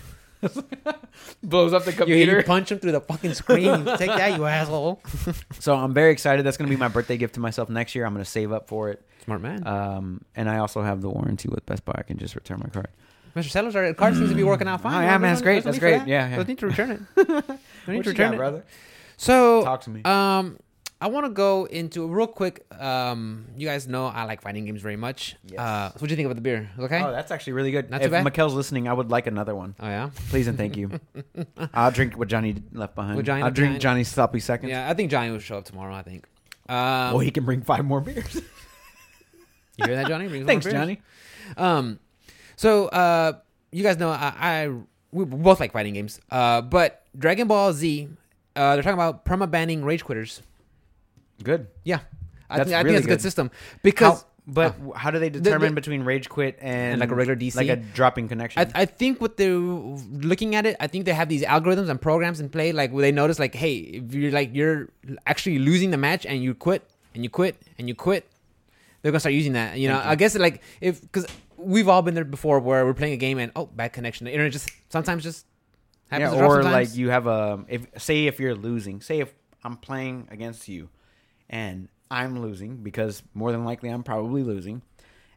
Blows 1.42 1.72
up 1.72 1.84
the 1.84 1.90
You, 1.92 1.96
computer. 1.96 2.36
you 2.38 2.42
punch 2.44 2.70
him 2.72 2.78
through 2.78 2.92
the 2.92 3.00
fucking 3.00 3.34
screen. 3.34 3.84
Take 3.96 4.08
that, 4.08 4.36
you 4.36 4.44
asshole. 4.46 5.00
So 5.60 5.74
I'm 5.76 5.94
very 5.94 6.12
excited. 6.12 6.44
That's 6.44 6.56
gonna 6.56 6.70
be 6.70 6.76
my 6.76 6.88
birthday 6.88 7.16
gift 7.16 7.34
to 7.34 7.40
myself 7.40 7.68
next 7.68 7.94
year. 7.94 8.04
I'm 8.04 8.12
gonna 8.12 8.24
save 8.24 8.52
up 8.52 8.68
for 8.68 8.90
it. 8.90 9.02
Smart 9.24 9.40
man. 9.40 9.66
Um, 9.66 10.22
and 10.34 10.48
I 10.50 10.58
also 10.58 10.82
have 10.82 11.00
the 11.00 11.08
warranty 11.08 11.48
with 11.48 11.64
Best 11.66 11.84
Buy. 11.84 11.94
I 11.96 12.02
can 12.02 12.18
just 12.18 12.34
return 12.34 12.58
my 12.60 12.68
card. 12.70 12.88
Mr. 13.36 13.50
Sellers, 13.50 13.76
our 13.76 13.94
card 13.94 14.14
seems 14.14 14.28
to 14.30 14.34
be 14.36 14.42
working 14.44 14.66
out 14.68 14.80
fine. 14.80 14.94
Oh, 14.94 15.00
yeah, 15.00 15.12
no- 15.12 15.18
man, 15.20 15.30
that's 15.30 15.40
great, 15.42 15.62
that's 15.64 15.78
great. 15.78 15.98
that. 16.00 16.08
Yeah, 16.08 16.28
yeah. 16.28 16.36
Don't 16.36 16.48
need 16.48 16.58
to 16.58 16.66
return 16.66 16.90
it. 16.90 17.00
Don't 17.16 17.28
need 17.28 17.96
What 17.96 18.04
to 18.04 18.10
return 18.10 18.14
got, 18.30 18.34
it. 18.34 18.36
brother? 18.36 18.64
So, 19.16 19.62
Talk 19.64 19.80
to 19.82 19.90
me. 19.90 20.02
um, 20.04 20.58
I 21.02 21.08
want 21.08 21.26
to 21.26 21.30
go 21.30 21.64
into 21.64 22.06
real 22.06 22.28
quick. 22.28 22.64
Um, 22.80 23.46
you 23.56 23.66
guys 23.66 23.88
know 23.88 24.06
I 24.06 24.22
like 24.22 24.40
fighting 24.40 24.66
games 24.66 24.80
very 24.80 24.94
much. 24.94 25.34
Yes. 25.44 25.58
Uh, 25.58 25.88
so 25.88 25.94
what 25.98 26.06
do 26.06 26.12
you 26.12 26.16
think 26.16 26.26
about 26.26 26.36
the 26.36 26.42
beer? 26.42 26.70
Okay. 26.78 27.02
Oh, 27.02 27.10
that's 27.10 27.32
actually 27.32 27.54
really 27.54 27.72
good. 27.72 27.90
Not 27.90 27.98
too 27.98 28.04
if 28.04 28.10
bad? 28.12 28.24
Mikkel's 28.24 28.54
listening, 28.54 28.86
I 28.86 28.92
would 28.92 29.10
like 29.10 29.26
another 29.26 29.52
one. 29.52 29.74
Oh 29.80 29.88
yeah. 29.88 30.10
Please 30.28 30.46
and 30.46 30.56
thank 30.56 30.76
you. 30.76 31.00
I'll 31.74 31.90
drink 31.90 32.16
what 32.16 32.28
Johnny 32.28 32.54
left 32.72 32.94
behind. 32.94 33.16
What 33.16 33.24
Johnny 33.24 33.42
I'll 33.42 33.46
left 33.46 33.56
drink 33.56 33.70
behind? 33.70 33.82
Johnny's 33.82 34.08
sloppy 34.08 34.38
seconds. 34.38 34.70
Yeah, 34.70 34.88
I 34.88 34.94
think 34.94 35.10
Johnny 35.10 35.32
will 35.32 35.40
show 35.40 35.58
up 35.58 35.64
tomorrow. 35.64 35.92
I 35.92 36.02
think. 36.02 36.24
Um, 36.68 36.76
well, 37.14 37.18
he 37.18 37.32
can 37.32 37.44
bring 37.44 37.62
five 37.62 37.84
more 37.84 38.00
beers. 38.00 38.36
you 39.76 39.84
hear 39.84 39.96
that, 39.96 40.06
Johnny? 40.06 40.28
Bring 40.28 40.46
Thanks, 40.46 40.64
more 40.64 40.72
beers. 40.72 40.80
Johnny. 40.80 41.02
Um, 41.56 41.98
so 42.54 42.86
uh, 42.86 43.32
you 43.72 43.82
guys 43.82 43.98
know 43.98 44.10
I, 44.10 44.32
I 44.38 44.72
we 45.10 45.24
both 45.24 45.58
like 45.58 45.72
fighting 45.72 45.94
games. 45.94 46.20
Uh, 46.30 46.60
but 46.60 47.04
Dragon 47.18 47.48
Ball 47.48 47.72
Z, 47.72 48.08
uh, 48.54 48.74
they're 48.74 48.84
talking 48.84 48.94
about 48.94 49.24
perma 49.24 49.50
banning 49.50 49.84
rage 49.84 50.04
quitters. 50.04 50.42
Good. 51.42 51.66
Yeah, 51.84 52.00
I 52.50 52.58
That's 52.58 52.68
think 52.70 52.76
I 52.78 52.82
really 52.82 52.96
think 52.96 52.96
that's 52.96 53.04
a 53.04 53.08
good 53.08 53.14
good. 53.16 53.22
system 53.22 53.50
because 53.82 54.20
How, 54.22 54.26
but 54.46 54.74
uh, 54.74 54.98
how 54.98 55.10
do 55.10 55.18
they 55.18 55.30
determine 55.30 55.70
the- 55.70 55.80
between 55.80 56.02
rage 56.02 56.28
quit 56.28 56.58
and, 56.60 56.92
And 56.92 57.00
like 57.00 57.10
a 57.10 57.14
regular 57.14 57.36
DC? 57.36 57.54
like 57.56 57.68
a 57.68 57.76
dropping 57.76 58.28
connection? 58.28 58.60
I, 58.74 58.82
I 58.82 58.84
think 58.86 59.20
what 59.20 59.36
they're 59.36 59.50
looking 59.52 60.54
at 60.54 60.66
it, 60.66 60.76
I 60.80 60.86
think 60.88 61.04
they 61.04 61.12
have 61.12 61.28
these 61.28 61.42
algorithms 61.42 61.88
and 61.88 62.00
programs 62.00 62.40
in 62.40 62.48
play. 62.48 62.72
Like 62.72 62.90
where 62.92 63.02
they 63.02 63.12
notice, 63.12 63.38
like, 63.38 63.54
hey, 63.54 63.76
if 63.76 64.14
you're 64.14 64.32
like 64.32 64.54
you're 64.54 64.88
actually 65.26 65.58
losing 65.60 65.90
the 65.90 65.96
match 65.98 66.26
and 66.26 66.42
you 66.42 66.54
quit 66.54 66.82
and 67.14 67.22
you 67.24 67.30
quit 67.30 67.56
and 67.78 67.88
you 67.88 67.94
quit, 67.94 68.28
they're 69.02 69.12
gonna 69.12 69.20
start 69.20 69.34
using 69.34 69.52
that. 69.54 69.78
You 69.78 69.88
know, 69.88 69.94
Thank 69.94 70.04
you. 70.06 70.10
I 70.10 70.14
guess 70.16 70.34
like 70.36 70.62
if 70.80 71.00
because 71.02 71.26
we've 71.56 71.88
all 71.88 72.02
been 72.02 72.14
there 72.14 72.24
before 72.24 72.58
where 72.58 72.84
we're 72.84 72.94
playing 72.94 73.14
a 73.14 73.16
game 73.18 73.38
and 73.38 73.52
oh, 73.54 73.66
bad 73.66 73.92
connection. 73.92 74.24
The 74.24 74.32
internet 74.32 74.52
just 74.52 74.68
sometimes 74.88 75.22
just 75.22 75.46
happens. 76.10 76.34
yeah, 76.34 76.44
or 76.44 76.62
like 76.64 76.96
you 76.96 77.10
have 77.10 77.26
a 77.28 77.64
if 77.68 77.86
say 77.98 78.26
if 78.26 78.40
you're 78.40 78.56
losing, 78.56 79.00
say 79.00 79.20
if 79.20 79.32
I'm 79.62 79.76
playing 79.76 80.26
against 80.32 80.66
you, 80.68 80.88
and 81.50 81.88
I'm 82.10 82.40
losing 82.42 82.76
because 82.76 83.22
more 83.34 83.52
than 83.52 83.64
likely 83.64 83.88
I'm 83.88 84.02
probably 84.02 84.42
losing, 84.42 84.82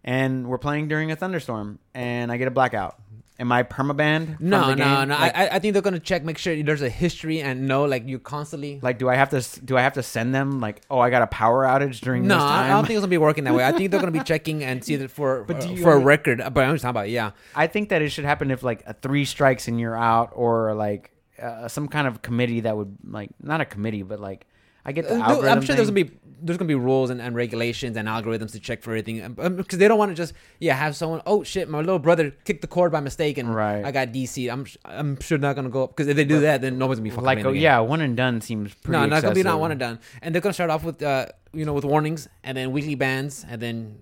and 0.04 0.48
we're 0.48 0.58
playing 0.58 0.88
during 0.88 1.12
a 1.12 1.16
thunderstorm 1.16 1.80
and 1.94 2.32
I 2.32 2.38
get 2.38 2.48
a 2.48 2.52
blackout. 2.52 3.00
Am 3.38 3.52
I 3.52 3.64
permabanned? 3.64 4.38
from 4.38 4.48
No, 4.48 4.70
no, 4.70 4.76
game? 4.76 5.10
no. 5.10 5.16
Like, 5.18 5.36
I, 5.36 5.48
I 5.48 5.60
think 5.60 5.74
they're 5.74 5.82
gonna 5.82 6.00
check, 6.00 6.24
make 6.24 6.38
sure 6.38 6.56
there's 6.64 6.82
a 6.82 6.88
history 6.88 7.42
and 7.42 7.68
know 7.68 7.84
like 7.84 8.08
you 8.08 8.18
constantly. 8.18 8.80
like, 8.82 8.98
do 8.98 9.10
I 9.10 9.16
have 9.16 9.30
to 9.32 9.42
do 9.66 9.76
I 9.76 9.82
have 9.82 9.92
to 9.94 10.04
send 10.04 10.34
them 10.34 10.62
like, 10.62 10.82
oh, 10.90 11.00
I 11.00 11.10
got 11.10 11.22
a 11.22 11.28
power 11.28 11.64
outage 11.66 12.00
during 12.00 12.26
No, 12.28 12.36
this 12.36 12.44
I 12.44 12.48
time? 12.48 12.66
I 12.66 12.68
don't 12.70 12.86
think 12.88 12.96
it's 12.98 13.02
gonna 13.02 13.10
be 13.10 13.18
working 13.18 13.44
that 13.44 13.54
way. 13.54 13.66
I 13.66 13.74
think 13.74 13.92
they're 13.92 14.00
gonna 14.00 14.14
be 14.14 14.24
checking 14.34 14.64
and 14.64 14.82
see 14.82 14.96
that 14.96 15.12
for 15.12 15.44
But 15.44 15.66
uh, 15.66 15.76
for 15.78 15.92
a 15.92 16.00
record. 16.00 16.38
But 16.54 16.64
I'm 16.64 16.76
just 16.76 16.84
talking 16.84 16.92
about 16.92 17.10
yeah. 17.10 17.32
I 17.54 17.68
think 17.68 17.90
that 17.90 18.02
it 18.02 18.10
should 18.10 18.24
happen 18.24 18.52
if 18.52 18.64
like 18.64 18.84
a 18.86 18.94
three 18.94 19.26
strikes 19.26 19.68
and 19.68 19.82
you're 19.82 19.98
out, 19.98 20.32
or 20.34 20.74
like 20.74 21.12
uh, 21.42 21.68
some 21.68 21.90
kind 21.90 22.08
of 22.08 22.22
committee 22.22 22.62
that 22.62 22.78
would 22.78 22.96
like 23.06 23.32
not 23.44 23.60
a 23.60 23.66
committee, 23.66 24.04
but 24.04 24.22
like 24.22 24.48
I 24.86 24.92
get 24.92 25.08
the 25.08 25.16
Uh, 25.16 25.24
algorithm. 25.30 25.58
I'm 25.58 25.64
sure 25.66 25.76
there's 25.76 25.90
gonna 25.90 26.04
be 26.06 26.12
there's 26.42 26.58
gonna 26.60 26.68
be 26.68 26.76
rules 26.76 27.10
and, 27.10 27.20
and 27.22 27.36
regulations 27.36 27.98
and 27.98 28.08
algorithms 28.08 28.52
to 28.52 28.60
check 28.60 28.84
for 28.84 28.92
everything 28.92 29.34
because 29.34 29.80
they 29.80 29.88
don't 29.88 29.98
want 29.98 30.12
to 30.12 30.16
just 30.16 30.34
yeah 30.60 30.76
have 30.76 30.96
someone 30.96 31.22
oh 31.26 31.44
shit 31.44 31.68
my 31.70 31.80
little 31.80 31.98
brother 31.98 32.30
kicked 32.44 32.62
the 32.62 32.68
cord 32.68 32.92
by 32.92 33.00
mistake 33.00 33.38
and 33.40 33.54
Right. 33.56 33.84
I 33.84 33.92
got 33.92 34.10
DC 34.10 34.52
I'm 34.52 34.66
I'm 34.84 35.20
sure 35.22 35.38
not 35.40 35.56
gonna 35.56 35.70
go 35.70 35.86
up 35.86 35.96
because 35.96 36.08
if 36.08 36.16
they 36.16 36.26
do 36.26 36.42
that 36.42 36.62
then 36.62 36.78
nobody's 36.78 37.00
gonna 37.00 37.10
be 37.10 37.16
fucking 37.16 37.24
like 37.26 37.46
oh 37.46 37.52
yeah, 37.52 37.80
one 37.80 38.02
and 38.02 38.16
done 38.16 38.42
seems 38.42 38.74
pretty. 38.76 38.92
no 39.00 39.06
not 39.08 39.24
gonna 39.24 39.34
be 39.34 39.42
not 39.44 39.60
one 39.60 39.72
and 39.72 39.80
done 39.80 39.98
and 40.22 40.36
they're 40.36 40.42
gonna 40.42 40.54
start 40.54 40.70
off 40.70 40.84
with 40.84 41.02
uh 41.02 41.26
you 41.54 41.66
know 41.66 41.74
with 41.74 41.86
warnings 41.86 42.28
and 42.44 42.56
then 42.56 42.72
weekly 42.72 42.96
bans 42.96 43.44
and 43.50 43.60
then 43.62 43.98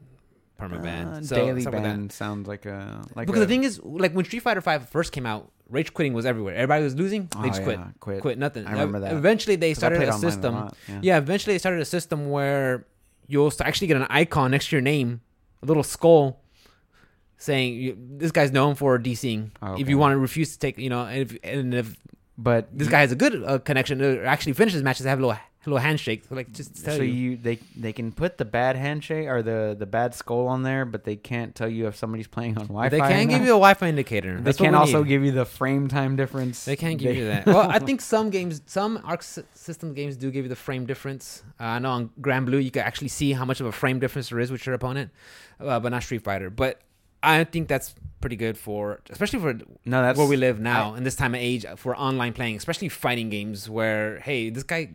permanent 0.57 0.83
ban 0.83 1.07
Uh, 1.07 1.21
so 1.21 1.35
daily 1.35 1.63
like 1.63 1.71
ban 1.81 2.09
sounds 2.09 2.47
like 2.47 2.65
a 2.65 3.03
like 3.15 3.27
because 3.27 3.41
a, 3.41 3.45
the 3.45 3.47
thing 3.53 3.63
is, 3.63 3.79
like 3.83 4.11
when 4.13 4.25
Street 4.25 4.41
Fighter 4.41 4.61
Five 4.61 4.89
first 4.89 5.11
came 5.13 5.25
out, 5.25 5.51
rage 5.69 5.93
quitting 5.93 6.13
was 6.13 6.25
everywhere. 6.25 6.55
Everybody 6.55 6.83
was 6.83 6.95
losing, 6.95 7.27
they 7.27 7.39
Oh, 7.39 7.47
just 7.47 7.63
quit. 7.63 7.79
yeah, 7.79 7.87
quit. 7.99 8.21
Quit 8.21 8.37
nothing. 8.37 8.65
I 8.67 8.71
remember 8.71 8.99
that. 9.01 9.13
Eventually, 9.13 9.55
they 9.55 9.73
started 9.73 10.01
a 10.01 10.07
online 10.11 10.17
a 10.17 10.19
system. 10.31 10.53
yeah. 10.87 10.99
yeah. 11.01 11.17
eventually 11.17 11.53
they 11.55 11.59
started 11.59 11.81
a 11.81 11.85
system 11.85 12.29
where 12.29 12.85
you'll 13.27 13.51
actually 13.61 13.87
get 13.87 13.97
an 13.97 14.07
icon 14.09 14.51
next 14.51 14.69
to 14.69 14.75
your 14.75 14.81
name, 14.81 15.21
a 15.61 15.65
little 15.65 15.83
skull, 15.83 16.41
saying 17.37 18.17
this 18.17 18.31
guy's 18.31 18.51
known 18.51 18.75
for 18.75 18.97
DCing. 18.99 19.51
Oh, 19.61 19.75
If 19.77 19.89
you 19.89 19.97
want 19.97 20.13
to 20.13 20.17
refuse 20.17 20.53
to 20.53 20.59
take, 20.59 20.77
you 20.77 20.89
know, 20.89 21.05
and 21.05 21.21
if, 21.31 21.37
and 21.43 21.73
if 21.73 21.97
But 22.43 22.67
this 22.77 22.89
guy 22.89 22.99
has 23.01 23.11
a 23.11 23.15
good 23.15 23.33
uh, 23.43 23.59
connection, 23.59 23.99
to 23.99 24.23
actually 24.25 24.53
finishes 24.53 24.83
matches, 24.83 25.03
They 25.05 25.09
have 25.09 25.19
a 25.19 25.25
little 25.25 25.39
little 25.65 25.79
handshake. 25.79 26.25
So 26.27 26.35
like 26.35 26.51
just 26.51 26.83
tell 26.83 26.97
so 26.97 27.01
you. 27.03 27.13
you 27.13 27.37
they 27.37 27.55
they 27.77 27.93
can 27.93 28.11
put 28.11 28.37
the 28.37 28.43
bad 28.43 28.75
handshake 28.75 29.27
or 29.29 29.41
the 29.41 29.75
the 29.79 29.85
bad 29.85 30.13
skull 30.13 30.47
on 30.47 30.63
there, 30.63 30.83
but 30.83 31.05
they 31.05 31.15
can't 31.15 31.55
tell 31.55 31.69
you 31.69 31.87
if 31.87 31.95
somebody's 31.95 32.27
playing 32.27 32.57
on 32.57 32.67
Wi-Fi. 32.67 32.89
they 32.89 32.99
can 32.99 33.27
give 33.29 33.43
you 33.47 33.53
a 33.59 33.59
Wi-Fi 33.63 33.87
indicator. 33.87 34.35
They 34.35 34.41
That's 34.43 34.59
what 34.59 34.65
can 34.65 34.75
also 34.75 35.03
need. 35.03 35.07
give 35.09 35.23
you 35.23 35.31
the 35.31 35.45
frame 35.45 35.87
time 35.87 36.17
difference. 36.17 36.65
They 36.65 36.75
can't 36.75 36.99
give 36.99 37.13
They- 37.15 37.19
you 37.21 37.27
that. 37.27 37.45
Well, 37.53 37.69
I 37.69 37.79
think 37.79 38.01
some 38.01 38.29
games, 38.29 38.61
some 38.65 38.99
Arc 39.05 39.23
System 39.23 39.93
games 39.93 40.17
do 40.17 40.29
give 40.31 40.43
you 40.43 40.49
the 40.49 40.61
frame 40.67 40.85
difference. 40.85 41.43
Uh, 41.59 41.63
I 41.63 41.79
know 41.79 41.91
on 41.91 42.09
Granblue 42.19 42.61
you 42.61 42.71
can 42.71 42.81
actually 42.83 43.07
see 43.19 43.31
how 43.31 43.45
much 43.45 43.61
of 43.61 43.65
a 43.67 43.71
frame 43.71 43.99
difference 43.99 44.27
there 44.29 44.39
is 44.41 44.51
with 44.51 44.65
your 44.65 44.75
opponent, 44.75 45.11
uh, 45.61 45.79
but 45.79 45.89
not 45.93 46.03
Street 46.03 46.23
Fighter. 46.23 46.49
But 46.49 46.81
I 47.23 47.43
think 47.45 47.67
that's 47.67 47.95
pretty 48.21 48.35
good 48.35 48.57
for, 48.57 48.99
especially 49.09 49.39
for 49.39 49.53
no, 49.85 50.01
that's 50.01 50.17
where 50.17 50.27
we 50.27 50.35
live 50.37 50.59
now 50.59 50.93
in 50.95 51.03
this 51.03 51.15
time 51.15 51.33
of 51.35 51.41
age 51.41 51.65
for 51.77 51.95
online 51.97 52.33
playing, 52.33 52.57
especially 52.57 52.89
fighting 52.89 53.29
games 53.29 53.69
where 53.69 54.19
hey, 54.19 54.49
this 54.49 54.63
guy, 54.63 54.89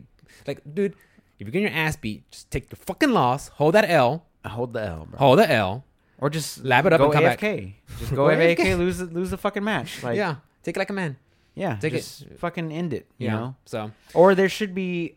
like, 0.47 0.61
dude, 0.73 0.93
if 1.39 1.47
you're 1.47 1.51
getting 1.51 1.67
your 1.67 1.75
ass 1.77 1.95
beat, 1.95 2.29
just 2.31 2.49
take 2.51 2.69
the 2.69 2.75
fucking 2.75 3.11
loss, 3.11 3.47
hold 3.49 3.73
that 3.75 3.89
L, 3.89 4.25
hold 4.45 4.73
the 4.73 4.81
L, 4.83 5.07
bro. 5.09 5.17
hold 5.19 5.39
the 5.39 5.51
L, 5.51 5.83
or 6.19 6.29
just 6.29 6.63
Lab 6.63 6.85
it 6.85 6.93
up 6.93 7.01
and 7.01 7.11
come 7.13 7.23
back. 7.23 7.39
AFK. 7.39 7.73
Just 7.99 8.11
go 8.11 8.27
Go 8.29 8.35
AFK, 8.35 8.55
AFK. 8.57 8.77
lose 8.77 8.97
the, 8.99 9.05
lose 9.05 9.29
the 9.31 9.37
fucking 9.37 9.63
match. 9.63 10.03
Like 10.03 10.15
yeah, 10.17 10.35
take 10.63 10.75
it 10.77 10.79
like 10.79 10.89
a 10.89 10.93
man. 10.93 11.17
yeah, 11.55 11.75
Take 11.77 11.93
it. 11.93 11.97
just 11.97 12.25
fucking 12.37 12.71
end 12.71 12.93
it. 12.93 13.07
You 13.17 13.27
Yeah. 13.27 13.35
know, 13.35 13.55
So 13.65 13.91
or 14.13 14.35
there 14.35 14.49
should 14.49 14.75
be. 14.75 15.15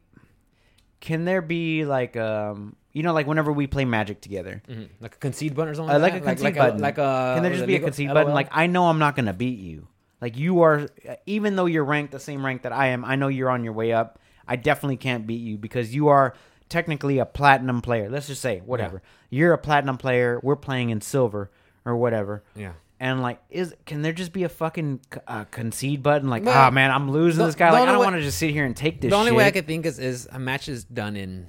Can 1.01 1.25
there 1.25 1.43
be 1.43 1.85
like 1.85 2.17
um 2.17 2.77
you 2.93 3.03
know 3.03 3.13
like 3.13 3.27
whenever 3.27 3.53
we 3.53 3.67
play 3.67 3.85
Magic 3.85 4.21
together, 4.21 4.63
mhm, 4.69 4.89
like 5.01 5.15
a 5.15 5.19
concede 5.19 5.55
button 5.55 5.73
or 5.73 5.75
something. 5.75 5.95
Uh, 5.95 5.99
like 5.99 6.13
that? 6.15 6.23
a 6.23 6.25
concede 6.25 6.45
like, 6.45 6.55
button. 6.57 6.81
like 6.81 6.99
a 6.99 7.33
can 7.35 7.43
there 7.43 7.53
just 7.53 7.67
be 7.67 7.77
a 7.77 7.81
concede 7.81 8.09
LOL? 8.09 8.15
button? 8.15 8.35
Like 8.35 8.49
I 8.53 8.67
know 8.67 8.87
I'm 8.89 8.99
not 8.99 9.17
gonna 9.17 9.33
beat 9.33 9.59
you. 9.59 9.89
Like 10.21 10.37
you 10.37 10.63
are, 10.63 10.89
even 11.27 11.57
though 11.57 11.67
you're 11.67 11.85
ranked 11.85 12.13
the 12.13 12.21
same 12.21 12.45
rank 12.47 12.63
that 12.63 12.73
I 12.73 12.89
am, 12.89 13.05
I 13.05 13.17
know 13.17 13.27
you're 13.29 13.51
on 13.51 13.65
your 13.65 13.73
way 13.73 13.93
up. 13.93 14.21
I 14.47 14.55
definitely 14.57 14.97
can't 14.99 15.27
beat 15.27 15.41
you 15.41 15.59
because 15.59 15.93
you 15.95 16.09
are 16.09 16.35
technically 16.69 17.19
a 17.19 17.27
platinum 17.27 17.81
player. 17.83 18.09
Let's 18.09 18.29
just 18.29 18.41
say 18.41 18.61
whatever. 18.65 19.03
You're 19.31 19.53
a 19.53 19.59
platinum 19.59 19.97
player. 19.99 20.39
We're 20.43 20.57
playing 20.57 20.91
in 20.91 21.01
silver 21.01 21.51
or 21.85 21.97
whatever. 21.97 22.45
yeah. 22.55 22.73
And 23.01 23.21
like, 23.21 23.41
is 23.51 23.75
can 23.85 24.03
there 24.03 24.13
just 24.13 24.33
be 24.33 24.45
a 24.45 24.49
fucking 24.49 25.01
uh, 25.27 25.43
concede 25.47 26.05
button? 26.05 26.31
Like, 26.31 26.47
ah 26.47 26.71
man, 26.71 26.93
I'm 26.93 27.11
losing 27.11 27.41
the- 27.41 27.47
this 27.47 27.57
guy. 27.57 27.73
Like, 27.73 27.89
I 27.89 27.91
don't 27.91 27.99
want 27.99 28.15
to 28.15 28.23
just 28.23 28.39
sit 28.39 28.53
here 28.53 28.65
and 28.65 28.77
take 28.77 29.01
this. 29.01 29.11
the 29.11 29.17
only 29.17 29.33
way 29.33 29.45
I 29.45 29.51
could 29.51 29.67
think 29.67 29.87
is 29.87 29.99
is 29.99 30.29
a 30.31 30.39
match 30.39 30.69
is 30.69 30.85
done 30.85 31.17
in 31.17 31.49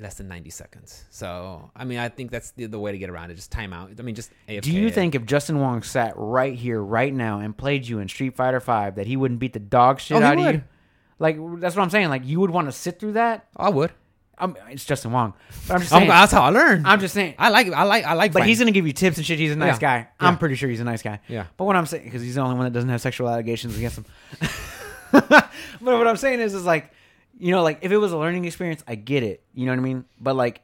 less 0.00 0.14
than 0.14 0.28
90 0.28 0.50
seconds. 0.50 1.04
So, 1.10 1.70
I 1.74 1.84
mean, 1.84 1.98
I 1.98 2.08
think 2.08 2.30
that's 2.30 2.50
the, 2.52 2.66
the 2.66 2.78
way 2.78 2.92
to 2.92 2.98
get 2.98 3.08
around 3.10 3.30
it. 3.30 3.34
Just 3.34 3.50
time 3.52 3.72
out. 3.72 3.90
I 3.98 4.02
mean, 4.02 4.14
just 4.14 4.30
AFK. 4.48 4.60
Do 4.62 4.72
you 4.72 4.88
it. 4.88 4.94
think 4.94 5.14
if 5.14 5.24
Justin 5.24 5.58
Wong 5.60 5.82
sat 5.82 6.12
right 6.16 6.54
here, 6.54 6.82
right 6.82 7.12
now, 7.14 7.38
and 7.40 7.56
played 7.56 7.86
you 7.86 7.98
in 7.98 8.08
Street 8.08 8.36
Fighter 8.36 8.60
Five, 8.60 8.96
that 8.96 9.06
he 9.06 9.16
wouldn't 9.16 9.40
beat 9.40 9.52
the 9.52 9.58
dog 9.60 10.00
shit 10.00 10.16
Oh, 10.16 10.20
he 10.20 10.24
out 10.26 10.38
of 10.38 10.44
would. 10.44 10.54
you? 10.56 10.62
Like 11.18 11.36
that's 11.60 11.74
what 11.74 11.82
I'm 11.82 11.90
saying. 11.90 12.08
Like 12.10 12.24
you 12.26 12.40
would 12.40 12.50
want 12.50 12.68
to 12.68 12.72
sit 12.72 13.00
through 13.00 13.12
that. 13.12 13.46
Oh, 13.56 13.64
I 13.64 13.68
would. 13.70 13.92
I'm, 14.38 14.54
it's 14.68 14.84
Justin 14.84 15.12
Wong, 15.12 15.32
but 15.66 15.74
I'm 15.76 15.80
just 15.80 15.90
I'm, 15.94 16.00
saying. 16.00 16.08
that's 16.10 16.30
how 16.30 16.42
I 16.42 16.50
learned. 16.50 16.86
I'm 16.86 17.00
just 17.00 17.14
saying. 17.14 17.36
I 17.38 17.48
like 17.48 17.68
I 17.72 17.84
like 17.84 18.04
I 18.04 18.12
like 18.12 18.32
But 18.34 18.40
fighting. 18.40 18.48
he's 18.50 18.58
gonna 18.58 18.70
give 18.70 18.86
you 18.86 18.92
tips 18.92 19.16
and 19.16 19.24
shit. 19.24 19.38
He's 19.38 19.52
a 19.52 19.56
nice 19.56 19.76
Yeah. 19.76 20.00
guy. 20.02 20.08
I'm 20.20 20.34
Yeah. 20.34 20.38
pretty 20.38 20.56
sure 20.56 20.68
he's 20.68 20.80
a 20.80 20.84
nice 20.84 21.00
guy. 21.00 21.20
Yeah. 21.26 21.46
But 21.56 21.64
what 21.64 21.74
I'm 21.74 21.86
saying, 21.86 22.04
because 22.04 22.20
he's 22.20 22.34
the 22.34 22.42
only 22.42 22.54
one 22.56 22.64
that 22.64 22.74
doesn't 22.74 22.90
have 22.90 23.00
sexual 23.00 23.30
allegations 23.30 23.78
against 23.78 23.96
him. 23.96 24.04
but 25.12 25.50
what 25.80 26.06
I'm 26.06 26.16
saying 26.18 26.40
is, 26.40 26.52
is 26.52 26.64
like, 26.64 26.90
you 27.38 27.50
know, 27.52 27.62
like 27.62 27.78
if 27.82 27.92
it 27.92 27.96
was 27.98 28.12
a 28.12 28.18
learning 28.18 28.44
experience, 28.44 28.82
I 28.86 28.94
get 28.94 29.22
it. 29.22 29.42
You 29.54 29.66
know 29.66 29.72
what 29.72 29.78
I 29.78 29.82
mean? 29.82 30.04
But 30.20 30.36
like, 30.36 30.60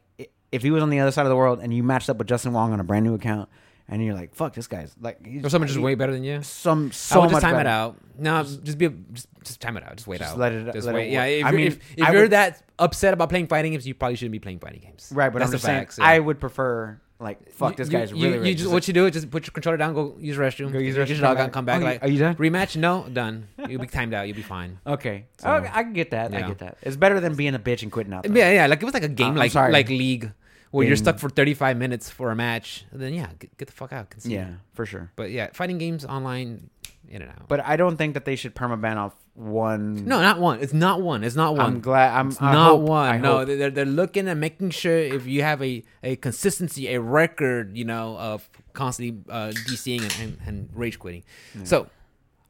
if 0.51 0.63
he 0.63 0.71
was 0.71 0.83
on 0.83 0.91
the 0.91 1.01
other 1.01 1.11
side 1.13 1.27
of 1.27 1.31
the 1.31 1.37
world 1.37 1.61
and 1.63 1.73
you 1.73 1.83
matched 1.83 2.11
up 2.11 2.19
with 2.19 2.27
Justin 2.29 2.53
Wong 2.53 2.73
on 2.73 2.81
a 2.81 2.85
brand 2.85 3.05
new 3.05 3.15
account, 3.15 3.49
and 3.89 4.03
you're 4.05 4.15
like, 4.15 4.35
fuck, 4.35 4.55
this 4.55 4.67
guy's 4.69 4.95
like, 5.01 5.25
he's, 5.27 5.45
or 5.45 5.51
someone 5.51 5.67
just 5.67 5.79
he- 5.79 5.85
way 5.85 5.95
better 5.95 6.13
than 6.13 6.25
you. 6.25 6.43
some 6.43 6.87
I 6.87 6.91
so 6.93 7.21
would 7.23 7.31
just 7.31 7.43
time 7.43 7.55
better. 7.57 7.69
it 7.69 7.73
out. 7.73 7.97
No, 8.19 8.43
just 8.43 8.79
be 8.79 8.87
a, 8.87 8.91
just 8.91 9.27
just 9.45 9.61
time 9.61 9.77
it 9.77 9.83
out. 9.83 9.97
Just 9.97 10.07
wait 10.07 10.21
Just 10.21 10.33
out. 10.33 10.39
let 10.39 10.53
it- 10.53 10.73
Just 10.73 10.87
let 10.87 10.95
it 10.95 10.99
wait. 10.99 11.11
yeah, 11.11 11.25
if, 11.25 11.45
I 11.47 11.51
mean, 11.51 11.67
if, 11.69 11.79
if 11.97 12.05
I 12.07 12.13
you're 12.13 12.23
would- 12.23 12.31
that 12.33 12.63
upset 12.79 13.13
about 13.13 13.29
playing 13.29 13.49
fighting 13.49 13.73
games, 13.73 13.87
you 13.87 13.95
probably 13.95 14.17
shouldn't 14.17 14.33
be 14.33 14.39
playing 14.39 14.61
fighting 14.61 14.81
games. 14.81 15.11
Right, 15.15 15.31
but 15.33 15.41
that's 15.41 15.49
I'm 15.49 15.53
the 15.53 15.57
just 15.83 15.97
saying. 15.97 16.07
I 16.07 16.19
would 16.21 16.39
prefer 16.41 17.01
like, 17.23 17.51
fuck, 17.53 17.71
You- 17.73 17.77
this 17.77 17.89
guy's 17.89 18.13
really. 18.13 18.35
You, 18.37 18.41
rich. 18.43 18.59
just, 18.59 18.71
what 18.71 18.87
you 18.89 18.95
do 18.95 19.07
is 19.07 19.13
just 19.13 19.31
put 19.31 19.47
your 19.47 19.53
controller 19.53 19.77
down, 19.77 19.95
go 19.95 20.15
use 20.19 20.37
the 20.37 20.43
restroom, 20.43 20.73
Go 20.73 20.79
use 20.79 20.95
the 20.95 21.03
restroom, 21.03 21.17
come 21.21 21.25
out, 21.27 21.37
back. 21.37 21.53
come 21.53 21.65
back. 21.65 21.81
Oh, 21.81 21.85
like 21.85 22.03
are 22.03 22.09
you 22.09 22.19
done? 22.19 22.35
Rematch? 22.37 22.77
No, 22.77 23.07
done. 23.13 23.49
You'll 23.69 23.81
be 23.81 23.87
timed 23.87 24.15
out. 24.15 24.27
You'll 24.27 24.37
be 24.37 24.43
fine. 24.43 24.79
Okay, 24.87 25.27
So- 25.39 25.51
okay, 25.55 25.71
I 25.73 25.83
can 25.83 25.93
get 25.93 26.11
that. 26.11 26.35
I 26.35 26.43
get 26.43 26.59
that. 26.59 26.79
It's 26.83 26.97
better 26.97 27.21
than 27.21 27.35
being 27.35 27.55
a 27.55 27.59
bitch 27.59 27.83
and 27.83 27.91
quitting 27.93 28.13
out. 28.13 28.25
though. 28.25 28.35
Yeah, 28.35 28.51
yeah. 28.53 28.67
Like 28.67 28.83
it 28.83 28.85
was 28.85 28.95
like 28.95 29.05
a 29.05 29.09
game, 29.09 29.29
uh, 29.29 29.31
I'm 29.31 29.37
like 29.37 29.53
sorry. 29.53 29.73
like 29.73 29.89
League, 29.89 30.33
where 30.73 30.87
you're 30.87 30.97
stuck 30.97 31.19
for 31.21 31.29
35 31.31 31.77
minutes 31.77 32.11
for 32.11 32.31
a 32.33 32.37
match. 32.37 32.85
Then 32.93 33.15
yeah, 33.15 33.29
get, 33.39 33.57
get 33.59 33.67
the 33.69 33.73
fuck 33.73 33.93
out. 33.93 34.11
concede. 34.11 34.33
Yeah, 34.33 34.51
for 34.75 34.85
sure. 34.85 35.13
But 35.17 35.31
yeah, 35.31 35.49
fighting 35.53 35.79
games 35.79 36.05
online, 36.05 36.69
in 37.09 37.23
and 37.23 37.31
out. 37.31 37.47
But 37.49 37.61
I 37.65 37.77
don't 37.77 37.97
think 37.97 38.15
that 38.15 38.25
they 38.25 38.35
should 38.37 38.55
permaban 38.55 38.97
off 38.97 39.15
one. 39.35 40.05
no, 40.05 40.21
not 40.21 40.41
one. 40.41 40.61
It's 40.61 40.73
not 40.75 41.01
one. 41.01 41.25
It's 41.25 41.37
not 41.37 41.55
one. 41.57 41.65
I'm 41.67 41.81
glad. 41.81 42.19
I'm 42.19 42.29
It's 42.29 42.43
I 42.43 42.53
not 42.53 42.71
hope- 42.71 42.81
one. 42.89 43.09
I 43.15 43.19
no, 43.19 43.39
hope. 43.39 43.49
they're 43.49 43.71
they're 43.71 43.85
looking 43.87 44.29
at 44.29 44.37
making 44.37 44.71
sure 44.71 44.97
if 44.99 45.27
you 45.27 45.43
have 45.43 45.63
a, 45.63 45.83
a 46.03 46.17
consistency, 46.17 46.93
a 46.95 47.01
record, 47.01 47.77
you 47.77 47.85
know, 47.85 48.17
of 48.19 48.49
constantly 48.73 49.23
uh, 49.31 49.53
DCing 49.69 50.03
and, 50.03 50.17
and, 50.21 50.39
and 50.47 50.69
rage 50.75 50.99
quitting. 50.99 51.23
So 51.65 51.87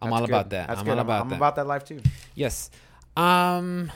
I'm 0.01 0.11
That's 0.11 0.13
all 0.13 0.27
good. 0.27 0.31
about 0.31 0.51
that. 0.51 0.69
That's 0.69 0.81
I'm 0.81 0.85
good. 0.87 0.93
all 0.93 0.99
about 1.01 1.23
I'm 1.23 1.29
that. 1.31 1.37
about 1.37 1.57
that 1.57 1.67
life 1.67 1.85
too. 1.85 2.01
yes. 2.35 2.71
Um. 3.17 3.91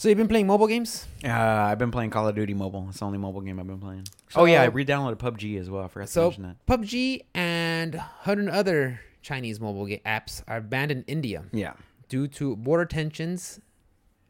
So 0.00 0.08
you've 0.08 0.16
been 0.16 0.28
playing 0.28 0.46
mobile 0.46 0.66
games? 0.66 1.06
Uh, 1.22 1.28
I've 1.28 1.76
been 1.78 1.90
playing 1.90 2.08
Call 2.08 2.26
of 2.26 2.34
Duty 2.34 2.54
Mobile. 2.54 2.86
It's 2.88 3.00
the 3.00 3.04
only 3.04 3.18
mobile 3.18 3.42
game 3.42 3.60
I've 3.60 3.66
been 3.66 3.78
playing. 3.80 4.04
oh 4.34 4.46
yeah, 4.46 4.62
I 4.62 4.66
So- 4.68 4.72
re-downloaded 4.72 5.16
PUBG 5.18 5.58
as 5.60 5.68
well. 5.68 5.84
I 5.84 5.88
forgot 5.88 6.06
to 6.06 6.12
So 6.12 6.22
mention 6.22 6.42
that. 6.44 6.56
PUBG 6.66 7.20
and 7.34 7.94
100 7.96 8.48
other 8.48 9.00
Chinese 9.20 9.60
mobile 9.60 9.84
ga- 9.84 10.00
apps 10.06 10.42
are 10.48 10.62
banned 10.62 10.90
in 10.90 11.02
India 11.02 11.44
Yeah, 11.52 11.74
due 12.08 12.28
to 12.28 12.56
border 12.56 12.86
tensions. 12.86 13.60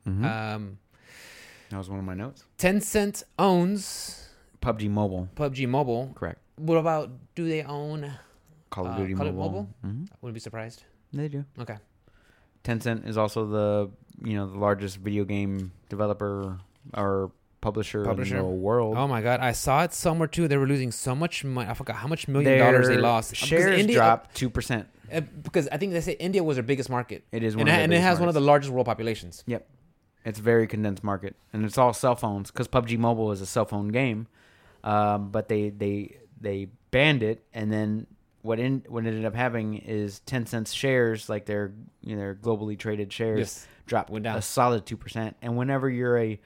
Mhm. 0.05 0.25
Um, 0.25 0.79
that 1.69 1.79
was 1.79 1.89
one 1.89 2.01
of 2.01 2.05
my 2.05 2.15
notes. 2.15 2.45
Tencent 2.59 3.23
owns 3.39 4.29
PUBG 4.61 4.89
Mobile, 4.91 5.29
PUBG 5.37 5.69
Mobile. 5.69 6.11
correct. 6.17 6.41
What 6.57 6.79
about 6.79 7.13
do 7.37 7.49
they 7.49 7.63
own? 7.63 8.11
Call 8.71 8.87
of 8.89 8.95
Uh, 8.95 8.97
Duty 8.97 9.15
Call 9.15 9.29
of 9.29 9.37
Mobile. 9.37 9.69
I 9.85 9.87
wouldn't 10.21 10.35
be 10.35 10.41
surprised. 10.41 10.83
They 11.13 11.29
do. 11.29 11.45
Okay. 11.61 11.77
Tencent 12.65 13.07
is 13.07 13.17
also 13.17 13.47
the 13.47 13.91
you 14.23 14.35
know 14.37 14.47
the 14.47 14.59
largest 14.59 14.99
video 14.99 15.25
game 15.25 15.73
developer 15.89 16.59
or 16.95 17.31
publisher, 17.61 18.05
Publisher. 18.05 18.37
in 18.39 18.43
the 18.43 18.49
world. 18.49 18.97
Oh 18.97 19.07
my 19.09 19.21
god, 19.23 19.41
I 19.41 19.53
saw 19.53 19.83
it 19.85 19.93
somewhere 19.93 20.29
too. 20.29 20.49
They 20.49 20.57
were 20.57 20.67
losing 20.67 20.93
so 20.93 21.15
much 21.15 21.45
money. 21.45 21.69
I 21.69 21.75
forgot 21.75 21.97
how 21.97 22.09
much 22.09 22.29
million 22.29 22.59
dollars 22.59 22.89
they 22.89 22.97
lost. 22.97 23.35
Shares 23.37 23.79
India- 23.81 23.97
dropped 23.97 24.35
two 24.35 24.51
percent. 24.51 24.89
uh, 25.13 25.21
because 25.21 25.69
I 25.73 25.77
think 25.77 25.93
they 25.93 26.01
say 26.01 26.13
India 26.13 26.43
was 26.45 26.57
their 26.57 26.63
biggest 26.63 26.89
market, 26.91 27.25
It 27.33 27.43
is 27.43 27.57
one 27.57 27.63
and, 27.63 27.69
their 27.69 27.81
and 27.85 27.93
it 27.93 28.01
has 28.01 28.19
one 28.19 28.29
of 28.29 28.35
the 28.35 28.41
largest 28.41 28.73
world 28.73 28.87
populations. 28.87 29.43
Yep. 29.47 29.67
It's 30.25 30.39
a 30.39 30.43
very 30.43 30.67
condensed 30.67 31.03
market, 31.03 31.35
and 31.53 31.65
it's 31.65 31.79
all 31.79 31.95
cell 31.95 32.15
phones 32.15 32.51
because 32.51 32.69
PUBG 32.69 32.99
Mobile 32.99 33.33
is 33.33 33.41
a 33.41 33.47
cell 33.47 33.65
phone 33.65 33.89
game. 33.89 34.27
Um, 34.85 35.31
but 35.31 35.49
they 35.49 35.71
they 35.71 36.19
they 36.41 36.69
banned 36.91 37.23
it, 37.23 37.43
and 37.55 37.73
then 37.73 38.07
what 38.43 38.59
in 38.59 38.83
what 38.89 39.05
ended 39.07 39.25
up 39.25 39.35
having 39.35 39.77
is 39.79 40.21
Tencent 40.27 40.73
shares, 40.75 41.29
like 41.29 41.47
their 41.47 41.73
you 42.03 42.15
know, 42.17 42.21
their 42.23 42.35
globally 42.35 42.79
traded 42.79 43.13
shares, 43.13 43.39
Yes, 43.39 43.67
dropped 43.87 44.11
went 44.11 44.25
down. 44.25 44.37
a 44.39 44.43
solid 44.43 44.87
two 44.87 44.97
percent. 44.97 45.37
And 45.43 45.57
whenever 45.57 45.89
you're 45.91 46.19
a 46.19 46.41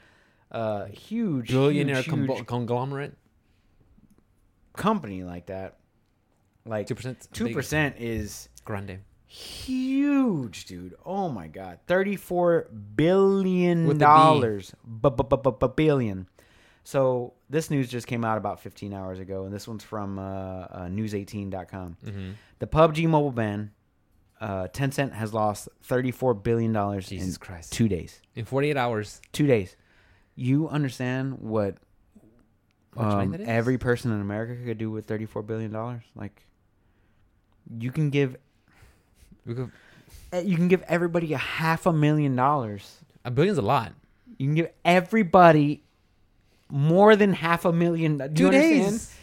uh, 0.50 0.86
huge 0.86 1.48
billionaire 1.48 2.02
huge, 2.02 2.06
huge 2.28 2.46
conglomerate. 2.46 3.14
company 4.76 5.22
like 5.24 5.46
that, 5.46 5.78
like 6.66 6.86
Two 6.86 6.94
percent. 6.94 7.26
two 7.32 7.52
percent 7.52 7.96
is 7.98 8.48
Grande. 8.64 9.00
huge, 9.26 10.64
dude. 10.66 10.94
Oh 11.04 11.28
my 11.28 11.48
god, 11.48 11.78
thirty-four 11.86 12.68
billion 12.96 13.86
With 13.86 13.98
the 13.98 14.04
B. 14.04 14.10
dollars, 14.10 14.74
billion. 15.76 16.28
So 16.84 17.32
this 17.48 17.70
news 17.70 17.88
just 17.88 18.06
came 18.06 18.24
out 18.24 18.36
about 18.36 18.60
15 18.60 18.92
hours 18.92 19.18
ago, 19.18 19.44
and 19.44 19.52
this 19.54 19.66
one's 19.66 19.82
from 19.82 20.18
uh, 20.18 20.22
uh, 20.22 20.80
News18.com. 20.88 21.96
Mm-hmm. 22.04 22.30
The 22.58 22.66
PUBG 22.66 23.08
mobile 23.08 23.32
ban, 23.32 23.70
uh, 24.40 24.68
Tencent 24.72 25.12
has 25.12 25.32
lost 25.32 25.68
34 25.84 26.34
billion 26.34 26.72
dollars 26.72 27.10
in 27.10 27.32
Christ. 27.36 27.72
two 27.72 27.88
days. 27.88 28.20
In 28.34 28.44
48 28.44 28.76
hours. 28.76 29.20
Two 29.32 29.46
days. 29.46 29.76
You 30.36 30.68
understand 30.68 31.38
what 31.38 31.76
How 32.96 33.02
much 33.16 33.28
money 33.28 33.44
um, 33.44 33.48
every 33.50 33.78
person 33.78 34.12
in 34.12 34.20
America 34.20 34.56
could 34.64 34.78
do 34.78 34.90
with 34.90 35.06
34 35.06 35.42
billion 35.42 35.72
dollars? 35.72 36.02
Like, 36.14 36.42
you 37.78 37.90
can 37.92 38.10
give 38.10 38.36
could- 39.46 39.70
you 40.42 40.56
can 40.56 40.66
give 40.68 40.82
everybody 40.82 41.32
a 41.32 41.38
half 41.38 41.86
a 41.86 41.92
million 41.92 42.34
dollars. 42.36 42.98
a 43.24 43.30
billion's 43.30 43.56
a 43.58 43.62
lot. 43.62 43.92
You 44.36 44.48
can 44.48 44.54
give 44.56 44.70
everybody 44.84 45.83
more 46.70 47.16
than 47.16 47.32
half 47.32 47.64
a 47.64 47.72
million. 47.72 48.18
Do 48.18 48.24
you 48.24 48.28
Two 48.34 48.46
understand? 48.46 48.90
days. 48.92 49.14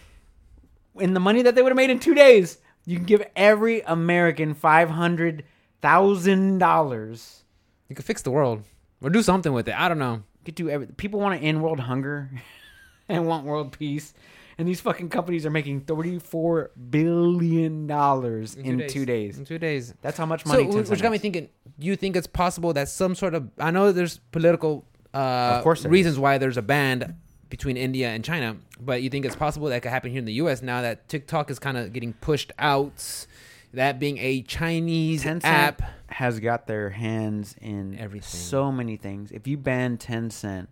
In 0.99 1.13
the 1.13 1.19
money 1.19 1.41
that 1.43 1.55
they 1.55 1.61
would 1.61 1.69
have 1.71 1.77
made 1.77 1.89
in 1.89 1.99
two 1.99 2.13
days, 2.15 2.57
You 2.85 2.97
can 2.97 3.05
give 3.05 3.23
every 3.35 3.81
American 3.81 4.53
five 4.53 4.89
hundred 4.89 5.43
thousand 5.81 6.57
dollars. 6.59 7.43
You 7.89 7.95
could 7.95 8.05
fix 8.05 8.21
the 8.21 8.31
world 8.31 8.63
or 9.01 9.09
do 9.09 9.21
something 9.21 9.53
with 9.53 9.67
it. 9.67 9.75
I 9.79 9.87
don't 9.87 9.99
know. 9.99 10.15
You 10.39 10.45
could 10.45 10.55
do 10.55 10.69
everything. 10.69 10.95
People 10.95 11.19
want 11.19 11.39
to 11.39 11.45
end 11.45 11.61
world 11.61 11.79
hunger 11.79 12.29
and 13.09 13.27
want 13.27 13.45
world 13.45 13.71
peace. 13.77 14.13
And 14.57 14.67
these 14.67 14.81
fucking 14.81 15.09
companies 15.09 15.45
are 15.45 15.49
making 15.49 15.81
thirty-four 15.81 16.71
billion 16.89 17.87
dollars 17.87 18.55
in, 18.55 18.87
two 18.87 19.05
days. 19.05 19.37
In 19.37 19.45
two 19.45 19.57
days. 19.57 19.93
That's 20.01 20.17
how 20.17 20.25
much 20.25 20.45
money. 20.45 20.71
So, 20.71 20.81
which 20.83 21.01
got 21.01 21.11
me 21.11 21.17
thinking. 21.17 21.49
Do 21.79 21.87
you 21.87 21.95
think 21.95 22.15
it's 22.15 22.27
possible 22.27 22.73
that 22.73 22.89
some 22.89 23.15
sort 23.15 23.33
of 23.33 23.49
I 23.57 23.71
know 23.71 23.91
there's 23.91 24.19
political 24.31 24.85
uh, 25.13 25.17
Of 25.57 25.63
course 25.63 25.85
reasons 25.85 26.19
why 26.19 26.37
there's 26.37 26.57
a 26.57 26.61
band 26.61 27.15
between 27.51 27.77
India 27.77 28.09
and 28.09 28.25
China, 28.25 28.57
but 28.79 29.03
you 29.03 29.11
think 29.11 29.25
it's 29.25 29.35
possible 29.35 29.67
that 29.67 29.83
could 29.83 29.91
happen 29.91 30.09
here 30.09 30.19
in 30.19 30.25
the 30.25 30.33
U.S. 30.33 30.63
now 30.63 30.81
that 30.81 31.07
TikTok 31.07 31.51
is 31.51 31.59
kind 31.59 31.77
of 31.77 31.93
getting 31.93 32.13
pushed 32.13 32.51
out, 32.57 33.27
that 33.73 33.99
being 33.99 34.17
a 34.17 34.41
Chinese 34.41 35.23
Tencent 35.23 35.41
app. 35.43 35.81
has 36.07 36.39
got 36.39 36.65
their 36.65 36.89
hands 36.89 37.55
in 37.61 37.99
Everything. 37.99 38.39
So 38.39 38.71
many 38.71 38.97
things. 38.97 39.31
If 39.31 39.45
you 39.45 39.57
ban 39.57 39.97
Tencent, 39.97 40.67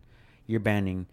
you're 0.47 0.59
banning 0.59 1.05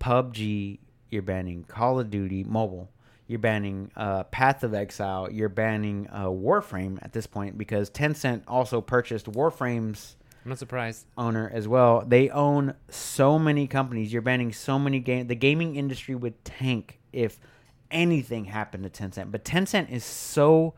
PUBG. 0.00 0.78
You're 1.10 1.22
banning 1.22 1.64
Call 1.64 2.00
of 2.00 2.10
Duty 2.10 2.42
mobile. 2.42 2.90
You're 3.26 3.38
banning 3.38 3.92
uh, 3.96 4.24
Path 4.24 4.64
of 4.64 4.74
Exile. 4.74 5.30
You're 5.30 5.48
banning 5.48 6.08
uh, 6.10 6.26
Warframe 6.26 6.98
at 7.02 7.12
this 7.12 7.28
point 7.28 7.56
because 7.56 7.88
Tencent 7.88 8.42
also 8.48 8.80
purchased 8.80 9.26
Warframe's 9.26 10.16
I'm 10.44 10.48
not 10.48 10.58
surprised. 10.58 11.06
owner 11.18 11.50
as 11.52 11.68
well. 11.68 12.02
They 12.06 12.30
own 12.30 12.74
so 12.88 13.38
many 13.38 13.66
companies. 13.66 14.12
You're 14.12 14.22
banning 14.22 14.52
so 14.52 14.78
many 14.78 14.98
game. 15.00 15.26
The 15.26 15.34
gaming 15.34 15.76
industry 15.76 16.14
would 16.14 16.42
tank 16.44 16.98
if 17.12 17.38
anything 17.90 18.46
happened 18.46 18.84
to 18.84 18.90
Tencent. 18.90 19.30
But 19.30 19.44
Tencent 19.44 19.90
is 19.90 20.04
so 20.04 20.74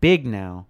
big 0.00 0.26
now 0.26 0.66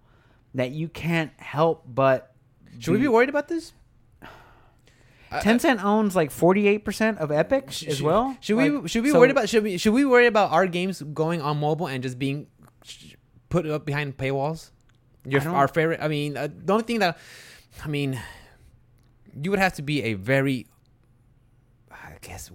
that 0.53 0.71
you 0.71 0.87
can't 0.87 1.31
help 1.37 1.83
but. 1.87 2.33
Should 2.79 2.93
we 2.93 2.99
be 2.99 3.07
worried 3.09 3.29
about 3.29 3.47
this? 3.49 3.73
Tencent 5.31 5.83
owns 5.83 6.15
like 6.15 6.31
48% 6.31 7.17
of 7.17 7.31
Epic 7.31 7.83
as 7.87 8.01
well. 8.01 8.35
Should 8.39 8.57
Like, 8.57 8.71
we 8.83 8.87
should 8.87 9.03
we 9.03 9.11
so- 9.11 9.19
worry 9.19 9.29
about 9.31 9.47
should 9.49 9.63
we 9.63 9.77
should 9.77 9.93
we 9.93 10.05
worry 10.05 10.25
about 10.25 10.51
our 10.51 10.65
games 10.65 11.01
going 11.01 11.41
on 11.41 11.59
mobile 11.59 11.87
and 11.87 12.01
just 12.01 12.17
being 12.17 12.47
sh- 12.83 13.13
put 13.49 13.67
up 13.67 13.85
behind 13.85 14.17
paywalls? 14.17 14.71
Your 15.25 15.47
our 15.49 15.67
favorite. 15.67 15.99
I 16.01 16.07
mean, 16.07 16.35
uh, 16.37 16.47
the 16.51 16.73
only 16.73 16.85
thing 16.85 16.99
that 16.99 17.17
I 17.83 17.87
mean, 17.87 18.19
you 19.41 19.49
would 19.51 19.59
have 19.59 19.73
to 19.73 19.81
be 19.81 20.03
a 20.03 20.13
very, 20.15 20.67
I 21.91 22.17
guess, 22.21 22.51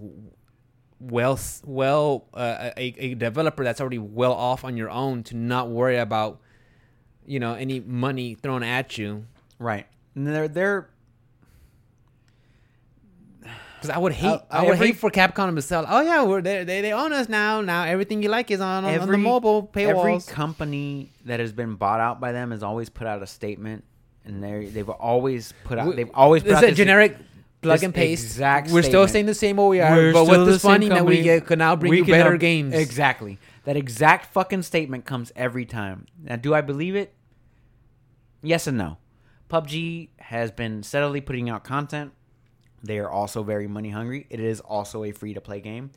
well 1.01 1.39
well 1.65 2.27
uh, 2.35 2.71
a 2.77 2.95
a 2.99 3.15
developer 3.15 3.65
that's 3.65 3.81
already 3.81 3.99
well 3.99 4.33
off 4.33 4.65
on 4.65 4.77
your 4.77 4.91
own 4.91 5.23
to 5.25 5.37
not 5.37 5.69
worry 5.69 5.99
about, 5.99 6.41
you 7.27 7.41
know, 7.41 7.55
any 7.55 7.81
money 7.81 8.35
thrown 8.35 8.63
at 8.63 8.97
you. 8.99 9.27
Right. 9.59 9.87
And 10.15 10.27
they're 10.27 10.49
they're 10.49 10.91
Because 13.77 13.91
I 13.91 13.99
would 13.99 14.13
hate, 14.13 14.29
Uh, 14.29 14.39
I 14.51 14.63
would 14.65 14.75
every- 14.75 14.87
hate 14.89 14.97
for 14.97 15.11
Capcom 15.11 15.55
to 15.57 15.63
sell. 15.63 15.85
Oh 15.89 16.01
yeah, 16.01 16.23
we're 16.25 16.41
they, 16.41 16.65
they 16.65 16.81
they 16.81 16.93
own 16.93 17.13
us 17.13 17.29
now. 17.29 17.61
Now 17.61 17.85
everything 17.85 18.23
you 18.23 18.29
like 18.31 18.51
is 18.51 18.61
on, 18.61 18.85
on, 18.85 18.85
on 18.85 18.91
the 18.97 19.03
every 19.03 19.19
mobile 19.19 19.71
Every 19.75 20.21
company 20.21 21.13
that 21.27 21.41
has 21.41 21.53
been 21.53 21.75
bought 21.77 22.01
out 22.01 22.21
by 22.21 22.33
them 22.33 22.51
has 22.51 22.63
always 22.63 22.89
put 22.89 23.07
out 23.07 23.23
a 23.23 23.27
statement, 23.27 23.85
and 24.25 24.43
they 24.43 24.67
they've 24.67 24.89
always 24.89 25.53
put 25.65 25.79
out 25.79 25.95
they've 25.97 26.11
always 26.15 26.43
put 26.43 26.53
it's 26.53 26.59
out 26.59 26.65
a 26.65 26.67
this- 26.69 26.77
generic 26.77 27.17
plug 27.63 27.77
this 27.79 27.83
and 27.85 27.95
paste. 27.95 28.25
exact 28.25 28.71
We're 28.71 28.83
still 28.83 29.07
statement. 29.09 29.11
saying 29.11 29.27
the 29.27 29.35
same 29.35 29.57
what 29.57 29.69
we 29.71 29.81
are, 29.81 30.13
but 30.13 30.27
with 30.29 30.41
the 30.41 30.45
this 30.53 30.63
funding 30.63 30.91
that 30.91 31.05
we 31.07 31.17
company. 31.17 31.23
get, 31.23 31.47
could 31.47 31.59
now 31.59 31.75
bring 31.77 31.91
We 31.91 31.99
you 31.99 32.05
better 32.05 32.33
now- 32.33 32.37
games. 32.37 32.75
Exactly. 32.75 33.39
That 33.65 33.77
exact 33.79 34.33
fucking 34.35 34.63
statement 34.65 35.07
comes 35.07 35.33
every 35.35 35.65
time. 35.65 36.05
Now, 36.23 36.37
do 36.37 36.53
I 36.55 36.61
believe 36.61 36.95
it? 36.95 37.15
Yes 38.43 38.67
and 38.67 38.77
no. 38.77 38.99
PUBG 39.49 40.11
has 40.19 40.51
been 40.51 40.83
steadily 40.83 41.23
putting 41.23 41.49
out 41.49 41.65
content. 41.65 42.13
They 42.83 42.99
are 42.99 43.09
also 43.09 43.43
very 43.43 43.67
money 43.67 43.89
hungry. 43.89 44.27
It 44.29 44.41
is 44.41 44.61
also 44.61 45.03
a 45.05 45.13
free 45.13 45.33
to 45.33 45.41
play 45.41 45.61
game. 45.63 45.91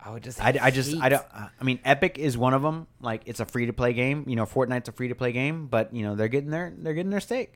I 0.00 0.10
would 0.10 0.22
just, 0.22 0.40
I, 0.42 0.56
I 0.62 0.70
just 0.70 0.96
I 0.96 1.08
don't 1.08 1.24
uh, 1.34 1.48
I 1.60 1.64
mean 1.64 1.80
Epic 1.84 2.18
is 2.18 2.38
one 2.38 2.54
of 2.54 2.62
them. 2.62 2.86
Like 3.00 3.22
it's 3.26 3.40
a 3.40 3.44
free 3.44 3.66
to 3.66 3.72
play 3.72 3.92
game. 3.92 4.24
You 4.28 4.36
know, 4.36 4.46
Fortnite's 4.46 4.88
a 4.88 4.92
free 4.92 5.08
to 5.08 5.14
play 5.14 5.32
game, 5.32 5.66
but 5.66 5.92
you 5.94 6.02
know 6.02 6.14
they're 6.14 6.28
getting 6.28 6.50
their 6.50 6.72
they're 6.76 6.94
getting 6.94 7.10
their 7.10 7.20
stake. 7.20 7.54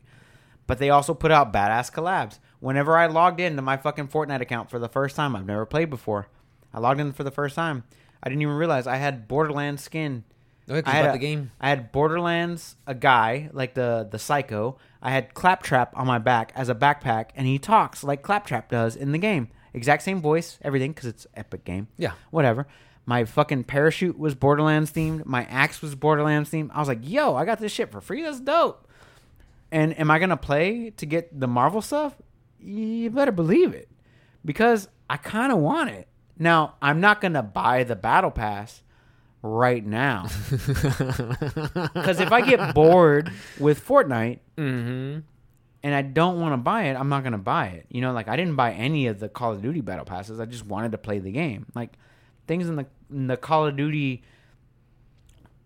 But 0.66 0.78
they 0.78 0.90
also 0.90 1.14
put 1.14 1.30
out 1.30 1.52
badass 1.52 1.92
collabs. 1.92 2.38
Whenever 2.60 2.96
I 2.96 3.06
logged 3.06 3.40
into 3.40 3.62
my 3.62 3.76
fucking 3.76 4.08
Fortnite 4.08 4.40
account 4.40 4.70
for 4.70 4.78
the 4.78 4.88
first 4.88 5.16
time, 5.16 5.34
I've 5.36 5.46
never 5.46 5.66
played 5.66 5.90
before. 5.90 6.28
I 6.74 6.78
logged 6.80 7.00
in 7.00 7.12
for 7.12 7.24
the 7.24 7.30
first 7.32 7.54
time. 7.56 7.84
I 8.22 8.28
didn't 8.28 8.42
even 8.42 8.54
realize 8.54 8.86
I 8.86 8.96
had 8.96 9.26
Borderlands 9.28 9.82
skin. 9.82 10.24
Oh, 10.70 10.76
yeah, 10.76 10.82
'cause 10.82 10.94
I 10.94 10.96
had 10.96 11.06
a- 11.06 11.12
the 11.12 11.18
game. 11.18 11.50
I 11.60 11.68
had 11.68 11.90
Borderlands, 11.90 12.76
a 12.86 12.94
guy 12.94 13.50
like 13.52 13.74
the 13.74 14.06
the 14.10 14.18
psycho. 14.18 14.78
I 15.00 15.10
had 15.10 15.34
Claptrap 15.34 15.96
on 15.96 16.06
my 16.06 16.18
back 16.18 16.52
as 16.54 16.68
a 16.68 16.74
backpack, 16.74 17.30
and 17.34 17.46
he 17.46 17.58
talks 17.58 18.04
like 18.04 18.22
Claptrap 18.22 18.68
does 18.70 18.94
in 18.96 19.10
the 19.12 19.18
game. 19.18 19.48
Exact 19.74 20.02
same 20.02 20.20
voice, 20.20 20.58
everything, 20.62 20.92
because 20.92 21.08
it's 21.08 21.26
epic 21.34 21.64
game. 21.64 21.88
Yeah. 21.96 22.12
whatever. 22.30 22.66
My 23.06 23.24
fucking 23.24 23.64
parachute 23.64 24.16
was 24.18 24.34
Borderlands 24.34 24.92
themed. 24.92 25.24
My 25.26 25.44
axe 25.44 25.82
was 25.82 25.94
Borderlands 25.96 26.50
themed. 26.50 26.70
I 26.72 26.78
was 26.78 26.86
like, 26.88 27.00
yo, 27.02 27.34
I 27.34 27.44
got 27.44 27.58
this 27.58 27.72
shit 27.72 27.90
for 27.90 28.00
free. 28.00 28.22
That's 28.22 28.38
dope. 28.38 28.86
And 29.72 29.98
am 29.98 30.10
I 30.10 30.18
gonna 30.18 30.36
play 30.36 30.90
to 30.98 31.06
get 31.06 31.38
the 31.40 31.48
Marvel 31.48 31.80
stuff? 31.82 32.14
You 32.60 33.10
better 33.10 33.32
believe 33.32 33.72
it, 33.74 33.88
because 34.44 34.88
I 35.10 35.16
kind 35.16 35.50
of 35.50 35.58
want 35.58 35.90
it. 35.90 36.06
Now 36.38 36.74
I'm 36.80 37.00
not 37.00 37.20
gonna 37.20 37.42
buy 37.42 37.82
the 37.84 37.96
battle 37.96 38.30
pass 38.30 38.82
right 39.42 39.84
now. 39.84 40.26
Because 41.94 42.20
if 42.20 42.30
I 42.32 42.40
get 42.42 42.74
bored 42.74 43.30
with 43.58 43.84
Fortnite 43.86 44.38
Mm-hmm. 44.56 45.20
And 45.82 45.94
I 45.94 46.02
don't 46.02 46.40
want 46.40 46.52
to 46.52 46.56
buy 46.58 46.84
it, 46.84 46.94
I'm 46.96 47.08
not 47.08 47.22
going 47.22 47.32
to 47.32 47.38
buy 47.38 47.66
it. 47.68 47.86
You 47.88 48.00
know, 48.00 48.12
like 48.12 48.28
I 48.28 48.36
didn't 48.36 48.56
buy 48.56 48.72
any 48.72 49.06
of 49.08 49.18
the 49.20 49.28
Call 49.28 49.52
of 49.52 49.62
Duty 49.62 49.80
battle 49.80 50.04
passes. 50.04 50.38
I 50.40 50.44
just 50.46 50.64
wanted 50.66 50.92
to 50.92 50.98
play 50.98 51.18
the 51.18 51.32
game. 51.32 51.66
Like 51.74 51.94
things 52.46 52.68
in 52.68 52.76
the 52.76 52.86
in 53.10 53.26
the 53.26 53.36
Call 53.36 53.66
of 53.66 53.76
Duty, 53.76 54.22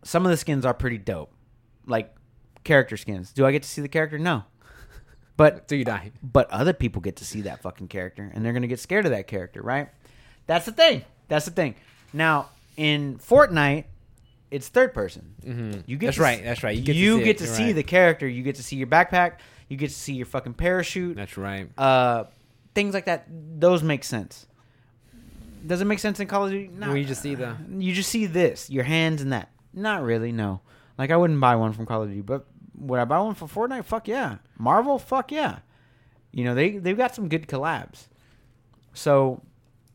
some 0.02 0.24
of 0.24 0.30
the 0.30 0.36
skins 0.36 0.64
are 0.64 0.74
pretty 0.74 0.98
dope, 0.98 1.32
like 1.86 2.14
character 2.64 2.96
skins. 2.96 3.32
Do 3.32 3.46
I 3.46 3.52
get 3.52 3.62
to 3.62 3.68
see 3.68 3.82
the 3.82 3.88
character? 3.88 4.18
No, 4.18 4.44
but 5.36 5.68
do 5.68 5.76
you 5.76 5.84
die. 5.84 6.12
but 6.22 6.50
other 6.50 6.72
people 6.72 7.02
get 7.02 7.16
to 7.16 7.24
see 7.24 7.42
that 7.42 7.62
fucking 7.62 7.88
character 7.88 8.30
and 8.34 8.44
they're 8.44 8.52
going 8.52 8.62
to 8.62 8.68
get 8.68 8.80
scared 8.80 9.04
of 9.06 9.12
that 9.12 9.26
character, 9.26 9.62
right? 9.62 9.88
That's 10.46 10.64
the 10.66 10.72
thing. 10.72 11.04
That's 11.28 11.44
the 11.44 11.50
thing. 11.50 11.74
Now, 12.12 12.50
in 12.76 13.18
Fortnite, 13.18 13.84
it's 14.50 14.68
third 14.68 14.94
person. 14.94 15.34
Mhm. 15.44 15.82
You 15.86 15.96
get 15.96 16.06
That's 16.06 16.16
to 16.18 16.22
right, 16.22 16.44
that's 16.44 16.62
right. 16.62 16.76
You 16.76 16.94
You 16.94 17.18
get 17.18 17.24
get 17.24 17.38
to 17.38 17.44
to 17.46 17.50
see 17.50 17.56
see, 17.56 17.62
it, 17.62 17.66
you're 17.66 17.68
right. 17.70 17.74
the 17.76 17.82
character. 17.82 18.28
You 18.28 18.42
get 18.44 18.54
to 18.56 18.62
see 18.62 18.76
your 18.76 18.86
backpack. 18.86 19.38
You 19.68 19.76
get 19.76 19.88
to 19.88 19.94
see 19.94 20.14
your 20.14 20.26
fucking 20.26 20.54
parachute. 20.54 21.16
That's 21.16 21.36
right. 21.36 21.68
Uh, 21.78 22.24
things 22.74 22.94
like 22.94 23.06
that. 23.06 23.26
Those 23.28 23.82
make 23.82 24.04
sense. 24.04 24.46
Does 25.66 25.80
it 25.80 25.86
make 25.86 25.98
sense 25.98 26.20
in 26.20 26.28
Call 26.28 26.44
of 26.44 26.52
Duty? 26.52 26.68
Where 26.78 26.96
you 26.96 27.04
just 27.04 27.22
see 27.22 27.34
the- 27.34 27.56
You 27.76 27.92
just 27.92 28.10
see 28.10 28.26
this, 28.26 28.70
your 28.70 28.84
hands 28.84 29.20
and 29.22 29.32
that. 29.32 29.50
Not 29.74 30.02
really. 30.02 30.30
No. 30.30 30.60
Like 30.96 31.10
I 31.10 31.16
wouldn't 31.16 31.40
buy 31.40 31.56
one 31.56 31.72
from 31.72 31.86
Call 31.86 32.02
of 32.02 32.08
Duty, 32.08 32.20
but 32.22 32.46
would 32.78 33.00
I 33.00 33.04
buy 33.04 33.18
one 33.20 33.34
for 33.34 33.46
Fortnite? 33.46 33.84
Fuck 33.84 34.06
yeah. 34.08 34.36
Marvel? 34.58 34.98
Fuck 34.98 35.32
yeah. 35.32 35.58
You 36.32 36.44
know 36.44 36.54
they 36.54 36.76
they've 36.78 36.96
got 36.96 37.14
some 37.14 37.28
good 37.28 37.48
collabs. 37.48 38.06
So 38.94 39.42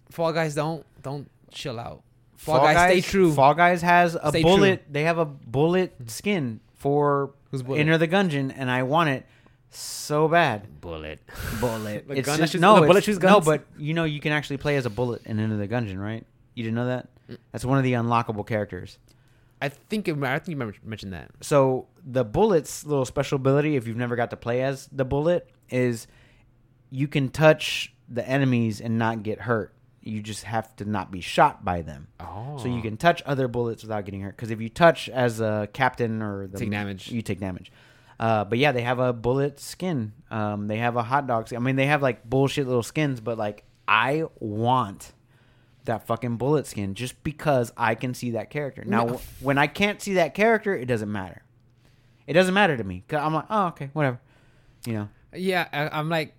Fall 0.10 0.34
Guys 0.34 0.56
don't 0.56 0.86
don't 1.02 1.30
chill 1.52 1.80
out. 1.80 2.02
Fall, 2.36 2.60
Guys, 2.60 2.92
stay 2.92 3.02
true. 3.02 3.32
Fall 3.34 3.54
Guys 3.54 3.84
has 3.84 4.16
a 4.16 4.30
Stay 4.30 4.42
bullet. 4.42 4.84
They 4.92 5.04
have 5.04 5.20
a 5.20 5.26
bullet 5.26 5.94
skin 6.10 6.60
for 6.74 7.34
Who's 7.52 7.62
Bullet? 7.62 7.80
Enter 7.80 8.00
the 8.00 8.08
Gungeon, 8.08 8.52
and 8.56 8.72
I 8.72 8.82
want 8.84 9.10
it 9.10 9.26
so 9.72 10.28
bad. 10.28 10.82
Bullet. 10.82 11.20
Bullet. 11.60 12.08
The 12.08 12.16
It's 12.16 12.26
gun 12.26 12.38
just- 12.38 12.52
shoots- 12.54 12.62
no, 12.62 12.76
the 12.76 12.82
bullet 12.82 12.98
it's- 13.00 13.04
shoots 13.06 13.20
no, 13.24 13.40
but 13.42 13.66
you 13.78 13.94
know 13.94 14.04
you 14.04 14.20
can 14.20 14.32
actually 14.32 14.58
play 14.58 14.76
as 14.76 14.86
a 14.86 14.90
bullet 14.90 15.22
in 15.26 15.40
Enter 15.40 15.58
the 15.58 15.68
Gungeon, 15.68 16.00
right? 16.00 16.26
You 16.56 16.64
didn't 16.64 16.76
know 16.76 16.88
that? 16.88 17.08
That's 17.52 17.64
one 17.66 17.78
of 17.78 17.84
the 17.84 17.94
unlockable 17.94 18.46
characters. 18.46 19.00
I 19.62 19.70
think 19.70 20.08
it- 20.08 20.22
I 20.22 20.40
think 20.40 20.48
you 20.50 20.56
remember- 20.56 20.76
mentioned 20.84 21.14
that. 21.14 21.32
So 21.42 21.88
the 22.04 22.26
bullet's 22.26 22.86
little 22.86 23.06
special 23.06 23.36
ability, 23.38 23.76
if 23.76 23.88
you've 23.88 23.96
never 23.98 24.16
got 24.16 24.30
to 24.32 24.38
play 24.38 24.62
as 24.64 24.90
the 24.92 25.06
bullet, 25.06 25.50
is 25.70 26.08
you 26.90 27.08
can 27.08 27.30
touch 27.30 27.94
the 28.10 28.28
enemies 28.28 28.82
and 28.82 28.98
not 28.98 29.24
get 29.24 29.42
hurt. 29.42 29.74
You 30.02 30.22
just 30.22 30.44
have 30.46 30.76
to 30.78 30.86
not 30.86 31.12
be 31.12 31.22
shot 31.22 31.64
by 31.64 31.84
them. 31.84 32.08
Oh, 32.20 32.58
So 32.58 32.68
you 32.68 32.80
oh. 32.80 32.82
can 32.82 32.98
touch 32.98 33.22
other 33.26 33.48
bullets 33.48 33.84
without 33.84 34.04
getting 34.04 34.22
hurt. 34.22 34.36
Because 34.36 34.50
if 34.52 34.60
you 34.60 34.68
touch 34.68 35.08
as 35.10 35.40
a 35.40 35.70
captain 35.72 36.22
or 36.24 36.48
the 36.48 36.58
Take 36.58 36.72
damage. 36.72 37.10
you 37.12 37.22
take 37.22 37.40
damage. 37.40 37.72
Uh, 38.22 38.46
but 38.46 38.60
yeah, 38.60 38.72
they 38.72 38.84
have 38.84 39.00
a 39.00 39.12
bullet 39.12 39.60
skin. 39.60 40.14
Um, 40.30 40.68
they 40.68 40.78
have 40.78 40.96
a 40.96 41.02
hot 41.04 41.26
dog. 41.26 41.48
Skin. 41.48 41.58
I 41.58 41.62
mean, 41.62 41.76
they 41.76 41.88
have 41.88 42.02
like 42.04 42.24
bullshit 42.30 42.68
little 42.68 42.84
skins. 42.84 43.20
But 43.20 43.38
like, 43.40 43.64
I 43.88 44.26
want 44.40 45.14
that 45.86 46.06
fucking 46.06 46.38
bullet 46.38 46.68
skin 46.68 46.94
just 46.94 47.22
because 47.24 47.74
I 47.76 47.96
can 47.96 48.14
see 48.14 48.32
that 48.32 48.52
character. 48.52 48.84
Now, 48.86 49.06
No. 49.06 49.22
when 49.40 49.58
I 49.58 49.66
can't 49.66 50.00
see 50.00 50.14
that 50.14 50.36
character, 50.36 50.76
it 50.76 50.86
doesn't 50.86 51.12
matter. 51.12 51.42
It 52.28 52.34
doesn't 52.34 52.54
matter 52.54 52.78
to 52.78 52.84
me. 52.84 53.04
Cause 53.08 53.20
I'm 53.20 53.34
like, 53.34 53.46
oh, 53.50 53.68
okay, 53.70 53.90
whatever. 53.94 54.20
You 54.86 54.94
know. 54.94 55.10
Yeah, 55.34 55.68
I, 55.74 55.90
I'm 56.00 56.08
like 56.10 56.36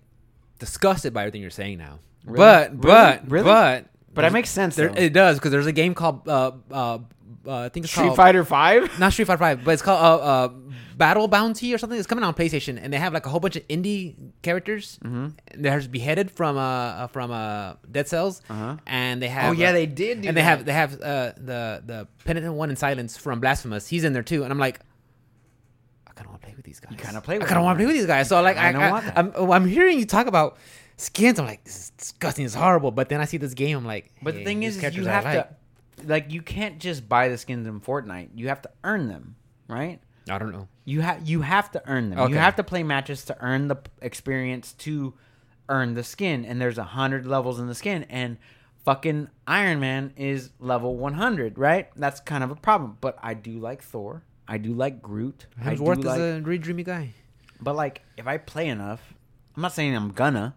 disgusted 0.60 1.12
by 1.12 1.22
everything 1.22 1.42
you're 1.42 1.50
saying 1.50 1.78
now. 1.78 1.98
Really? 2.24 2.36
But 2.38 2.70
Really? 2.70 2.80
but 2.82 3.30
Really? 3.30 3.44
but 3.44 3.86
But 4.14 4.24
it 4.26 4.32
makes 4.32 4.50
sense. 4.50 4.76
there, 4.76 4.92
it 4.96 5.12
does 5.12 5.38
because 5.38 5.50
there's 5.50 5.66
a 5.66 5.72
game 5.72 5.94
called 5.94 6.28
uh, 6.28 6.52
uh, 6.70 6.98
uh, 7.46 7.56
I 7.56 7.68
think 7.68 7.84
it's 7.84 7.92
Street 7.92 8.04
called 8.06 8.16
Fighter 8.16 8.44
Five. 8.44 8.98
not 8.98 9.12
Street 9.12 9.24
Fighter 9.26 9.38
Five, 9.38 9.64
but 9.64 9.72
it's 9.72 9.82
called 9.82 10.00
uh, 10.00 10.24
uh, 10.24 10.48
Battle 10.96 11.26
Bounty 11.28 11.74
or 11.74 11.78
something. 11.78 11.98
It's 11.98 12.06
coming 12.06 12.22
out 12.24 12.28
on 12.28 12.34
PlayStation, 12.34 12.78
and 12.80 12.92
they 12.92 12.98
have 12.98 13.12
like 13.12 13.26
a 13.26 13.28
whole 13.28 13.40
bunch 13.40 13.56
of 13.56 13.66
indie 13.68 14.14
characters. 14.42 14.98
Mm-hmm. 15.04 15.28
They're 15.62 15.80
beheaded 15.88 16.30
from 16.30 16.56
uh 16.56 16.60
uh, 16.60 17.06
from 17.08 17.30
uh 17.30 17.74
Dead 17.90 18.08
Cells, 18.08 18.42
Uh-huh. 18.48 18.76
and 18.86 19.20
they 19.22 19.28
have 19.28 19.50
Oh 19.50 19.52
yeah, 19.52 19.72
they 19.72 19.86
did. 19.86 20.22
Do 20.22 20.28
and 20.28 20.36
they 20.36 20.42
have 20.42 20.64
they 20.64 20.72
have 20.72 20.94
uh 21.00 21.32
the 21.36 21.82
the 21.84 22.08
penitent 22.24 22.54
one 22.54 22.70
in 22.70 22.76
silence 22.76 23.16
from 23.16 23.40
Blasphemous. 23.40 23.88
He's 23.88 24.04
in 24.04 24.12
there 24.12 24.22
too, 24.22 24.44
and 24.44 24.52
I'm 24.52 24.58
like. 24.58 24.80
I 26.06 26.14
kind 26.14 26.26
of 26.26 26.32
want 26.32 26.42
to 26.42 26.46
play 26.48 26.54
with 26.56 26.66
these 26.66 26.78
guys. 26.78 26.90
You 26.92 26.98
kinda 26.98 27.20
play 27.22 27.38
with 27.38 27.46
I 27.46 27.48
kind 27.48 27.58
of 27.58 27.64
want 27.64 27.78
to 27.78 27.84
play 27.84 27.86
with 27.86 27.96
these 27.96 28.06
guys. 28.06 28.28
So 28.28 28.40
like, 28.42 28.58
I, 28.58 28.72
I, 28.72 28.90
want 28.90 29.04
that. 29.06 29.16
I'm, 29.16 29.32
I'm 29.50 29.66
hearing 29.66 29.98
you 29.98 30.04
talk 30.04 30.26
about 30.26 30.58
skins. 30.98 31.38
I'm 31.38 31.46
like, 31.46 31.64
this 31.64 31.76
is 31.84 31.90
disgusting. 31.96 32.44
It's 32.44 32.54
horrible. 32.54 32.90
But 32.90 33.08
then 33.08 33.18
I 33.22 33.24
see 33.24 33.38
this 33.38 33.54
game. 33.54 33.78
I'm 33.78 33.86
like, 33.86 34.12
But 34.22 34.34
the 34.34 34.44
thing 34.44 34.62
is, 34.62 34.76
is 34.82 34.94
you 34.94 35.06
have 35.06 35.24
like. 35.24 35.48
to, 35.48 35.56
like, 36.04 36.32
you 36.32 36.42
can't 36.42 36.78
just 36.78 37.08
buy 37.08 37.28
the 37.28 37.38
skins 37.38 37.66
in 37.66 37.80
Fortnite. 37.80 38.30
You 38.34 38.48
have 38.48 38.62
to 38.62 38.70
earn 38.84 39.08
them, 39.08 39.36
right? 39.68 40.00
I 40.28 40.38
don't 40.38 40.52
know. 40.52 40.68
You 40.84 41.00
have 41.00 41.28
you 41.28 41.40
have 41.42 41.70
to 41.72 41.82
earn 41.86 42.10
them. 42.10 42.18
Okay. 42.18 42.32
You 42.32 42.38
have 42.38 42.56
to 42.56 42.64
play 42.64 42.82
matches 42.82 43.24
to 43.26 43.36
earn 43.40 43.68
the 43.68 43.76
p- 43.76 43.90
experience 44.00 44.72
to 44.74 45.14
earn 45.68 45.94
the 45.94 46.04
skin. 46.04 46.44
And 46.44 46.60
there's 46.60 46.78
a 46.78 46.84
hundred 46.84 47.26
levels 47.26 47.58
in 47.58 47.66
the 47.66 47.74
skin, 47.74 48.04
and 48.08 48.38
fucking 48.84 49.28
Iron 49.46 49.80
Man 49.80 50.12
is 50.16 50.50
level 50.58 50.96
100, 50.96 51.58
right? 51.58 51.88
That's 51.96 52.20
kind 52.20 52.44
of 52.44 52.50
a 52.50 52.56
problem. 52.56 52.98
But 53.00 53.18
I 53.22 53.34
do 53.34 53.58
like 53.58 53.82
Thor. 53.82 54.22
I 54.46 54.58
do 54.58 54.74
like 54.74 55.02
Groot. 55.02 55.46
I 55.60 55.74
do 55.74 55.82
Hemsworth 55.82 55.98
is 56.00 56.04
like, 56.04 56.20
a 56.20 56.40
really 56.40 56.58
dreamy 56.58 56.84
guy. 56.84 57.14
but 57.60 57.74
like, 57.76 58.02
if 58.16 58.26
I 58.26 58.38
play 58.38 58.68
enough, 58.68 59.14
I'm 59.56 59.62
not 59.62 59.72
saying 59.72 59.94
I'm 59.94 60.10
gonna, 60.10 60.54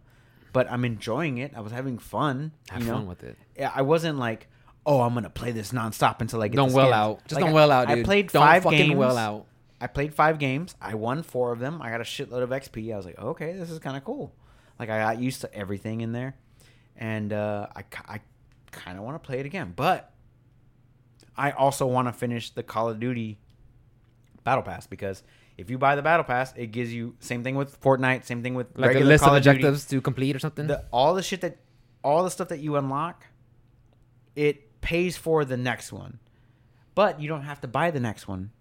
but 0.54 0.72
I'm 0.72 0.86
enjoying 0.86 1.38
it. 1.38 1.54
I 1.56 1.62
was 1.62 1.72
having 1.72 1.98
fun. 1.98 2.52
Have 2.70 2.82
you 2.82 2.88
know? 2.88 2.96
fun 2.96 3.08
with 3.08 3.24
it. 3.24 3.38
Yeah, 3.58 3.72
I 3.74 3.84
wasn't 3.84 4.18
like, 4.18 4.48
oh, 4.86 5.02
I'm 5.02 5.14
gonna 5.14 5.30
play 5.30 5.52
this 5.52 5.72
nonstop 5.72 6.22
until 6.22 6.42
I 6.42 6.48
get. 6.48 6.58
Don't 6.58 6.74
well 6.74 6.86
skins. 6.88 6.96
out. 6.96 7.22
Just 7.28 7.34
Like, 7.36 7.46
don't 7.46 7.54
well 7.54 7.72
out, 7.72 7.88
I 7.90 7.96
dude. 7.96 8.06
played 8.06 8.32
don't 8.32 8.42
five 8.42 8.64
fucking 8.64 8.78
games. 8.90 8.96
well 8.96 9.18
out. 9.18 9.46
I 9.82 9.88
played 9.88 10.14
five 10.14 10.40
games. 10.40 10.76
I 10.82 10.96
won 10.96 11.22
four 11.24 11.52
of 11.52 11.60
them. 11.60 11.82
I 11.82 11.90
got 11.90 12.02
a 12.02 12.06
shitload 12.06 12.44
of 12.44 12.50
XP. 12.50 12.94
I 12.94 12.98
was 12.98 13.06
like, 13.06 13.20
okay, 13.20 13.54
this 13.54 13.70
is 13.70 13.80
kind 13.80 13.98
of 13.98 14.04
cool. 14.06 14.34
Like 14.80 14.90
I 14.90 15.00
got 15.00 15.20
used 15.22 15.42
to 15.42 15.54
everything 15.54 16.02
in 16.02 16.12
there, 16.12 16.36
and 16.98 17.32
uh, 17.34 17.68
I 17.76 17.84
I 18.08 18.20
kind 18.72 18.98
of 18.98 19.04
want 19.04 19.22
to 19.22 19.26
play 19.26 19.40
it 19.40 19.46
again. 19.46 19.74
But 19.76 20.12
I 21.38 21.52
also 21.52 21.86
want 21.86 22.08
to 22.08 22.14
finish 22.14 22.52
the 22.52 22.64
Call 22.64 22.90
of 22.90 23.00
Duty 23.00 23.38
Battle 24.44 24.64
Pass 24.64 24.88
because 24.88 25.24
if 25.58 25.70
you 25.70 25.78
buy 25.78 25.96
the 25.96 26.02
Battle 26.02 26.24
Pass, 26.24 26.54
it 26.56 26.68
gives 26.68 26.94
you 26.94 27.16
same 27.20 27.44
thing 27.44 27.56
with 27.56 27.80
Fortnite, 27.82 28.26
same 28.26 28.44
thing 28.44 28.54
with 28.54 28.68
Like 28.76 28.96
a 28.96 29.00
list 29.00 29.24
Call 29.24 29.34
of 29.34 29.38
of 29.38 29.44
Duty 29.44 29.58
objectives 29.58 29.86
to 29.88 30.02
complete 30.02 30.36
or 30.36 30.40
something. 30.40 30.68
the 30.68 30.84
all 30.92 31.14
the 31.14 31.24
shit 31.24 31.42
that 31.42 31.58
all 32.04 32.24
the 32.24 32.30
stuff 32.32 32.50
that 32.50 32.60
you 32.60 32.76
unlock 32.76 33.26
it 34.36 34.62
pays 34.86 35.18
for 35.18 35.44
the 35.44 35.58
next 35.58 35.92
one 35.92 36.20
but 36.94 37.20
you 37.20 37.28
don't 37.28 37.42
have 37.44 37.60
to 37.60 37.68
buy 37.68 37.92
the 37.92 38.00
next 38.00 38.28
one 38.28 38.52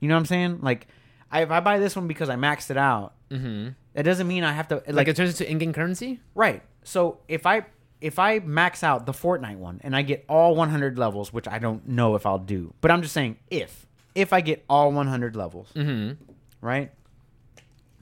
you 0.00 0.08
know 0.08 0.14
what 0.14 0.20
i'm 0.20 0.26
saying 0.26 0.58
like 0.62 0.86
I, 1.30 1.42
if 1.42 1.50
i 1.50 1.60
buy 1.60 1.78
this 1.78 1.96
one 1.96 2.06
because 2.06 2.28
i 2.28 2.36
maxed 2.36 2.70
it 2.70 2.76
out 2.76 3.12
mm-hmm. 3.30 3.70
that 3.94 4.02
doesn't 4.04 4.28
mean 4.28 4.44
i 4.44 4.52
have 4.52 4.68
to 4.68 4.76
like, 4.76 4.88
Like 4.92 5.08
it 5.08 5.16
turns 5.16 5.30
into 5.38 5.50
in-game 5.50 5.72
currency. 5.72 6.20
right 6.34 6.62
so 6.84 7.18
if 7.28 7.44
i 7.44 7.64
if 8.00 8.18
i 8.18 8.38
max 8.38 8.82
out 8.84 9.04
the 9.06 9.12
fortnite 9.12 9.56
one 9.58 9.80
and 9.82 9.94
i 9.96 10.02
get 10.02 10.24
all 10.28 10.54
100 10.54 10.98
levels 10.98 11.32
which 11.32 11.48
i 11.48 11.58
don't 11.58 11.88
know 11.88 12.14
if 12.14 12.24
i'll 12.26 12.38
do 12.38 12.72
but 12.80 12.90
i'm 12.90 13.02
just 13.02 13.14
saying 13.14 13.36
if 13.50 13.86
if 14.14 14.32
i 14.32 14.40
get 14.40 14.64
all 14.68 14.92
100 14.92 15.34
levels 15.36 15.68
Mm-hmm. 15.74 16.12
right? 16.60 16.90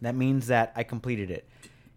That 0.02 0.14
means 0.16 0.48
that 0.48 0.72
I 0.74 0.82
completed 0.82 1.30
it. 1.30 1.48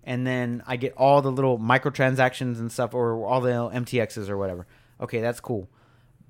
And 0.03 0.27
then 0.27 0.61
I 0.67 0.75
get 0.77 0.93
all 0.95 1.23
the 1.23 1.31
little 1.31 1.57
microtransactions 1.57 2.59
and 2.59 2.71
stuff 2.71 2.93
or 2.93 3.25
all 3.25 3.41
the 3.41 3.49
MTXs 3.49 4.29
or 4.29 4.37
whatever. 4.37 4.67
Okay, 5.01 5.21
that's 5.21 5.39
cool. 5.39 5.69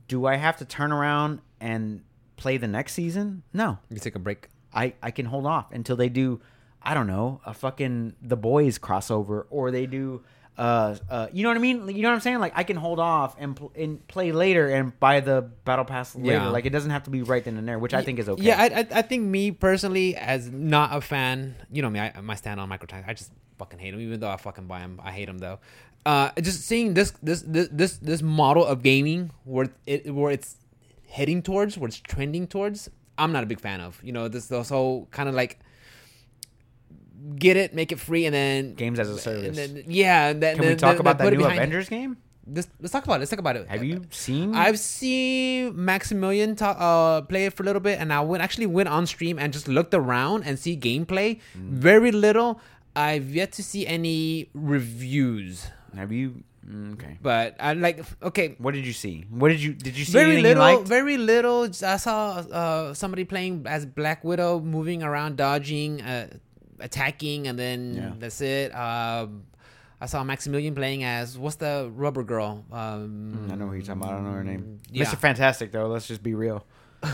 Do 0.08 0.26
I 0.26 0.36
have 0.36 0.58
to 0.58 0.66
turn 0.66 0.92
around 0.92 1.42
and 1.60 2.04
play 2.36 2.58
the 2.58 2.68
next 2.68 2.94
season? 2.94 3.44
No. 3.54 3.80
You 3.90 3.98
take 3.98 4.16
a 4.16 4.20
break. 4.20 4.50
I, 4.74 4.94
I 5.02 5.12
can 5.12 5.26
hold 5.26 5.46
off 5.46 5.72
until 5.72 5.96
they 5.96 6.10
do, 6.10 6.42
I 6.82 6.94
don't 6.94 7.08
know, 7.08 7.42
a 7.46 7.54
fucking 7.54 8.16
The 8.22 8.36
Boys 8.38 8.78
crossover 8.78 9.46
or 9.50 9.72
they 9.72 9.86
do, 9.86 10.24
uh, 10.58 10.96
uh, 11.10 11.28
you 11.34 11.44
know 11.44 11.50
what 11.50 11.58
I 11.58 11.62
mean? 11.62 11.88
You 11.90 12.02
know 12.02 12.10
what 12.10 12.16
I'm 12.16 12.22
saying? 12.22 12.40
Like 12.40 12.54
I 12.56 12.64
can 12.64 12.78
hold 12.78 13.00
off 13.00 13.36
and, 13.40 13.56
pl- 13.56 13.72
and 13.76 14.06
play 14.08 14.32
later 14.32 14.70
and 14.70 14.98
buy 15.00 15.20
the 15.22 15.42
Battle 15.42 15.86
Pass 15.86 16.16
later. 16.16 16.32
Yeah. 16.32 16.50
Like 16.50 16.66
it 16.66 16.72
doesn't 16.72 16.92
have 16.92 17.04
to 17.04 17.10
be 17.10 17.22
right 17.24 17.44
then 17.44 17.58
and 17.58 17.68
there, 17.68 17.80
which 17.80 17.94
I 17.94 18.04
think 18.04 18.20
is 18.20 18.30
okay. 18.30 18.44
Yeah, 18.44 18.62
I, 18.62 18.66
I, 18.80 18.88
I 19.00 19.02
think 19.02 19.24
me 19.24 19.52
personally, 19.52 20.16
as 20.16 20.50
not 20.50 20.96
a 20.96 21.02
fan, 21.02 21.56
you 21.72 21.82
know 21.82 21.90
me, 21.90 22.00
I, 22.00 22.20
my 22.22 22.36
stand 22.36 22.60
on 22.60 22.70
microtransactions. 22.70 23.08
I 23.08 23.14
just 23.14 23.32
fucking 23.58 23.80
hate 23.80 23.92
them, 23.92 24.02
even 24.02 24.20
though 24.20 24.30
I 24.30 24.38
fucking 24.38 24.68
buy 24.68 24.80
them. 24.80 25.00
I 25.04 25.12
hate 25.12 25.26
them 25.26 25.40
though. 25.40 25.60
Uh, 26.06 26.30
just 26.42 26.62
seeing 26.62 26.94
this 26.94 27.12
this 27.24 27.42
this 27.42 27.68
this 27.72 27.98
this 27.98 28.22
model 28.22 28.64
of 28.64 28.84
gaming 28.84 29.32
where 29.44 29.70
it 29.88 30.14
where 30.14 30.32
it's 30.32 30.58
heading 31.10 31.42
towards, 31.42 31.78
where 31.78 31.88
it's 31.88 31.98
trending 32.00 32.46
towards, 32.46 32.90
I'm 33.18 33.32
not 33.32 33.44
a 33.44 33.48
big 33.48 33.60
fan 33.60 33.82
of. 33.82 34.00
You 34.04 34.12
know, 34.12 34.28
this 34.28 34.48
this 34.48 34.70
whole 34.70 35.08
kind 35.12 35.28
of 35.30 35.36
like 35.36 35.60
get 37.38 37.58
it, 37.58 37.74
make 37.74 37.92
it 37.92 38.00
free, 38.00 38.26
and 38.26 38.36
then 38.36 38.76
Games 38.76 39.00
as 39.00 39.10
a 39.10 39.18
service. 39.18 39.58
And 39.58 39.78
then, 39.78 39.84
yeah, 39.88 40.28
and 40.30 40.42
then, 40.42 40.56
Can 40.58 40.62
we 40.62 40.68
then- 40.70 40.78
talk 40.78 41.00
about 41.00 41.18
that 41.18 41.34
new 41.34 41.44
Avengers 41.46 41.90
game? 41.90 42.18
This, 42.48 42.68
let's 42.80 42.92
talk 42.92 43.04
about 43.06 43.16
it. 43.16 43.20
Let's 43.20 43.32
talk 43.32 43.40
about 43.40 43.56
it. 43.56 43.68
Have 43.68 43.84
you 43.84 44.04
seen? 44.12 44.54
I've 44.54 44.78
seen 44.78 45.84
Maximilian 45.84 46.56
talk, 46.56 46.78
uh, 46.80 47.22
play 47.22 47.48
it 47.48 47.54
for 47.54 47.64
a 47.64 47.66
little 47.66 47.80
bit, 47.80 48.00
and 48.00 48.14
I 48.14 48.22
went 48.22 48.44
actually 48.44 48.68
went 48.68 48.88
on 48.88 49.08
stream 49.08 49.40
and 49.40 49.52
just 49.52 49.68
looked 49.68 49.96
around 49.96 50.44
and 50.44 50.60
see 50.60 50.78
gameplay. 50.78 51.40
Mm. 51.58 51.70
Very 51.72 52.12
little. 52.12 52.62
I've 52.96 53.34
yet 53.34 53.52
to 53.54 53.64
see 53.64 53.88
any 53.88 54.50
reviews, 54.54 55.72
Have 55.98 56.12
you? 56.12 56.44
mm, 56.68 56.94
Okay. 56.94 57.18
but 57.22 57.56
I 57.60 57.74
like. 57.74 58.04
Okay, 58.24 58.56
What 58.58 58.74
did 58.74 58.86
you 58.86 58.94
see? 58.94 59.26
What 59.30 59.50
did 59.50 59.62
you 59.62 59.74
did 59.74 59.98
you 59.98 60.06
see 60.06 60.12
very 60.14 60.42
little. 60.42 60.84
Very 60.84 61.18
little. 61.18 61.64
I 61.64 61.98
saw 61.98 62.38
uh, 62.52 62.94
somebody 62.94 63.24
playing 63.24 63.66
as 63.68 63.86
Black 63.86 64.24
Widow, 64.24 64.60
moving 64.60 65.04
around, 65.04 65.38
dodging, 65.38 66.02
uh, 66.02 66.28
attacking, 66.80 67.48
and 67.48 67.58
then 67.58 67.94
Yeah. 67.96 68.12
that's 68.20 68.42
it. 68.42 68.72
Um, 68.76 69.44
I 70.02 70.08
saw 70.08 70.24
Maximilian 70.24 70.76
playing 70.76 71.04
as 71.04 71.38
what's 71.38 71.56
the 71.56 71.90
rubber 71.96 72.24
girl? 72.24 72.66
Um, 72.72 73.48
I 73.52 73.56
know 73.56 73.68
who 73.68 73.74
you're 73.76 73.82
talking 73.82 74.02
about. 74.02 74.12
I 74.14 74.16
don't 74.18 74.26
know 74.26 74.32
her 74.34 74.44
name. 74.44 74.82
Yeah. 74.92 75.06
Mr. 75.06 75.18
Fantastic 75.18 75.72
though. 75.72 75.88
Let's 75.88 76.08
just 76.08 76.22
be 76.22 76.34
real. 76.36 76.66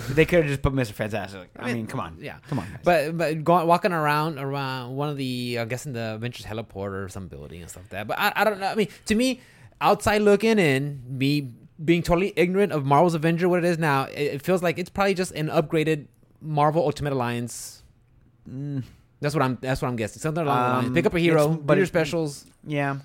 They 0.10 0.26
could 0.26 0.40
have 0.40 0.48
just 0.48 0.62
put 0.62 0.74
Mr. 0.74 0.92
Fantastic. 0.92 1.50
I 1.58 1.74
mean, 1.74 1.88
come 1.88 2.00
on. 2.00 2.18
Yeah. 2.20 2.38
Come 2.50 2.60
on. 2.60 2.68
Guys. 2.68 2.80
But 2.84 3.18
but 3.18 3.44
going 3.44 3.68
walking 3.68 3.92
around 3.92 4.40
around 4.40 4.96
one 4.96 5.10
of 5.10 5.18
the 5.18 5.58
I 5.60 5.66
guess 5.66 5.86
in 5.86 5.94
the 5.94 6.16
Avengers 6.16 6.46
heliport 6.46 6.92
or 6.94 7.10
some 7.10 7.28
building 7.28 7.62
and 7.62 7.70
stuff 7.70 7.84
like 7.84 7.92
that. 7.92 8.08
But 8.08 8.20
I, 8.20 8.34
I 8.36 8.44
don't 8.44 8.60
know. 8.60 8.68
I 8.68 8.76
mean, 8.76 8.88
to 9.06 9.16
me, 9.16 9.42
outside 9.80 10.22
looking 10.22 10.60
in, 10.60 11.02
me 11.08 11.52
being 11.84 12.04
totally 12.04 12.34
ignorant 12.36 12.72
of 12.72 12.86
Marvel's 12.86 13.16
Avenger, 13.16 13.50
what 13.50 13.60
it 13.60 13.66
is 13.66 13.78
now, 13.80 14.04
it, 14.06 14.36
it 14.36 14.42
feels 14.44 14.62
like 14.62 14.78
it's 14.78 14.90
probably 14.90 15.14
just 15.16 15.32
an 15.32 15.48
upgraded 15.48 16.08
Marvel 16.42 16.84
Ultimate 16.84 17.14
Alliance. 17.14 17.84
Mm, 18.50 18.84
That's 19.20 19.34
what 19.36 19.44
I'm. 19.44 19.58
That's 19.62 19.82
what 19.82 19.88
I'm 19.88 19.96
guessing. 19.96 20.20
Something 20.22 20.44
along 20.44 20.58
the 20.58 20.64
Um, 20.78 20.84
lines. 20.86 20.94
Pick 20.96 21.06
up 21.06 21.14
a 21.14 21.20
hero, 21.20 21.48
but 21.50 21.78
your 21.78 21.86
specials. 21.86 22.46
yeah. 22.66 22.98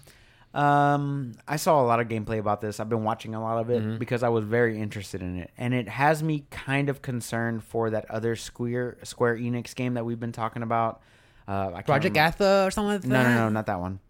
Um, 0.56 1.32
I 1.46 1.56
saw 1.56 1.82
a 1.82 1.86
lot 1.86 2.00
of 2.00 2.08
gameplay 2.08 2.38
about 2.38 2.60
this. 2.60 2.80
I've 2.80 2.88
been 2.88 3.04
watching 3.04 3.34
a 3.34 3.40
lot 3.42 3.58
of 3.58 3.68
it 3.70 3.82
Mhm. 3.82 3.98
because 3.98 4.22
I 4.22 4.28
was 4.30 4.44
very 4.44 4.78
interested 4.80 5.20
in 5.22 5.36
it, 5.38 5.50
and 5.58 5.74
it 5.74 5.88
has 5.88 6.22
me 6.22 6.46
kind 6.50 6.88
of 6.88 7.02
concerned 7.02 7.62
for 7.62 7.90
that 7.90 8.10
other 8.10 8.36
Square 8.36 8.98
Square 9.02 9.36
Enix 9.36 9.74
game 9.74 9.94
that 9.94 10.04
we've 10.06 10.18
been 10.20 10.32
talking 10.32 10.62
about. 10.62 11.02
Uh, 11.46 11.70
Project 11.82 12.16
remember- 12.16 12.20
Atha 12.20 12.64
or 12.66 12.70
something 12.70 12.92
like 12.92 13.00
that. 13.02 13.08
No, 13.08 13.22
no, 13.22 13.34
no, 13.34 13.48
not 13.50 13.66
that 13.66 13.78
one. 13.80 14.00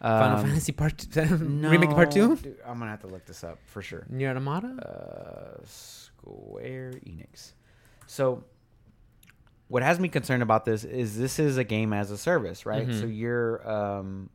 Final 0.00 0.38
Um, 0.38 0.44
Fantasy 0.46 0.72
Part 0.72 1.06
remake 1.16 1.90
Part 1.90 2.10
Two. 2.10 2.36
dude, 2.36 2.56
I'm 2.66 2.78
gonna 2.78 2.90
have 2.90 3.00
to 3.02 3.06
look 3.06 3.24
this 3.26 3.42
up 3.44 3.58
for 3.66 3.80
sure. 3.80 4.06
NieR 4.12 4.30
Automata. 4.30 4.68
uh, 5.58 5.62
Square 5.64 6.92
Enix. 7.06 7.52
So, 8.06 8.44
what 9.68 9.82
has 9.82 9.98
me 10.00 10.08
concerned 10.08 10.42
about 10.42 10.64
this 10.64 10.84
is 10.84 11.16
this 11.18 11.38
is 11.38 11.56
a 11.56 11.64
game 11.64 11.92
as 11.92 12.10
a 12.10 12.18
service, 12.18 12.66
right? 12.66 12.86
Mhm. 12.88 13.00
So 13.00 13.06
you're 13.06 13.66
um, 13.70 14.30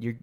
you're 0.00 0.16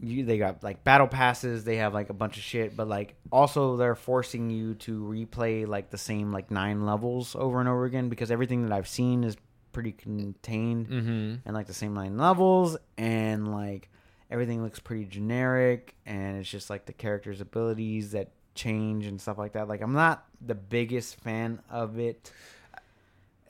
you 0.00 0.24
they 0.24 0.38
got 0.38 0.62
like 0.62 0.84
battle 0.84 1.06
passes, 1.06 1.64
they 1.64 1.76
have 1.76 1.94
like 1.94 2.10
a 2.10 2.14
bunch 2.14 2.36
of 2.36 2.42
shit, 2.42 2.76
but 2.76 2.88
like 2.88 3.14
also 3.30 3.76
they're 3.76 3.94
forcing 3.94 4.50
you 4.50 4.74
to 4.74 5.02
replay 5.02 5.66
like 5.66 5.90
the 5.90 5.98
same 5.98 6.32
like 6.32 6.50
nine 6.50 6.84
levels 6.84 7.36
over 7.36 7.60
and 7.60 7.68
over 7.68 7.84
again 7.84 8.08
because 8.08 8.30
everything 8.30 8.62
that 8.64 8.72
I've 8.72 8.88
seen 8.88 9.24
is 9.24 9.36
pretty 9.72 9.92
contained 9.92 10.88
mm-hmm. 10.88 11.34
and 11.44 11.54
like 11.54 11.66
the 11.66 11.74
same 11.74 11.94
nine 11.94 12.16
levels 12.16 12.76
and 12.96 13.52
like 13.52 13.90
everything 14.30 14.62
looks 14.62 14.78
pretty 14.78 15.04
generic 15.04 15.94
and 16.06 16.38
it's 16.38 16.48
just 16.48 16.70
like 16.70 16.86
the 16.86 16.92
characters 16.92 17.40
abilities 17.40 18.12
that 18.12 18.30
change 18.54 19.04
and 19.06 19.20
stuff 19.20 19.36
like 19.36 19.54
that 19.54 19.66
like 19.66 19.80
i'm 19.82 19.92
not 19.92 20.26
the 20.40 20.54
biggest 20.54 21.20
fan 21.20 21.60
of 21.68 21.98
it 21.98 22.30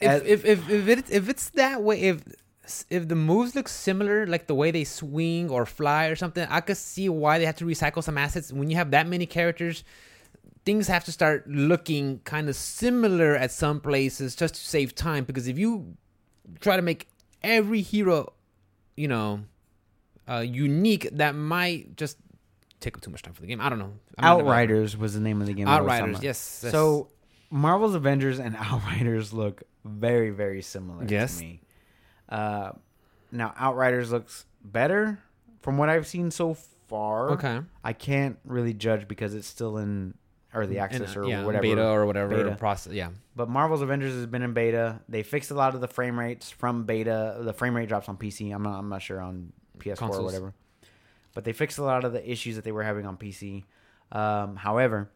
As- 0.00 0.22
if, 0.22 0.46
if 0.46 0.68
if 0.68 0.70
if 0.70 0.88
it, 0.88 1.10
if 1.10 1.28
it's 1.28 1.50
that 1.50 1.82
way, 1.82 2.00
if 2.00 2.22
if 2.90 3.08
the 3.08 3.14
moves 3.14 3.54
look 3.54 3.68
similar, 3.68 4.26
like 4.26 4.46
the 4.46 4.54
way 4.54 4.70
they 4.70 4.84
swing 4.84 5.50
or 5.50 5.66
fly 5.66 6.06
or 6.06 6.16
something, 6.16 6.46
I 6.50 6.60
could 6.60 6.76
see 6.76 7.08
why 7.08 7.38
they 7.38 7.44
have 7.46 7.56
to 7.56 7.64
recycle 7.64 8.02
some 8.02 8.16
assets. 8.18 8.52
When 8.52 8.70
you 8.70 8.76
have 8.76 8.90
that 8.92 9.06
many 9.06 9.26
characters, 9.26 9.84
things 10.64 10.88
have 10.88 11.04
to 11.04 11.12
start 11.12 11.46
looking 11.48 12.20
kind 12.24 12.48
of 12.48 12.56
similar 12.56 13.36
at 13.36 13.50
some 13.50 13.80
places 13.80 14.34
just 14.34 14.54
to 14.54 14.60
save 14.60 14.94
time. 14.94 15.24
Because 15.24 15.46
if 15.48 15.58
you 15.58 15.96
try 16.60 16.76
to 16.76 16.82
make 16.82 17.08
every 17.42 17.82
hero, 17.82 18.32
you 18.96 19.08
know, 19.08 19.40
uh, 20.28 20.38
unique, 20.38 21.08
that 21.12 21.34
might 21.34 21.96
just 21.96 22.16
take 22.80 22.96
up 22.96 23.02
too 23.02 23.10
much 23.10 23.22
time 23.22 23.34
for 23.34 23.42
the 23.42 23.46
game. 23.46 23.60
I 23.60 23.68
don't 23.68 23.78
know. 23.78 23.92
I'm 24.18 24.24
not 24.24 24.34
a 24.34 24.38
developer. 24.38 24.48
Outriders 24.48 24.96
was 24.96 25.14
the 25.14 25.20
name 25.20 25.40
of 25.40 25.46
the 25.46 25.52
game. 25.54 25.68
I 25.68 25.80
was 25.80 25.88
talking 25.90 26.02
Outriders. 26.14 26.22
Yes. 26.22 26.60
yes. 26.64 26.72
So 26.72 27.08
Marvel's 27.50 27.94
Avengers 27.94 28.38
and 28.38 28.56
Outriders 28.58 29.32
look 29.34 29.62
very, 29.84 30.30
very 30.30 30.62
similar 30.62 31.04
Yes. 31.06 31.38
to 31.38 31.44
me. 31.44 31.60
Uh, 32.28 32.72
now 33.32 33.52
Outriders 33.56 34.10
looks 34.12 34.46
better 34.64 35.18
from 35.60 35.78
what 35.78 35.88
I've 35.88 36.06
seen 36.06 36.30
so 36.30 36.54
far. 36.88 37.30
okay. 37.32 37.60
I 37.82 37.92
can't 37.92 38.38
really 38.44 38.74
judge 38.74 39.08
because 39.08 39.34
it's 39.34 39.46
still 39.46 39.78
in 39.78 40.14
early 40.54 40.78
access 40.78 41.16
And, 41.16 41.24
or 41.24 41.28
yeah, 41.28 41.44
whatever. 41.44 41.62
beta 41.62 41.88
or 41.88 42.06
whatever 42.06 42.44
Beta. 42.44 42.56
process. 42.56 42.92
Yeah. 42.92 43.08
But 43.34 43.48
Marvel's 43.48 43.82
Avengers 43.82 44.14
has 44.14 44.26
been 44.26 44.42
in 44.42 44.52
beta. 44.52 45.00
They 45.08 45.22
fixed 45.24 45.50
a 45.50 45.54
lot 45.54 45.74
of 45.74 45.80
the 45.80 45.88
frame 45.88 46.18
rates 46.18 46.50
from 46.50 46.84
beta. 46.84 47.38
The 47.40 47.52
frame 47.52 47.74
rate 47.74 47.88
drops 47.88 48.08
on 48.08 48.16
PC. 48.16 48.54
I'm 48.54 48.62
not. 48.62 48.78
I'm 48.78 48.88
not 48.88 49.02
sure 49.02 49.20
on 49.20 49.52
PS4 49.78 50.10
or 50.10 50.22
whatever. 50.22 50.54
But 51.34 51.42
they 51.42 51.52
fixed 51.52 51.78
a 51.78 51.82
lot 51.82 52.04
of 52.04 52.12
the 52.12 52.30
issues 52.30 52.54
that 52.54 52.64
they 52.64 52.70
were 52.70 52.84
having 52.84 53.04
on 53.06 53.16
PC. 53.16 53.64
Um, 54.12 54.54
however, 54.54 55.10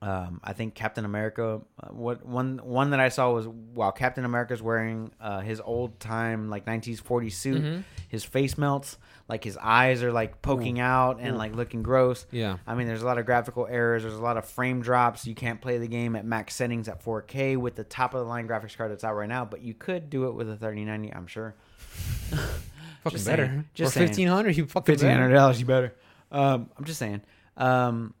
um, 0.00 0.40
I 0.44 0.52
think 0.52 0.74
Captain 0.74 1.04
America. 1.04 1.60
Uh, 1.82 1.88
what 1.88 2.24
one 2.24 2.60
one 2.62 2.90
that 2.90 3.00
I 3.00 3.08
saw 3.08 3.32
was 3.32 3.48
while 3.48 3.90
Captain 3.92 4.24
America's 4.24 4.62
wearing 4.62 5.10
uh, 5.20 5.40
his 5.40 5.60
old 5.60 5.98
time 5.98 6.48
like 6.50 6.66
1940 6.66 7.30
suit, 7.30 7.62
Mhm. 7.62 7.84
his 8.08 8.24
face 8.24 8.56
melts. 8.56 8.96
Like 9.28 9.44
his 9.44 9.58
eyes 9.60 10.02
are 10.02 10.10
like 10.12 10.40
poking 10.40 10.80
out 10.80 11.18
and 11.20 11.34
Ooh. 11.34 11.38
like 11.38 11.54
looking 11.54 11.82
gross. 11.82 12.24
Yeah. 12.30 12.56
I 12.66 12.74
mean, 12.74 12.86
there's 12.86 13.02
a 13.02 13.06
lot 13.06 13.18
of 13.18 13.26
graphical 13.26 13.66
errors. 13.68 14.02
There's 14.02 14.14
a 14.14 14.22
lot 14.22 14.36
of 14.38 14.46
frame 14.46 14.80
drops. 14.80 15.26
You 15.26 15.34
can't 15.34 15.60
play 15.60 15.76
the 15.78 15.86
game 15.88 16.16
at 16.16 16.24
max 16.24 16.54
settings 16.54 16.88
at 16.88 17.02
4K 17.04 17.56
with 17.58 17.74
the 17.74 17.84
top 17.84 18.14
of 18.14 18.20
the 18.20 18.26
line 18.26 18.48
graphics 18.48 18.74
card 18.76 18.90
that's 18.90 19.04
out 19.04 19.14
right 19.16 19.28
now, 19.28 19.44
but 19.44 19.60
you 19.60 19.74
could 19.74 20.08
do 20.08 20.28
it 20.28 20.32
with 20.34 20.48
a 20.48 20.56
3090. 20.56 21.12
I'm 21.12 21.26
sure. 21.26 21.54
Fucking 22.30 23.10
Just 23.10 23.26
better. 23.26 23.46
saying. 23.46 23.64
Just 23.74 23.94
fifteen 23.94 24.28
hundred, 24.28 24.56
you 24.56 24.66
fucking 24.66 24.86
Fifteen 24.94 25.10
hundred 25.10 25.24
better. 25.28 25.34
dollars, 25.34 25.60
you 25.60 25.66
better. 25.66 25.94
Um, 26.32 26.68
I'm 26.76 26.84
just 26.84 26.98
saying. 26.98 27.22
Um, 27.56 28.14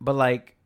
but 0.00 0.14
like, 0.14 0.56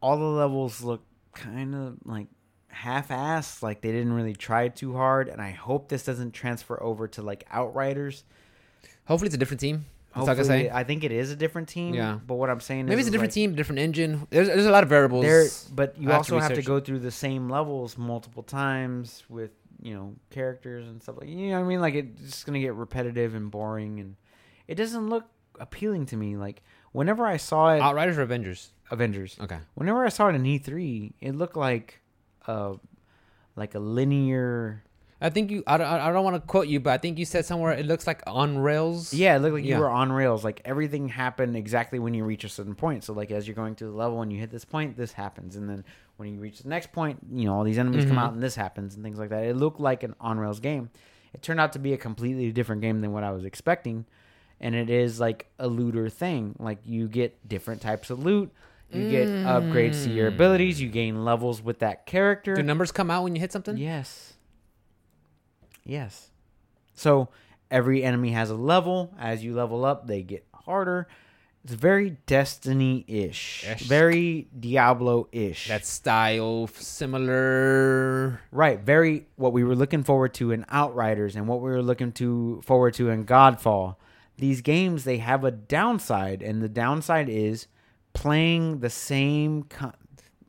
all 0.00 0.18
the 0.18 0.24
levels 0.24 0.82
look 0.82 1.02
kind 1.32 1.74
of 1.74 1.96
like 2.04 2.28
half-assed. 2.68 3.62
Like 3.62 3.80
they 3.80 3.92
didn't 3.92 4.12
really 4.12 4.34
try 4.34 4.68
too 4.68 4.94
hard, 4.94 5.28
and 5.28 5.40
I 5.40 5.50
hope 5.50 5.88
this 5.88 6.04
doesn't 6.04 6.32
transfer 6.32 6.82
over 6.82 7.08
to 7.08 7.22
like 7.22 7.44
Outriders. 7.50 8.24
Hopefully, 9.06 9.26
it's 9.26 9.34
a 9.34 9.38
different 9.38 9.60
team. 9.60 9.84
That's 10.14 10.28
all 10.28 10.30
I 10.30 10.34
can 10.34 10.44
Hopefully. 10.44 10.70
I 10.70 10.84
think 10.84 11.02
it 11.02 11.10
is 11.10 11.32
a 11.32 11.36
different 11.36 11.68
team. 11.68 11.92
Yeah. 11.92 12.18
But 12.24 12.36
what 12.36 12.48
I'm 12.48 12.60
saying 12.60 12.86
Maybe 12.86 13.00
is, 13.00 13.06
it's 13.06 13.08
a 13.08 13.12
different 13.12 13.32
like, 13.32 13.34
team, 13.34 13.54
different 13.54 13.80
engine. 13.80 14.26
There's, 14.30 14.46
there's 14.46 14.66
a 14.66 14.70
lot 14.70 14.84
of 14.84 14.88
variables. 14.88 15.24
There, 15.24 15.46
but 15.72 15.98
you 15.98 16.08
I 16.10 16.14
have 16.14 16.26
to 16.26 16.34
also 16.34 16.40
have 16.40 16.54
to 16.54 16.62
go 16.62 16.78
through 16.78 17.00
the 17.00 17.10
same 17.10 17.48
levels 17.48 17.98
multiple 17.98 18.42
times 18.42 19.24
with 19.28 19.50
you 19.82 19.94
know 19.94 20.14
characters 20.30 20.88
and 20.88 21.02
stuff 21.02 21.16
like 21.18 21.28
you 21.28 21.50
know 21.50 21.58
what 21.58 21.64
I 21.64 21.68
mean. 21.68 21.80
Like 21.80 21.94
it's 21.94 22.20
just 22.20 22.46
gonna 22.46 22.60
get 22.60 22.74
repetitive 22.74 23.34
and 23.34 23.50
boring, 23.50 23.98
and 23.98 24.16
it 24.68 24.76
doesn't 24.76 25.08
look 25.08 25.24
appealing 25.58 26.06
to 26.06 26.16
me. 26.16 26.36
Like 26.36 26.62
whenever 26.94 27.26
I 27.26 27.36
saw 27.36 27.74
it, 27.74 27.80
Outriders 27.82 28.16
or 28.16 28.22
Avengers. 28.22 28.70
Avengers. 28.90 29.36
Okay. 29.40 29.58
Whenever 29.74 30.06
I 30.06 30.08
saw 30.08 30.28
it 30.28 30.34
in 30.34 30.42
E3, 30.44 31.12
it 31.20 31.34
looked 31.34 31.56
like 31.56 32.00
uh 32.46 32.74
like 33.56 33.74
a 33.74 33.78
linear. 33.78 34.82
I 35.20 35.30
think 35.30 35.50
you. 35.50 35.62
I 35.66 35.76
don't, 35.78 35.86
I 35.86 36.12
don't 36.12 36.24
want 36.24 36.36
to 36.36 36.40
quote 36.46 36.66
you, 36.68 36.80
but 36.80 36.90
I 36.92 36.98
think 36.98 37.18
you 37.18 37.24
said 37.24 37.46
somewhere 37.46 37.72
it 37.72 37.86
looks 37.86 38.06
like 38.06 38.22
on 38.26 38.58
rails. 38.58 39.14
Yeah, 39.14 39.36
it 39.36 39.38
looked 39.40 39.54
like 39.54 39.64
Yeah. 39.64 39.76
you 39.76 39.80
were 39.82 39.88
on 39.88 40.12
rails. 40.12 40.44
Like 40.44 40.60
everything 40.64 41.08
happened 41.08 41.56
exactly 41.56 41.98
when 41.98 42.12
you 42.14 42.24
reach 42.24 42.44
a 42.44 42.48
certain 42.48 42.74
point. 42.74 43.04
So 43.04 43.12
like 43.14 43.30
as 43.30 43.46
you're 43.48 43.54
going 43.54 43.74
through 43.74 43.90
the 43.92 43.96
level 43.96 44.20
and 44.22 44.30
you 44.32 44.38
hit 44.38 44.50
this 44.50 44.64
point, 44.66 44.96
this 44.96 45.12
happens, 45.12 45.56
and 45.56 45.68
then 45.68 45.84
when 46.16 46.32
you 46.34 46.40
reach 46.40 46.58
the 46.60 46.68
next 46.68 46.92
point, 46.92 47.20
you 47.32 47.46
know 47.46 47.54
all 47.54 47.64
these 47.64 47.78
enemies 47.78 48.04
come 48.04 48.16
Mhm. 48.16 48.20
out 48.22 48.32
and 48.34 48.42
this 48.42 48.54
happens 48.56 48.94
and 48.96 49.02
things 49.04 49.18
like 49.18 49.30
that. 49.30 49.44
It 49.44 49.56
looked 49.56 49.80
like 49.80 50.02
an 50.02 50.14
on 50.20 50.38
rails 50.38 50.60
game. 50.60 50.90
It 51.32 51.40
turned 51.42 51.58
out 51.60 51.72
to 51.72 51.78
be 51.78 51.92
a 51.92 51.96
completely 51.96 52.52
different 52.52 52.82
game 52.82 53.00
than 53.00 53.12
what 53.12 53.24
I 53.24 53.30
was 53.32 53.44
expecting, 53.44 54.04
and 54.64 54.74
it 54.74 54.88
is 54.88 55.20
like 55.20 55.46
a 55.58 55.68
looter 55.68 56.08
thing. 56.08 56.56
Like 56.58 56.78
you 56.86 57.06
get 57.06 57.46
different 57.46 57.82
types 57.82 58.08
of 58.08 58.24
loot. 58.24 58.50
You 58.90 59.10
get 59.10 59.28
upgrades 59.28 60.04
to 60.04 60.10
your 60.10 60.28
abilities. 60.28 60.80
You 60.80 60.88
gain 60.88 61.24
levels 61.24 61.60
with 61.60 61.80
that 61.80 62.06
character. 62.06 62.54
Do 62.54 62.62
numbers 62.62 62.90
come 62.92 63.10
out 63.10 63.24
when 63.24 63.34
you 63.34 63.40
hit 63.40 63.52
something? 63.52 63.76
Yes. 63.76 64.34
Yes. 65.84 66.30
So 66.94 67.28
every 67.70 68.02
enemy 68.04 68.30
has 68.30 68.50
a 68.50 68.54
level. 68.54 69.12
As 69.18 69.44
you 69.44 69.52
level 69.52 69.84
up, 69.84 70.06
they 70.06 70.22
get 70.22 70.46
harder. 70.54 71.08
It's 71.64 71.74
very 71.74 72.16
Destiny. 72.26 73.04
Ish. 73.08 73.64
Very 73.80 74.48
Diablo 74.58 75.28
ish. 75.32 75.68
That 75.68 75.84
style 75.84 76.68
similar. 76.68 78.40
right. 78.52 78.80
Very 78.80 79.26
what 79.36 79.52
we 79.52 79.64
were 79.64 79.74
looking 79.74 80.04
forward 80.04 80.32
to 80.34 80.52
in 80.52 80.64
Outriders 80.70 81.36
and 81.36 81.48
what 81.48 81.60
we 81.60 81.68
were 81.68 81.82
looking 81.82 82.12
to 82.12 82.62
forward 82.64 82.94
to 82.94 83.10
in 83.10 83.26
Godfall. 83.26 83.96
These 84.36 84.60
games 84.62 85.04
they 85.04 85.18
have 85.18 85.44
a 85.44 85.50
downside, 85.50 86.42
and 86.42 86.62
the 86.62 86.68
downside 86.68 87.28
is 87.28 87.66
playing 88.12 88.80
the 88.80 88.90
same 88.90 89.64
con- 89.64 89.94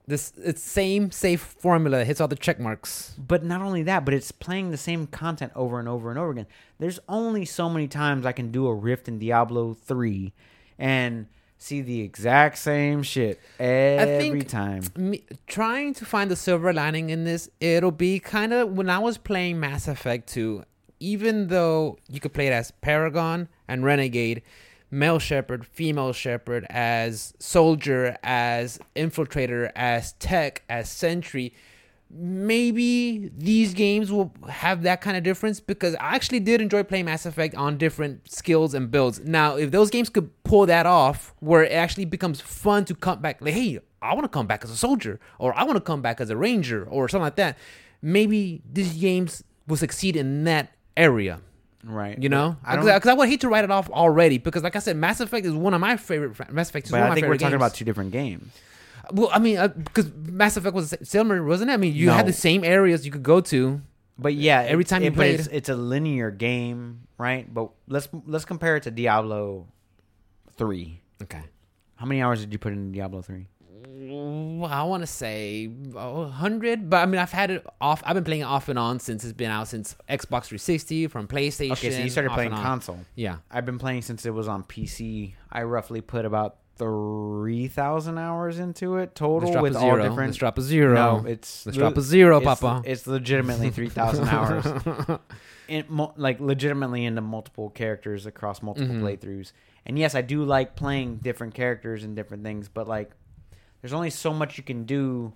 This 0.07 0.33
it's 0.37 0.61
same 0.61 1.11
safe 1.11 1.41
formula 1.41 2.03
hits 2.05 2.21
all 2.21 2.27
the 2.27 2.35
check 2.35 2.59
marks. 2.59 3.15
But 3.17 3.43
not 3.43 3.61
only 3.61 3.83
that, 3.83 4.05
but 4.05 4.13
it's 4.13 4.31
playing 4.31 4.71
the 4.71 4.77
same 4.77 5.07
content 5.07 5.51
over 5.55 5.79
and 5.79 5.87
over 5.89 6.09
and 6.09 6.19
over 6.19 6.31
again. 6.31 6.47
There's 6.79 6.99
only 7.09 7.45
so 7.45 7.69
many 7.69 7.87
times 7.87 8.25
I 8.25 8.31
can 8.31 8.51
do 8.51 8.67
a 8.67 8.73
rift 8.73 9.07
in 9.07 9.17
Diablo 9.19 9.73
3 9.73 10.31
and 10.77 11.27
see 11.57 11.81
the 11.81 12.01
exact 12.01 12.57
same 12.59 13.01
shit 13.01 13.39
every 13.59 14.41
think- 14.41 14.49
time. 14.49 14.83
Me, 14.95 15.23
trying 15.47 15.93
to 15.95 16.05
find 16.05 16.29
the 16.29 16.35
silver 16.35 16.71
lining 16.73 17.09
in 17.09 17.23
this, 17.23 17.49
it'll 17.59 17.91
be 17.91 18.19
kind 18.19 18.53
of 18.53 18.77
when 18.77 18.89
I 18.89 18.99
was 18.99 19.17
playing 19.17 19.59
Mass 19.59 19.87
Effect 19.87 20.27
2, 20.29 20.63
even 21.05 21.47
though 21.47 21.99
you 22.09 22.19
could 22.19 22.33
play 22.33 22.47
it 22.47 22.53
as 22.53 22.71
Paragon 22.81 23.47
and 23.67 23.83
Renegade, 23.83 24.41
male 24.89 25.19
Shepard, 25.19 25.63
female 25.63 26.13
Shepard, 26.13 26.65
as 26.71 27.35
soldier, 27.37 28.17
as 28.23 28.79
infiltrator, 28.95 29.71
as 29.75 30.13
tech, 30.13 30.63
as 30.67 30.89
sentry. 30.89 31.53
Maybe 32.09 33.29
these 33.37 33.75
games 33.75 34.11
will 34.11 34.33
have 34.49 34.81
that 34.81 35.01
kind 35.01 35.15
of 35.15 35.21
difference 35.21 35.59
because 35.59 35.93
I 35.95 36.15
actually 36.15 36.39
did 36.39 36.59
enjoy 36.59 36.81
playing 36.81 37.05
Mass 37.05 37.27
Effect 37.27 37.53
on 37.53 37.77
different 37.77 38.31
skills 38.31 38.73
and 38.73 38.89
builds. 38.89 39.19
Now, 39.19 39.57
if 39.57 39.69
those 39.69 39.91
games 39.91 40.09
could 40.09 40.31
pull 40.43 40.65
that 40.65 40.87
off, 40.87 41.35
where 41.39 41.63
it 41.63 41.71
actually 41.71 42.05
becomes 42.05 42.41
fun 42.41 42.85
to 42.85 42.95
come 42.95 43.21
back, 43.21 43.41
like, 43.41 43.53
hey, 43.53 43.79
I 44.01 44.13
want 44.15 44.23
to 44.23 44.29
come 44.29 44.47
back 44.47 44.63
as 44.63 44.71
a 44.71 44.77
soldier, 44.77 45.19
or 45.37 45.55
I 45.55 45.65
want 45.65 45.77
to 45.77 45.81
come 45.81 46.01
back 46.01 46.19
as 46.19 46.31
a 46.31 46.37
ranger, 46.37 46.83
or 46.85 47.07
something 47.09 47.23
like 47.23 47.35
that, 47.35 47.57
maybe 48.01 48.63
these 48.71 48.93
games 48.93 49.43
will 49.67 49.77
succeed 49.77 50.15
in 50.15 50.43
that 50.45 50.74
area. 50.97 51.39
Right. 51.83 52.17
You 52.21 52.29
know, 52.29 52.57
because 52.61 52.87
uh, 52.87 52.99
don't 52.99 53.07
I, 53.07 53.13
would 53.13 53.29
hate 53.29 53.41
to 53.41 53.47
write 53.49 53.63
it 53.63 53.69
off 53.71 53.89
already. 53.91 54.39
Because, 54.39 54.63
like 54.63 54.75
I 54.75 54.79
said, 54.79 54.97
Mass 54.97 55.19
Effect 55.19 55.45
is 55.45 55.53
one 55.53 55.73
of 55.75 55.81
my 55.81 55.97
favorite. 55.97 56.51
Mass 56.51 56.69
Effect 56.69 56.87
is 56.87 56.91
but 56.91 56.97
one 56.97 57.03
of 57.03 57.05
I 57.05 57.09
my 57.09 57.15
think 57.15 57.27
we're 57.27 57.33
talking 57.35 57.49
games. 57.51 57.55
about 57.55 57.73
two 57.75 57.85
different 57.85 58.11
games. 58.11 58.51
Well, 59.11 59.29
I 59.31 59.37
mean, 59.37 59.57
uh, 59.57 59.67
because 59.67 60.11
Mass 60.13 60.57
Effect 60.57 60.73
was 60.73 60.95
similar, 61.03 61.43
wasn't 61.43 61.69
it? 61.69 61.73
I 61.73 61.77
mean, 61.77 61.93
you 61.93 62.09
had 62.09 62.25
the 62.25 62.33
same 62.33 62.63
areas 62.63 63.05
you 63.05 63.11
could 63.11 63.21
go 63.21 63.39
to. 63.41 63.81
But 64.17 64.33
yeah, 64.33 64.61
Every 64.61 64.83
time 64.85 65.01
you 65.03 65.09
it- 65.09 65.11
but 65.11 65.15
played- 65.17 65.39
it's, 65.41 65.47
it's 65.49 65.69
a 65.69 65.75
linear 65.75 66.31
game, 66.31 67.01
right? 67.19 67.51
But 67.53 67.69
let's 67.87 68.07
let's 68.25 68.45
compare 68.45 68.77
it 68.77 68.83
to 68.83 68.91
Diablo 68.91 69.67
3. 70.57 71.01
Okay. 71.23 71.41
How 71.97 72.05
many 72.05 72.21
hours 72.21 72.39
did 72.41 72.51
you 72.51 72.57
put 72.59 72.73
in 72.73 72.91
Diablo 72.93 73.21
3? 73.21 73.45
I 73.87 74.83
want 74.83 75.01
to 75.03 75.07
say 75.07 75.69
a 75.95 76.25
hundred, 76.27 76.89
but 76.89 76.97
I 76.97 77.05
mean, 77.05 77.19
I've 77.19 77.31
had 77.31 77.51
it 77.51 77.65
off. 77.79 78.01
I've 78.05 78.15
been 78.15 78.23
playing 78.23 78.41
it 78.41 78.45
off 78.45 78.67
and 78.69 78.79
on 78.79 78.99
since 78.99 79.23
it's 79.23 79.33
been 79.33 79.51
out 79.51 79.67
since 79.67 79.95
Xbox 80.09 80.45
360, 80.45 81.07
from 81.07 81.27
PlayStation. 81.27 81.71
Okay, 81.73 81.91
so 81.91 81.99
you 82.01 82.09
started 82.09 82.31
playing 82.31 82.51
console. 82.51 82.99
Yeah, 83.15 83.37
I've 83.51 83.65
been 83.65 83.79
playing 83.79 84.01
since 84.01 84.25
it 84.25 84.31
was 84.33 84.47
on 84.47 84.63
PC. 84.63 85.33
I 85.51 85.63
roughly 85.63 86.01
put 86.01 86.25
about 86.25 86.57
three 86.77 87.67
thousand 87.67 88.17
hours 88.17 88.59
into 88.59 88.97
it 88.97 89.15
total 89.15 89.61
with 89.61 89.75
all 89.75 89.95
different. 89.95 90.17
Let's 90.29 90.37
drop 90.37 90.57
a 90.57 90.61
zero. 90.61 90.93
No, 91.21 91.25
it's 91.27 91.65
let's 91.65 91.77
le- 91.77 91.83
drop 91.83 91.97
a 91.97 92.01
zero, 92.01 92.37
it's, 92.37 92.45
Papa. 92.45 92.81
It's 92.85 93.07
legitimately 93.07 93.69
three 93.69 93.89
thousand 93.89 94.27
hours. 94.29 94.65
In, 95.67 95.83
mo- 95.89 96.13
like 96.15 96.39
legitimately 96.39 97.05
into 97.05 97.21
multiple 97.21 97.71
characters 97.71 98.27
across 98.27 98.61
multiple 98.61 98.93
Mhm. 98.95 99.01
playthroughs. 99.01 99.51
And 99.83 99.97
yes, 99.97 100.13
I 100.13 100.21
do 100.21 100.43
like 100.43 100.75
playing 100.75 101.17
different 101.23 101.55
characters 101.55 102.03
and 102.03 102.15
different 102.15 102.43
things, 102.43 102.67
but 102.69 102.87
like, 102.87 103.09
there's 103.85 103.93
only 103.93 104.09
so 104.09 104.33
much 104.33 104.57
you 104.57 104.63
can 104.63 104.85
do 104.85 105.31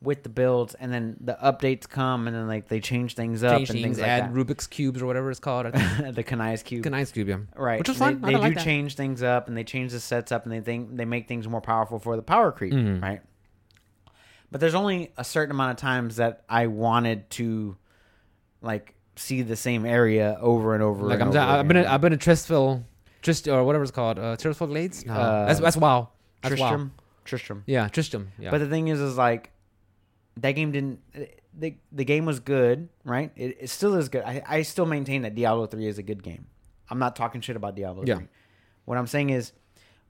with 0.00 0.22
the 0.22 0.30
builds, 0.30 0.72
and 0.72 0.90
then 0.90 1.18
the 1.20 1.36
updates 1.44 1.86
come, 1.86 2.26
and 2.26 2.34
then 2.34 2.48
like 2.48 2.66
they 2.66 2.80
change 2.80 3.14
things 3.14 3.44
up 3.44 3.58
Change 3.58 3.68
and 3.68 3.74
things, 3.76 3.84
things 3.84 3.98
like 3.98 4.08
add 4.08 4.32
Rubik's 4.32 4.66
cubes 4.66 5.02
or 5.02 5.06
whatever 5.06 5.30
it's 5.30 5.38
called. 5.38 5.66
the 5.74 6.24
Kanai's 6.26 6.62
cube. 6.62 6.82
Kanai's 6.82 7.12
cube, 7.12 7.28
yeah. 7.28 7.36
Right. 7.54 7.78
Which 7.78 7.88
They- 7.88 7.92
fun. 7.92 8.22
They, 8.22 8.30
don't 8.32 8.40
do 8.40 8.46
like 8.46 8.54
that. 8.54 8.64
change 8.64 8.94
things 8.96 9.22
up 9.22 9.48
and 9.48 9.54
they 9.54 9.64
change 9.64 9.92
the 9.92 10.00
sets 10.00 10.32
up 10.32 10.44
and 10.44 10.52
they 10.54 10.60
think 10.62 10.96
they 10.96 11.04
make 11.04 11.28
things 11.28 11.46
more 11.46 11.60
powerful 11.60 11.98
for 11.98 12.16
the 12.16 12.22
power 12.22 12.50
creep, 12.52 12.72
Mhm. 12.72 13.02
right? 13.02 13.20
But 14.50 14.62
there's 14.62 14.74
only 14.74 15.12
a 15.18 15.24
certain 15.24 15.50
amount 15.50 15.72
of 15.72 15.76
times 15.76 16.16
that 16.16 16.44
I 16.48 16.68
wanted 16.68 17.28
to 17.32 17.76
like 18.62 18.94
see 19.16 19.42
the 19.42 19.56
same 19.56 19.84
area 19.84 20.38
over 20.40 20.72
and 20.72 20.82
over. 20.82 21.04
Like 21.04 21.20
and 21.20 21.24
I'm, 21.24 21.28
over 21.28 21.38
I've 21.38 21.68
been, 21.68 21.76
again. 21.76 21.92
I've 21.92 22.00
been 22.00 22.14
at 22.14 22.20
Tristville, 22.20 22.84
Trist 23.20 23.48
or 23.48 23.62
whatever 23.64 23.82
it's 23.84 23.90
called, 23.92 24.18
uh, 24.18 24.36
Tristville 24.38 24.68
Glades. 24.68 25.04
No, 25.04 25.12
Uh, 25.12 25.44
that's 25.46 25.60
that's 25.60 25.76
wow. 25.76 26.08
That's 26.42 26.58
wow. 26.58 26.88
Tristram. 27.30 27.62
Yeah, 27.66 27.88
Tristram. 27.88 28.32
Yeah. 28.38 28.50
But 28.50 28.58
the 28.58 28.66
thing 28.66 28.88
is, 28.88 29.00
is 29.00 29.16
like 29.16 29.50
that 30.36 30.52
game 30.52 30.72
didn't. 30.72 31.00
The 31.58 31.74
the 31.90 32.04
game 32.04 32.26
was 32.26 32.40
good, 32.40 32.88
right? 33.04 33.32
It, 33.36 33.56
it 33.60 33.70
still 33.70 33.94
is 33.94 34.08
good. 34.08 34.22
I, 34.24 34.42
I 34.46 34.62
still 34.62 34.86
maintain 34.86 35.22
that 35.22 35.34
Diablo 35.34 35.66
three 35.66 35.86
is 35.86 35.98
a 35.98 36.02
good 36.02 36.22
game. 36.22 36.46
I'm 36.88 36.98
not 36.98 37.16
talking 37.16 37.40
shit 37.40 37.56
about 37.56 37.74
Diablo 37.76 38.04
Yeah. 38.06 38.16
three. 38.16 38.28
What 38.84 38.98
I'm 38.98 39.06
saying 39.06 39.30
is, 39.30 39.52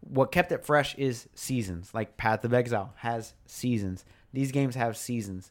what 0.01 0.33
kept 0.33 0.51
it 0.53 0.65
fresh 0.65 0.95
is 0.97 1.29
seasons. 1.35 1.93
Like 1.95 2.17
Path 2.17 2.45
of 2.45 2.53
Exile 2.55 2.93
has 2.97 3.35
seasons. 3.47 4.05
These 4.33 4.51
games 4.53 4.75
have 4.75 4.97
seasons. 4.97 5.51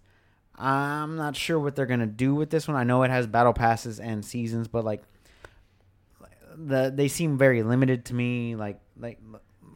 I'm 0.56 1.16
not 1.16 1.36
sure 1.36 1.60
what 1.60 1.76
they're 1.76 1.86
gonna 1.86 2.06
do 2.08 2.36
with 2.36 2.50
this 2.50 2.68
one. 2.68 2.76
I 2.78 2.84
know 2.84 3.04
it 3.04 3.12
has 3.12 3.28
battle 3.28 3.54
passes 3.54 4.00
and 4.00 4.26
seasons, 4.26 4.68
but 4.68 4.84
like 4.84 5.04
the 6.58 6.92
they 6.94 7.08
seem 7.08 7.38
very 7.38 7.64
limited 7.64 8.06
to 8.06 8.14
me. 8.14 8.56
Like 8.56 8.80
like 9.00 9.20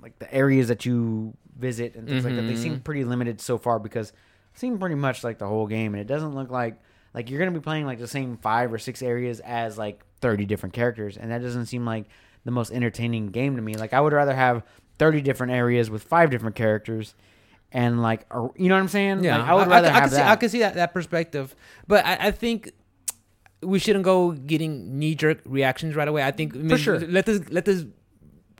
like 0.02 0.20
the 0.20 0.32
areas 0.34 0.68
that 0.68 0.86
you 0.86 1.34
visit 1.58 1.96
and 1.96 2.08
things 2.08 2.24
like 2.26 2.36
that. 2.36 2.42
They 2.44 2.56
seem 2.56 2.78
Mhm. 2.80 2.84
pretty 2.84 3.04
limited 3.04 3.40
so 3.42 3.58
far 3.58 3.80
because 3.80 4.10
it 4.10 4.16
seem 4.60 4.78
pretty 4.78 4.96
much 4.96 5.24
like 5.24 5.38
the 5.38 5.48
whole 5.48 5.68
game, 5.68 5.94
and 5.94 6.02
it 6.02 6.08
doesn't 6.08 6.36
look 6.36 6.50
like 6.52 6.80
like 7.14 7.30
you're 7.30 7.40
gonna 7.40 7.52
be 7.52 7.60
playing 7.60 7.86
like 7.86 8.00
the 8.00 8.08
same 8.08 8.38
five 8.38 8.74
or 8.74 8.78
six 8.80 9.02
areas 9.04 9.40
as 9.42 9.78
like 9.78 10.02
30 10.22 10.46
different 10.46 10.74
characters, 10.74 11.16
and 11.18 11.32
that 11.32 11.42
doesn't 11.42 11.68
seem 11.68 11.86
like 11.86 12.06
the 12.46 12.52
most 12.52 12.72
entertaining 12.72 13.28
game 13.28 13.56
to 13.56 13.62
me. 13.62 13.76
Like 13.76 13.94
I 13.94 14.02
would 14.02 14.14
rather 14.14 14.34
have 14.36 14.64
30 15.00 15.22
different 15.22 15.54
areas 15.54 15.90
with 15.90 16.04
five 16.04 16.30
different 16.32 16.56
characters, 16.56 17.14
and 17.72 18.02
like 18.02 18.26
you 18.58 18.70
know 18.70 18.76
what 18.76 18.82
I'm 18.82 18.88
saying? 18.88 19.24
Yeah, 19.24 19.38
Like, 19.38 19.48
I 19.48 19.54
would 19.54 19.68
rather 19.68 19.88
I, 19.90 19.92
have 19.92 20.02
can 20.04 20.10
see, 20.10 20.16
that. 20.18 20.28
I 20.32 20.36
can 20.38 20.50
see 20.50 20.60
that 20.60 20.74
that 20.76 20.94
perspective, 20.94 21.56
but 21.88 22.06
I, 22.06 22.28
I 22.28 22.32
think 22.32 22.72
we 23.62 23.80
shouldn't 23.80 24.04
go 24.04 24.32
getting 24.32 24.98
knee 25.00 25.16
jerk 25.16 25.40
reactions 25.46 25.96
right 25.96 26.08
away. 26.08 26.24
I 26.24 26.32
think 26.32 26.54
maybe- 26.56 26.82
sure. 26.82 27.00
let 27.00 27.26
this 27.26 27.48
let 27.50 27.66
this 27.66 27.86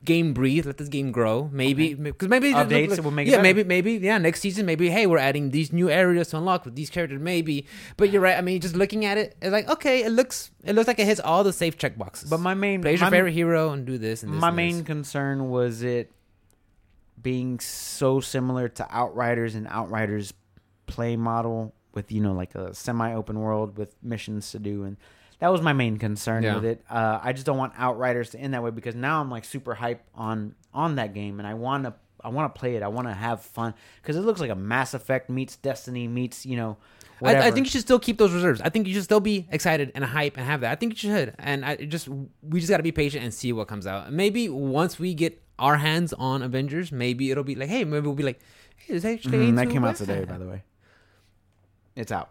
game 0.06 0.34
breathe, 0.34 0.66
let 0.66 0.78
this 0.78 0.90
game 0.90 1.12
grow. 1.12 1.50
Maybe 1.52 1.94
because 1.94 2.28
maybe 2.28 2.50
it 2.50 2.56
Updates 2.56 2.90
look- 2.90 3.04
will 3.04 3.12
make 3.12 3.28
it 3.28 3.32
yeah, 3.32 3.42
maybe 3.42 3.64
maybe 3.64 3.94
yeah. 3.94 4.18
Next 4.18 4.42
season, 4.42 4.66
maybe 4.66 4.90
hey, 4.90 5.06
we're 5.08 5.18
adding 5.18 5.52
these 5.52 5.72
new 5.72 5.90
areas 5.90 6.30
to 6.30 6.38
unlock 6.38 6.66
with 6.66 6.76
these 6.76 6.90
characters. 6.90 7.22
Maybe, 7.22 7.66
but 7.98 8.12
you're 8.12 8.22
right. 8.22 8.38
I 8.38 8.42
mean, 8.42 8.60
just 8.62 8.76
looking 8.76 9.06
at 9.06 9.18
it, 9.18 9.36
it's 9.42 9.52
like 9.52 9.70
okay, 9.70 10.04
it 10.04 10.12
looks 10.12 10.52
it 10.64 10.74
looks 10.76 10.88
like 10.88 11.00
it 11.00 11.06
hits 11.06 11.20
all 11.20 11.44
the 11.44 11.54
safe 11.54 11.78
check 11.78 11.98
boxes. 11.98 12.30
but 12.30 12.40
my 12.40 12.54
main 12.54 12.82
play 12.82 12.92
your 12.92 13.02
my, 13.02 13.10
favorite 13.10 13.34
hero 13.34 13.72
and 13.72 13.86
do 13.86 13.98
this. 13.98 14.24
And 14.24 14.34
this 14.34 14.42
my 14.42 14.48
and 14.50 14.58
main 14.58 14.78
this. 14.78 14.86
concern 14.86 15.50
was 15.50 15.82
it 15.84 16.12
being 17.22 17.60
so 17.60 18.20
similar 18.20 18.68
to 18.68 18.88
Outriders 18.90 19.56
and 19.56 19.68
Outriders 19.68 20.34
play 20.88 21.16
model 21.16 21.74
with 21.94 22.12
you 22.12 22.20
know 22.22 22.34
like 22.34 22.56
a 22.56 22.74
semi-open 22.74 23.40
world 23.40 23.78
with 23.78 23.96
missions 24.04 24.52
to 24.52 24.60
do 24.60 24.84
and 24.84 24.98
that 25.44 25.52
was 25.52 25.62
my 25.62 25.74
main 25.74 25.98
concern 25.98 26.42
Yeah. 26.42 26.56
with 26.56 26.64
it. 26.64 26.86
Uh, 26.90 27.20
I 27.22 27.34
just 27.34 27.46
don't 27.46 27.58
want 27.58 27.74
Outriders 27.78 28.30
to 28.30 28.40
end 28.40 28.54
that 28.54 28.64
way 28.64 28.72
because 28.72 28.96
now 28.96 29.20
I'm 29.20 29.30
like 29.30 29.44
super 29.44 29.74
hype 29.76 30.02
on 30.16 30.56
on 30.74 30.96
that 30.96 31.14
game 31.14 31.38
and 31.40 31.46
I 31.46 31.54
want 31.54 31.84
to 31.84 31.94
I 32.24 32.30
want 32.30 32.56
to 32.56 32.58
play 32.58 32.78
it. 32.78 32.82
I 32.82 32.88
want 32.88 33.10
to 33.10 33.14
have 33.14 33.42
fun 33.42 33.74
because 34.02 34.16
it 34.16 34.22
looks 34.22 34.40
like 34.40 34.50
a 34.52 34.56
Mass 34.56 34.94
Effect 34.94 35.30
meets 35.30 35.58
Destiny 35.58 36.08
meets 36.08 36.46
you 36.46 36.56
know. 36.56 36.78
I, 37.22 37.48
I 37.50 37.52
think 37.52 37.68
you 37.68 37.72
should 37.72 37.82
still 37.82 38.00
keep 38.00 38.18
those 38.18 38.32
reserves. 38.32 38.62
I 38.62 38.70
think 38.70 38.88
you 38.88 38.94
should 38.94 39.04
still 39.04 39.20
be 39.20 39.46
excited 39.52 39.92
and 39.96 40.06
hype 40.06 40.38
and 40.38 40.46
have 40.46 40.62
that. 40.62 40.72
I 40.72 40.76
think 40.76 40.94
you 40.94 41.10
should. 41.10 41.34
And 41.40 41.66
I 41.66 41.76
just 41.76 42.08
we 42.08 42.62
just 42.62 42.70
got 42.70 42.78
to 42.78 42.84
be 42.84 42.94
patient 42.94 43.26
and 43.26 43.34
see 43.34 43.52
what 43.52 43.68
comes 43.68 43.86
out. 43.86 44.14
Maybe 44.14 44.48
once 44.48 44.98
we 44.98 45.14
get 45.14 45.42
our 45.60 45.76
hands 45.76 46.14
on 46.14 46.42
Avengers, 46.42 46.90
maybe 46.94 47.32
it'll 47.32 47.44
be 47.44 47.56
like, 47.56 47.68
hey, 47.68 47.84
maybe 47.84 48.06
we'll 48.08 48.16
be 48.16 48.24
like, 48.24 48.40
hey, 48.78 48.94
there's 48.94 49.04
actually 49.04 49.38
Mhm, 49.52 49.56
that 49.58 49.70
came 49.70 49.84
out 49.84 49.98
today, 49.98 50.24
by 50.24 50.38
the 50.38 50.48
way. 50.48 50.64
It's 51.98 52.14
out. 52.14 52.30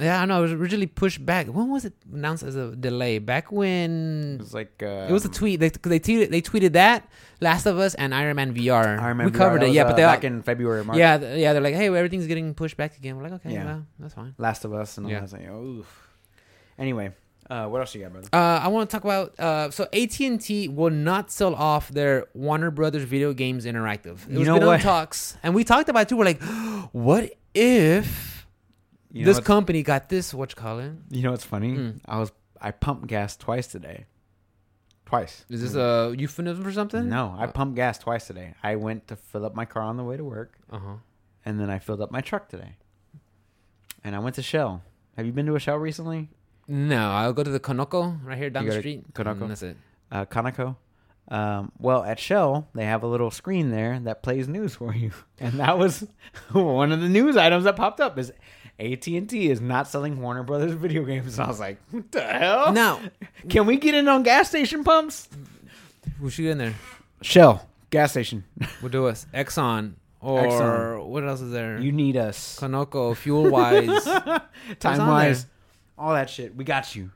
Yeah, 0.00 0.22
I 0.22 0.24
know. 0.26 0.38
It 0.38 0.42
was 0.42 0.52
originally 0.52 0.86
pushed 0.86 1.24
back. 1.26 1.46
When 1.48 1.70
was 1.70 1.84
it 1.84 1.92
announced 2.12 2.42
as 2.44 2.54
a 2.56 2.74
delay? 2.76 3.18
Back 3.18 3.50
when 3.52 4.34
It 4.34 4.40
was 4.40 4.54
like 4.54 4.82
uh, 4.82 5.06
it 5.08 5.12
was 5.12 5.24
a 5.24 5.28
tweet. 5.28 5.60
They 5.60 5.68
they 5.70 5.98
tweeted 6.00 6.30
they 6.30 6.40
tweeted 6.42 6.72
that 6.72 7.08
Last 7.40 7.66
of 7.66 7.78
Us 7.78 7.94
and 7.94 8.14
Iron 8.14 8.36
Man 8.36 8.54
VR. 8.54 8.98
I 8.98 9.08
remember 9.08 9.24
we 9.32 9.38
covered 9.38 9.60
that 9.62 9.68
it. 9.68 9.72
Yeah, 9.72 9.82
uh, 9.82 9.88
but 9.88 9.96
they 9.96 10.02
back 10.02 10.24
in 10.24 10.42
February, 10.42 10.84
March. 10.84 10.98
yeah 10.98 11.18
th- 11.18 11.38
yeah 11.38 11.52
they're 11.52 11.62
like, 11.62 11.74
hey, 11.74 11.86
everything's 11.86 12.26
getting 12.26 12.54
pushed 12.54 12.76
back 12.76 12.96
again. 12.96 13.16
We're 13.16 13.24
like, 13.24 13.32
okay, 13.32 13.52
Yeah. 13.52 13.64
well, 13.64 13.86
that's 13.98 14.14
fine. 14.14 14.34
Last 14.38 14.64
of 14.64 14.72
Us 14.72 14.96
and 14.98 15.06
all 15.06 15.12
Yeah. 15.12 15.20
that. 15.20 15.32
Like, 15.32 15.48
oh. 15.48 15.84
Anyway, 16.78 17.10
uh, 17.50 17.66
what 17.66 17.80
else 17.80 17.94
you 17.94 18.02
got, 18.02 18.12
brother? 18.12 18.28
Uh, 18.32 18.60
I 18.64 18.68
want 18.68 18.88
to 18.88 18.94
talk 18.94 19.04
about. 19.04 19.38
Uh, 19.40 19.70
so 19.70 19.88
AT 19.92 20.20
and 20.20 20.40
T 20.40 20.68
will 20.68 20.90
not 20.90 21.30
sell 21.32 21.54
off 21.54 21.88
their 21.88 22.26
Warner 22.34 22.70
Brothers 22.70 23.02
Video 23.04 23.32
Games 23.32 23.64
Interactive. 23.66 24.24
It 24.26 24.32
You 24.32 24.38
was 24.40 24.48
know 24.48 24.58
been 24.58 24.66
what? 24.66 24.74
on 24.74 24.80
talks, 24.80 25.36
and 25.42 25.54
we 25.54 25.64
talked 25.64 25.88
about 25.88 26.02
it 26.02 26.08
too. 26.08 26.16
We're 26.16 26.24
like, 26.26 26.42
what 26.92 27.32
if 27.54 28.27
You 29.12 29.24
know 29.24 29.32
this 29.32 29.40
company 29.44 29.82
got 29.82 30.08
this? 30.08 30.34
What 30.34 30.50
you 30.52 30.56
call 30.56 30.78
it? 30.80 30.92
You 31.10 31.22
know 31.22 31.30
what's 31.30 31.44
funny? 31.44 31.72
Mm. 31.76 32.00
I 32.06 32.18
was 32.18 32.32
I 32.60 32.70
pumped 32.72 33.06
gas 33.06 33.36
twice 33.36 33.66
today. 33.66 34.06
Twice. 35.06 35.46
Is 35.48 35.62
this 35.62 35.74
a 35.74 36.14
euphemism 36.18 36.62
for 36.62 36.72
something? 36.72 37.08
No, 37.08 37.34
I 37.38 37.46
pumped 37.46 37.76
gas 37.76 37.98
twice 37.98 38.26
today. 38.26 38.54
I 38.62 38.76
went 38.76 39.08
to 39.08 39.16
fill 39.16 39.46
up 39.46 39.54
my 39.54 39.64
car 39.64 39.82
on 39.82 39.96
the 39.96 40.04
way 40.04 40.16
to 40.18 40.24
work, 40.24 40.58
Uh 40.70 40.78
huh. 40.78 40.94
and 41.46 41.58
then 41.58 41.70
I 41.70 41.78
filled 41.78 42.02
up 42.02 42.10
my 42.10 42.20
truck 42.20 42.48
today. 42.50 42.76
And 44.04 44.14
I 44.14 44.18
went 44.18 44.36
to 44.36 44.42
Shell. 44.42 44.82
Have 45.16 45.24
you 45.26 45.32
been 45.32 45.46
to 45.46 45.54
a 45.56 45.60
Shell 45.60 45.78
recently? 45.78 46.28
No, 46.68 47.10
I'll 47.10 47.32
go 47.32 47.42
to 47.42 47.50
the 47.50 47.58
Conoco 47.60 48.22
right 48.22 48.36
here 48.36 48.50
down 48.50 48.66
the 48.66 48.78
street. 48.78 49.14
Conoco? 49.14 49.40
And 49.42 49.50
that's 49.50 49.62
it. 49.62 49.76
Uh, 50.12 50.26
Conoco. 50.26 50.76
Um, 51.30 51.72
well, 51.78 52.04
at 52.04 52.18
Shell, 52.18 52.68
they 52.74 52.84
have 52.84 53.02
a 53.02 53.06
little 53.06 53.30
screen 53.30 53.70
there 53.70 53.98
that 54.00 54.22
plays 54.22 54.46
news 54.48 54.74
for 54.74 54.94
you, 54.94 55.12
and 55.38 55.54
that 55.60 55.78
was 55.78 56.06
one 56.52 56.92
of 56.92 57.00
the 57.00 57.08
news 57.08 57.36
items 57.38 57.64
that 57.64 57.76
popped 57.76 58.00
up. 58.00 58.18
Is 58.18 58.30
AT 58.80 59.06
and 59.08 59.28
T 59.28 59.50
is 59.50 59.60
not 59.60 59.88
selling 59.88 60.20
Warner 60.20 60.42
Brothers 60.42 60.72
video 60.74 61.04
games? 61.04 61.38
And 61.38 61.46
I 61.46 61.48
was 61.48 61.60
like, 61.60 61.78
what 61.90 62.10
the 62.12 62.22
hell? 62.22 62.72
Now 62.72 63.00
Can 63.48 63.66
we 63.66 63.76
get 63.76 63.94
in 63.94 64.08
on 64.08 64.22
gas 64.22 64.48
station 64.48 64.84
pumps? 64.84 65.28
we 66.20 66.30
should 66.30 66.42
get 66.42 66.50
in 66.52 66.58
there. 66.58 66.74
Shell 67.22 67.66
gas 67.90 68.12
station. 68.12 68.44
We'll 68.82 68.90
do 68.92 69.06
us 69.06 69.26
Exxon 69.34 69.94
or 70.20 70.42
Exxon. 70.42 71.06
what 71.06 71.24
else 71.26 71.40
is 71.40 71.50
there? 71.52 71.78
You 71.80 71.92
need 71.92 72.16
us. 72.16 72.58
Conoco, 72.60 73.16
Fuel 73.16 73.50
Wise, 73.50 74.04
Time 74.80 75.06
wise, 75.06 75.46
all 75.96 76.12
that 76.14 76.28
shit. 76.30 76.54
We 76.56 76.64
got 76.64 76.94
you. 76.94 77.10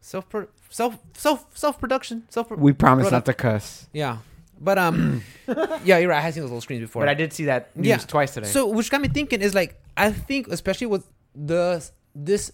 self 0.00 0.26
self 0.70 0.98
self 1.14 1.46
self 1.54 1.78
production, 1.78 2.24
self. 2.30 2.50
We 2.50 2.72
promise 2.72 3.08
Product. 3.08 3.26
not 3.28 3.32
to 3.32 3.34
cuss. 3.34 3.88
Yeah, 3.92 4.18
but 4.60 4.78
um, 4.78 5.22
yeah, 5.84 5.98
you're 5.98 6.08
right. 6.10 6.18
I 6.18 6.20
have 6.20 6.34
seen 6.34 6.42
those 6.42 6.50
little 6.50 6.60
screens 6.60 6.82
before. 6.82 7.02
But 7.02 7.08
I 7.08 7.14
did 7.14 7.32
see 7.32 7.44
that 7.46 7.74
news 7.76 7.86
Yeah. 7.86 7.96
twice 7.98 8.34
today. 8.34 8.46
So, 8.48 8.68
which 8.68 8.90
got 8.90 9.00
me 9.00 9.08
thinking 9.08 9.40
is 9.40 9.54
like, 9.54 9.80
I 9.96 10.10
think, 10.10 10.48
especially 10.48 10.86
with 10.88 11.08
the 11.34 11.88
this 12.14 12.52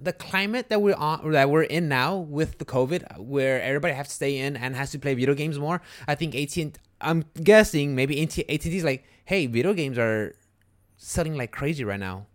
the 0.00 0.12
climate 0.12 0.68
that 0.68 0.82
we're 0.82 0.94
on, 0.96 1.30
that 1.32 1.50
we're 1.50 1.62
in 1.62 1.88
now 1.88 2.16
with 2.16 2.58
the 2.58 2.64
COVID, 2.64 3.18
where 3.18 3.62
everybody 3.62 3.94
has 3.94 4.08
to 4.08 4.14
stay 4.14 4.38
in 4.38 4.56
and 4.56 4.74
has 4.76 4.90
to 4.90 4.98
play 4.98 5.14
video 5.14 5.34
games 5.34 5.58
more. 5.58 5.80
I 6.06 6.14
think 6.14 6.34
AT, 6.34 6.78
I'm 7.00 7.24
guessing 7.42 7.94
maybe 7.94 8.20
AT, 8.22 8.38
AT&T 8.38 8.76
is 8.76 8.84
like, 8.84 9.04
hey, 9.24 9.46
video 9.46 9.72
games 9.72 9.96
are 9.96 10.34
selling 10.96 11.36
like 11.36 11.52
crazy 11.52 11.84
right 11.84 12.00
now. 12.00 12.26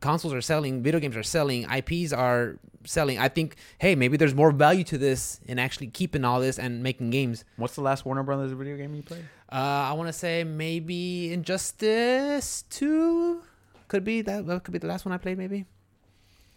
Consoles 0.00 0.34
are 0.34 0.40
selling, 0.42 0.82
video 0.82 1.00
games 1.00 1.16
are 1.16 1.22
selling, 1.22 1.64
IPs 1.70 2.12
are 2.12 2.58
selling. 2.84 3.18
I 3.18 3.28
think, 3.28 3.56
hey, 3.78 3.94
maybe 3.94 4.16
there's 4.16 4.34
more 4.34 4.50
value 4.52 4.84
to 4.84 4.98
this 4.98 5.40
in 5.46 5.58
actually 5.58 5.88
keeping 5.88 6.24
all 6.24 6.38
this 6.40 6.58
and 6.58 6.82
making 6.82 7.10
games. 7.10 7.44
What's 7.56 7.74
the 7.74 7.80
last 7.80 8.04
Warner 8.04 8.22
Brothers 8.22 8.52
video 8.52 8.76
game 8.76 8.94
you 8.94 9.02
played? 9.02 9.24
Uh, 9.50 9.54
I 9.90 9.92
want 9.94 10.08
to 10.08 10.12
say 10.12 10.44
maybe 10.44 11.32
Injustice 11.32 12.62
Two 12.68 13.42
could 13.88 14.04
be 14.04 14.20
that. 14.22 14.46
That 14.46 14.64
could 14.64 14.72
be 14.72 14.78
the 14.78 14.86
last 14.86 15.04
one 15.04 15.12
I 15.12 15.18
played. 15.18 15.38
Maybe. 15.38 15.64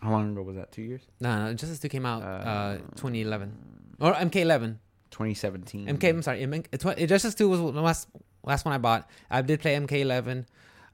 How 0.02 0.11
long 0.11 0.32
ago 0.32 0.41
was 0.44 0.56
that? 0.56 0.72
Two 0.72 0.82
years? 0.82 1.02
No, 1.20 1.44
no, 1.44 1.49
Injustice 1.49 1.80
Two 1.80 1.90
came 1.90 2.06
out 2.06 2.22
uh, 2.24 2.26
Uh, 2.26 2.78
2011 2.95 3.95
or 3.99 4.14
MK11. 4.14 4.78
2017. 5.11 5.88
MK. 5.88 6.10
I'm 6.10 6.22
sorry. 6.22 6.44
M- 6.44 6.64
it's 6.72 6.86
what- 6.86 6.99
Injustice 6.99 7.36
Two 7.36 7.49
was 7.49 7.60
the 7.60 7.82
last 7.82 8.07
last 8.44 8.66
one 8.66 8.74
I 8.74 8.78
bought. 8.78 9.10
I 9.30 9.41
did 9.41 9.60
play 9.60 9.76
MK11. 9.76 10.45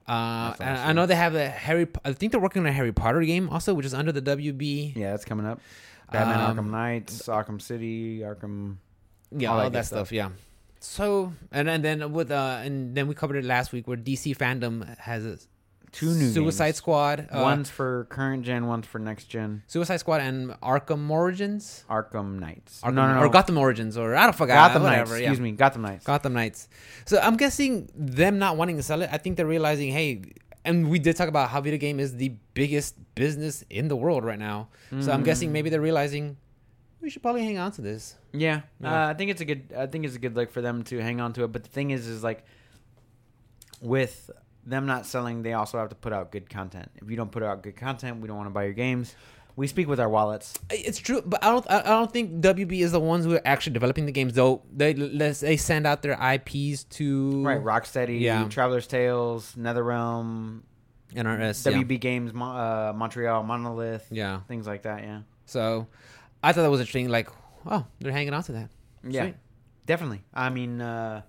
Uh, 0.08 0.54
That's 0.56 0.80
I 0.82 0.92
know 0.92 1.06
they 1.06 1.16
have 1.16 1.32
the 1.32 1.48
Harry. 1.48 1.86
I 2.04 2.12
think 2.12 2.30
they're 2.32 2.40
working 2.40 2.60
on 2.62 2.66
a 2.66 2.72
Harry 2.72 2.92
Potter 2.92 3.22
game 3.22 3.48
also, 3.48 3.74
which 3.74 3.86
is 3.86 3.92
under 3.94 4.12
the 4.12 4.22
WB. 4.22 4.94
Yeah, 4.94 5.10
that's 5.10 5.24
coming 5.24 5.46
up. 5.46 5.60
Batman 6.12 6.40
Um, 6.40 6.56
Arkham 6.56 6.70
Knights, 6.70 7.22
Arkham 7.26 7.60
City, 7.60 8.20
Arkham. 8.20 8.76
Yeah, 9.32 9.50
all 9.50 9.56
all, 9.58 9.64
that 9.64 9.72
that, 9.72 9.86
stuff. 9.86 10.08
stuff. 10.08 10.12
Yeah. 10.12 10.28
So 10.78 11.32
and, 11.50 11.68
and 11.68 11.84
then 11.84 12.12
with 12.12 12.30
uh 12.30 12.60
and 12.62 12.94
then 12.94 13.08
we 13.08 13.14
covered 13.14 13.36
it 13.36 13.44
last 13.44 13.72
week 13.72 13.88
where 13.88 13.96
DC 13.96 14.36
fandom 14.36 14.96
has 14.98 15.24
a 15.26 15.38
Two 15.96 16.12
new 16.12 16.30
Suicide 16.30 16.66
games. 16.66 16.76
Squad. 16.76 17.28
Uh, 17.32 17.40
one's 17.40 17.70
for 17.70 18.04
current 18.10 18.42
gen, 18.44 18.66
one's 18.66 18.86
for 18.86 18.98
next 18.98 19.24
gen. 19.24 19.62
Suicide 19.66 19.96
Squad 19.96 20.20
and 20.20 20.50
Arkham 20.60 21.08
Origins. 21.08 21.84
Arkham 21.88 22.38
Knights. 22.38 22.82
Arkham, 22.82 22.94
no, 22.94 23.06
no, 23.08 23.14
no. 23.14 23.20
Or 23.20 23.28
Gotham 23.30 23.56
Origins, 23.56 23.96
or 23.96 24.14
I 24.14 24.24
don't 24.24 24.36
forget. 24.36 24.56
Gotham 24.56 24.82
whatever, 24.82 25.12
Knights. 25.14 25.22
yeah. 25.22 25.28
Excuse 25.30 25.40
me, 25.40 25.52
Gotham 25.52 25.82
Knights. 25.82 26.04
Gotham 26.04 26.34
Knights. 26.34 26.68
So 27.06 27.18
I'm 27.18 27.36
guessing 27.38 27.88
them 27.94 28.38
not 28.38 28.58
wanting 28.58 28.76
to 28.76 28.82
sell 28.82 29.00
it. 29.00 29.08
I 29.10 29.16
think 29.16 29.38
they're 29.38 29.46
realizing, 29.46 29.90
hey, 29.90 30.22
and 30.66 30.90
we 30.90 30.98
did 30.98 31.16
talk 31.16 31.28
about 31.28 31.48
how 31.48 31.60
video 31.62 31.78
game 31.78 31.98
is 31.98 32.16
the 32.16 32.34
biggest 32.52 32.96
business 33.14 33.64
in 33.70 33.88
the 33.88 33.96
world 33.96 34.22
right 34.24 34.38
now. 34.38 34.68
So 35.00 35.12
I'm 35.12 35.22
guessing 35.22 35.48
Mm. 35.48 35.52
maybe 35.52 35.70
they're 35.70 35.80
realizing 35.80 36.36
we 37.00 37.08
should 37.08 37.22
probably 37.22 37.44
hang 37.44 37.56
on 37.56 37.70
to 37.72 37.80
this. 37.82 38.16
Yeah, 38.32 38.62
Yeah. 38.80 39.06
Uh, 39.06 39.10
I 39.10 39.14
think 39.14 39.30
it's 39.30 39.40
a 39.40 39.44
good. 39.46 39.72
I 39.74 39.86
think 39.86 40.04
it's 40.04 40.16
a 40.16 40.18
good 40.18 40.34
look 40.36 40.50
for 40.50 40.60
them 40.60 40.82
to 40.84 40.98
hang 41.00 41.20
on 41.22 41.32
to 41.34 41.44
it. 41.44 41.52
But 41.52 41.62
the 41.62 41.70
thing 41.70 41.90
is, 41.92 42.06
is 42.06 42.22
like 42.24 42.44
with 43.80 44.30
them 44.66 44.84
not 44.86 45.06
selling, 45.06 45.42
they 45.42 45.52
also 45.54 45.78
have 45.78 45.88
to 45.90 45.94
put 45.94 46.12
out 46.12 46.32
good 46.32 46.50
content. 46.50 46.90
If 46.96 47.08
you 47.10 47.16
don't 47.16 47.30
put 47.30 47.42
out 47.42 47.62
good 47.62 47.76
content, 47.76 48.20
we 48.20 48.28
don't 48.28 48.36
want 48.36 48.48
to 48.48 48.52
buy 48.52 48.64
your 48.64 48.72
games. 48.72 49.14
We 49.54 49.66
speak 49.68 49.88
with 49.88 49.98
our 50.00 50.08
wallets. 50.08 50.58
It's 50.70 50.98
true, 50.98 51.22
but 51.24 51.42
I 51.42 51.50
don't. 51.50 51.70
I 51.70 51.80
don't 51.82 52.12
think 52.12 52.42
WB 52.42 52.72
is 52.80 52.92
the 52.92 53.00
ones 53.00 53.24
who 53.24 53.34
are 53.36 53.40
actually 53.46 53.72
developing 53.72 54.04
the 54.04 54.12
games. 54.12 54.34
Though 54.34 54.62
they 54.70 54.92
they 54.92 55.56
send 55.56 55.86
out 55.86 56.02
their 56.02 56.12
IPs 56.20 56.84
to 56.98 57.42
Right, 57.42 57.62
Rocksteady, 57.64 58.20
Yeah. 58.20 58.46
Traveller's 58.48 58.86
Tales, 58.86 59.54
NetherRealm, 59.56 60.60
NRS. 61.14 61.64
yeah. 61.70 61.78
WB 61.78 61.98
Games, 62.00 62.32
uh, 62.34 62.92
Montreal, 62.94 63.44
Monolith, 63.44 64.06
Yeah. 64.10 64.40
things 64.48 64.66
like 64.66 64.82
that. 64.82 65.02
Yeah, 65.02 65.20
So 65.46 65.86
I 66.42 66.52
thought 66.52 66.62
that 66.62 66.70
was 66.70 66.80
interesting. 66.80 67.08
Like, 67.08 67.30
oh, 67.64 67.86
they're 68.00 68.12
hanging 68.12 68.34
on 68.34 68.42
to 68.44 68.52
that. 68.52 68.70
yeah. 69.08 69.22
Sweet. 69.22 69.36
definitely. 69.86 70.22
I 70.34 70.50
mean, 70.50 70.80
uh, 70.82 71.22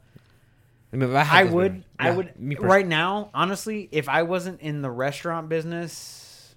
I, 1.04 1.06
mean, 1.08 1.16
I, 1.16 1.42
I 1.42 1.44
would. 1.46 1.74
videos- 1.74 1.84
I 2.00 2.12
would. 2.12 2.60
Right 2.60 2.88
now, 2.88 3.30
honestly, 3.34 3.88
if 3.92 4.08
I 4.10 4.24
wasn't 4.24 4.62
in 4.62 4.82
the 4.82 4.90
restaurant 4.92 5.50
business, 5.50 6.56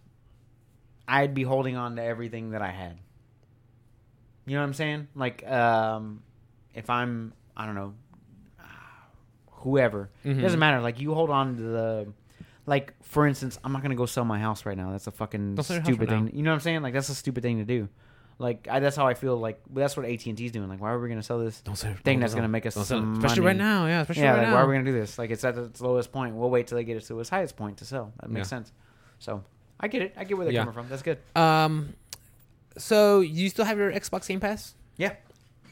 I'd 1.09 1.35
be 1.35 1.43
holding 1.43 1.77
on 1.77 1.97
to 1.97 2.03
everything 2.03 2.51
that 2.51 2.63
I 2.63 2.71
had. 2.71 2.99
You 4.47 4.55
know 4.57 4.61
what 4.63 4.67
I'm 4.69 4.75
saying? 4.75 5.09
Like, 5.15 5.47
um, 5.49 6.23
if 6.75 6.89
I'm, 6.91 7.33
I 7.57 7.67
don't 7.67 7.75
know, 7.75 7.95
whoever, 9.63 10.11
Mhm. 10.25 10.39
it 10.39 10.43
doesn't 10.43 10.59
matter. 10.59 10.81
Like, 10.81 11.01
you 11.01 11.15
hold 11.15 11.31
on 11.31 11.57
to 11.57 11.63
the, 11.63 12.13
like, 12.67 12.95
for 13.03 13.27
instance, 13.27 13.59
I'm 13.63 13.73
not 13.73 13.83
gonna 13.83 13.95
go 13.95 14.07
sell 14.07 14.25
my 14.25 14.39
house 14.39 14.65
right 14.65 14.77
now. 14.77 14.91
That's 14.91 15.07
a 15.07 15.11
fucking 15.11 15.55
Don't 15.57 15.65
sell 15.65 15.77
your 15.77 15.83
house 15.83 15.87
stupid 15.95 16.11
right 16.11 16.25
thing. 16.27 16.37
You 16.37 16.43
know 16.43 16.51
what 16.51 16.55
I'm 16.55 16.61
saying? 16.61 16.83
Like, 16.83 16.95
that's 16.95 17.09
a 17.09 17.15
stupid 17.15 17.43
thing 17.43 17.59
to 17.59 17.65
do. 17.65 17.89
Like, 18.41 18.67
I, 18.71 18.81
that's 18.81 18.97
how 18.97 19.07
I 19.07 19.13
feel. 19.15 19.37
Like, 19.37 19.61
that's 19.73 19.97
what 19.97 20.07
AT 20.07 20.25
and 20.25 20.37
T's 20.39 20.51
doing. 20.51 20.69
Like, 20.69 20.81
why 20.81 20.91
are 20.91 20.99
we 20.99 21.09
gonna 21.11 21.23
sell 21.23 21.39
this? 21.39 21.61
Don't 21.61 21.77
say 21.77 21.93
thing 21.93 22.15
don't 22.17 22.21
that's 22.21 22.33
sell- 22.33 22.39
gonna 22.39 22.49
make 22.49 22.65
us 22.65 22.75
don't 22.75 22.85
sell 22.87 22.99
it. 22.99 23.03
some 23.03 23.15
especially 23.17 23.43
money. 23.43 23.47
right 23.61 23.65
now. 23.65 23.87
Yeah, 23.87 24.01
especially 24.01 24.23
yeah, 24.23 24.31
right 24.31 24.39
like 24.39 24.47
now. 24.49 24.55
why 24.55 24.61
are 24.63 24.67
we 24.67 24.75
gonna 24.75 24.85
do 24.87 24.93
this? 24.93 25.19
Like 25.19 25.31
it's 25.31 25.45
at 25.45 25.59
its 25.59 25.81
lowest 25.81 26.11
point. 26.11 26.35
We'll 26.35 26.49
wait 26.49 26.67
till 26.67 26.77
they 26.77 26.85
get 26.85 26.97
it 26.97 27.05
to 27.07 27.21
its 27.21 27.29
highest 27.29 27.57
point 27.57 27.77
to 27.79 27.85
sell. 27.85 28.13
That 28.21 28.31
makes 28.31 28.47
Yeah. 28.47 28.59
sense. 28.59 28.73
So 29.19 29.45
I 29.79 29.89
get 29.89 30.01
it. 30.03 30.15
I 30.17 30.25
get 30.25 30.37
where 30.39 30.47
they're 30.47 30.55
Yeah. 30.55 30.61
coming 30.61 30.73
from. 30.75 30.89
That's 30.89 31.03
good. 31.03 31.19
Um, 31.37 31.95
so 32.79 33.21
you 33.21 33.49
still 33.51 33.65
have 33.65 33.79
your 33.79 33.93
Xbox 33.93 34.27
Game 34.27 34.41
Pass? 34.41 34.75
Yeah. 34.97 35.13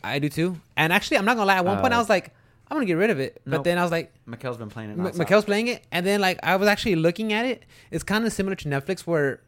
I 0.05 0.19
do 0.19 0.29
too. 0.29 0.61
And 0.77 0.93
actually, 0.93 1.19
I'm 1.19 1.25
not 1.25 1.37
gonna 1.37 1.47
lie. 1.47 1.57
At 1.57 1.65
one 1.65 1.81
point, 1.81 1.93
Uh, 1.93 1.97
I 1.97 1.99
was 2.01 2.09
like, 2.09 2.33
I'm 2.71 2.77
gonna 2.77 2.85
get 2.87 2.95
rid 2.99 3.11
of 3.11 3.19
it. 3.19 3.41
But 3.45 3.51
nope. 3.59 3.65
then 3.65 3.79
I 3.79 3.83
was 3.83 3.91
like, 3.91 4.13
Mikkel's 4.29 4.59
been 4.59 4.69
playing 4.69 4.91
it. 4.91 4.99
M- 4.99 5.07
nonstop. 5.07 5.45
Playing 5.47 5.69
it, 5.69 5.85
and 5.91 6.05
then 6.05 6.21
like 6.21 6.39
I 6.43 6.57
was 6.57 6.69
actually 6.69 6.97
looking 6.97 7.33
at 7.33 7.47
it. 7.47 7.65
It's 7.91 8.05
kind 8.05 8.27
of 8.27 8.33
similar 8.33 8.55
to 8.57 8.69
Netflix, 8.69 9.01
where 9.01 9.41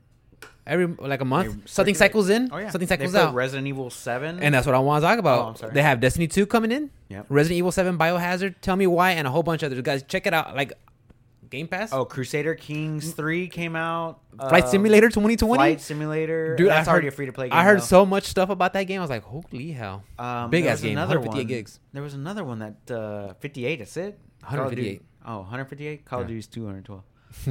every 0.66 0.86
like 0.86 1.20
a 1.20 1.24
month 1.24 1.52
They 1.54 1.60
something 1.66 1.94
cycles 1.94 2.28
in, 2.30 2.48
Oh 2.52 2.58
yeah. 2.58 2.70
something 2.70 2.88
cycles 2.88 3.14
out, 3.14 3.34
Resident 3.34 3.66
Evil 3.68 3.90
Seven. 3.90 4.40
and 4.40 4.54
that's 4.54 4.66
what 4.66 4.74
I 4.74 4.78
want 4.78 5.02
to 5.02 5.06
talk 5.08 5.18
about. 5.18 5.38
Oh, 5.44 5.48
I'm 5.48 5.56
sorry. 5.56 5.72
They 5.72 5.82
have 5.82 6.00
Destiny 6.00 6.28
Two 6.28 6.46
coming 6.46 6.72
in, 6.72 6.90
Yep. 7.08 7.26
Resident 7.28 7.58
Evil 7.58 7.72
Seven, 7.72 7.98
Biohazard, 7.98 8.56
Tell 8.60 8.76
Me 8.76 8.86
Why, 8.86 9.12
and 9.12 9.26
a 9.26 9.30
whole 9.30 9.42
bunch 9.42 9.62
of 9.62 9.72
others. 9.72 9.82
Guys, 9.82 10.02
check 10.04 10.26
it 10.26 10.34
out. 10.34 10.54
Like 10.54 10.72
Game 11.48 11.66
Pass, 11.66 11.92
oh, 11.92 12.04
Crusader 12.04 12.54
Kings 12.54 13.10
Three 13.12 13.48
came 13.48 13.74
out. 13.74 14.20
Flight 14.38 14.64
Um, 14.64 14.70
Simulator 14.70 15.08
2020. 15.08 15.56
Flight 15.58 15.80
Simulator. 15.80 16.54
Dude, 16.54 16.68
that's 16.68 16.86
I 16.86 16.92
already 16.92 17.08
a 17.08 17.10
free 17.10 17.26
to 17.26 17.32
play 17.32 17.48
game. 17.48 17.58
I 17.58 17.64
heard 17.64 17.78
though. 17.80 17.84
so 17.84 18.06
much 18.06 18.24
stuff 18.24 18.50
about 18.50 18.72
that 18.74 18.84
game. 18.84 19.00
I 19.00 19.02
was 19.02 19.10
like, 19.10 19.24
holy 19.24 19.72
hell, 19.72 20.04
Um, 20.16 20.50
big 20.50 20.64
ass 20.66 20.80
game, 20.80 20.92
Another 20.92 21.18
158 21.18 21.40
one. 21.40 21.46
gigs. 21.48 21.80
There 21.92 22.02
was 22.04 22.14
another 22.14 22.44
one 22.44 22.60
that 22.60 22.90
uh, 22.96 23.34
58. 23.40 23.80
That's 23.80 23.96
it. 23.96 24.16
Call 24.42 24.60
of 24.66 24.70
Duty- 24.70 25.00
158. 25.00 25.02
Oh, 25.26 25.38
158. 25.40 26.04
Call 26.04 26.20
of 26.20 26.24
Yeah. 26.26 26.28
Duty's 26.28 26.46
212. 26.46 27.02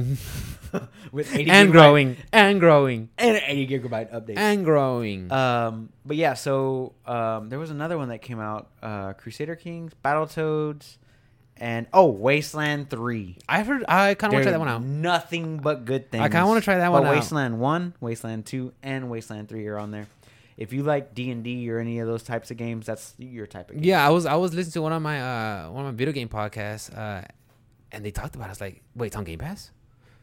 With 1.12 1.34
80 1.34 1.50
and 1.50 1.68
gigabyte- 1.68 1.72
growing, 1.72 2.16
and 2.32 2.60
growing, 2.60 3.08
and 3.18 3.42
80 3.44 3.66
gigabyte 3.80 4.12
update. 4.14 4.36
and 4.36 4.64
growing. 4.64 5.32
Um, 5.32 5.88
but 6.04 6.16
yeah, 6.16 6.34
so 6.34 6.92
um, 7.06 7.48
there 7.48 7.58
was 7.58 7.70
another 7.70 7.98
one 7.98 8.08
that 8.10 8.22
came 8.22 8.38
out: 8.38 8.68
uh, 8.82 9.14
Crusader 9.14 9.56
Kings, 9.56 9.92
Battletoads, 10.04 10.98
and 11.56 11.86
oh, 11.92 12.06
Wasteland 12.06 12.88
Three. 12.88 13.36
I 13.48 13.62
heard. 13.62 13.84
I 13.88 14.14
kind 14.14 14.32
of 14.32 14.34
want 14.34 14.44
to 14.44 14.50
try 14.50 14.52
that 14.52 14.60
one 14.60 14.68
out. 14.68 14.82
Nothing 14.82 15.58
but 15.58 15.84
good 15.84 16.10
things. 16.10 16.22
I 16.22 16.28
kinda 16.28 16.46
wanna 16.46 16.60
try 16.60 16.76
that 16.78 16.90
But 16.90 17.02
one 17.02 17.06
out. 17.06 17.14
Wasteland 17.14 17.58
One, 17.58 17.94
Wasteland 18.00 18.46
Two, 18.46 18.72
and 18.82 19.10
Wasteland 19.10 19.48
Three 19.48 19.66
are 19.66 19.78
on 19.78 19.90
there. 19.90 20.06
If 20.56 20.72
you 20.74 20.82
like 20.82 21.14
D 21.14 21.30
and 21.30 21.42
D 21.42 21.68
or 21.70 21.78
any 21.78 21.98
of 22.00 22.06
those 22.06 22.22
types 22.22 22.50
of 22.50 22.58
games, 22.58 22.86
that's 22.86 23.14
your 23.18 23.46
type 23.46 23.70
of 23.70 23.76
game. 23.76 23.84
Yeah, 23.84 24.06
I 24.06 24.10
was 24.10 24.26
I 24.26 24.34
was 24.36 24.54
listening 24.54 24.72
to 24.74 24.82
one 24.82 24.92
of 24.92 25.02
my 25.02 25.20
uh 25.66 25.70
one 25.70 25.86
of 25.86 25.92
my 25.92 25.96
video 25.96 26.12
game 26.12 26.28
podcasts, 26.28 26.96
uh, 26.96 27.22
and 27.92 28.04
they 28.04 28.10
talked 28.10 28.34
about. 28.34 28.44
it. 28.44 28.48
I 28.48 28.50
was 28.50 28.60
like, 28.60 28.82
wait, 28.94 29.08
it's 29.08 29.16
on 29.16 29.24
Game 29.24 29.38
Pass. 29.38 29.70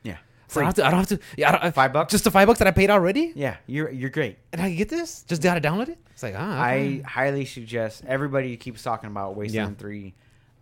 Yeah, 0.03 0.17
So 0.47 0.61
I 0.61 0.63
don't 0.63 0.67
have 0.67 0.75
to. 0.75 0.85
I 0.85 0.91
don't 0.91 0.99
have 0.99 1.07
to. 1.09 1.19
Yeah, 1.37 1.55
I 1.55 1.63
don't, 1.63 1.75
Five 1.75 1.93
bucks? 1.93 2.11
Just 2.11 2.23
the 2.23 2.31
five 2.31 2.47
bucks 2.47 2.59
that 2.59 2.67
I 2.67 2.71
paid 2.71 2.89
already, 2.89 3.33
yeah, 3.35 3.57
you're 3.67 3.89
you're 3.91 4.09
great. 4.09 4.37
and 4.53 4.61
I 4.61 4.69
can 4.69 4.77
get 4.77 4.89
this. 4.89 5.23
Just 5.23 5.41
gotta 5.41 5.61
download 5.61 5.89
it. 5.89 5.97
It's 6.11 6.23
like 6.23 6.35
ah, 6.37 6.59
I 6.59 6.75
okay. 6.75 7.01
highly 7.01 7.45
suggest 7.45 8.03
everybody 8.07 8.57
keeps 8.57 8.81
talking 8.83 9.09
about 9.09 9.35
Wasteland 9.35 9.75
Yeah. 9.77 9.81
Three. 9.81 10.13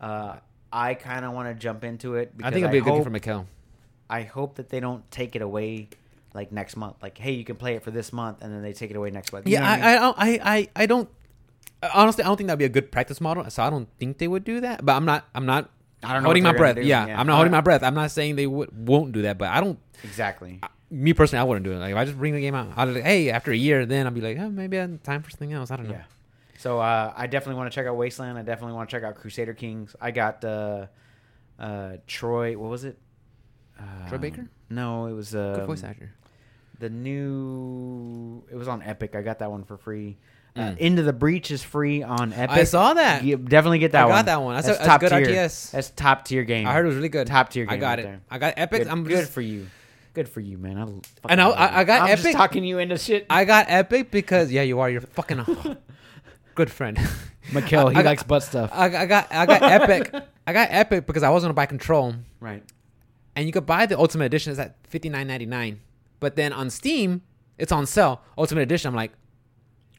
Uh, 0.01 0.35
I 0.71 0.93
kind 0.95 1.23
of 1.23 1.33
want 1.33 1.47
to 1.47 1.53
jump 1.53 1.83
into 1.83 2.15
it. 2.15 2.33
I 2.43 2.51
think 2.51 2.65
it'll 2.65 2.71
be 2.71 2.79
a 2.79 2.81
good 2.81 3.03
for 3.03 3.09
Mikkel. 3.09 3.45
I 4.09 4.23
hope 4.23 4.55
that 4.55 4.69
they 4.69 4.79
don't 4.79 5.09
take 5.09 5.35
it 5.35 5.41
away 5.41 5.89
like 6.33 6.51
next 6.51 6.75
month. 6.75 6.97
Like, 7.01 7.17
hey, 7.17 7.31
you 7.31 7.45
can 7.45 7.55
play 7.55 7.75
it 7.75 7.83
for 7.83 7.91
this 7.91 8.11
month, 8.11 8.41
and 8.41 8.53
then 8.53 8.61
they 8.61 8.73
take 8.73 8.91
it 8.91 8.97
away 8.97 9.09
next 9.09 9.31
month. 9.31 9.47
You 9.47 9.53
Yeah, 9.53 9.67
I, 9.67 9.91
I 9.91 9.95
don't. 9.95 10.15
I, 10.17 10.39
I 10.43 10.67
I 10.75 10.85
don't. 10.85 11.09
Honestly, 11.93 12.23
I 12.23 12.27
don't 12.27 12.37
think 12.37 12.47
that'd 12.47 12.59
be 12.59 12.65
a 12.65 12.69
good 12.69 12.91
practice 12.91 13.21
model. 13.21 13.49
So 13.49 13.63
I 13.63 13.69
don't 13.69 13.87
think 13.97 14.17
they 14.17 14.27
would 14.27 14.43
do 14.43 14.59
that. 14.61 14.85
But 14.85 14.95
I'm 14.95 15.05
not. 15.05 15.25
I'm 15.33 15.45
not. 15.45 15.69
I 16.05 16.13
don't 16.13 16.23
know 16.23 16.27
holding 16.27 16.43
my 16.43 16.53
breath. 16.53 16.77
Yeah, 16.77 17.07
Yeah. 17.07 17.19
I'm 17.19 17.27
not 17.27 17.35
holding 17.35 17.51
my 17.51 17.61
breath. 17.61 17.83
I'm 17.83 17.95
not 17.95 18.11
saying 18.11 18.35
they 18.35 18.47
would 18.47 18.69
won't 18.87 19.11
do 19.11 19.23
that, 19.23 19.37
but 19.37 19.49
I 19.49 19.61
don't. 19.61 19.79
exactly. 20.03 20.61
Me 20.91 21.13
personally, 21.13 21.41
I 21.41 21.43
wouldn't 21.43 21.65
do 21.65 21.71
it. 21.71 21.77
Like 21.77 21.91
if 21.91 21.97
I 21.97 22.05
just 22.05 22.17
bring 22.17 22.33
the 22.33 22.41
game 22.41 22.53
out, 22.55 22.69
I'd 22.77 22.89
like, 22.89 23.03
hey, 23.03 23.29
after 23.31 23.51
a 23.51 23.55
year, 23.55 23.85
then 23.85 24.05
I'll 24.05 24.11
be 24.13 24.21
like, 24.21 24.37
oh, 24.39 24.49
maybe 24.49 24.79
I'm 24.79 24.99
time 24.99 25.23
for 25.23 25.29
something 25.31 25.51
else. 25.51 25.71
I 25.71 25.77
don't 25.77 25.87
know. 25.87 25.93
Yeah. 25.95 26.03
So 26.57 26.79
uh, 26.79 27.11
I 27.15 27.27
definitely 27.27 27.55
want 27.59 27.71
to 27.71 27.75
check 27.75 27.85
out 27.87 27.95
Wasteland. 27.97 28.37
I 28.37 28.43
definitely 28.43 28.73
want 28.75 28.89
to 28.89 28.95
check 28.95 29.03
out 29.03 29.15
Crusader 29.15 29.53
Kings. 29.53 29.95
I 29.99 30.11
got 30.11 30.45
uh, 30.45 30.85
uh, 31.59 31.97
Troy. 32.07 32.57
What 32.57 32.69
was 32.69 32.85
it? 32.85 32.97
Troy 34.07 34.15
Um, 34.15 34.21
Baker? 34.21 34.47
No, 34.69 35.07
it 35.07 35.13
was 35.13 35.35
uh, 35.35 35.55
Good 35.57 35.67
voice 35.67 35.83
actor. 35.83 36.13
the 36.79 36.89
new. 36.89 38.43
It 38.51 38.55
was 38.55 38.67
on 38.67 38.81
Epic. 38.83 39.15
I 39.15 39.21
got 39.21 39.39
that 39.39 39.51
one 39.51 39.63
for 39.63 39.77
free. 39.77 40.17
Uh, 40.55 40.61
Mm. 40.61 40.77
Into 40.77 41.03
the 41.03 41.11
Breach 41.11 41.51
is 41.51 41.61
free 41.61 42.01
on 42.01 42.31
Epic. 42.31 42.55
I 42.57 42.63
saw 42.63 42.93
that. 42.93 43.25
You 43.25 43.35
definitely 43.35 43.79
get 43.79 43.91
that 43.91 44.03
I 44.03 44.05
one. 44.05 44.13
I 44.13 44.17
got 44.19 44.25
that 44.27 44.41
one. 44.41 44.55
That's 44.55 44.67
a- 44.69 44.81
that's 44.81 45.01
good 45.01 45.11
RTS. 45.11 45.71
That's 45.71 45.89
top 45.89 46.23
tier 46.23 46.43
game. 46.45 46.65
I 46.65 46.71
heard 46.73 46.85
it 46.85 46.87
was 46.87 46.95
really 46.95 47.09
good. 47.09 47.27
top 47.27 47.49
tier 47.49 47.65
game. 47.65 47.73
I 47.73 47.77
got 47.77 47.89
right 47.89 47.99
it. 47.99 48.03
there. 48.03 48.21
I 48.31 48.37
got 48.37 48.53
Epic. 48.55 48.83
Good, 48.83 48.87
I'm 48.87 49.03
good 49.03 49.17
just, 49.17 49.31
for 49.33 49.41
you. 49.41 49.67
Good 50.13 50.29
for 50.29 50.39
you, 50.39 50.57
man. 50.57 50.77
I 50.77 51.31
and 51.31 51.41
I, 51.41 51.49
I, 51.49 51.79
I 51.79 51.83
got 51.83 52.03
I'm 52.03 52.07
just 52.07 52.25
Epic. 52.25 52.37
talking 52.37 52.63
you 52.63 52.79
into 52.79 52.97
shit. 52.97 53.25
I 53.29 53.43
got 53.43 53.65
Epic 53.67 54.11
because 54.11 54.49
yeah, 54.49 54.61
you 54.61 54.79
are. 54.79 54.89
You're 54.89 55.01
fucking 55.01 55.39
a 55.39 55.77
good 56.55 56.71
friend. 56.71 56.97
Mikkel, 57.51 57.91
he 57.91 57.97
I 57.97 58.01
got- 58.03 58.05
likes 58.05 58.23
butt 58.23 58.43
stuff. 58.43 58.69
I, 58.73 58.85
I 58.85 59.05
got 59.07 59.27
I 59.33 59.45
got 59.45 59.61
Epic. 59.61 60.13
I 60.47 60.53
got 60.53 60.69
Epic 60.71 61.05
because 61.05 61.23
I 61.23 61.29
was 61.31 61.43
gonna 61.43 61.53
buy 61.53 61.65
Control, 61.65 62.15
right. 62.39 62.63
and 63.35 63.45
you 63.45 63.51
could 63.51 63.65
buy 63.65 63.87
the 63.87 63.99
Ultimate 63.99 64.25
Edition. 64.25 64.51
It's 64.51 64.59
at 64.61 64.77
fifty 64.87 65.09
nine 65.09 65.27
ninety 65.27 65.45
nine, 65.45 65.81
but 66.21 66.37
then 66.37 66.53
on 66.53 66.69
Steam, 66.69 67.23
it's 67.57 67.73
on 67.73 67.85
sale. 67.85 68.21
Ultimate 68.37 68.61
Edition. 68.61 68.87
I'm 68.87 68.95
like, 68.95 69.11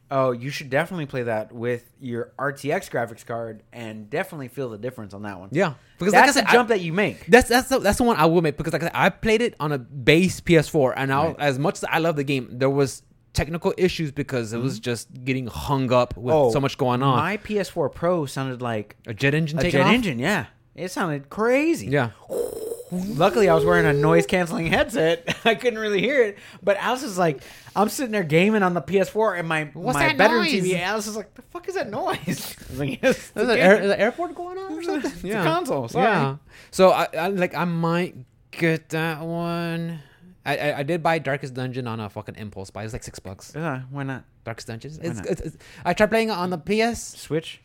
Oh, 0.09 0.31
you 0.31 0.49
should 0.51 0.69
definitely 0.69 1.05
play 1.05 1.23
that 1.23 1.51
with 1.51 1.83
your 1.99 2.31
RTX 2.39 2.89
graphics 2.89 3.25
card 3.25 3.61
and 3.73 4.09
definitely 4.09 4.47
feel 4.47 4.69
the 4.69 4.77
difference 4.77 5.13
on 5.13 5.23
that 5.23 5.37
one. 5.39 5.49
yeah, 5.51 5.73
because 5.99 6.13
That's 6.13 6.35
like 6.35 6.43
I 6.45 6.47
said, 6.47 6.49
a 6.49 6.51
jump 6.53 6.69
I, 6.71 6.75
that 6.77 6.81
you 6.81 6.93
make. 6.93 7.25
that's 7.27 7.49
that's 7.49 7.67
the, 7.69 7.79
that's 7.79 7.97
the 7.97 8.03
one 8.05 8.15
I 8.17 8.25
will 8.25 8.41
make 8.41 8.55
because 8.55 8.71
like 8.73 8.83
I, 8.83 8.85
said, 8.85 8.95
I 8.95 9.09
played 9.09 9.41
it 9.41 9.55
on 9.59 9.71
a 9.73 9.77
base 9.77 10.39
PS4, 10.39 10.93
and 10.95 11.11
I, 11.13 11.25
Right. 11.27 11.35
as 11.39 11.59
much 11.59 11.75
as 11.79 11.83
I 11.89 11.99
love 11.99 12.15
the 12.15 12.23
game, 12.23 12.47
there 12.51 12.69
was 12.69 13.03
technical 13.33 13.73
issues 13.77 14.11
because 14.13 14.53
it 14.53 14.59
was 14.59 14.79
just 14.79 15.09
getting 15.25 15.47
hung 15.47 15.91
up 15.91 16.15
with 16.17 16.53
so 16.53 16.59
much 16.61 16.77
going 16.77 17.03
on. 17.03 17.17
Mm-hmm. 17.17 17.19
Oh, 17.19 17.23
My 17.23 17.37
PS4 17.37 17.93
Pro 17.93 18.25
sounded 18.25 18.61
like 18.61 18.95
a 19.05 19.13
jet 19.13 19.33
engine 19.35 19.59
a 19.59 19.69
jet 19.69 19.81
off. 19.81 19.93
engine. 19.93 20.19
Yeah, 20.19 20.45
it 20.73 20.89
sounded 20.89 21.29
crazy. 21.29 21.87
Yeah, 21.87 22.11
Luckily, 22.91 23.49
I 23.49 23.53
was 23.55 23.65
wearing 23.65 23.85
a 23.85 23.93
noise 23.93 24.25
canceling 24.25 24.67
headset. 24.67 25.35
I 25.45 25.55
couldn't 25.55 25.79
really 25.79 25.99
hear 26.01 26.23
it. 26.23 26.37
But 26.63 26.77
Alice 26.77 27.03
is 27.03 27.17
like, 27.17 27.41
I'm 27.75 27.89
sitting 27.89 28.11
there 28.11 28.23
gaming 28.23 28.63
on 28.63 28.73
the 28.73 28.81
PS4, 28.81 29.39
and 29.39 29.47
my 29.47 29.65
What's 29.73 29.97
my 29.97 30.07
that 30.07 30.17
bedroom 30.17 30.43
noise? 30.43 30.53
TV. 30.53 30.79
Alice 30.79 31.07
is 31.07 31.15
like, 31.17 31.33
the 31.33 31.41
fuck 31.43 31.67
is 31.67 31.75
that 31.75 31.89
noise? 31.89 32.55
I 32.71 32.73
like, 32.75 33.03
yes, 33.03 33.17
Is 33.17 33.31
the, 33.33 33.59
air, 33.59 33.85
the 33.87 33.99
airport 33.99 34.35
going 34.35 34.57
on 34.57 34.71
or 34.73 34.83
something? 34.83 35.11
it's 35.11 35.23
a 35.23 35.43
console, 35.43 35.87
sorry. 35.89 36.05
Yeah. 36.05 36.37
So 36.71 36.91
I, 36.91 37.07
I 37.13 37.27
like 37.27 37.55
I 37.55 37.65
might 37.65 38.15
get 38.51 38.89
that 38.89 39.21
one. 39.21 39.99
I, 40.45 40.57
I 40.57 40.77
I 40.79 40.83
did 40.83 41.03
buy 41.03 41.19
Darkest 41.19 41.53
Dungeon 41.55 41.87
on 41.87 41.99
a 41.99 42.09
fucking 42.09 42.35
impulse 42.35 42.69
buy. 42.71 42.85
It's 42.85 42.93
like 42.93 43.03
six 43.03 43.19
bucks. 43.19 43.53
Uh, 43.53 43.81
why 43.91 44.03
not? 44.03 44.23
Darkest 44.45 44.67
Dungeon. 44.67 44.91
It's, 45.01 45.19
it's, 45.19 45.41
it's- 45.41 45.57
I 45.83 45.93
tried 45.93 46.09
playing 46.09 46.29
it 46.29 46.33
on 46.37 46.51
the 46.51 46.57
PS. 46.57 47.01
Switch. 47.01 47.61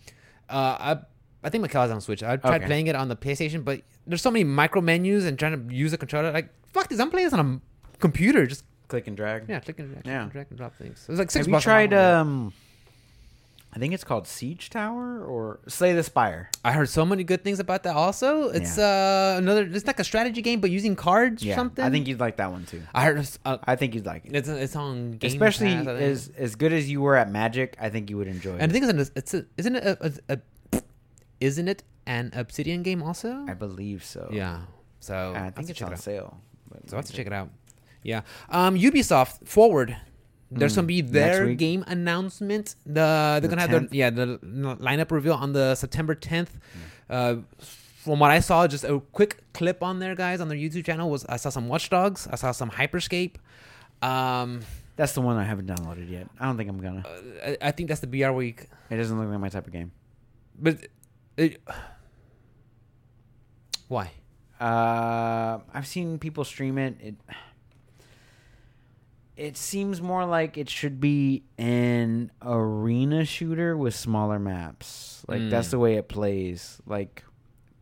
Uh, 0.51 0.97
I 0.97 0.99
I 1.44 1.51
think 1.51 1.62
Mikhail's 1.62 1.90
on 1.90 2.01
Switch. 2.01 2.23
I 2.23 2.36
tried 2.36 2.56
Okay. 2.56 2.66
playing 2.66 2.86
it 2.86 2.94
on 2.97 3.09
the 3.09 3.16
PlayStation, 3.16 3.64
but 3.64 3.82
there's 4.06 4.23
so 4.23 4.31
many 4.31 4.44
micro 4.44 4.81
menus 4.81 5.24
and 5.24 5.39
trying 5.39 5.69
to 5.69 5.74
use 5.74 5.93
a 5.93 5.98
controller. 5.98 6.31
Like 6.32 6.48
fuck 6.73 6.89
this, 6.89 7.01
I'm 7.01 7.10
playing 7.10 7.27
this 7.27 7.35
on 7.35 7.60
a 7.94 7.98
computer. 7.98 8.47
Just 8.47 8.64
Click 8.89 9.06
and 9.06 9.16
drag. 9.16 9.48
yeah, 9.48 9.59
click 9.60 9.78
and 9.78 9.90
drag, 9.93 10.06
Yeah. 10.06 10.24
yeah. 10.24 10.28
drag 10.31 10.47
and 10.51 10.59
drop 10.59 10.77
things. 10.77 11.05
It 11.09 11.10
was 11.10 11.19
like 11.19 11.31
six 11.31 11.47
Have 11.47 11.55
you 11.55 11.60
tried? 11.60 11.90
not 11.90 11.97
gonna 11.97 12.12
do 12.12 12.19
it. 12.19 12.20
Um, 12.20 12.52
I 13.74 13.78
think 13.78 13.94
it's 13.94 14.05
called 14.05 14.27
Siege 14.27 14.69
Tower 14.69 15.24
or 15.24 15.60
Slay 15.66 15.94
the 15.94 16.02
Spire. 16.02 16.51
I 16.62 16.73
heard 16.73 16.90
so 16.90 17.06
many 17.06 17.24
good 17.24 17.43
things 17.43 17.59
about 17.59 17.85
that. 17.85 17.97
Also, 17.97 18.51
it's 18.51 18.77
uh 18.77 19.36
another. 19.39 19.62
It's 19.62 19.86
like 19.86 19.98
a 19.98 20.05
strategy 20.05 20.43
game, 20.43 20.60
but 20.60 20.70
using 20.70 20.94
cards 20.94 21.43
or 21.47 21.55
something. 21.55 21.82
I 21.82 21.89
think 21.89 22.06
you'd 22.06 22.20
like 22.20 22.36
that 22.36 22.51
one 22.52 22.66
too. 22.66 22.82
I 22.94 23.05
heard. 23.06 23.27
Uh, 23.47 23.56
I 23.64 23.77
think 23.77 23.94
you'd 23.94 24.05
like 24.05 24.27
it, 24.27 24.36
it's 24.36 24.48
it's 24.51 24.77
on 24.77 25.12
Game 25.12 25.31
especially 25.31 25.74
Pass, 25.74 25.86
as 25.89 26.31
as 26.36 26.55
good 26.55 26.74
as 26.74 26.90
you 26.90 27.01
were 27.01 27.16
at 27.16 27.31
Magic. 27.31 27.74
I 27.81 27.89
think 27.89 28.10
you 28.10 28.19
would 28.19 28.28
enjoy 28.28 28.56
And 28.59 28.64
it. 28.70 28.78
the 28.78 28.86
thing 28.86 28.98
is, 28.98 29.10
it's 29.16 29.32
a, 29.32 29.47
isn't 29.56 29.74
it 29.77 29.85
a, 29.85 30.06
a, 30.28 30.35
a 30.35 30.39
isn't 31.43 31.69
it 31.69 31.82
an 32.06 32.31
Obsidian 32.35 32.82
game 32.82 33.02
also? 33.02 33.44
I 33.48 33.55
believe 33.55 34.05
so. 34.05 34.28
yeah. 34.32 34.60
So 35.01 35.35
I 35.36 35.51
think 35.51 35.69
it's 35.70 35.82
on 35.82 35.93
it 35.93 35.98
sale. 35.98 36.39
So 36.86 36.97
I 36.97 36.98
have 37.01 37.06
to 37.06 37.12
check 37.12 37.27
it 37.27 37.32
out. 37.32 37.51
Yeah. 38.02 38.23
Um, 38.48 38.77
Ubisoft 38.78 39.47
Forward. 39.47 39.97
There's 40.55 40.73
Mm, 40.74 40.77
gonna 40.77 40.86
be 40.86 41.01
their 41.01 41.55
game 41.55 41.82
announcement. 41.86 42.77
The 42.85 42.93
they're 42.93 43.40
The 43.40 43.48
gonna 43.48 43.60
have 43.66 43.70
their 43.70 43.89
yeah 43.90 44.10
the 44.10 44.39
lineup 44.89 45.10
reveal 45.10 45.35
on 45.35 45.52
the 45.52 45.74
September 45.74 46.14
10th. 46.14 46.52
Uh, 47.09 47.36
from 48.05 48.19
what 48.19 48.31
I 48.31 48.40
saw, 48.40 48.66
just 48.66 48.85
a 48.85 49.01
quick 49.12 49.32
clip 49.55 49.82
on 49.82 49.98
there, 49.98 50.14
guys, 50.14 50.40
on 50.40 50.48
their 50.48 50.59
YouTube 50.59 50.85
channel 50.85 51.09
was 51.10 51.24
I 51.27 51.36
saw 51.36 51.48
some 51.51 51.69
Watch 51.69 51.89
Dogs, 51.90 52.28
I 52.31 52.36
saw 52.36 52.52
some 52.52 52.70
Hyperscape. 52.70 53.36
Um, 54.02 54.60
That's 54.97 55.12
the 55.14 55.20
one 55.20 55.36
I 55.36 55.44
haven't 55.44 55.66
downloaded 55.66 56.10
yet. 56.10 56.27
I 56.39 56.44
don't 56.47 56.56
think 56.59 56.69
I'm 56.69 56.81
gonna. 56.81 57.02
I, 57.47 57.56
I 57.69 57.70
think 57.70 57.89
that's 57.89 58.01
the 58.01 58.06
BR 58.09 58.32
week. 58.32 58.66
It 58.90 58.97
doesn't 58.97 59.16
look 59.19 59.28
like 59.31 59.40
my 59.40 59.48
type 59.48 59.66
of 59.66 59.73
game. 59.73 59.90
But 60.59 60.86
it, 61.37 61.61
why? 63.89 64.11
Uh, 64.61 65.59
I've 65.75 65.87
seen 65.87 66.19
people 66.19 66.45
stream 66.45 66.79
it. 66.79 66.97
It 67.01 67.15
it 69.37 69.57
seems 69.57 70.01
more 70.01 70.25
like 70.25 70.57
it 70.59 70.69
should 70.69 71.01
be 71.01 71.43
an 71.59 72.31
arena 72.43 73.25
shooter 73.25 73.77
with 73.77 73.95
smaller 73.95 74.39
maps. 74.39 75.25
Like 75.27 75.49
that's 75.51 75.69
Mm. 75.69 75.73
the 75.73 75.79
way 75.79 75.95
it 75.97 76.09
plays. 76.09 76.81
Like 76.87 77.25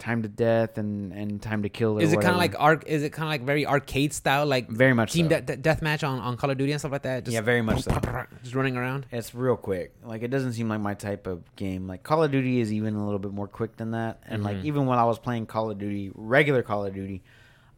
time 0.00 0.22
to 0.22 0.28
death 0.28 0.76
and 0.78 1.12
and 1.12 1.40
time 1.40 1.62
to 1.62 1.68
kill. 1.68 1.98
Is 1.98 2.12
it 2.12 2.16
kind 2.20 2.32
of 2.32 2.38
like 2.38 2.54
arc? 2.58 2.84
Is 2.88 3.02
it 3.04 3.10
kind 3.10 3.28
of 3.28 3.30
like 3.30 3.42
very 3.42 3.64
arcade 3.66 4.12
style, 4.12 4.44
like 4.46 4.68
very 4.68 4.92
much 4.94 5.12
team 5.12 5.30
so. 5.30 5.40
de- 5.40 5.56
deathmatch 5.56 6.02
on 6.06 6.18
on 6.18 6.36
Call 6.36 6.50
of 6.50 6.58
Duty 6.58 6.72
and 6.72 6.80
stuff 6.80 6.90
like 6.90 7.02
that? 7.02 7.24
Just 7.26 7.34
yeah, 7.34 7.40
very 7.42 7.62
much 7.62 7.82
so. 7.82 7.92
just 8.42 8.54
running 8.56 8.76
around. 8.76 9.06
It's 9.12 9.34
real 9.34 9.56
quick. 9.56 9.94
Like 10.02 10.22
it 10.22 10.28
doesn't 10.28 10.54
seem 10.54 10.68
like 10.68 10.80
my 10.80 10.94
type 10.94 11.26
of 11.28 11.44
game. 11.54 11.86
Like 11.86 12.02
Call 12.02 12.24
of 12.24 12.32
Duty 12.32 12.60
is 12.60 12.72
even 12.72 12.96
a 12.96 13.04
little 13.04 13.20
bit 13.20 13.32
more 13.32 13.46
quick 13.46 13.76
than 13.76 13.92
that. 13.92 14.22
And 14.26 14.42
like 14.42 14.56
Mhm. 14.56 14.64
even 14.64 14.86
when 14.86 14.98
I 14.98 15.04
was 15.04 15.18
playing 15.20 15.46
Call 15.46 15.70
of 15.70 15.78
Duty, 15.78 16.10
regular 16.14 16.62
Call 16.62 16.84
of 16.86 16.92
Duty, 16.94 17.22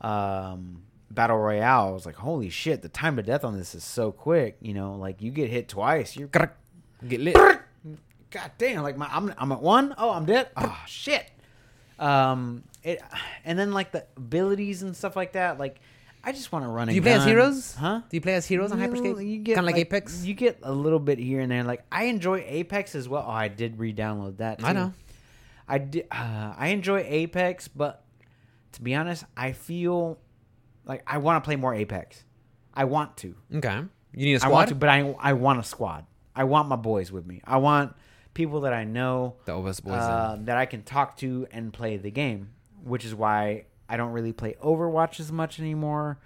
um, 0.01 0.83
Battle 1.11 1.37
Royale, 1.39 1.89
I 1.89 1.91
was 1.91 2.07
like, 2.07 2.17
holy 2.17 2.49
shit, 2.49 2.81
the 2.83 2.89
time 2.89 3.17
to 3.17 3.23
death 3.23 3.45
on 3.45 3.57
this 3.59 3.75
is 3.75 3.85
so 3.85 4.13
quick. 4.13 4.57
You 4.61 4.73
know, 4.75 4.95
like 4.95 5.21
you 5.21 5.31
get 5.31 5.51
hit 5.51 5.69
twice, 5.69 6.17
you're 6.17 6.29
Get 6.29 7.21
lit. 7.21 7.37
god 8.31 8.51
damn, 8.59 8.83
like 8.83 8.97
my 8.97 9.09
I'm 9.11 9.35
I'm 9.37 9.53
at 9.53 9.61
one. 9.61 9.95
Oh, 9.99 10.11
I'm 10.11 10.25
dead. 10.25 10.49
Oh 10.57 10.79
shit. 10.87 11.29
Um, 12.03 12.65
it 12.83 13.01
and 13.45 13.59
then 13.59 13.73
like 13.73 13.93
the 13.93 14.05
abilities 14.17 14.83
and 14.83 14.97
stuff 14.97 15.15
like 15.15 15.33
that. 15.33 15.59
Like 15.59 15.81
I 16.25 16.33
just 16.33 16.53
want 16.53 16.65
to 16.65 16.69
run. 16.69 16.89
Do 16.89 16.95
you 16.95 17.03
play 17.03 17.13
as 17.13 17.25
heroes? 17.25 17.75
Huh? 17.75 18.03
Do 18.09 18.17
you 18.17 18.21
play 18.21 18.35
as 18.35 18.47
heroes 18.47 18.73
on 18.73 18.79
Hyperscape? 18.79 19.27
You 19.27 19.39
get 19.39 19.55
kind 19.55 19.69
of 19.69 19.73
like, 19.75 19.81
Apex. 19.81 20.25
You 20.25 20.35
get 20.35 20.59
a 20.63 20.73
little 20.73 20.99
bit 20.99 21.19
here 21.19 21.41
and 21.41 21.51
there. 21.51 21.65
Like 21.65 21.85
I 21.91 22.05
enjoy 22.05 22.45
Apex 22.47 22.95
as 22.95 23.09
well. 23.09 23.25
Oh, 23.27 23.31
I 23.31 23.49
did 23.49 23.79
re-download 23.79 24.39
that. 24.39 24.65
I 24.65 24.73
know. 24.73 24.93
I 25.69 25.79
did. 25.79 26.07
Uh, 26.11 26.55
I 26.57 26.69
enjoy 26.69 27.05
Apex, 27.07 27.69
but 27.69 28.05
to 28.73 28.83
be 28.83 28.95
honest, 28.95 29.25
I 29.37 29.53
feel 29.53 30.19
like 30.85 31.03
I 31.07 31.19
want 31.19 31.43
to 31.43 31.47
play 31.47 31.57
more 31.57 31.75
Apex. 31.75 32.25
I 32.75 32.85
want 32.85 33.17
to. 33.19 33.35
Okay. 33.55 33.83
You 34.15 34.27
need 34.27 34.43
a 34.43 34.45
I 34.45 34.49
want 34.49 34.69
to, 34.69 34.75
but 34.75 34.89
I 34.89 35.15
I 35.21 35.33
want 35.35 35.61
a 35.61 35.63
squad. 35.65 36.07
I 36.35 36.45
want 36.45 36.69
my 36.69 36.77
boys 36.77 37.13
with 37.13 37.27
me. 37.27 37.41
I 37.45 37.59
want 37.59 37.95
people 38.35 38.63
that 38.63 38.73
I 38.73 38.85
know 38.85 39.35
the 39.45 39.53
Obus 39.53 39.83
boys. 39.83 39.95
uh, 39.95 40.39
that 40.43 40.57
I 40.57 40.67
can 40.67 40.83
talk 40.83 41.17
to 41.19 41.47
and 41.51 41.73
play 41.73 41.97
the 41.97 42.11
game, 42.11 42.51
which 42.83 43.05
is 43.05 43.15
why 43.15 43.65
I 43.89 43.97
don't 43.97 44.13
really 44.13 44.33
play 44.33 44.57
Overwatch 44.63 45.21
as 45.21 45.31
much 45.31 45.61
anymore. 45.61 46.19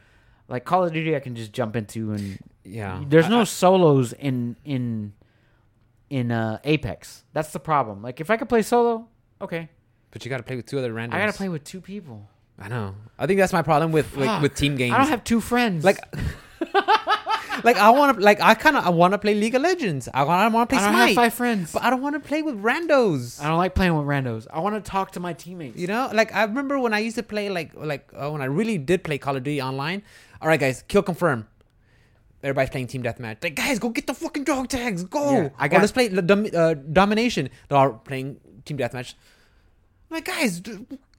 Like 0.49 0.65
Call 0.65 0.85
of 0.85 0.93
Duty, 0.93 1.17
I 1.17 1.21
can 1.21 1.35
just 1.35 1.53
jump 1.53 1.75
into 1.75 2.13
and 2.13 2.39
yeah. 2.65 3.03
there's 3.07 3.29
no 3.29 3.41
I- 3.41 3.45
solos 3.45 4.13
in 4.13 4.57
in 4.65 5.13
in 6.09 6.31
uh, 6.31 6.59
Apex. 6.65 7.25
That's 7.33 7.53
the 7.53 7.61
problem. 7.61 8.03
Like 8.03 8.21
if 8.21 8.31
I 8.31 8.37
could 8.37 8.49
play 8.49 8.63
solo, 8.63 9.09
okay. 9.41 9.69
but 10.11 10.25
you 10.25 10.29
got 10.29 10.37
to 10.39 10.45
play 10.45 10.57
with 10.57 10.67
two 10.67 10.79
other 10.79 10.93
randoms. 10.93 11.15
I 11.15 11.19
gotta 11.19 11.33
play 11.33 11.49
with 11.49 11.65
two 11.65 11.81
people. 11.81 12.29
I 12.59 12.69
know. 12.69 12.95
I 13.19 13.27
think 13.27 13.39
that's 13.39 13.53
my 13.53 13.63
problem 13.63 13.93
with 13.93 14.17
like 14.17 14.41
with 14.41 14.55
team 14.55 14.77
games. 14.77 14.95
I 14.95 14.99
don't 14.99 15.09
have 15.09 15.25
two 15.25 15.41
friends. 15.41 15.85
like. 15.85 15.99
like 17.65 17.77
I 17.77 17.91
want 17.91 18.19
to 18.19 18.25
like 18.25 18.41
I 18.41 18.55
kind 18.55 18.77
of 18.77 18.85
I 18.87 18.91
want 18.91 19.13
to 19.13 19.19
play 19.19 19.35
League 19.35 19.55
of 19.55 19.63
Legends. 19.63 20.09
I 20.13 20.23
want 20.25 20.41
I 20.41 20.49
want 20.49 20.71
to 20.71 20.77
I 20.77 20.79
play 20.79 20.87
don't 20.87 20.95
Smite, 20.95 21.09
have 21.09 21.15
five 21.17 21.35
friends. 21.35 21.73
but 21.73 21.83
I 21.83 21.91
don't 21.91 22.03
want 22.03 22.15
to 22.15 22.21
play 22.21 22.43
with 22.43 22.61
randos. 22.63 23.41
I 23.43 23.49
don't 23.49 23.59
like 23.59 23.75
playing 23.75 23.97
with 23.97 24.07
randos. 24.07 24.47
I 24.53 24.61
want 24.61 24.83
to 24.83 24.91
talk 24.91 25.13
to 25.13 25.21
my 25.21 25.33
teammates. 25.33 25.79
You 25.79 25.87
know, 25.87 26.11
like 26.13 26.35
I 26.35 26.45
remember 26.45 26.79
when 26.79 26.93
I 26.95 26.99
used 27.01 27.17
to 27.17 27.23
play 27.23 27.49
like 27.49 27.73
like 27.75 28.09
uh, 28.17 28.31
when 28.31 28.43
I 28.43 28.47
really 28.47 28.79
did 28.79 29.05
play 29.05 29.19
Call 29.19 29.37
of 29.37 29.43
Duty 29.43 29.61
online. 29.63 30.03
All 30.41 30.49
right, 30.49 30.61
guys, 30.61 30.83
kill 30.89 31.03
confirm. 31.03 31.49
Everybody's 32.43 32.71
playing 32.71 32.87
team 32.87 33.03
deathmatch. 33.03 33.43
Like, 33.43 33.57
guys, 33.57 33.79
go 33.79 33.89
get 33.89 34.07
the 34.07 34.15
fucking 34.15 34.45
dog 34.45 34.69
tags. 34.69 35.03
Go. 35.03 35.33
Yeah, 35.33 35.49
I 35.59 35.65
I 35.65 35.69
got- 35.69 35.77
got. 35.77 35.81
let's 35.81 35.93
play 35.93 36.09
uh, 36.55 36.75
domination. 36.75 37.49
They're 37.69 37.79
all 37.79 37.93
playing 37.95 38.39
team 38.65 38.77
deathmatch. 38.79 39.15
I'm 40.11 40.17
like, 40.17 40.25
guys, 40.27 40.61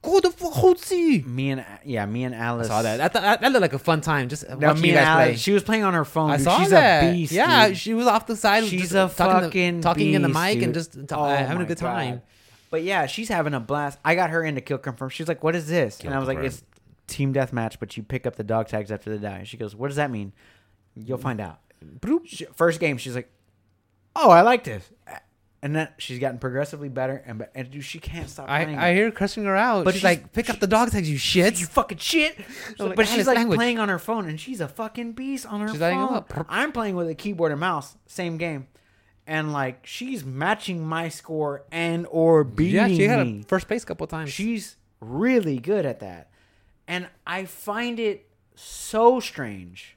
go 0.08 0.20
the 0.20 0.32
fuck 0.32 0.54
hold 0.54 0.80
C. 0.80 1.22
Me 1.22 1.52
and 1.52 1.66
yeah, 1.84 2.06
me 2.06 2.24
and 2.24 2.34
I 2.34 2.40
Alice 2.40 2.68
saw 2.68 2.82
that. 2.82 2.98
That, 2.98 3.14
that. 3.14 3.42
that 3.42 3.52
looked 3.52 3.62
like 3.62 3.74
a 3.74 3.80
fun 3.80 4.02
time. 4.02 4.30
Just 4.30 4.48
No, 4.50 4.56
watching 4.68 4.82
me 4.82 4.90
you 4.90 4.96
and 4.96 5.04
guys 5.06 5.08
Alice. 5.08 5.28
play. 5.30 5.36
She 5.38 5.52
was 5.52 5.64
playing 5.64 5.84
on 5.84 5.94
her 5.94 6.06
phone. 6.06 6.32
I 6.32 6.38
dude. 6.38 6.44
saw 6.46 6.60
She's 6.60 6.70
that. 6.72 7.04
a 7.04 7.12
beast. 7.14 7.32
yeah, 7.32 7.68
dude. 7.70 7.78
she 7.78 7.94
was 7.94 8.08
off 8.08 8.26
the 8.28 8.36
side. 8.36 8.64
She's 8.66 8.94
a 8.94 9.08
talking, 9.10 9.42
fucking 9.44 9.76
to, 9.78 9.82
talking 9.84 10.14
in 10.14 10.22
the 10.22 10.28
beast, 10.30 10.40
mic 10.40 10.62
and 10.64 10.74
just 10.74 10.94
t- 10.94 11.00
Oh 11.12 11.26
having 11.26 11.58
a 11.58 11.64
oh 11.64 11.68
good 11.68 11.80
God. 11.80 11.94
time. 11.94 12.22
But 12.70 12.84
yeah, 12.84 13.06
she's 13.06 13.30
having 13.30 13.54
a 13.54 13.60
blast. 13.60 13.98
I 14.04 14.16
got 14.16 14.30
her 14.30 14.44
into 14.44 14.62
Kill 14.62 14.78
Confirm. 14.78 15.10
She's 15.10 15.28
like, 15.28 15.44
"What 15.44 15.56
is 15.56 15.68
this?" 15.68 15.98
Kill 15.98 16.10
and 16.10 16.16
I 16.16 16.20
was 16.20 16.28
like, 16.28 16.40
"It's 16.40 16.64
team 17.08 17.34
deathmatch, 17.34 17.78
but 17.80 17.96
you 17.96 18.04
pick 18.04 18.26
up 18.28 18.36
the 18.36 18.44
dog 18.44 18.68
tags 18.68 18.92
after 18.92 19.10
they 19.10 19.18
die." 19.22 19.44
She 19.46 19.56
goes, 19.58 19.76
"What 19.76 19.88
does 19.88 19.96
that 19.98 20.12
mean?" 20.12 20.34
You'll 20.96 21.18
find 21.18 21.40
out. 21.40 21.60
She, 22.26 22.46
first 22.56 22.80
game, 22.80 22.98
she's 22.98 23.16
like, 23.16 23.30
"Oh, 24.16 24.30
I 24.32 24.42
like 24.42 24.64
this," 24.66 24.90
and 25.62 25.76
then 25.76 25.90
she's 25.98 26.20
gotten 26.20 26.38
progressively 26.38 26.90
better, 26.90 27.22
and 27.26 27.40
be- 27.40 27.46
and 27.56 27.72
dude, 27.72 27.84
she 27.84 28.00
can't 28.00 28.30
stop 28.30 28.48
I, 28.50 28.64
playing. 28.64 28.80
I 28.80 28.94
hear 28.94 29.06
her 29.06 29.12
cussing 29.12 29.46
her 29.46 29.56
out. 29.56 29.86
But 29.86 29.94
she's, 29.96 30.02
she's- 30.02 30.18
like, 30.18 30.34
pick 30.34 30.50
up 30.50 30.60
the 30.60 30.68
dog 30.68 30.92
tags, 30.92 31.10
you 31.10 31.18
shit. 31.18 31.60
you 31.60 31.66
fucking 31.66 31.98
shit. 31.98 32.38
like, 32.80 32.96
but 32.96 33.08
she's 33.08 33.26
like 33.28 33.38
language. 33.38 33.58
playing 33.58 33.80
on 33.80 33.90
her 33.90 34.00
phone, 34.00 34.28
and 34.30 34.40
she's 34.40 34.62
a 34.62 34.68
fucking 34.68 35.14
beast 35.14 35.46
on 35.46 35.62
her 35.62 35.70
She's 35.70 35.80
phone. 35.80 36.14
up. 36.14 36.32
I'm 36.50 36.72
playing 36.72 36.96
with 36.96 37.10
a 37.10 37.16
keyboard 37.16 37.52
and 37.52 37.60
mouse, 37.60 37.98
same 38.06 38.38
game, 38.38 38.68
and 39.26 39.52
like 39.52 39.86
she's 39.86 40.24
matching 40.24 40.86
my 40.86 41.10
score 41.10 41.64
and 41.72 42.06
or 42.12 42.44
beating 42.44 42.76
yeah, 42.76 42.88
she 42.88 43.04
had 43.04 43.26
me. 43.26 43.40
a 43.42 43.44
first 43.48 43.68
place 43.68 43.84
a 43.84 43.86
couple 43.88 44.06
times. 44.08 44.30
She's 44.32 44.76
really 45.02 45.58
good 45.58 45.86
at 45.86 46.00
that, 46.02 46.30
and 46.88 47.08
I 47.26 47.46
find 47.46 48.00
it 48.00 48.30
so 48.56 49.20
strange. 49.20 49.97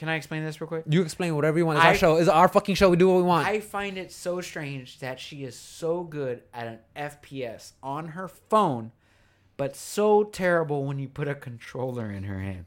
Can 0.00 0.08
I 0.08 0.14
explain 0.16 0.42
this 0.42 0.62
real 0.62 0.68
quick? 0.68 0.84
you 0.88 1.02
explain 1.02 1.36
whatever 1.36 1.58
you 1.58 1.66
want. 1.66 1.76
It's 1.76 1.84
I- 1.84 1.88
our 1.90 1.94
show. 1.94 2.16
It's 2.16 2.28
our 2.28 2.48
fucking 2.48 2.74
show. 2.74 2.88
We 2.88 2.96
do 2.96 3.08
what 3.08 3.16
we 3.18 3.22
want. 3.22 3.46
I 3.46 3.60
find 3.60 3.98
it 3.98 4.10
so 4.10 4.40
strange 4.40 4.98
that 5.00 5.20
she 5.20 5.44
is 5.44 5.54
so 5.58 6.02
good 6.04 6.42
at 6.54 6.66
an 6.66 6.78
FPS 6.96 7.72
on 7.82 8.08
her 8.08 8.26
phone, 8.26 8.92
but 9.58 9.76
so 9.76 10.24
terrible 10.24 10.84
when 10.86 10.98
you 10.98 11.06
put 11.06 11.28
a 11.28 11.34
controller 11.34 12.10
in 12.10 12.22
her 12.24 12.40
hand. 12.40 12.64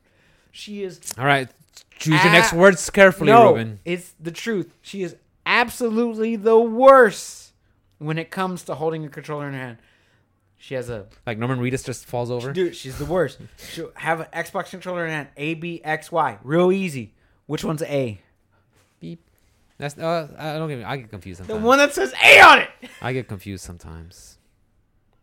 She 0.51 0.83
is 0.83 0.99
All 1.17 1.25
right, 1.25 1.49
choose 1.97 2.23
your 2.23 2.31
next 2.31 2.53
words 2.53 2.87
carefully, 2.91 3.31
no, 3.31 3.49
Ruben. 3.55 3.79
it's 3.83 4.13
the 4.19 4.29
truth. 4.29 4.71
She 4.83 5.01
is 5.01 5.15
absolutely 5.43 6.35
the 6.35 6.59
worst 6.59 7.53
when 7.97 8.19
it 8.19 8.29
comes 8.29 8.61
to 8.65 8.75
holding 8.75 9.05
a 9.05 9.09
controller 9.09 9.47
in 9.47 9.53
her 9.53 9.59
hand. 9.59 9.77
She 10.57 10.75
has 10.75 10.87
a 10.89 11.07
Like 11.25 11.39
Norman 11.39 11.59
Reedus 11.59 11.83
just 11.83 12.05
falls 12.05 12.29
over. 12.29 12.53
dude. 12.53 12.75
She's 12.75 12.97
the 12.99 13.05
worst. 13.05 13.39
She'll 13.71 13.91
have 13.95 14.19
an 14.21 14.27
Xbox 14.31 14.69
controller 14.69 15.03
in 15.05 15.09
her 15.09 15.15
hand. 15.15 15.27
A 15.35 15.55
B 15.55 15.81
X 15.83 16.11
Y, 16.11 16.37
real 16.43 16.71
easy. 16.71 17.15
Which 17.45 17.63
one's 17.63 17.81
A? 17.83 18.19
Beep. 18.99 19.19
That's 19.77 19.97
uh, 19.97 20.27
I 20.37 20.53
don't 20.57 20.69
get. 20.69 20.83
I 20.85 20.97
get 20.97 21.09
confused 21.09 21.39
sometimes. 21.39 21.59
The 21.61 21.65
one 21.67 21.77
that 21.79 21.93
says 21.93 22.13
A 22.23 22.39
on 22.41 22.59
it. 22.59 22.69
I 23.01 23.11
get 23.13 23.27
confused 23.27 23.63
sometimes. 23.65 24.37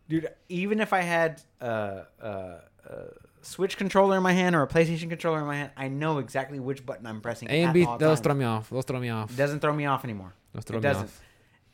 dude 0.09 0.29
even 0.49 0.81
if 0.81 0.93
i 0.93 1.01
had 1.03 1.41
uh, 1.61 2.03
uh, 2.21 2.27
uh, 2.27 2.59
switch 3.43 3.77
controller 3.77 4.17
in 4.17 4.23
my 4.23 4.33
hand 4.33 4.55
or 4.57 4.63
a 4.63 4.67
playstation 4.67 5.09
controller 5.09 5.39
in 5.39 5.47
my 5.47 5.55
hand 5.57 5.71
i 5.77 5.87
know 5.89 6.19
exactly 6.19 6.59
which 6.59 6.85
button 6.85 7.07
i'm 7.07 7.21
pressing 7.21 7.49
A 7.49 7.63
and 7.63 7.73
B, 7.73 7.87
those 7.99 8.19
throw 8.21 8.35
me 8.35 8.45
off. 8.45 8.69
Those 8.71 8.85
throw 8.85 8.99
me 9.01 9.09
off. 9.09 9.31
it 9.31 9.37
doesn't 9.37 9.61
throw 9.61 9.73
me 9.73 9.87
off 9.87 10.03
anymore 10.05 10.35
Those 10.53 10.65
throw 10.65 10.79
it 10.79 10.83
me 10.83 10.89
doesn't 10.89 11.05
off. 11.05 11.21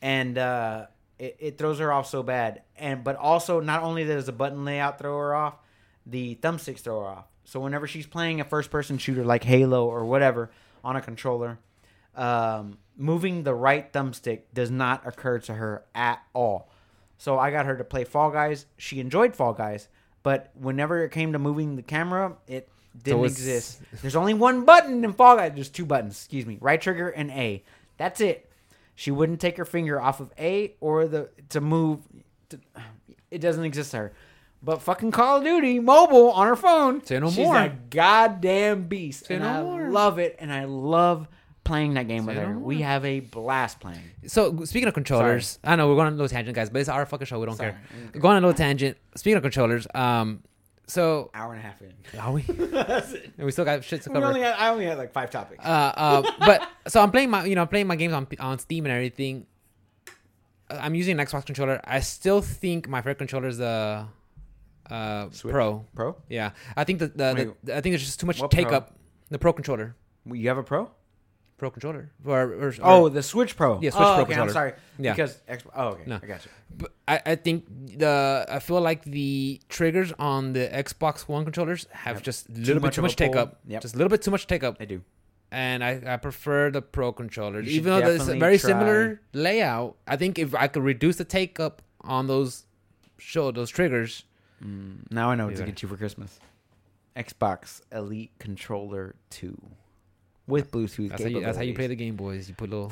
and 0.03 0.37
uh, 0.37 0.85
it, 1.19 1.35
it 1.39 1.57
throws 1.57 1.79
her 1.79 1.91
off 1.91 2.07
so 2.07 2.21
bad 2.23 2.61
and 2.77 3.03
but 3.03 3.15
also 3.15 3.59
not 3.59 3.81
only 3.83 4.05
does 4.05 4.27
the 4.27 4.31
button 4.31 4.63
layout 4.65 4.99
throw 4.99 5.17
her 5.17 5.33
off 5.33 5.55
the 6.05 6.35
thumbsticks 6.35 6.79
throw 6.81 6.99
her 7.01 7.07
off 7.07 7.25
so 7.47 7.59
whenever 7.59 7.87
she's 7.87 8.05
playing 8.05 8.39
a 8.39 8.43
first 8.43 8.69
person 8.69 8.97
shooter 8.97 9.23
like 9.23 9.43
halo 9.43 9.87
or 9.87 10.05
whatever 10.05 10.51
on 10.83 10.95
a 10.95 11.01
controller 11.01 11.57
um, 12.15 12.77
moving 12.95 13.43
the 13.43 13.53
right 13.53 13.91
thumbstick 13.91 14.41
does 14.53 14.69
not 14.69 15.05
occur 15.07 15.39
to 15.39 15.53
her 15.53 15.83
at 15.95 16.21
all 16.33 16.69
so 17.17 17.39
I 17.39 17.51
got 17.51 17.65
her 17.65 17.75
to 17.75 17.83
play 17.83 18.03
Fall 18.03 18.31
Guys. 18.31 18.65
She 18.77 18.99
enjoyed 18.99 19.35
Fall 19.35 19.53
Guys, 19.53 19.87
but 20.23 20.51
whenever 20.59 21.03
it 21.03 21.11
came 21.11 21.33
to 21.33 21.39
moving 21.39 21.75
the 21.75 21.81
camera, 21.81 22.35
it 22.47 22.69
didn't 23.03 23.25
exist. 23.25 23.81
There's 24.01 24.15
only 24.15 24.33
one 24.33 24.65
button 24.65 25.03
in 25.03 25.13
Fall 25.13 25.37
Guys. 25.37 25.51
There's 25.55 25.69
two 25.69 25.85
buttons, 25.85 26.13
excuse 26.13 26.45
me. 26.45 26.57
Right 26.61 26.79
trigger 26.79 27.09
and 27.09 27.31
A. 27.31 27.63
That's 27.97 28.21
it. 28.21 28.49
She 28.95 29.11
wouldn't 29.11 29.39
take 29.39 29.57
her 29.57 29.65
finger 29.65 29.99
off 29.99 30.19
of 30.19 30.31
A 30.39 30.75
or 30.79 31.07
the 31.07 31.29
to 31.49 31.61
move. 31.61 32.01
To, 32.49 32.59
it 33.31 33.39
doesn't 33.39 33.63
exist 33.63 33.91
to 33.91 33.97
her. 33.97 34.13
But 34.63 34.81
fucking 34.81 35.11
Call 35.11 35.37
of 35.37 35.43
Duty 35.43 35.79
mobile 35.79 36.31
on 36.31 36.47
her 36.47 36.55
phone. 36.55 37.05
Say 37.05 37.19
no 37.19 37.29
she's 37.29 37.45
more. 37.45 37.55
a 37.57 37.69
goddamn 37.89 38.87
beast. 38.87 39.25
Say 39.27 39.35
and 39.35 39.43
no 39.43 39.49
I 39.49 39.61
more. 39.63 39.89
love 39.89 40.17
it. 40.19 40.35
And 40.39 40.51
I 40.51 40.65
love 40.65 41.27
playing 41.63 41.93
that 41.93 42.07
game 42.07 42.25
with 42.25 42.37
Say 42.37 42.43
her. 42.43 42.53
no 42.53 42.59
we 42.59 42.81
have 42.81 43.05
a 43.05 43.19
blast 43.19 43.79
playing. 43.79 44.01
So 44.25 44.63
speaking 44.65 44.87
of 44.87 44.93
controllers, 44.93 45.59
I 45.63 45.75
know 45.75 45.87
we're 45.87 45.95
going 45.95 46.07
on 46.07 46.13
a 46.13 46.15
little 46.15 46.27
tangent, 46.29 46.55
guys, 46.55 46.69
but 46.69 46.79
it's 46.79 46.89
our 46.89 47.05
fucking 47.05 47.27
show. 47.27 47.39
We 47.39 47.45
don't 47.45 47.55
Sorry. 47.55 47.73
care. 48.11 48.19
Going 48.21 48.37
on 48.37 48.43
a 48.43 48.47
little 48.47 48.57
tangent. 48.57 48.97
Speaking 49.15 49.37
of 49.37 49.43
controllers, 49.43 49.85
um, 49.93 50.43
so 50.87 51.29
Hour 51.33 51.53
and 51.53 51.59
a 51.59 51.63
half 51.63 51.81
in. 51.81 51.93
are 52.19 52.31
we? 52.31 52.41
That's 52.47 53.11
it. 53.11 53.33
we 53.37 53.51
still 53.51 53.65
got 53.65 53.83
shit 53.83 54.01
to 54.03 54.09
We 54.09 54.13
cover. 54.15 54.25
only 54.27 54.41
had, 54.41 54.55
I 54.55 54.69
only 54.69 54.85
had 54.85 54.97
like 54.97 55.11
five 55.11 55.29
topics. 55.29 55.63
uh, 55.63 55.69
uh, 55.95 56.31
but 56.39 56.67
so 56.87 57.01
I'm 57.01 57.11
playing 57.11 57.29
my, 57.29 57.45
you 57.45 57.55
know, 57.55 57.61
I'm 57.61 57.67
playing 57.67 57.87
my 57.87 57.95
games 57.97 58.13
on 58.13 58.25
on 58.39 58.57
Steam 58.59 58.85
and 58.85 58.93
everything. 58.93 59.45
Uh, 60.69 60.79
I'm 60.81 60.95
using 60.95 61.19
an 61.19 61.25
Xbox 61.25 61.45
controller. 61.45 61.79
I 61.83 61.99
still 61.99 62.41
think 62.41 62.87
my 62.89 63.01
favorite 63.01 63.17
controller 63.19 63.49
is 63.49 63.57
the 63.57 64.05
uh, 64.89 65.29
Switch? 65.31 65.51
Pro. 65.51 65.85
Pro? 65.95 66.15
Yeah, 66.29 66.51
I 66.75 66.83
think 66.83 66.99
the, 66.99 67.07
the, 67.07 67.33
Wait, 67.35 67.65
the 67.65 67.77
I 67.77 67.81
think 67.81 67.91
there's 67.93 68.05
just 68.05 68.19
too 68.19 68.25
much 68.27 68.39
what 68.41 68.51
take 68.51 68.67
Pro? 68.67 68.77
up. 68.77 68.95
The 69.29 69.39
Pro 69.39 69.53
controller, 69.53 69.95
You 70.25 70.47
have 70.49 70.57
a 70.57 70.63
Pro? 70.63 70.89
Pro 71.57 71.71
controller, 71.71 72.11
or, 72.23 72.39
or, 72.53 72.67
or 72.67 72.73
Oh, 72.83 73.09
the 73.09 73.23
Switch 73.23 73.57
Pro. 73.57 73.79
Yeah, 73.81 73.89
Switch 73.89 73.95
oh, 73.95 74.13
Pro 74.13 74.23
okay, 74.23 74.33
I'm 74.33 74.47
controller. 74.47 74.49
sorry. 74.53 74.73
Yeah. 74.99 75.13
Because 75.13 75.41
X- 75.47 75.63
oh, 75.75 75.87
okay, 75.87 76.03
No. 76.05 76.19
I 76.21 76.25
got 76.27 76.45
you. 76.45 76.51
But 76.77 76.93
I, 77.07 77.21
I 77.25 77.35
think 77.35 77.65
the 77.97 78.45
I 78.47 78.59
feel 78.59 78.79
like 78.79 79.03
the 79.05 79.59
triggers 79.67 80.13
on 80.19 80.53
the 80.53 80.67
Xbox 80.71 81.21
One 81.21 81.43
controllers 81.45 81.87
have 81.91 82.17
Have 82.17 82.23
just 82.23 82.47
a 82.47 82.51
little 82.51 82.75
bit 82.75 82.81
much 82.83 82.95
too 82.95 83.01
of 83.01 83.05
a 83.05 83.07
much 83.07 83.15
take 83.15 83.31
pull. 83.31 83.41
up. 83.41 83.59
Yep. 83.67 83.81
Just 83.81 83.95
a 83.95 83.97
little 83.97 84.09
bit 84.09 84.21
too 84.21 84.29
much 84.29 84.45
take 84.45 84.63
up. 84.63 84.77
They 84.77 84.85
do. 84.85 85.01
And 85.51 85.83
I, 85.83 85.99
I 86.05 86.17
prefer 86.17 86.69
the 86.69 86.81
Pro. 86.83 87.15
You 87.17 87.27
should 87.29 87.67
Even 87.67 87.83
though 87.91 87.97
it's 87.99 88.07
a 88.07 88.17
definitely 88.17 88.39
very 88.39 88.57
try- 88.59 88.69
similar 88.69 89.21
layout, 89.33 89.95
I 90.07 90.15
think 90.15 90.37
if 90.37 90.53
I 90.53 90.67
could 90.67 90.83
reduce 90.83 91.15
the 91.15 91.23
take 91.25 91.59
up 91.59 91.81
on 92.01 92.27
those 92.27 92.65
show 93.17 93.51
those 93.51 93.71
triggers, 93.71 94.25
Mm, 94.63 95.11
now 95.11 95.29
I 95.31 95.35
know 95.35 95.45
what 95.47 95.55
to 95.57 95.63
get 95.65 95.81
you 95.81 95.87
for 95.87 95.97
Christmas. 95.97 96.39
Xbox 97.15 97.81
Elite 97.91 98.31
Controller 98.39 99.15
2 99.31 99.59
with 100.47 100.71
Bluetooth 100.71 101.09
that's 101.09 101.23
how 101.23 101.29
you 101.29 101.41
that's 101.41 101.57
how 101.57 101.63
you 101.63 101.73
play 101.73 101.87
the 101.87 101.95
Game 101.95 102.15
Boys. 102.15 102.47
You 102.47 102.55
put 102.55 102.69
little 102.69 102.91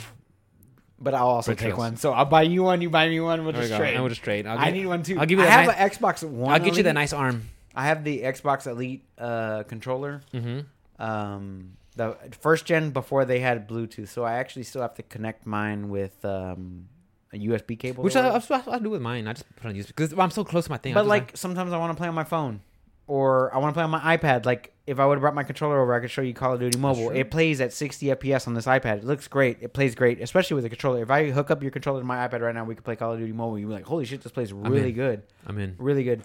But 0.99 1.13
I'll 1.13 1.27
also 1.27 1.49
Brick 1.51 1.59
take 1.59 1.65
trails. 1.69 1.77
one. 1.77 1.97
So 1.97 2.11
I'll 2.11 2.25
buy 2.25 2.41
you 2.43 2.63
one. 2.63 2.81
You 2.81 2.89
buy 2.89 3.07
me 3.07 3.19
one. 3.19 3.43
We'll 3.43 3.53
There 3.53 3.61
just 3.67 3.75
trade. 3.75 3.93
And 3.93 4.03
we'll 4.03 4.09
just 4.09 4.23
trade. 4.23 4.47
I'll 4.47 4.57
I 4.59 4.71
need 4.71 4.85
one 4.87 5.03
too. 5.03 5.19
I'll 5.19 5.25
give 5.25 5.39
you 5.39 5.45
I 5.45 5.49
have 5.49 5.67
nice- 5.67 5.77
an 5.77 5.89
Xbox 5.89 6.23
One. 6.27 6.51
I'll 6.53 6.59
get 6.59 6.67
you 6.67 6.71
Elite. 6.73 6.85
that 6.85 6.93
nice 6.93 7.13
arm. 7.13 7.49
I 7.75 7.85
have 7.87 8.03
the 8.03 8.21
Xbox 8.21 8.65
Elite 8.67 9.03
uh, 9.17 9.63
controller. 9.63 10.21
Mm-hmm. 10.33 11.01
Um, 11.03 11.73
the 11.95 12.17
first 12.39 12.65
gen 12.65 12.91
before 12.91 13.25
they 13.25 13.39
had 13.39 13.67
Bluetooth, 13.69 14.07
so 14.07 14.23
I 14.23 14.33
actually 14.33 14.63
still 14.63 14.81
have 14.81 14.95
to 14.95 15.03
connect 15.03 15.45
mine 15.45 15.89
with 15.89 16.23
um, 16.25 16.87
a 17.35 17.39
USB 17.39 17.77
cable. 17.77 18.03
Which 18.03 18.15
I, 18.15 18.31
whatever. 18.31 18.69
I, 18.69 18.75
I 18.75 18.79
do 18.79 18.89
with 18.89 19.01
mine. 19.01 19.27
I 19.27 19.33
just 19.33 19.45
put 19.55 19.67
on 19.67 19.75
use 19.75 19.87
because 19.87 20.13
I'm 20.13 20.31
so 20.31 20.43
close 20.43 20.65
to 20.65 20.71
my 20.71 20.77
thing. 20.77 20.93
But 20.93 21.01
just 21.01 21.09
like 21.09 21.37
sometimes 21.37 21.73
I 21.73 21.77
want 21.77 21.91
to 21.91 21.97
play 21.97 22.07
on 22.07 22.15
my 22.15 22.23
phone, 22.23 22.61
or 23.07 23.53
I 23.53 23.59
want 23.59 23.73
to 23.73 23.77
play 23.77 23.83
on 23.83 23.89
my 23.89 24.17
iPad. 24.17 24.45
Like 24.45 24.73
if 24.87 24.99
I 24.99 25.05
would 25.05 25.15
have 25.15 25.21
brought 25.21 25.35
my 25.35 25.43
controller 25.43 25.81
over, 25.81 25.93
I 25.93 25.99
could 25.99 26.11
show 26.11 26.21
you 26.21 26.33
Call 26.33 26.53
of 26.53 26.59
Duty 26.59 26.77
Mobile. 26.77 27.09
It 27.11 27.31
plays 27.31 27.61
at 27.61 27.73
60 27.73 28.07
FPS 28.07 28.47
on 28.47 28.53
this 28.53 28.65
iPad. 28.65 28.97
It 28.97 29.03
looks 29.03 29.27
great. 29.27 29.57
It 29.61 29.73
plays 29.73 29.95
great, 29.95 30.21
especially 30.21 30.55
with 30.55 30.63
the 30.63 30.69
controller. 30.69 31.01
If 31.01 31.11
I 31.11 31.29
hook 31.31 31.51
up 31.51 31.61
your 31.61 31.71
controller 31.71 31.99
to 31.99 32.05
my 32.05 32.27
iPad 32.27 32.41
right 32.41 32.55
now, 32.55 32.63
we 32.63 32.75
could 32.75 32.83
play 32.83 32.95
Call 32.95 33.13
of 33.13 33.19
Duty 33.19 33.33
Mobile. 33.33 33.59
You'd 33.59 33.67
be 33.67 33.73
like, 33.73 33.85
"Holy 33.85 34.05
shit, 34.05 34.21
this 34.21 34.31
plays 34.31 34.53
really 34.53 34.89
in. 34.89 34.95
good, 34.95 35.23
I'm 35.45 35.57
in. 35.59 35.75
really 35.77 36.03
good." 36.03 36.23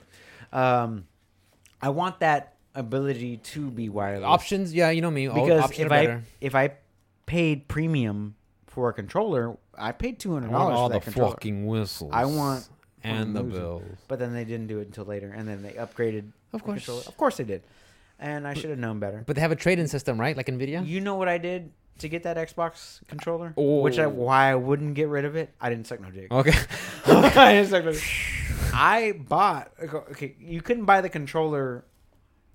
Um, 0.52 1.06
I 1.82 1.90
want 1.90 2.20
that 2.20 2.54
ability 2.74 3.38
to 3.38 3.70
be 3.70 3.88
wireless 3.88 4.26
Options, 4.26 4.74
yeah, 4.74 4.90
you 4.90 5.00
know 5.00 5.10
me. 5.10 5.26
Because 5.26 5.62
options 5.64 5.86
if 5.86 5.90
are 5.90 5.94
I 5.94 6.06
better. 6.06 6.22
if 6.40 6.54
I 6.54 6.72
paid 7.26 7.68
premium 7.68 8.34
for 8.80 8.88
a 8.88 8.92
controller, 8.94 9.58
I 9.76 9.92
paid 9.92 10.18
two 10.18 10.32
hundred 10.32 10.52
dollars 10.52 10.74
all 10.74 10.88
for 10.88 10.92
the 10.94 10.98
that 11.00 11.04
controller. 11.04 11.30
fucking 11.32 11.66
whistles. 11.66 12.10
I 12.14 12.24
want 12.24 12.66
and 13.04 13.36
the 13.36 13.42
losing. 13.42 13.60
bills. 13.60 13.82
But 14.08 14.18
then 14.18 14.32
they 14.32 14.44
didn't 14.44 14.68
do 14.68 14.78
it 14.78 14.86
until 14.86 15.04
later, 15.04 15.30
and 15.30 15.46
then 15.46 15.62
they 15.62 15.72
upgraded. 15.72 16.32
Of 16.54 16.62
course. 16.64 16.88
of 16.88 17.14
course 17.18 17.36
they 17.36 17.44
did, 17.44 17.62
and 18.18 18.48
I 18.48 18.54
should 18.54 18.70
have 18.70 18.78
known 18.78 18.98
better. 18.98 19.22
But 19.26 19.36
they 19.36 19.42
have 19.42 19.52
a 19.52 19.56
trade-in 19.56 19.86
system, 19.86 20.18
right? 20.18 20.34
Like 20.34 20.46
Nvidia. 20.46 20.86
You 20.86 21.00
know 21.02 21.16
what 21.16 21.28
I 21.28 21.36
did 21.36 21.72
to 21.98 22.08
get 22.08 22.22
that 22.22 22.38
Xbox 22.38 23.06
controller? 23.06 23.52
Which 23.56 23.98
I 23.98 24.04
Oh. 24.04 24.08
why 24.08 24.50
I 24.50 24.54
wouldn't 24.54 24.94
get 24.94 25.08
rid 25.08 25.26
of 25.26 25.36
it? 25.36 25.52
I 25.60 25.68
didn't 25.68 25.86
suck 25.86 26.00
no 26.00 26.10
dick. 26.10 26.32
Okay. 26.32 26.58
I 27.06 27.52
didn't 27.52 27.68
suck 27.68 27.84
no 27.84 27.92
dick. 27.92 28.02
I 28.72 29.12
bought 29.12 29.72
okay. 29.82 30.36
You 30.40 30.62
couldn't 30.62 30.86
buy 30.86 31.02
the 31.02 31.10
controller. 31.10 31.84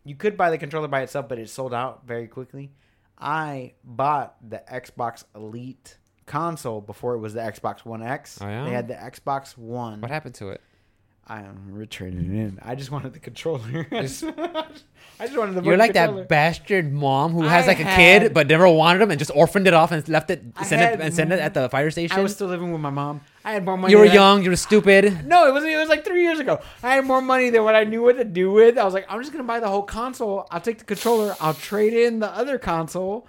You 0.04 0.16
could 0.16 0.36
buy 0.38 0.50
the 0.50 0.58
controller 0.58 0.88
by 0.88 1.02
itself, 1.02 1.30
but 1.30 1.38
it 1.38 1.50
sold 1.50 1.74
out 1.74 2.02
very 2.08 2.28
quickly. 2.28 2.72
I 3.18 3.74
bought 3.84 4.36
the 4.48 4.62
Xbox 4.72 5.24
Elite 5.34 5.98
console 6.26 6.82
before 6.82 7.14
it 7.16 7.20
was 7.20 7.34
the 7.34 7.42
Xbox 7.42 7.86
One 7.86 8.02
X. 8.02 8.40
Oh, 8.42 8.48
yeah? 8.48 8.66
They 8.66 8.72
had 8.72 8.88
the 8.88 8.96
Xbox 8.96 9.58
One. 9.58 10.02
what 10.02 10.12
happened 10.12 10.36
to 10.36 10.50
it? 10.50 10.62
I 11.28 11.40
am 11.40 11.70
returning 11.72 12.20
it 12.36 12.40
in. 12.40 12.60
I 12.62 12.76
just 12.76 12.92
wanted 12.92 13.14
the 13.14 13.20
controller. 13.20 13.88
I 13.92 14.02
Just- 14.04 14.24
I 15.18 15.28
just 15.28 15.38
wanted 15.38 15.56
the. 15.56 15.64
You're 15.64 15.78
like 15.78 15.94
controller. 15.94 16.20
that 16.22 16.30
bastard 16.30 16.92
mom 16.94 17.32
who 17.32 17.42
has 17.44 17.66
I 17.66 17.70
like 17.70 17.80
a 17.80 17.84
had- 17.84 18.22
kid 18.24 18.34
but 18.34 18.46
never 18.48 18.70
wanted 18.70 19.02
him 19.02 19.10
and 19.12 19.18
just 19.18 19.32
orphaned 19.34 19.66
it 19.66 19.74
off 19.74 19.92
and 19.92 20.08
left 20.10 20.30
it, 20.30 20.44
I 20.56 20.64
sent 20.66 20.82
it, 20.82 21.02
and 21.04 21.14
sent 21.16 21.32
it 21.32 21.40
at 21.40 21.54
the 21.56 21.68
fire 21.70 21.90
station. 21.90 22.16
I 22.16 22.22
was 22.22 22.36
still 22.36 22.48
living 22.48 22.72
with 22.72 22.82
my 22.82 22.90
mom. 22.92 23.22
I 23.44 23.54
had 23.54 23.64
more 23.66 23.76
money. 23.78 23.92
you 23.92 23.98
were 23.98 24.04
than 24.06 24.12
I- 24.12 24.16
young. 24.16 24.44
You 24.44 24.50
were 24.52 24.56
stupid. 24.56 25.26
No, 25.26 25.48
it 25.48 25.52
wasn't. 25.54 25.72
It 25.74 25.78
was 25.78 25.90
like 25.90 26.06
three 26.06 26.22
years 26.22 26.40
ago. 26.40 26.60
I 26.84 26.94
had 26.96 27.06
more 27.06 27.22
money 27.22 27.50
than 27.50 27.64
what 27.64 27.74
I 27.76 27.86
knew 27.86 28.04
what 28.04 28.18
to 28.18 28.24
do 28.26 28.52
with. 28.52 28.78
I 28.78 28.84
was 28.84 28.94
like, 28.94 29.06
I'm 29.10 29.20
just 29.22 29.32
gonna 29.32 29.46
buy 29.46 29.60
the 29.60 29.70
whole 29.70 29.84
console. 29.84 30.48
I'll 30.52 30.62
take 30.62 30.78
the 30.78 30.84
controller. 30.86 31.36
I'll 31.40 31.54
trade 31.56 31.94
in 31.94 32.20
the 32.20 32.30
other 32.30 32.60
console. 32.60 33.26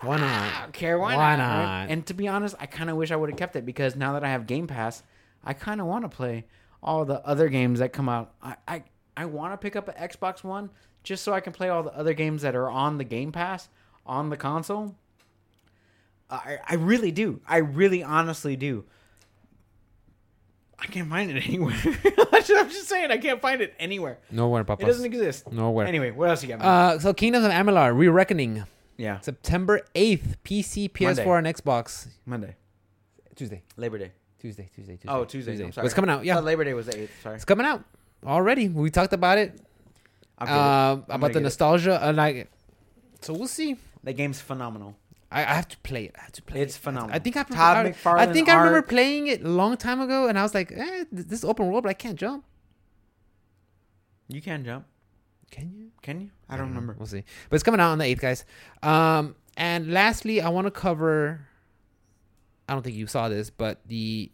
Why 0.00 0.18
not? 0.18 0.52
I 0.54 0.60
don't 0.62 0.72
care. 0.72 0.98
Why, 0.98 1.16
Why 1.16 1.36
not? 1.36 1.48
right? 1.48 1.80
not? 1.82 1.90
And 1.90 2.06
to 2.06 2.14
be 2.14 2.28
honest, 2.28 2.54
I 2.60 2.66
kind 2.66 2.88
of 2.90 2.96
wish 2.96 3.10
I 3.10 3.16
would 3.16 3.30
have 3.30 3.38
kept 3.38 3.56
it 3.56 3.66
because 3.66 3.96
now 3.96 4.12
that 4.12 4.22
I 4.24 4.28
have 4.28 4.46
Game 4.46 4.66
Pass, 4.66 5.02
I 5.44 5.54
kind 5.54 5.80
of 5.80 5.86
want 5.86 6.04
to 6.04 6.08
play 6.08 6.44
all 6.82 7.04
the 7.04 7.24
other 7.26 7.48
games 7.48 7.80
that 7.80 7.92
come 7.92 8.08
out. 8.08 8.32
I 8.42 8.56
I, 8.66 8.82
I 9.16 9.24
want 9.24 9.52
to 9.52 9.56
pick 9.58 9.74
up 9.74 9.88
an 9.88 9.94
Xbox 9.94 10.44
One 10.44 10.70
just 11.02 11.24
so 11.24 11.32
I 11.32 11.40
can 11.40 11.52
play 11.52 11.68
all 11.68 11.82
the 11.82 11.94
other 11.96 12.14
games 12.14 12.42
that 12.42 12.54
are 12.54 12.70
on 12.70 12.98
the 12.98 13.04
Game 13.04 13.32
Pass 13.32 13.68
on 14.06 14.30
the 14.30 14.36
console. 14.36 14.94
I 16.30 16.58
I 16.68 16.74
really 16.74 17.10
do. 17.10 17.40
I 17.48 17.56
really 17.58 18.02
honestly 18.02 18.54
do. 18.54 18.84
I 20.78 20.86
can't 20.86 21.08
find 21.10 21.30
it 21.30 21.44
anywhere. 21.48 21.74
I'm 21.84 22.68
just 22.70 22.86
saying, 22.88 23.10
I 23.10 23.18
can't 23.18 23.40
find 23.42 23.60
it 23.60 23.74
anywhere. 23.80 24.18
Nowhere, 24.30 24.62
It 24.62 24.66
Papa. 24.66 24.82
It 24.84 24.86
doesn't 24.86 25.04
exist. 25.06 25.50
Nowhere. 25.50 25.86
Anyway, 25.86 26.12
what 26.12 26.30
else 26.30 26.42
you 26.42 26.48
got? 26.48 26.60
man? 26.60 26.68
Uh, 26.68 26.98
so 27.00 27.12
Kingdoms 27.12 27.44
of 27.44 27.50
Amalur: 27.50 27.96
Re-Reckoning, 27.96 28.64
yeah, 28.98 29.20
September 29.20 29.80
eighth, 29.94 30.36
PC, 30.44 30.90
PS4, 30.90 31.38
and 31.38 31.46
Xbox. 31.46 32.08
Monday, 32.26 32.56
Tuesday, 33.34 33.62
Labor 33.76 33.96
Day. 33.98 34.12
Tuesday, 34.38 34.68
Tuesday, 34.74 34.96
Tuesday. 34.96 35.08
Oh, 35.08 35.24
Tuesday. 35.24 35.52
I'm 35.64 35.72
sorry. 35.72 35.86
it's 35.86 35.94
coming 35.94 36.10
out. 36.10 36.24
Yeah, 36.24 36.34
thought 36.34 36.44
Labor 36.44 36.64
Day 36.64 36.74
was 36.74 36.86
the 36.86 37.00
eighth. 37.02 37.22
Sorry. 37.22 37.36
it's 37.36 37.44
coming 37.44 37.66
out 37.66 37.82
already. 38.26 38.68
We 38.68 38.90
talked 38.90 39.12
about 39.12 39.38
it. 39.38 39.58
I'll 40.38 40.46
get 40.46 40.54
it. 40.54 40.58
Um, 40.58 41.04
I'm 41.08 41.16
about 41.16 41.28
the 41.28 41.32
get 41.34 41.36
it. 41.38 41.42
nostalgia 41.44 41.98
and 42.04 42.16
like. 42.16 42.50
So 43.20 43.32
we'll 43.32 43.48
see. 43.48 43.76
That 44.04 44.12
game's 44.12 44.40
phenomenal. 44.40 44.96
I, 45.30 45.40
I 45.42 45.54
have 45.54 45.68
to 45.68 45.76
play 45.78 46.04
it. 46.04 46.14
I 46.18 46.22
have 46.22 46.32
to 46.32 46.42
play 46.42 46.60
It's 46.60 46.74
it. 46.74 46.76
It's 46.76 46.76
phenomenal. 46.78 47.14
I 47.16 47.18
think 47.18 47.36
I, 47.36 47.42
Todd 47.42 47.86
I, 48.06 48.10
I 48.22 48.26
think 48.32 48.48
I 48.48 48.54
remember 48.54 48.76
art. 48.78 48.88
playing 48.88 49.26
it 49.26 49.42
a 49.44 49.48
long 49.48 49.76
time 49.76 50.00
ago, 50.00 50.26
and 50.28 50.38
I 50.38 50.42
was 50.42 50.54
like, 50.54 50.72
eh, 50.72 51.04
"This 51.12 51.40
is 51.40 51.44
open 51.44 51.66
world, 51.66 51.82
but 51.82 51.90
I 51.90 51.94
can't 51.94 52.16
jump." 52.16 52.44
You 54.28 54.40
can 54.40 54.64
jump. 54.64 54.86
Can 55.50 55.72
you? 55.76 55.90
Can 56.02 56.20
you? 56.20 56.30
I 56.48 56.56
don't 56.56 56.68
remember. 56.68 56.94
We'll 56.98 57.06
see. 57.06 57.24
But 57.48 57.54
it's 57.56 57.62
coming 57.64 57.80
out 57.80 57.90
on 57.92 57.98
the 57.98 58.04
eighth, 58.04 58.20
guys. 58.20 58.44
Um, 58.82 59.34
and 59.56 59.92
lastly, 59.92 60.40
I 60.40 60.48
want 60.50 60.66
to 60.66 60.70
cover. 60.70 61.40
I 62.68 62.74
don't 62.74 62.82
think 62.82 62.96
you 62.96 63.06
saw 63.06 63.28
this, 63.28 63.50
but 63.50 63.80
the 63.86 64.30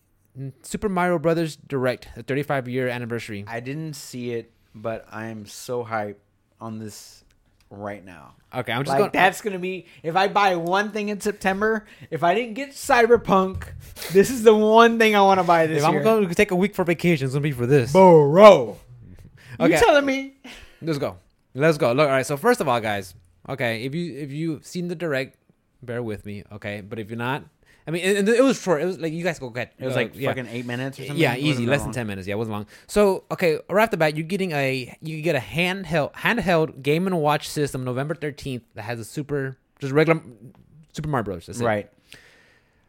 Super 0.63 0.89
Mario 0.89 1.19
Brothers 1.19 1.57
Direct, 1.57 2.09
the 2.17 2.23
35 2.25 2.69
year 2.69 2.89
anniversary. 2.89 3.45
I 3.47 3.61
didn't 3.61 3.95
see 3.95 4.33
it, 4.33 4.51
but 4.75 5.07
I 5.11 5.27
am 5.27 5.47
so 5.47 5.85
hyped 5.85 6.17
on 6.61 6.79
this 6.81 7.25
right 7.71 8.05
now. 8.05 8.35
Okay, 8.55 8.73
I'm 8.73 8.83
just 8.85 8.91
Like 8.91 8.99
going. 8.99 9.11
that's 9.13 9.41
gonna 9.41 9.59
be 9.59 9.87
if 10.03 10.15
I 10.17 10.29
buy 10.29 10.57
one 10.57 10.91
thing 10.91 11.09
in 11.09 11.21
September. 11.21 11.87
If 12.11 12.23
I 12.25 12.35
didn't 12.35 12.55
get 12.55 12.71
Cyberpunk, 12.71 13.65
this 14.13 14.31
is 14.31 14.43
the 14.43 14.55
one 14.55 14.99
thing 14.99 15.15
I 15.17 15.23
want 15.23 15.39
to 15.41 15.45
buy 15.45 15.67
this 15.67 15.83
If 15.83 15.89
year. 15.89 15.99
I'm 15.99 16.05
going 16.05 16.29
to 16.29 16.35
take 16.35 16.51
a 16.51 16.57
week 16.57 16.75
for 16.75 16.85
vacation, 16.85 17.25
it's 17.27 17.35
gonna 17.35 17.43
be 17.43 17.53
for 17.53 17.67
this. 17.67 17.93
Bro, 17.93 18.79
Okay. 19.61 19.75
you 19.75 19.79
telling 19.81 20.05
me? 20.07 20.35
Let's 20.85 20.99
go. 20.99 21.17
Let's 21.55 21.79
go. 21.79 21.93
Look, 21.93 22.07
all 22.07 22.15
right. 22.15 22.27
So 22.27 22.37
first 22.37 22.61
of 22.61 22.69
all, 22.69 22.81
guys. 22.81 23.15
Okay, 23.49 23.85
if 23.85 23.95
you 23.95 24.17
if 24.17 24.33
you've 24.33 24.67
seen 24.67 24.89
the 24.89 24.95
direct, 24.95 25.37
bear 25.83 26.03
with 26.03 26.25
me. 26.25 26.45
Okay, 26.51 26.81
but 26.81 26.99
if 26.99 27.11
you're 27.11 27.19
not, 27.19 27.45
I 27.87 27.91
mean, 27.91 28.03
and, 28.03 28.19
and 28.19 28.29
it 28.29 28.43
was 28.43 28.61
short. 28.61 28.81
It 28.81 28.87
was 28.87 28.99
like 28.99 29.13
you 29.13 29.23
guys 29.23 29.39
go 29.39 29.51
get. 29.51 29.75
It 29.79 29.85
was 29.85 29.95
uh, 29.95 29.99
like 29.99 30.13
yeah. 30.15 30.31
fucking 30.31 30.49
eight 30.49 30.65
minutes 30.65 30.99
or 30.99 31.05
something. 31.05 31.21
Yeah, 31.21 31.37
easy, 31.37 31.67
less 31.67 31.83
than 31.83 31.93
ten 31.93 32.07
minutes. 32.07 32.27
Yeah, 32.27 32.35
it 32.35 32.39
wasn't 32.39 32.55
long. 32.55 32.67
So 32.87 33.25
okay, 33.31 33.59
right 33.69 33.83
off 33.85 33.91
the 33.91 33.99
bat, 33.99 34.17
you're 34.17 34.27
getting 34.27 34.53
a 34.53 34.97
you 35.03 35.21
get 35.21 35.37
a 35.37 35.41
handheld 35.41 36.13
handheld 36.15 36.83
Game 36.83 37.07
and 37.07 37.21
Watch 37.21 37.49
system 37.49 37.85
November 37.85 38.15
thirteenth 38.15 38.63
that 38.75 38.83
has 38.83 38.99
a 38.99 39.05
super 39.05 39.59
just 39.79 39.93
regular 39.93 40.23
Super 40.95 41.09
Mario 41.09 41.25
Bros. 41.25 41.47
That's 41.47 41.61
it. 41.61 41.65
Right. 41.65 41.91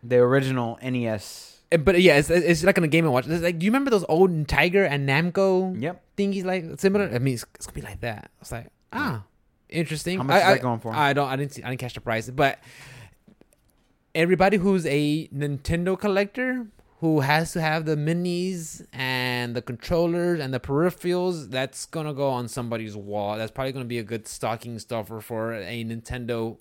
The 0.03 0.17
original 0.17 0.79
NES. 0.81 1.59
But 1.71 1.99
yeah, 2.01 2.17
it's, 2.17 2.29
it's 2.29 2.63
like 2.63 2.77
on 2.77 2.83
a 2.83 2.87
Game 2.87 3.05
and 3.05 3.13
Watch. 3.13 3.27
It's 3.27 3.43
like, 3.43 3.59
do 3.59 3.65
you 3.65 3.71
remember 3.71 3.89
those 3.89 4.05
old 4.07 4.47
Tiger 4.47 4.85
and 4.85 5.09
Namco 5.09 5.81
Yep. 5.81 6.01
Thingies 6.17 6.45
like 6.45 6.79
similar? 6.79 7.09
I 7.13 7.19
mean, 7.19 7.35
it's, 7.35 7.45
it's 7.55 7.65
gonna 7.67 7.75
be 7.75 7.81
like 7.81 8.01
that. 8.01 8.31
It's 8.41 8.51
like 8.51 8.67
ah, 8.93 9.23
interesting. 9.69 10.17
How 10.17 10.23
much 10.23 10.35
I, 10.35 10.37
is 10.37 10.43
that 10.45 10.59
I- 10.59 10.61
going 10.61 10.79
for? 10.79 10.93
I 10.93 11.13
don't. 11.13 11.27
I 11.29 11.35
didn't. 11.35 11.53
See, 11.53 11.63
I 11.63 11.69
didn't 11.69 11.79
catch 11.79 11.93
the 11.93 12.01
price, 12.01 12.29
but 12.29 12.59
everybody 14.13 14.57
who's 14.57 14.85
a 14.85 15.27
Nintendo 15.27 15.99
collector 15.99 16.67
who 17.01 17.19
has 17.19 17.51
to 17.53 17.61
have 17.61 17.85
the 17.85 17.95
minis 17.95 18.85
and 18.93 19.55
the 19.55 19.61
controllers 19.61 20.39
and 20.39 20.53
the 20.53 20.59
peripherals, 20.59 21.49
that's 21.49 21.85
gonna 21.85 22.13
go 22.13 22.29
on 22.29 22.47
somebody's 22.47 22.95
wall. 22.95 23.37
That's 23.37 23.51
probably 23.51 23.73
gonna 23.73 23.85
be 23.85 23.99
a 23.99 24.03
good 24.03 24.27
stocking 24.27 24.79
stuffer 24.79 25.19
for 25.19 25.53
a 25.53 25.83
Nintendo 25.83 26.57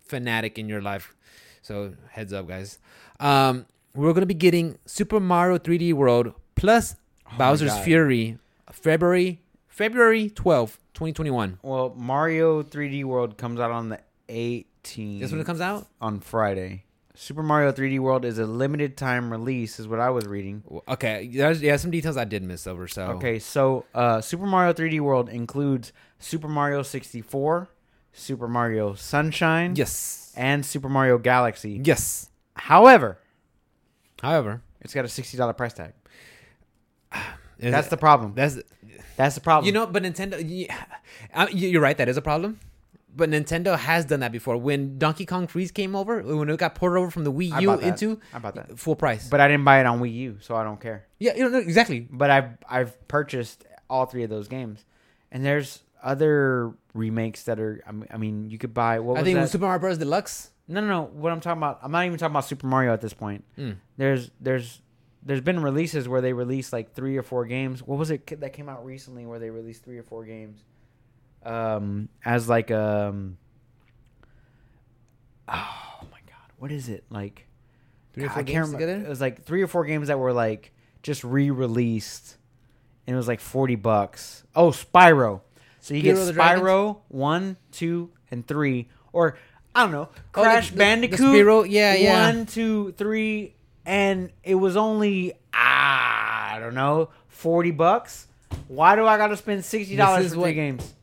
fanatic 0.00 0.58
in 0.58 0.68
your 0.68 0.80
life. 0.80 1.14
So 1.62 1.94
heads 2.10 2.32
up, 2.32 2.48
guys. 2.48 2.78
Um, 3.20 3.66
we're 3.94 4.12
gonna 4.12 4.26
be 4.26 4.34
getting 4.34 4.78
Super 4.86 5.20
Mario 5.20 5.58
3D 5.58 5.92
World 5.92 6.32
plus 6.54 6.96
Oh 7.26 7.38
Bowser's 7.38 7.76
Fury, 7.80 8.38
February 8.74 9.40
February 9.68 10.30
12th, 10.30 10.78
2021. 10.94 11.58
Well, 11.62 11.94
Mario 11.96 12.62
3D 12.62 13.04
World 13.04 13.36
comes 13.36 13.58
out 13.58 13.70
on 13.72 13.88
the 13.88 14.00
18th. 14.28 15.20
This 15.20 15.30
when 15.32 15.40
it 15.40 15.46
comes 15.46 15.60
out? 15.60 15.86
on 16.00 16.20
Friday. 16.20 16.84
Super 17.16 17.42
Mario 17.42 17.72
3D 17.72 17.98
World 18.00 18.24
is 18.24 18.38
a 18.38 18.44
limited 18.46 18.96
time 18.96 19.30
release, 19.30 19.78
is 19.78 19.86
what 19.88 20.00
I 20.00 20.10
was 20.10 20.26
reading. 20.26 20.62
Okay, 20.88 21.28
there's 21.32 21.62
yeah 21.62 21.76
some 21.76 21.90
details 21.92 22.16
I 22.16 22.24
did 22.24 22.42
miss 22.42 22.66
over. 22.66 22.86
So 22.88 23.02
Okay, 23.12 23.38
so 23.38 23.84
uh, 23.94 24.20
Super 24.20 24.46
Mario 24.46 24.72
3D 24.72 25.00
World 25.00 25.28
includes 25.28 25.92
Super 26.18 26.48
Mario 26.48 26.82
64, 26.82 27.68
Super 28.12 28.48
Mario 28.48 28.94
Sunshine, 28.94 29.74
yes, 29.76 30.32
and 30.36 30.64
Super 30.66 30.88
Mario 30.88 31.18
Galaxy. 31.18 31.80
yes. 31.84 32.30
However, 32.56 33.18
However, 34.22 34.62
it's 34.80 34.94
got 34.94 35.04
a 35.04 35.08
$60 35.08 35.56
price 35.56 35.72
tag. 35.74 35.92
That's 37.58 37.88
the 37.88 37.96
problem. 37.96 38.32
That's 38.34 38.58
That's 39.16 39.34
the 39.34 39.40
problem. 39.40 39.66
you 39.66 39.72
know, 39.72 39.86
but 39.86 40.02
Nintendo. 40.02 40.42
Yeah, 40.44 40.76
you- 41.50 41.68
you're 41.68 41.82
right. 41.82 41.96
That 41.96 42.08
is 42.08 42.16
a 42.16 42.22
problem. 42.22 42.58
But 43.16 43.30
Nintendo 43.30 43.78
has 43.78 44.04
done 44.04 44.20
that 44.20 44.32
before. 44.32 44.56
When 44.56 44.98
Donkey 44.98 45.24
Kong 45.24 45.46
Freeze 45.46 45.70
came 45.70 45.94
over, 45.94 46.20
when 46.22 46.50
it 46.50 46.58
got 46.58 46.74
ported 46.74 46.98
over 46.98 47.12
from 47.12 47.22
the 47.22 47.30
Wii 47.32 47.60
U 47.62 47.78
into 47.78 48.18
I 48.32 48.40
bought 48.40 48.56
that. 48.56 48.76
full 48.76 48.96
price. 48.96 49.28
but 49.28 49.40
I 49.40 49.46
didn't 49.46 49.62
buy 49.64 49.78
it 49.78 49.86
on 49.86 50.00
Wii 50.00 50.12
U, 50.14 50.38
so 50.40 50.56
I 50.56 50.64
don't 50.64 50.80
care. 50.80 51.06
yeah, 51.20 51.32
you 51.36 51.48
know 51.48 51.58
exactly. 51.58 52.08
But 52.10 52.30
I've 52.32 52.48
I've 52.68 53.06
purchased 53.06 53.64
all 53.88 54.06
three 54.06 54.24
of 54.24 54.30
those 54.30 54.48
games, 54.48 54.84
and 55.30 55.46
there's 55.46 55.82
other 56.02 56.72
remakes 56.92 57.44
that 57.44 57.60
are. 57.60 57.84
I 58.10 58.16
mean, 58.16 58.50
you 58.50 58.58
could 58.58 58.74
buy. 58.74 58.98
What 58.98 59.12
was 59.14 59.20
I 59.20 59.24
think 59.24 59.36
that? 59.38 59.48
Super 59.48 59.66
Mario 59.66 59.78
Bros. 59.78 59.98
Deluxe. 59.98 60.50
no, 60.66 60.80
no, 60.80 60.86
no. 60.88 61.02
What 61.12 61.30
I'm 61.30 61.40
talking 61.40 61.58
about. 61.62 61.78
I'm 61.84 61.92
not 61.92 62.04
even 62.06 62.18
talking 62.18 62.32
about 62.32 62.46
Super 62.46 62.66
Mario 62.66 62.92
at 62.92 63.00
this 63.00 63.14
point. 63.14 63.44
Mm. 63.56 63.76
There's 63.96 64.32
there's 64.40 64.80
there's 65.24 65.40
been 65.40 65.60
releases 65.60 66.08
where 66.08 66.20
they 66.20 66.32
released 66.32 66.72
like 66.72 66.92
three 66.94 67.16
or 67.16 67.22
four 67.22 67.44
games. 67.46 67.82
What 67.82 67.98
was 67.98 68.10
it 68.10 68.26
that 68.40 68.52
came 68.52 68.68
out 68.68 68.84
recently 68.84 69.24
where 69.26 69.38
they 69.38 69.50
released 69.50 69.84
three 69.84 69.98
or 69.98 70.02
four 70.02 70.24
games, 70.24 70.62
um, 71.44 72.08
as 72.24 72.48
like 72.48 72.70
um. 72.70 73.36
Oh 75.48 76.00
my 76.10 76.18
god, 76.26 76.52
what 76.58 76.72
is 76.72 76.88
it 76.88 77.04
like? 77.10 77.46
Three 78.12 78.24
or 78.24 78.28
four 78.30 78.38
I 78.40 78.42
games 78.42 78.54
can't 78.54 78.66
remember. 78.66 78.86
together? 78.86 79.06
It 79.06 79.08
was 79.10 79.20
like 79.20 79.44
three 79.44 79.62
or 79.62 79.66
four 79.66 79.84
games 79.84 80.08
that 80.08 80.18
were 80.18 80.32
like 80.32 80.72
just 81.02 81.22
re-released, 81.24 82.36
and 83.06 83.14
it 83.14 83.16
was 83.16 83.28
like 83.28 83.40
forty 83.40 83.74
bucks. 83.76 84.44
Oh, 84.54 84.70
Spyro. 84.70 85.40
So 85.80 85.94
you 85.94 86.02
get? 86.02 86.16
Spyro 86.16 86.98
one, 87.08 87.56
two, 87.72 88.10
and 88.30 88.46
three, 88.46 88.88
or 89.12 89.36
I 89.74 89.82
don't 89.82 89.92
know, 89.92 90.08
Oh, 90.12 90.14
the- 90.14 90.42
Crash 90.42 90.66
the- 90.68 90.74
the 90.74 90.78
Bandicoot. 90.78 91.18
Spyro- 91.20 91.66
yeah, 91.68 91.94
yeah. 91.94 92.26
One, 92.30 92.46
two, 92.46 92.92
three, 92.92 93.53
and 93.86 94.30
it 94.42 94.54
was 94.56 94.76
only 94.76 95.34
ah, 95.52 96.54
I 96.54 96.58
don't 96.60 96.74
know, 96.74 97.10
forty 97.28 97.70
bucks. 97.70 98.26
Why 98.68 98.96
do 98.96 99.06
I 99.06 99.16
got 99.18 99.28
to 99.28 99.36
spend 99.36 99.64
sixty 99.64 99.96
dollars 99.96 100.32
for 100.32 100.40
what- 100.40 100.46
three 100.46 100.54
games? 100.54 100.94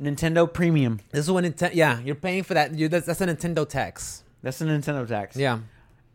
Nintendo 0.00 0.50
Premium. 0.52 1.00
This 1.12 1.26
is 1.26 1.30
when 1.30 1.44
Nintendo. 1.44 1.70
Yeah, 1.74 2.00
you're 2.00 2.14
paying 2.14 2.42
for 2.42 2.54
that. 2.54 2.74
You, 2.74 2.88
that's, 2.88 3.06
that's 3.06 3.20
a 3.20 3.26
Nintendo 3.26 3.68
tax. 3.68 4.24
That's 4.42 4.60
a 4.60 4.64
Nintendo 4.64 5.06
tax. 5.06 5.36
Yeah. 5.36 5.52
Am 5.54 5.64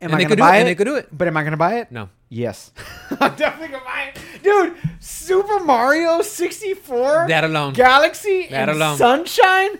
And 0.01 0.14
I 0.14 0.18
they 0.18 0.23
gonna 0.26 0.35
do 0.35 0.39
buy 0.41 0.55
it, 0.55 0.57
it? 0.57 0.59
and 0.61 0.68
they 0.69 0.76
could 0.76 0.85
do 0.85 0.95
it. 0.95 1.07
But 1.15 1.27
am 1.27 1.38
I 1.38 1.43
gonna 1.43 1.57
buy 1.57 1.76
it? 1.80 1.91
No. 1.91 2.09
Yes. 2.30 2.72
I'm 3.19 3.35
definitely 3.35 3.69
gonna 3.69 3.85
buy 3.85 4.11
it. 4.14 4.43
Dude, 4.43 4.76
Super 4.99 5.59
Mario 5.64 6.22
64, 6.22 7.27
That 7.30 7.43
alone. 7.45 7.73
Galaxy, 7.73 8.47
That 8.49 8.68
and 8.68 8.72
alone. 8.72 8.97
Sunshine, 8.97 9.77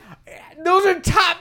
those 0.64 0.86
are 0.86 1.00
top, 1.02 1.38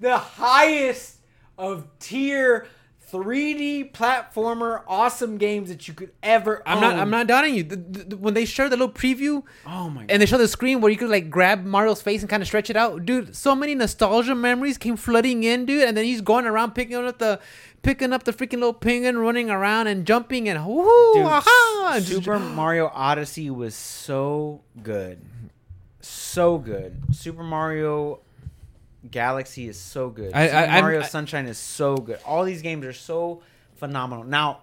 the 0.00 0.18
highest 0.18 1.16
of 1.56 1.86
tier 1.98 2.66
3D 3.12 3.92
platformer 3.92 4.82
awesome 4.86 5.36
games 5.38 5.68
that 5.68 5.88
you 5.88 5.94
could 5.94 6.12
ever 6.22 6.62
I'm 6.66 6.80
not. 6.80 6.96
I'm 6.96 7.10
not 7.10 7.26
doubting 7.26 7.54
you. 7.54 7.62
The, 7.64 7.76
the, 7.76 8.04
the- 8.04 8.16
when 8.16 8.34
they 8.34 8.44
showed 8.44 8.68
the 8.70 8.76
little 8.76 8.92
preview, 8.92 9.42
Oh 9.66 9.90
my 9.90 10.02
god. 10.02 10.10
and 10.10 10.22
they 10.22 10.26
showed 10.26 10.38
the 10.38 10.48
screen 10.48 10.80
where 10.80 10.90
you 10.90 10.96
could 10.98 11.10
like 11.10 11.30
grab 11.30 11.64
Mario's 11.64 12.00
face 12.02 12.20
and 12.22 12.30
kind 12.30 12.42
of 12.42 12.46
stretch 12.46 12.70
it 12.70 12.76
out, 12.76 13.04
dude. 13.04 13.34
So 13.34 13.54
many 13.54 13.74
nostalgia 13.74 14.34
memories 14.34 14.78
came 14.78 14.96
flooding 14.96 15.42
in, 15.44 15.66
dude. 15.66 15.84
And 15.88 15.96
then 15.96 16.04
he's 16.04 16.20
going 16.20 16.46
around 16.46 16.72
picking 16.74 16.96
up 16.96 17.18
the, 17.18 17.40
picking 17.82 18.12
up 18.12 18.24
the 18.24 18.32
freaking 18.32 18.54
little 18.54 18.74
penguin, 18.74 19.18
running 19.18 19.50
around 19.50 19.86
and 19.88 20.06
jumping 20.06 20.48
and 20.48 20.64
whoo, 20.66 21.12
Dude, 21.14 21.24
aha, 21.24 21.98
Super 22.02 22.38
Mario 22.38 22.90
Odyssey 22.94 23.50
was 23.50 23.74
so 23.74 24.60
good. 24.82 25.20
So 26.00 26.58
good. 26.58 26.96
Super 27.14 27.42
Mario 27.42 28.20
Galaxy 29.08 29.68
is 29.68 29.78
so 29.78 30.10
good. 30.10 30.32
I- 30.34 30.76
I- 30.78 30.80
Mario 30.80 31.00
I- 31.00 31.04
Sunshine 31.04 31.46
is 31.46 31.58
so 31.58 31.96
good. 31.96 32.18
All 32.26 32.44
these 32.44 32.62
games 32.62 32.84
are 32.84 32.92
so 32.92 33.42
phenomenal. 33.76 34.24
Now, 34.24 34.62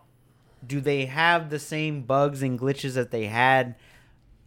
do 0.65 0.81
they 0.81 1.05
have 1.05 1.49
the 1.49 1.59
same 1.59 2.01
bugs 2.03 2.41
and 2.41 2.59
glitches 2.59 2.93
that 2.95 3.11
they 3.11 3.25
had 3.27 3.75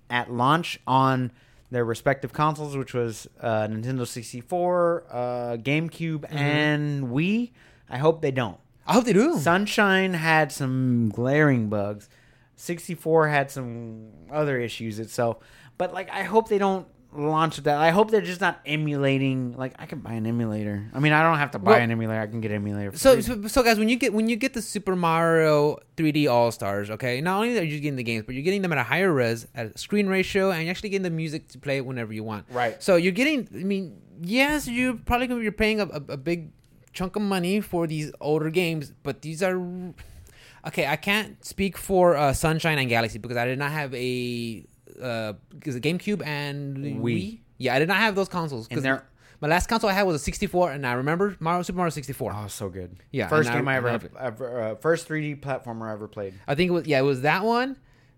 at 0.09 0.31
launch 0.33 0.79
on 0.87 1.33
their 1.71 1.85
respective 1.85 2.33
consoles, 2.33 2.77
which 2.77 2.95
was 2.95 3.29
uh, 3.41 3.67
Nintendo 3.69 4.07
64, 4.07 5.05
uh, 5.11 5.17
GameCube, 5.59 6.21
Mm-hmm. 6.21 6.37
and 6.37 7.05
Wii? 7.09 7.53
I 7.89 7.99
hope 7.99 8.23
they 8.23 8.31
don't. 8.33 8.59
I 8.87 8.93
hope 8.95 9.05
they 9.05 9.13
do. 9.13 9.39
Sunshine 9.39 10.15
had 10.15 10.51
some 10.53 11.11
glaring 11.11 11.69
bugs. 11.69 12.09
64 12.57 13.29
had 13.29 13.51
some 13.51 14.09
other 14.31 14.59
issues 14.59 14.99
itself. 14.99 15.39
But 15.79 15.95
like 15.95 16.11
I 16.11 16.25
hope 16.25 16.49
they 16.49 16.59
don't 16.59 16.87
launch 17.13 17.57
that. 17.59 17.77
I 17.79 17.91
hope 17.91 18.11
they're 18.11 18.21
just 18.21 18.41
not 18.41 18.61
emulating 18.67 19.57
like 19.57 19.75
I 19.79 19.87
can 19.87 19.99
buy 20.01 20.13
an 20.13 20.27
emulator. 20.27 20.89
I 20.95 21.01
mean, 21.01 21.13
I 21.13 21.23
don't 21.23 21.39
have 21.39 21.51
to 21.53 21.59
buy 21.59 21.73
Well- 21.73 21.81
an 21.81 21.91
emulator. 21.91 22.21
I 22.21 22.27
can 22.27 22.41
get 22.41 22.51
an 22.51 22.59
emulator. 22.59 22.93
For 22.93 22.99
So, 22.99 23.13
free. 23.15 23.23
so, 23.23 23.47
so 23.49 23.63
guys, 23.63 23.79
when 23.79 23.89
you 23.89 23.97
get 23.97 24.13
when 24.13 24.29
you 24.29 24.37
get 24.37 24.55
the 24.55 24.63
Super 24.63 24.95
Mario 24.97 25.79
3D 25.97 26.29
All 26.31 26.53
Stars, 26.53 26.91
okay, 26.91 27.21
not 27.21 27.37
only 27.41 27.59
are 27.59 27.63
you 27.63 27.81
getting 27.81 27.97
the 27.97 28.03
games, 28.05 28.25
but 28.27 28.35
you're 28.35 28.45
getting 28.45 28.63
them 28.63 28.73
at 28.73 28.79
a 28.79 28.83
higher 28.85 29.13
res, 29.13 29.47
at 29.55 29.67
a 29.75 29.79
screen 29.79 30.07
ratio, 30.07 30.51
and 30.51 30.63
you're 30.63 30.71
actually 30.71 30.91
getting 30.91 31.03
the 31.03 31.11
music 31.11 31.49
to 31.49 31.59
play 31.59 31.81
whenever 31.81 32.13
you 32.13 32.23
want. 32.25 32.47
Right. 32.51 32.81
So 32.83 32.97
you're 32.97 33.13
getting. 33.13 33.49
I 33.55 33.65
mean, 33.65 34.01
yes, 34.23 34.69
you're 34.69 34.95
probably 34.95 35.27
gonna 35.27 35.41
be 35.41 35.51
paying 35.51 35.81
a, 35.81 35.87
a, 35.87 36.03
a 36.11 36.17
big 36.17 36.51
chunk 36.93 37.17
of 37.17 37.23
money 37.23 37.61
for 37.61 37.87
these 37.87 38.13
older 38.21 38.51
games, 38.51 38.93
but 39.03 39.23
these 39.23 39.43
are. 39.43 39.61
Okay, 40.67 40.87
I 40.87 40.97
can't 40.97 41.43
speak 41.43 41.79
for 41.79 42.17
uh, 42.17 42.35
Sunshine 42.35 42.79
and 42.79 42.89
Galaxy 42.89 43.19
because 43.19 43.39
I 43.39 43.47
did 43.47 43.59
not 43.59 43.71
have 43.73 43.95
a 43.95 44.67
uh, 45.01 45.33
is 45.65 45.77
it 45.77 45.83
GameCube 45.83 46.25
and 46.27 46.77
Wii. 46.79 47.01
Wii. 47.01 47.39
Yeah, 47.59 47.75
I 47.75 47.79
did 47.79 47.89
not 47.89 47.99
have 47.99 48.15
those 48.15 48.29
consoles 48.29 48.65
And 48.67 48.69
because 48.71 48.83
they're- 48.85 49.05
my 49.43 49.49
last 49.49 49.69
console 49.69 49.89
I 49.89 49.95
had 49.95 50.03
was 50.03 50.17
a 50.17 50.19
64, 50.25 50.73
and 50.73 50.87
I 50.87 50.93
remember 50.93 51.35
Mario 51.41 51.63
Super 51.63 51.79
Mario 51.79 51.91
64. 51.91 52.33
oh, 52.37 52.47
so 52.49 52.69
good. 52.69 52.97
Yeah, 53.11 53.29
First 53.29 53.49
and 53.49 53.57
I- 53.57 53.61
game 53.61 53.69
I, 53.69 53.77
ever, 53.77 54.11
ever 54.19 54.61
uh, 54.63 54.75
first 54.77 55.09
3D 55.09 55.41
platformer 55.41 55.89
I 55.89 55.93
ever 55.93 56.09
played. 56.09 56.35
I 56.47 56.55
think 56.55 56.69
it 56.69 56.73
was 56.73 56.87
yeah, 56.87 56.99
it 56.99 57.03
was 57.05 57.23
that 57.23 57.43
one. 57.45 57.77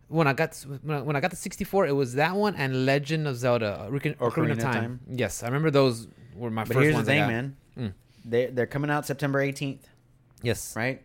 When 0.08 0.26
I 0.26 0.32
got 0.34 0.54
when 0.82 0.96
I, 0.98 1.00
when 1.00 1.16
I 1.16 1.20
got 1.20 1.30
the 1.30 1.36
64, 1.36 1.86
it 1.86 1.92
was 1.92 2.14
that 2.14 2.34
one 2.34 2.54
and 2.56 2.84
Legend 2.86 3.26
of 3.26 3.36
Zelda: 3.36 3.88
Ocarina, 3.90 4.16
Ocarina 4.16 4.52
of 4.52 4.58
Time. 4.58 5.00
Yes, 5.08 5.42
I 5.42 5.46
remember 5.46 5.70
those 5.70 6.06
were 6.36 6.50
my 6.50 6.64
But 6.64 6.74
first 6.74 6.82
here's 6.84 6.96
the 6.96 7.04
thing, 7.04 7.20
man. 7.26 7.56
Mm. 7.78 7.92
They 8.24 8.46
they're 8.46 8.66
coming 8.66 8.90
out 8.90 9.06
September 9.06 9.40
18th, 9.40 9.84
Yes. 10.42 10.74
right? 10.76 11.02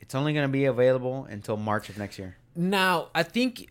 It's 0.00 0.14
only 0.14 0.34
going 0.34 0.44
to 0.44 0.52
be 0.52 0.66
available 0.66 1.24
until 1.30 1.56
March 1.56 1.88
of 1.88 1.96
next 1.96 2.18
year. 2.18 2.36
Now 2.54 3.08
I 3.14 3.22
think 3.22 3.70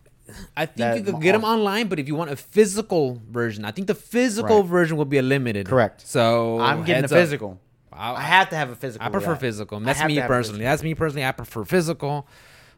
I 0.56 0.66
think 0.66 0.78
That- 0.78 0.98
you 0.98 1.04
could 1.04 1.22
get 1.22 1.34
them 1.34 1.44
online, 1.44 1.88
but 1.88 2.00
if 2.00 2.08
you 2.08 2.16
want 2.16 2.32
a 2.32 2.36
physical 2.36 3.22
version, 3.30 3.66
I 3.66 3.72
think 3.72 3.88
the 3.88 3.96
physical 3.96 4.62
Right. 4.62 4.70
version 4.70 4.98
will 4.98 5.06
be 5.06 5.18
a 5.18 5.22
limited. 5.22 5.68
Correct. 5.68 6.02
So 6.08 6.60
I'm 6.60 6.84
getting 6.84 7.04
heads 7.04 7.12
the 7.12 7.18
physical. 7.18 7.60
I, 7.94 8.14
I 8.14 8.22
have 8.22 8.50
to 8.50 8.56
have 8.56 8.70
a 8.70 8.76
physical. 8.76 9.06
I 9.06 9.10
prefer 9.10 9.32
that. 9.34 9.40
physical. 9.42 9.80
That's 9.80 10.04
me 10.04 10.16
to 10.16 10.22
have 10.22 10.30
a 10.30 10.34
personally. 10.34 10.64
That's 10.64 10.84
me 10.84 10.96
personally. 10.96 11.26
I 11.26 11.32
prefer 11.32 11.64
physical. 11.66 12.28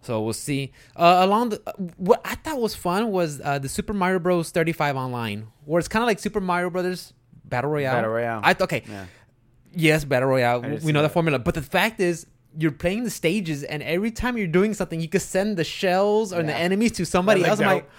So 0.02 0.22
we'll 0.22 0.34
see. 0.34 0.74
Uh, 0.98 1.20
along 1.22 1.50
the 1.50 1.62
what 1.98 2.20
I 2.26 2.36
thought 2.36 2.60
was 2.60 2.76
fun 2.76 3.10
was 3.12 3.40
uh, 3.42 3.58
the 3.60 3.70
Super 3.70 3.94
Mario 3.94 4.20
Bros. 4.20 4.50
35 4.52 4.98
online, 4.98 5.48
where 5.66 5.80
it's 5.80 5.88
kind 5.88 6.04
of 6.04 6.08
like 6.08 6.20
Super 6.20 6.42
Mario 6.42 6.70
Brothers 6.70 7.14
Battle 7.46 7.70
Royale. 7.72 7.94
Battle 7.96 8.10
Royale. 8.12 8.42
I 8.44 8.54
th- 8.54 8.62
okay. 8.64 8.84
Yeah. 8.90 9.06
Yes, 9.76 10.04
Battle 10.04 10.28
Royale. 10.30 10.62
We 10.62 10.78
see 10.80 10.92
know 10.92 11.02
the 11.02 11.10
formula, 11.10 11.40
but 11.40 11.54
the 11.56 11.62
fact 11.62 12.00
is. 12.00 12.26
You're 12.58 12.72
playing 12.72 13.04
the 13.04 13.10
stages, 13.10 13.64
and 13.64 13.82
every 13.84 14.12
time 14.12 14.38
you're 14.38 14.48
doing 14.48 14.74
something, 14.74 15.00
you 15.00 15.08
could 15.08 15.22
send 15.22 15.58
the 15.58 15.64
shells 15.64 16.32
or 16.34 16.44
the 16.44 16.54
enemies 16.56 16.92
to 16.94 17.06
somebody 17.06 17.42
That 17.42 17.50
else. 17.50 17.60
I'm 17.60 17.68
like. 17.68 17.90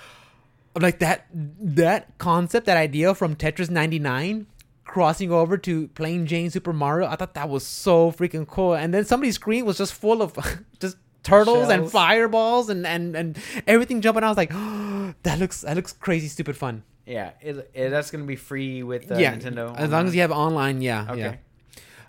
I'm 0.76 0.82
like 0.82 0.98
that 0.98 1.26
that 1.32 2.18
concept, 2.18 2.66
that 2.66 2.76
idea 2.76 3.14
from 3.14 3.36
Tetris 3.36 3.70
99 3.70 4.46
crossing 4.84 5.30
over 5.30 5.56
to 5.58 5.86
plain 5.88 6.26
Jane 6.26 6.50
Super 6.50 6.72
Mario. 6.72 7.06
I 7.06 7.14
thought 7.16 7.34
that 7.34 7.48
was 7.48 7.64
so 7.64 8.10
freaking 8.10 8.44
cool. 8.46 8.74
And 8.74 8.92
then 8.92 9.04
somebody's 9.04 9.36
screen 9.36 9.64
was 9.66 9.78
just 9.78 9.94
full 9.94 10.20
of 10.20 10.36
just 10.80 10.96
turtles 11.22 11.68
and 11.68 11.88
fireballs 11.90 12.70
and, 12.70 12.84
and 12.86 13.14
and 13.14 13.38
everything 13.68 14.00
jumping. 14.00 14.24
I 14.24 14.28
was 14.28 14.36
like, 14.36 14.50
that 15.22 15.38
looks 15.38 15.60
that 15.60 15.76
looks 15.76 15.92
crazy 15.92 16.26
stupid 16.26 16.56
fun. 16.56 16.82
Yeah, 17.06 17.30
it, 17.40 17.70
it, 17.74 17.90
that's 17.90 18.10
going 18.10 18.24
to 18.24 18.26
be 18.28 18.34
free 18.36 18.82
with 18.82 19.12
uh, 19.12 19.16
yeah, 19.16 19.34
Nintendo. 19.36 19.76
as 19.76 19.90
long 19.90 20.06
as 20.08 20.14
you 20.14 20.22
have 20.22 20.32
online. 20.32 20.80
Yeah, 20.80 21.06
Okay. 21.10 21.38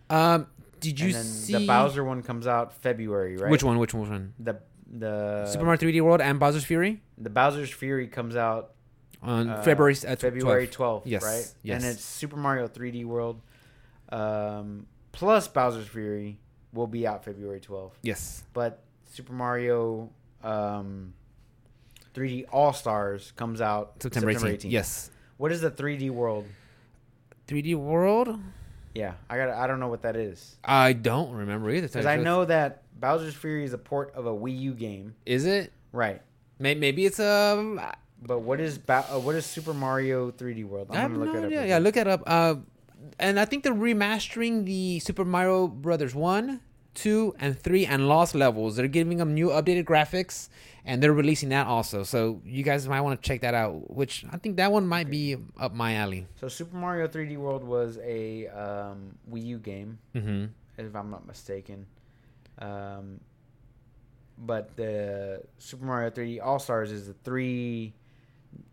yeah. 0.09 0.33
Um, 0.35 0.47
did 0.85 0.99
you 0.99 1.05
and 1.07 1.15
then 1.15 1.23
see 1.23 1.53
the 1.53 1.67
Bowser 1.67 2.03
one 2.03 2.21
comes 2.23 2.47
out 2.47 2.73
February, 2.73 3.37
right? 3.37 3.49
which 3.51 3.63
one? 3.63 3.77
Which 3.79 3.93
one? 3.93 4.33
The 4.39 4.59
the 4.87 5.45
Super 5.47 5.65
Mario 5.65 5.79
3D 5.79 6.01
World 6.01 6.21
and 6.21 6.39
Bowser's 6.39 6.63
Fury 6.63 7.01
the 7.17 7.29
Bowser's 7.29 7.71
Fury 7.71 8.07
comes 8.07 8.35
out 8.35 8.71
on 9.21 9.49
uh, 9.49 9.61
February 9.63 9.95
uh, 10.07 10.15
February 10.15 10.67
12th. 10.67 10.73
12th, 10.75 11.01
Yes, 11.05 11.23
right? 11.23 11.53
yes. 11.63 11.83
And 11.83 11.91
it's 11.91 12.03
Super 12.03 12.37
Mario 12.37 12.67
3D 12.67 13.05
World 13.05 13.41
um, 14.09 14.85
plus 15.11 15.47
Bowser's 15.47 15.87
Fury 15.87 16.37
will 16.73 16.87
be 16.87 17.07
out 17.07 17.23
February 17.25 17.59
12th. 17.59 17.93
Yes. 18.03 18.43
But 18.53 18.83
Super 19.05 19.33
Mario 19.33 20.11
um, 20.43 21.13
3D 22.13 22.45
All 22.51 22.73
Stars 22.73 23.33
comes 23.35 23.61
out 23.61 23.93
September 24.01 24.33
18th. 24.33 24.65
Yes. 24.69 25.09
What 25.37 25.51
is 25.51 25.61
the 25.61 25.71
3D 25.71 26.11
World? 26.11 26.45
3D 27.47 27.75
World. 27.75 28.39
Yeah, 28.95 29.13
I 29.29 29.37
got. 29.37 29.49
I 29.49 29.67
don't 29.67 29.79
know 29.79 29.89
what 29.89 30.01
that 30.03 30.15
is. 30.15 30.55
I 30.63 30.93
don't 30.93 31.31
remember 31.33 31.69
either. 31.69 31.87
Because 31.87 32.05
I 32.05 32.15
know 32.15 32.45
that 32.45 32.83
Bowser's 32.99 33.35
Fury 33.35 33.65
is 33.65 33.73
a 33.73 33.77
port 33.77 34.13
of 34.15 34.25
a 34.25 34.31
Wii 34.33 34.57
U 34.61 34.73
game, 34.73 35.15
Is 35.25 35.45
it? 35.45 35.71
right? 35.91 36.21
May- 36.59 36.75
Maybe 36.75 37.05
it's 37.05 37.19
um, 37.19 37.77
a. 37.77 37.93
But 38.21 38.39
what 38.39 38.59
is 38.61 38.77
ba- 38.77 39.05
uh, 39.11 39.19
what 39.19 39.35
is 39.35 39.45
Super 39.45 39.73
Mario 39.73 40.31
3D 40.31 40.65
World? 40.65 40.87
I 40.89 40.95
have 41.01 41.11
gonna 41.11 41.25
no 41.25 41.35
it 41.35 41.45
up. 41.45 41.51
Yeah, 41.51 41.75
quick. 41.75 41.83
look 41.83 41.97
it 41.97 42.07
up. 42.07 42.23
Uh, 42.25 42.55
and 43.19 43.39
I 43.39 43.45
think 43.45 43.63
they're 43.63 43.73
remastering 43.73 44.65
the 44.65 44.99
Super 44.99 45.25
Mario 45.25 45.67
Brothers 45.67 46.15
one 46.15 46.61
two 46.93 47.35
and 47.39 47.59
three 47.59 47.85
and 47.85 48.07
Lost 48.07 48.33
levels. 48.33 48.77
They're 48.77 48.87
giving 48.87 49.17
them 49.17 49.33
new 49.33 49.49
updated 49.49 49.83
graphics, 49.83 50.47
and 50.85 51.01
they're 51.01 51.13
releasing 51.13 51.49
that 51.49 51.67
also. 51.67 52.03
So 52.03 52.41
you 52.45 52.63
guys 52.63 52.87
might 52.87 53.01
want 53.01 53.21
to 53.21 53.27
check 53.27 53.41
that 53.41 53.53
out. 53.53 53.89
Which 53.91 54.23
I 54.31 54.37
think 54.37 54.57
that 54.57 54.71
one 54.71 54.87
might 54.87 55.09
be 55.09 55.35
up 55.59 55.73
my 55.73 55.95
alley. 55.95 56.27
So 56.39 56.47
Super 56.47 56.77
Mario 56.77 57.07
3D 57.07 57.37
World 57.37 57.63
was 57.63 57.97
a 58.03 58.47
um, 58.47 59.17
Wii 59.31 59.43
U 59.45 59.57
game, 59.59 59.97
Mm-hmm. 60.15 60.45
if 60.77 60.95
I'm 60.95 61.09
not 61.09 61.25
mistaken. 61.27 61.85
Um, 62.59 63.19
but 64.37 64.75
the 64.75 65.41
Super 65.57 65.85
Mario 65.85 66.09
3D 66.09 66.39
All 66.43 66.59
Stars 66.59 66.91
is 66.91 67.07
the 67.07 67.13
three 67.23 67.93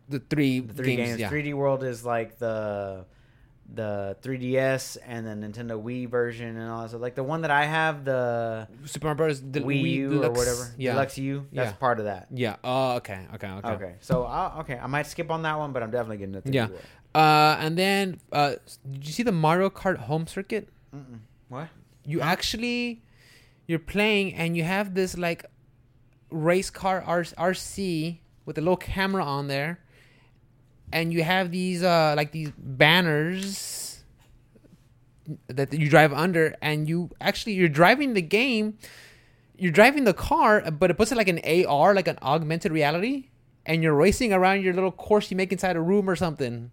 The 0.09 0.19
three, 0.19 0.59
the 0.59 0.73
three 0.73 0.95
games, 0.95 1.09
games. 1.17 1.19
yeah. 1.21 1.29
3D 1.31 1.53
World 1.53 1.83
is 1.83 2.05
like 2.05 2.37
the 2.37 3.05
the 3.73 4.15
3DS 4.21 4.97
and 5.05 5.25
the 5.25 5.31
Nintendo 5.47 5.81
Wii 5.81 6.07
version 6.07 6.57
and 6.57 6.69
all 6.69 6.83
that 6.83 6.89
stuff. 6.89 7.01
Like 7.01 7.15
the 7.15 7.23
one 7.23 7.41
that 7.41 7.51
I 7.51 7.65
have, 7.65 8.05
the 8.05 8.67
Super 8.85 9.07
Mario 9.07 9.17
Bros. 9.17 9.41
The 9.41 9.61
Wii 9.61 9.81
U 9.81 10.23
or 10.23 10.29
whatever, 10.29 10.71
Yeah. 10.77 10.91
Deluxe 10.93 11.17
U. 11.17 11.47
That's 11.51 11.71
Yeah. 11.71 11.75
part 11.77 11.97
of 11.99 12.05
that. 12.05 12.27
Yeah. 12.31 12.57
Oh, 12.63 12.95
okay. 12.97 13.25
Okay. 13.35 13.47
Okay. 13.49 13.69
Okay. 13.69 13.95
So 13.99 14.23
I'll, 14.25 14.59
okay, 14.61 14.77
I 14.77 14.85
might 14.87 15.07
skip 15.07 15.31
on 15.31 15.41
that 15.41 15.57
one, 15.57 15.73
but 15.73 15.81
I'm 15.81 15.89
definitely 15.91 16.17
getting 16.17 16.33
the 16.33 16.41
3D 16.41 16.53
Yeah. 16.53 16.67
Uh, 17.15 17.57
and 17.59 17.77
then 17.77 18.19
uh, 18.31 18.55
did 18.91 19.05
you 19.07 19.13
see 19.13 19.23
the 19.23 19.31
Mario 19.31 19.69
Kart 19.69 19.97
home 19.97 20.27
circuit? 20.27 20.69
Mm-mm. 20.95 21.19
What? 21.49 21.67
You 22.05 22.21
actually, 22.21 23.01
you're 23.67 23.79
playing 23.79 24.33
and 24.35 24.55
you 24.57 24.63
have 24.63 24.93
this 24.93 25.17
like 25.17 25.45
race 26.29 26.69
car 26.69 27.03
R- 27.05 27.21
RC 27.23 28.19
with 28.45 28.57
a 28.57 28.61
little 28.61 28.77
camera 28.77 29.23
on 29.23 29.47
there, 29.47 29.79
and 30.93 31.11
you 31.11 31.23
have 31.23 31.51
these 31.51 31.83
uh 31.83 32.13
like 32.15 32.31
these 32.31 32.51
banners 32.57 34.03
that 35.47 35.73
you 35.73 35.89
drive 35.89 36.13
under, 36.13 36.55
and 36.61 36.87
you 36.87 37.09
actually 37.21 37.53
you're 37.53 37.69
driving 37.69 38.13
the 38.13 38.21
game. 38.21 38.77
You're 39.57 39.71
driving 39.71 40.03
the 40.03 40.13
car, 40.13 40.61
but 40.71 40.89
it 40.91 40.95
puts 40.97 41.11
it 41.11 41.17
like 41.17 41.27
an 41.29 41.39
AR, 41.67 41.93
like 41.93 42.07
an 42.07 42.17
augmented 42.21 42.71
reality, 42.71 43.29
and 43.65 43.83
you're 43.83 43.93
racing 43.93 44.33
around 44.33 44.61
your 44.63 44.73
little 44.73 44.91
course 44.91 45.29
you 45.31 45.37
make 45.37 45.51
inside 45.51 45.75
a 45.75 45.81
room 45.81 46.09
or 46.09 46.15
something. 46.15 46.71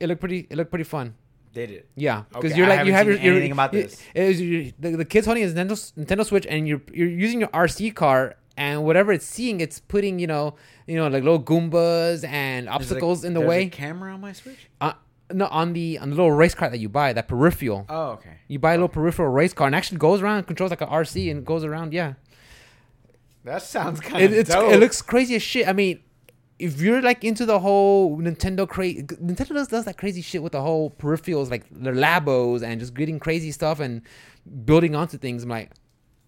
It 0.00 0.08
looked 0.08 0.20
pretty. 0.20 0.46
It 0.50 0.56
looked 0.56 0.70
pretty 0.70 0.84
fun. 0.84 1.14
Did 1.52 1.70
it? 1.70 1.88
Yeah, 1.94 2.24
because 2.32 2.50
Okay, 2.50 2.58
you're 2.58 2.66
like 2.66 2.84
you 2.86 2.92
have 2.92 3.06
your, 3.06 3.14
seen 3.16 3.24
your 3.24 3.34
anything 3.34 3.52
about 3.52 3.70
this. 3.70 4.02
it 4.14 4.36
your- 4.38 4.72
the, 4.80 4.96
the 4.98 5.04
kid's 5.04 5.26
holding 5.26 5.44
his 5.44 5.54
Nintendo, 5.54 5.76
Nintendo 5.96 6.24
Switch, 6.26 6.46
and 6.48 6.66
you're 6.66 6.82
you're 6.92 7.08
using 7.08 7.38
your 7.40 7.50
RC 7.50 7.94
car, 7.94 8.34
and 8.56 8.84
whatever 8.84 9.12
it's 9.12 9.26
seeing, 9.26 9.60
it's 9.60 9.80
putting 9.80 10.18
you 10.18 10.26
know 10.26 10.54
you 10.86 10.96
know 10.96 11.08
like 11.08 11.22
little 11.24 11.42
goombas 11.42 12.24
and 12.24 12.66
There's 12.66 12.66
a- 12.66 12.70
obstacles 12.70 13.24
in 13.24 13.34
the 13.34 13.40
way. 13.40 13.68
camera 13.68 14.12
on 14.14 14.20
my 14.20 14.32
Switch? 14.32 14.68
Uh, 14.80 14.92
no, 15.32 15.46
on 15.46 15.72
the 15.72 15.98
on 15.98 16.10
the 16.10 16.16
little 16.16 16.32
race 16.32 16.54
car 16.54 16.68
that 16.70 16.78
you 16.78 16.88
buy, 16.88 17.12
that 17.12 17.28
peripheral. 17.28 17.86
Oh, 17.88 18.10
okay. 18.12 18.36
You 18.48 18.58
buy 18.58 18.72
a 18.72 18.76
little 18.76 18.88
peripheral 18.88 19.30
race 19.30 19.52
car, 19.54 19.66
and 19.66 19.74
actually 19.74 19.98
goes 19.98 20.20
around, 20.20 20.44
controls 20.46 20.70
like 20.70 20.80
an 20.82 20.88
RC, 20.88 21.30
and 21.30 21.44
goes 21.46 21.64
around. 21.64 21.92
Yeah, 21.94 22.14
That 23.44 23.62
sounds 23.62 24.00
kind 24.00 24.24
of 24.24 24.32
it's 24.32 24.50
dope. 24.50 24.72
it 24.72 24.78
looks 24.78 25.02
crazy 25.02 25.34
as 25.34 25.42
shit. 25.42 25.66
I 25.68 25.72
mean, 25.72 26.00
if 26.58 26.80
you're 26.80 27.02
like 27.02 27.24
into 27.24 27.44
the 27.46 27.58
whole 27.58 28.18
Nintendo 28.18 28.68
crazy, 28.68 29.02
Nintendo 29.02 29.54
does, 29.54 29.68
does 29.68 29.84
that 29.86 29.96
crazy 29.98 30.20
shit 30.22 30.42
with 30.42 30.52
the 30.52 30.60
whole 30.62 30.90
peripherals, 30.90 31.50
like 31.50 31.64
their 31.70 31.94
labos 31.94 32.62
and 32.62 32.78
just 32.80 32.94
getting 32.94 33.18
crazy 33.18 33.50
stuff 33.50 33.80
and 33.80 34.02
building 34.64 34.94
onto 34.94 35.18
things. 35.18 35.42
I'm 35.42 35.48
like, 35.50 35.70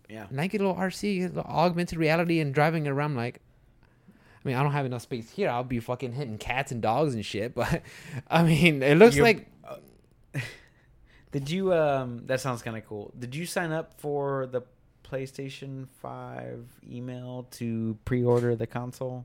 yeah. 0.08 0.26
Nike 0.30 0.58
little 0.58 0.74
RC, 0.74 1.22
little 1.34 1.42
augmented 1.50 1.98
reality, 1.98 2.40
and 2.40 2.54
driving 2.54 2.86
around. 2.88 3.16
Like, 3.16 3.40
I 4.08 4.48
mean, 4.48 4.56
I 4.56 4.62
don't 4.62 4.72
have 4.72 4.86
enough 4.86 5.02
space 5.02 5.30
here. 5.30 5.48
I'll 5.50 5.64
be 5.64 5.80
fucking 5.80 6.12
hitting 6.12 6.38
cats 6.38 6.70
and 6.72 6.80
dogs 6.82 7.14
and 7.14 7.24
shit. 7.24 7.54
But 7.56 7.82
I 8.30 8.42
mean, 8.42 8.82
it 8.82 8.96
looks 8.96 9.16
You're- 9.16 9.28
like 9.32 9.46
Did 11.32 11.50
you 11.50 11.72
um 11.74 12.22
that 12.26 12.40
sounds 12.40 12.62
kind 12.62 12.76
of 12.76 12.86
cool. 12.86 13.12
Did 13.18 13.34
you 13.34 13.46
sign 13.46 13.72
up 13.72 14.00
for 14.00 14.46
the 14.46 14.62
PlayStation 15.04 15.86
5 16.00 16.64
email 16.90 17.46
to 17.52 17.96
pre-order 18.04 18.56
the 18.56 18.66
console 18.66 19.24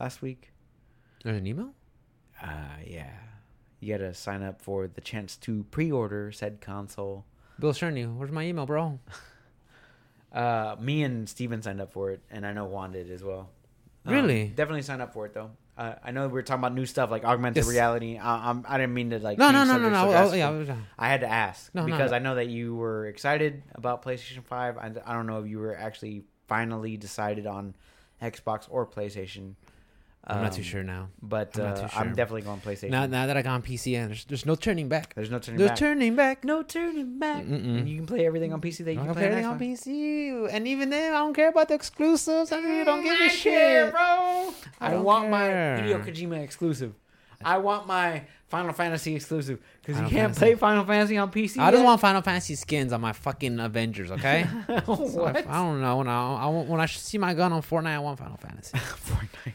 last 0.00 0.22
week? 0.22 0.52
There's 1.24 1.38
an 1.38 1.46
email. 1.46 1.70
Uh 2.42 2.78
yeah. 2.86 3.10
You 3.80 3.92
got 3.96 4.04
to 4.04 4.12
sign 4.12 4.42
up 4.42 4.60
for 4.60 4.88
the 4.88 5.00
chance 5.00 5.36
to 5.36 5.64
pre-order 5.70 6.32
said 6.32 6.60
console. 6.60 7.24
Bill 7.60 7.72
Cerny, 7.72 8.12
where's 8.16 8.32
my 8.32 8.42
email, 8.44 8.66
bro? 8.66 8.98
Uh 10.32 10.76
me 10.80 11.02
and 11.02 11.28
Steven 11.28 11.62
signed 11.62 11.80
up 11.80 11.92
for 11.92 12.10
it 12.10 12.20
and 12.30 12.46
I 12.46 12.52
know 12.52 12.66
Juan 12.66 12.92
did 12.92 13.10
as 13.10 13.22
well. 13.22 13.48
Um, 14.04 14.14
Really? 14.14 14.46
definitely 14.48 14.82
sign 14.82 15.00
up 15.00 15.12
for 15.12 15.26
it 15.26 15.34
though. 15.34 15.50
Uh, 15.76 15.94
I 16.02 16.10
know 16.10 16.26
we 16.26 16.32
were 16.32 16.42
talking 16.42 16.58
about 16.60 16.74
new 16.74 16.86
stuff 16.86 17.08
like 17.10 17.24
augmented 17.24 17.62
Yes. 17.64 17.68
reality. 17.70 18.18
I, 18.18 18.50
I'm, 18.50 18.64
I 18.68 18.78
didn't 18.78 18.94
mean 18.94 19.10
to 19.10 19.20
like 19.20 19.38
No, 19.38 19.52
no, 19.52 19.62
no, 19.64 19.78
no, 19.78 19.88
no. 19.90 20.08
Oh, 20.12 20.32
yeah, 20.34 20.48
I 20.48 20.50
was- 20.50 20.68
I 20.98 21.08
had 21.08 21.20
to 21.20 21.28
ask 21.28 21.72
No, 21.72 21.84
because 21.84 22.10
no. 22.10 22.16
I 22.16 22.18
know 22.18 22.34
that 22.34 22.48
you 22.48 22.74
were 22.74 23.06
excited 23.06 23.62
about 23.76 24.02
PlayStation 24.02 24.42
5. 24.44 24.76
I, 24.76 24.90
I 25.06 25.12
don't 25.12 25.26
know 25.28 25.40
if 25.40 25.48
you 25.48 25.60
were 25.60 25.76
actually 25.76 26.24
finally 26.48 26.96
decided 26.96 27.46
on 27.46 27.74
Xbox 28.20 28.66
or 28.68 28.86
PlayStation. 28.86 29.54
I'm 30.28 30.42
not 30.42 30.52
too 30.52 30.60
Um, 30.60 30.64
sure 30.64 30.82
now. 30.82 31.08
But 31.22 31.58
I'm 31.58 31.64
uh, 31.66 31.74
too 31.88 31.96
I'm 31.96 32.14
definitely 32.14 32.42
going 32.42 32.60
PlayStation. 32.60 32.90
Now, 32.90 33.06
now 33.06 33.26
that 33.26 33.36
I 33.36 33.42
got 33.42 33.52
on 33.54 33.62
PC, 33.62 33.96
and 33.98 34.10
there's, 34.10 34.24
there's 34.26 34.44
no 34.44 34.54
turning 34.56 34.88
back. 34.88 35.14
There's 35.14 35.30
no 35.30 35.38
turning 35.38 35.58
No 35.60 35.68
back. 35.68 35.74
No 35.80 35.86
turning 35.86 36.14
back. 36.16 36.44
no 36.44 36.62
turning 36.62 37.18
back. 37.18 37.44
Mm-mm. 37.44 37.78
And 37.78 37.88
you 37.88 37.96
can 37.96 38.06
play 38.06 38.26
everything 38.26 38.52
on 38.52 38.60
PC 38.60 38.84
that 38.84 38.92
you 38.94 39.00
I 39.00 39.04
can 39.06 39.14
play 39.14 39.24
everything 39.24 39.46
on. 39.46 39.58
PC, 39.58 40.48
and 40.52 40.68
even 40.68 40.90
then, 40.90 41.14
I 41.14 41.18
don't 41.18 41.32
care 41.34 41.48
about 41.48 41.68
the 41.68 41.74
exclusives. 41.74 42.52
I 42.52 42.58
really 42.58 42.84
don't 42.84 43.02
give 43.02 43.18
a 43.18 43.24
I 43.24 43.28
shit, 43.28 43.90
bro. 43.90 44.00
I 44.00 44.52
I, 44.80 44.90
don't 44.90 45.04
want 45.04 45.30
care. 45.30 45.30
my 45.30 45.82
Hideo 45.82 46.04
Kojima 46.04 46.42
exclusive. 46.42 46.92
I 47.44 47.56
want 47.58 47.86
my 47.86 48.24
Final 48.48 48.72
Fantasy 48.72 49.14
exclusive 49.14 49.60
because 49.80 49.96
you 50.00 50.08
can't 50.08 50.34
Fantasy. 50.34 50.38
play 50.40 50.54
Final 50.56 50.84
Fantasy 50.84 51.16
on 51.18 51.30
PC. 51.30 51.58
I 51.58 51.70
just 51.70 51.84
want 51.84 52.00
Final 52.00 52.20
Fantasy 52.20 52.56
skins 52.56 52.92
on 52.92 53.00
my 53.00 53.12
fucking 53.12 53.60
Avengers, 53.60 54.10
okay? 54.10 54.42
What? 54.86 55.36
if- 55.36 55.48
I 55.48 55.54
don't 55.62 55.80
know. 55.80 55.98
When 55.98 56.08
I, 56.08 56.34
I 56.34 56.48
when 56.48 56.80
I 56.80 56.86
see 56.86 57.16
my 57.18 57.32
gun 57.34 57.52
on 57.52 57.62
Fortnite, 57.62 57.86
I 57.94 57.98
want 58.00 58.18
Final 58.18 58.36
Fantasy. 58.38 58.76
Fortnite. 59.08 59.54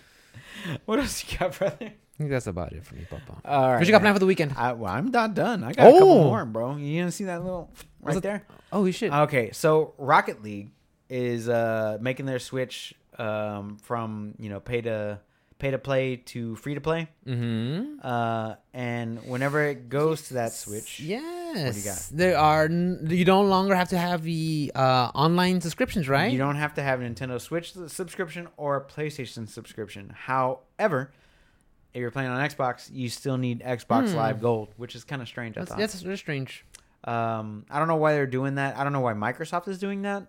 What 0.85 0.99
else 0.99 1.23
you 1.31 1.37
got, 1.37 1.57
brother? 1.57 1.77
I 1.81 2.17
think 2.17 2.29
that's 2.29 2.47
about 2.47 2.73
it 2.73 2.85
for 2.85 2.95
me, 2.95 3.05
Papa. 3.09 3.41
All 3.45 3.61
right. 3.71 3.77
what 3.79 3.85
you 3.87 3.91
got 3.91 4.01
planned 4.01 4.15
for 4.15 4.19
the 4.19 4.25
weekend? 4.25 4.53
I, 4.55 4.73
well, 4.73 4.91
I'm 4.93 5.07
not 5.11 5.33
done. 5.33 5.63
I 5.63 5.73
got 5.73 5.87
a 5.87 5.91
couple 5.91 6.11
Oh. 6.11 6.23
more, 6.25 6.45
bro. 6.45 6.75
You 6.77 7.01
didn't 7.01 7.13
see 7.13 7.23
that 7.25 7.43
little 7.43 7.71
right 8.01 8.17
it- 8.17 8.23
there? 8.23 8.45
Oh 8.71 8.89
shit! 8.91 9.11
Okay, 9.11 9.51
so 9.51 9.93
Rocket 9.97 10.41
League 10.43 10.71
is 11.09 11.49
uh, 11.49 11.97
making 12.01 12.25
their 12.25 12.39
switch 12.39 12.93
um, 13.17 13.77
from 13.77 14.35
you 14.39 14.49
know 14.49 14.59
pay 14.59 14.81
to 14.81 15.19
pay 15.63 15.71
to 15.71 15.77
play 15.77 16.17
to 16.17 16.55
free 16.57 16.73
to 16.75 16.81
play, 16.81 17.07
mm-hmm. 17.25 18.05
uh, 18.05 18.55
and 18.73 19.17
whenever 19.31 19.63
it 19.63 19.87
goes 19.87 20.27
to 20.27 20.33
that 20.35 20.51
switch, 20.51 20.99
Yes. 20.99 21.85
got? 21.85 22.17
There 22.17 22.37
are. 22.37 22.65
n- 22.65 23.07
You 23.09 23.23
no 23.23 23.41
longer 23.43 23.73
have 23.73 23.89
to 23.89 23.97
have 23.97 24.23
the 24.23 24.71
uh, 24.75 25.11
online 25.15 25.61
subscriptions, 25.61 26.09
right? 26.09 26.31
you 26.31 26.37
don't 26.37 26.57
have 26.57 26.73
to 26.73 26.83
have 26.83 26.99
a 27.01 27.03
Nintendo 27.05 27.39
Switch 27.39 27.73
subscription 27.87 28.47
or 28.57 28.75
a 28.75 28.81
PlayStation 28.83 29.47
subscription. 29.47 30.13
However, 30.13 31.11
if 31.93 31.99
you're 32.01 32.11
playing 32.11 32.29
on 32.29 32.39
Xbox, 32.49 32.89
you 32.91 33.07
still 33.07 33.37
need 33.37 33.61
Xbox 33.61 34.09
Hmm. 34.11 34.17
Live 34.17 34.41
Gold, 34.41 34.69
which 34.77 34.95
is 34.95 35.03
kind 35.05 35.21
of 35.21 35.27
strange. 35.29 35.55
I 35.57 35.61
That's, 35.61 35.69
thought. 35.71 35.79
that's, 35.79 36.01
that's 36.01 36.19
strange. 36.19 36.65
Um, 37.05 37.65
I 37.69 37.79
don't 37.79 37.87
know 37.87 37.95
why 38.03 38.13
they're 38.13 38.27
doing 38.39 38.55
that. 38.55 38.77
I 38.77 38.83
don't 38.83 38.91
know 38.93 38.99
why 39.07 39.13
Microsoft 39.13 39.67
is 39.69 39.79
doing 39.79 40.01
that. 40.01 40.27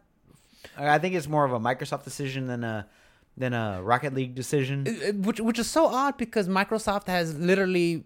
I 0.79 0.99
think 0.99 1.15
it's 1.17 1.27
more 1.29 1.45
of 1.45 1.53
a 1.53 1.59
Microsoft 1.61 2.05
decision 2.05 2.47
than 2.47 2.63
a 2.65 2.87
than 3.37 3.53
a 3.53 3.81
Rocket 3.83 4.15
League 4.15 4.35
decision. 4.35 4.87
It- 4.87 5.03
it- 5.03 5.17
which 5.17 5.41
which 5.41 5.59
is 5.59 5.69
so 5.71 5.87
odd 5.87 6.17
because 6.17 6.49
Microsoft 6.49 7.07
has 7.09 7.37
literally 7.39 8.05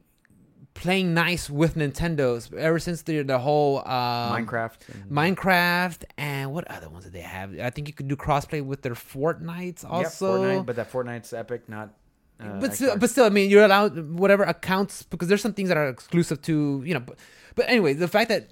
playing 0.74 1.12
nice 1.12 1.50
with 1.50 1.74
Nintendo's 1.74 2.50
ever 2.56 2.78
since 2.78 3.02
the 3.02 3.22
the 3.22 3.38
whole 3.38 3.78
um, 3.80 4.46
Minecraft. 4.46 4.76
and- 4.92 5.10
Minecraft 5.10 6.04
and 6.16 6.52
what 6.52 6.70
other 6.70 6.88
ones 6.88 7.04
did 7.04 7.12
they 7.12 7.20
have? 7.20 7.58
I 7.58 7.70
think 7.70 7.88
you 7.88 7.94
could 7.94 8.08
do 8.08 8.16
crossplay 8.16 8.64
with 8.64 8.82
their 8.82 8.94
Fortnites 8.94 9.82
Yep, 9.82 9.90
also. 9.92 10.42
Fortnite, 10.42 10.66
but 10.66 10.76
that 10.76 10.90
Fortnite's 10.92 11.32
Epic, 11.32 11.68
not. 11.68 11.94
Uh, 12.40 12.60
but 12.60 12.72
still, 12.72 12.96
but 12.96 13.10
still, 13.10 13.24
I 13.24 13.30
mean, 13.30 13.50
you're 13.50 13.64
allowed 13.64 13.98
whatever 14.16 14.44
accounts 14.44 15.02
because 15.02 15.26
there's 15.28 15.42
some 15.42 15.52
things 15.54 15.68
that 15.70 15.76
are 15.76 15.88
exclusive 15.88 16.40
to 16.42 16.80
you 16.86 16.94
know. 16.94 17.00
But, 17.00 17.18
but 17.56 17.68
anyway, 17.68 17.94
the 17.94 18.06
fact 18.06 18.28
that 18.28 18.50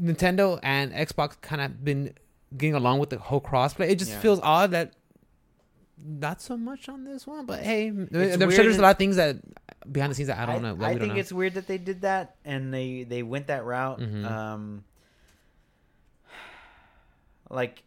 Nintendo 0.00 0.58
and 0.62 0.92
Xbox 0.92 1.40
kind 1.40 1.60
of 1.60 1.84
been 1.84 2.14
getting 2.56 2.74
along 2.74 2.98
with 2.98 3.10
the 3.10 3.18
whole 3.18 3.40
crossplay, 3.40 3.90
it 3.90 3.98
just 3.98 4.12
Yeah. 4.12 4.20
feels 4.20 4.40
odd 4.42 4.70
that 4.70 4.94
not 6.02 6.40
so 6.42 6.56
much 6.56 6.88
on 6.88 7.04
this 7.04 7.26
one. 7.26 7.46
But 7.46 7.60
hey, 7.60 7.88
I'm 7.88 8.08
sure 8.10 8.36
there's 8.36 8.78
a 8.78 8.82
lot 8.82 8.90
of 8.92 8.98
things 8.98 9.16
that 9.16 9.36
behind 9.90 10.10
the 10.10 10.14
scenes 10.14 10.28
that 10.28 10.38
I 10.38 10.46
don't 10.46 10.62
know. 10.62 10.84
I, 10.84 10.98
think 10.98 11.14
know. 11.14 11.18
it's 11.18 11.32
weird 11.32 11.54
that 11.54 11.66
they 11.66 11.78
did 11.78 12.02
that 12.02 12.36
and 12.44 12.72
they 12.72 13.04
they 13.04 13.22
went 13.22 13.46
that 13.48 13.64
route. 13.64 14.00
Mhm. 14.00 14.24
Um, 14.30 14.84
like, 17.50 17.82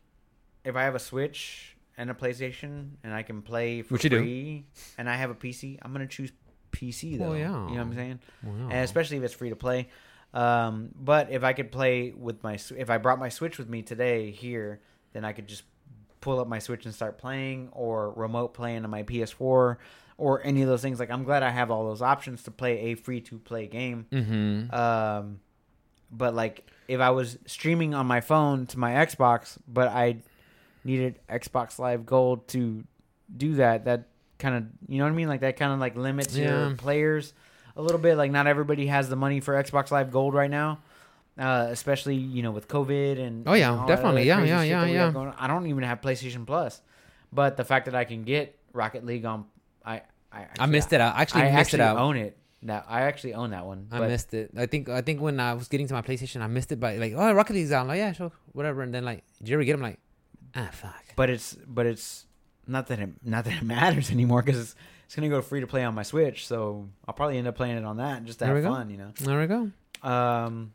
if 0.64 0.76
I 0.76 0.84
have 0.84 0.95
a 0.95 0.99
Switch 0.99 1.76
and 1.98 2.10
a 2.10 2.14
PlayStation 2.14 2.91
and 3.03 3.14
I 3.14 3.23
can 3.23 3.41
play 3.41 3.81
for 3.81 3.95
Which 3.95 4.03
you 4.06 4.10
do. 4.10 4.19
free, 4.19 4.65
and 4.98 5.10
I 5.10 5.15
have 5.15 5.30
a 5.30 5.36
PC, 5.36 5.77
I'm 5.81 5.91
gonna 5.91 6.07
choose 6.07 6.31
PC 6.72 7.18
though. 7.18 7.30
Well, 7.31 7.38
yeah. 7.38 7.48
You 7.48 7.52
know 7.52 7.65
what 7.68 7.80
I'm 7.81 7.94
saying? 7.94 8.19
Wow. 8.44 8.53
and 8.72 8.80
especially 8.86 9.18
if 9.18 9.23
it's 9.23 9.34
free 9.34 9.49
to 9.49 9.56
play. 9.56 9.90
Um, 10.34 10.90
but 10.95 11.31
if 11.31 11.44
I 11.44 11.53
could 11.53 11.72
play 11.72 12.11
with 12.15 12.44
my, 12.44 12.60
if 12.77 12.90
I 12.90 12.98
brought 12.98 13.19
my 13.19 13.30
Switch 13.30 13.57
with 13.57 13.68
me 13.68 13.81
today 13.81 14.31
here, 14.31 14.80
then 15.14 15.26
I 15.26 15.34
could 15.34 15.48
just 15.48 15.64
pull 16.22 16.40
up 16.40 16.48
my 16.48 16.60
Switch 16.60 16.86
and 16.86 16.94
start 16.94 17.18
playing, 17.18 17.70
or 17.72 18.12
remote 18.12 18.54
playing 18.54 18.84
on 18.84 18.90
my 18.90 19.04
PS4, 19.04 19.78
or 20.18 20.41
any 20.44 20.62
of 20.62 20.68
those 20.68 20.82
things. 20.82 21.00
Like 21.00 21.12
I'm 21.12 21.24
glad 21.24 21.44
I 21.44 21.50
have 21.50 21.72
all 21.72 21.86
those 21.88 22.02
options 22.02 22.44
to 22.44 22.52
play 22.52 22.80
a 22.91 22.96
free 22.96 23.22
to 23.22 23.38
play 23.40 23.68
game. 23.68 24.06
mm-hmm. 24.12 24.74
Um, 24.74 25.40
but 26.12 26.34
like 26.34 26.66
if 26.88 27.00
I 27.00 27.12
was 27.12 27.38
streaming 27.46 27.94
on 27.94 28.06
my 28.08 28.20
phone 28.22 28.66
to 28.68 28.80
my 28.80 28.91
Xbox, 28.94 29.58
but 29.68 29.88
I 29.90 30.18
needed 30.84 31.20
Xbox 31.30 31.78
Live 31.80 32.06
Gold 32.06 32.48
to 32.50 32.84
do 33.36 33.56
that, 33.56 33.86
that 33.86 34.08
kind 34.40 34.56
of 34.56 34.64
you 34.88 34.98
know 34.98 35.04
what 35.06 35.12
I 35.12 35.16
mean? 35.16 35.28
Like 35.28 35.41
that 35.41 35.58
kind 35.58 35.72
of 35.72 35.80
like 35.80 35.96
limits 35.96 36.36
Yeah. 36.36 36.68
your 36.68 36.76
players 36.76 37.34
a 37.76 37.82
little 37.82 38.00
bit. 38.00 38.16
Like 38.18 38.32
not 38.32 38.48
everybody 38.48 38.88
has 38.88 39.08
the 39.10 39.16
money 39.16 39.40
for 39.40 39.54
Xbox 39.62 39.91
Live 39.91 40.12
Gold 40.12 40.34
right 40.34 40.50
now. 40.50 40.80
Uh, 41.40 41.68
especially 41.72 42.16
you 42.16 42.44
know 42.44 42.52
with 42.52 42.68
COVID 42.68 43.18
and 43.18 43.48
Oh, 43.48 43.53
yeah, 43.53 43.78
and 43.80 43.88
definitely. 43.88 44.24
Yeah, 44.24 44.44
yeah, 44.44 44.61
yeah, 44.61 44.86
yeah. 44.86 45.34
I 45.38 45.48
don't 45.48 45.68
even 45.68 45.84
have 45.84 46.02
PlayStation 46.02 46.45
Plus, 46.45 46.82
but 47.32 47.56
the 47.56 47.64
fact 47.64 47.86
that 47.86 47.95
I 47.95 48.03
can 48.03 48.24
get 48.24 48.60
Rocket 48.74 49.06
League 49.06 49.24
on, 49.24 49.45
I 49.86 50.02
I, 50.34 50.48
I 50.60 50.66
missed 50.66 50.91
it 50.91 50.99
out. 50.99 51.16
I 51.16 51.22
actually 51.22 51.44
I 51.44 51.45
missed 51.45 51.74
actually 51.74 51.80
it 51.80 51.84
out. 51.84 51.98
own 51.98 52.18
it. 52.18 52.38
Now 52.61 52.84
I 52.90 53.03
actually 53.03 53.36
own 53.36 53.52
that 53.52 53.66
one. 53.66 53.88
I 53.90 53.99
but- 53.99 54.10
missed 54.10 54.34
it. 54.34 54.52
I 54.57 54.66
think 54.66 54.90
I 54.90 55.02
think 55.02 55.22
when 55.22 55.40
I 55.40 55.53
was 55.53 55.70
getting 55.70 55.88
to 55.88 55.94
my 55.94 56.02
PlayStation, 56.02 56.41
I 56.41 56.48
missed 56.48 56.74
it 56.74 56.80
by 56.80 56.98
like, 56.98 57.14
oh, 57.16 57.32
Rocket 57.32 57.53
League's 57.53 57.72
out. 57.72 57.82
I'm 57.84 57.88
like, 57.88 57.99
yeah, 57.99 58.11
sure, 58.11 58.34
whatever. 58.52 58.82
And 58.82 58.94
then 58.94 59.06
like, 59.06 59.24
did 59.38 59.48
you 59.48 59.56
ever 59.56 59.64
get 59.64 59.72
them? 59.74 59.82
Like, 59.82 59.99
ah, 60.56 60.70
fuck. 60.74 61.06
but 61.16 61.30
it's 61.30 61.53
but 61.66 61.86
it's 61.86 62.26
not 62.68 62.88
that 62.88 62.99
it 62.99 63.11
not 63.24 63.45
that 63.45 63.53
it 63.53 63.64
matters 63.64 64.11
anymore 64.18 64.41
because 64.41 64.60
it's, 64.60 64.76
it's 65.06 65.16
gonna 65.16 65.30
go 65.30 65.41
free 65.41 65.61
to 65.61 65.68
play 65.68 65.86
on 65.86 65.95
my 65.95 66.03
Switch, 66.03 66.45
so 66.45 66.90
I'll 67.07 67.14
probably 67.14 67.38
end 67.38 67.48
up 67.48 67.56
playing 67.56 67.78
it 67.78 67.86
on 67.86 67.95
that 67.98 68.26
just 68.26 68.40
to 68.40 68.45
There 68.45 68.53
have 68.56 68.64
we 68.64 68.70
go. 68.70 68.76
fun, 68.76 68.90
you 68.90 68.98
know. 68.98 69.11
There 69.22 69.40
we 69.40 69.48
go. 69.48 69.72
Um, 70.03 70.74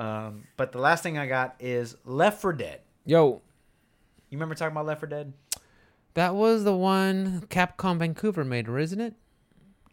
um, 0.00 0.44
but 0.56 0.72
the 0.72 0.78
last 0.78 1.02
thing 1.02 1.18
I 1.18 1.26
got 1.26 1.54
is 1.60 1.96
Left 2.04 2.40
4 2.40 2.52
Dead. 2.54 2.80
Yo, 3.06 3.42
You 4.30 4.36
remember 4.38 4.54
talking 4.54 4.72
about 4.72 4.86
Left 4.86 5.00
4 5.00 5.08
Dead? 5.08 5.32
that 6.14 6.34
was 6.34 6.64
the 6.64 6.74
one 6.74 7.42
Capcom 7.50 7.98
Vancouver 7.98 8.44
made, 8.44 8.68
isn't 8.68 9.00
it? 9.00 9.14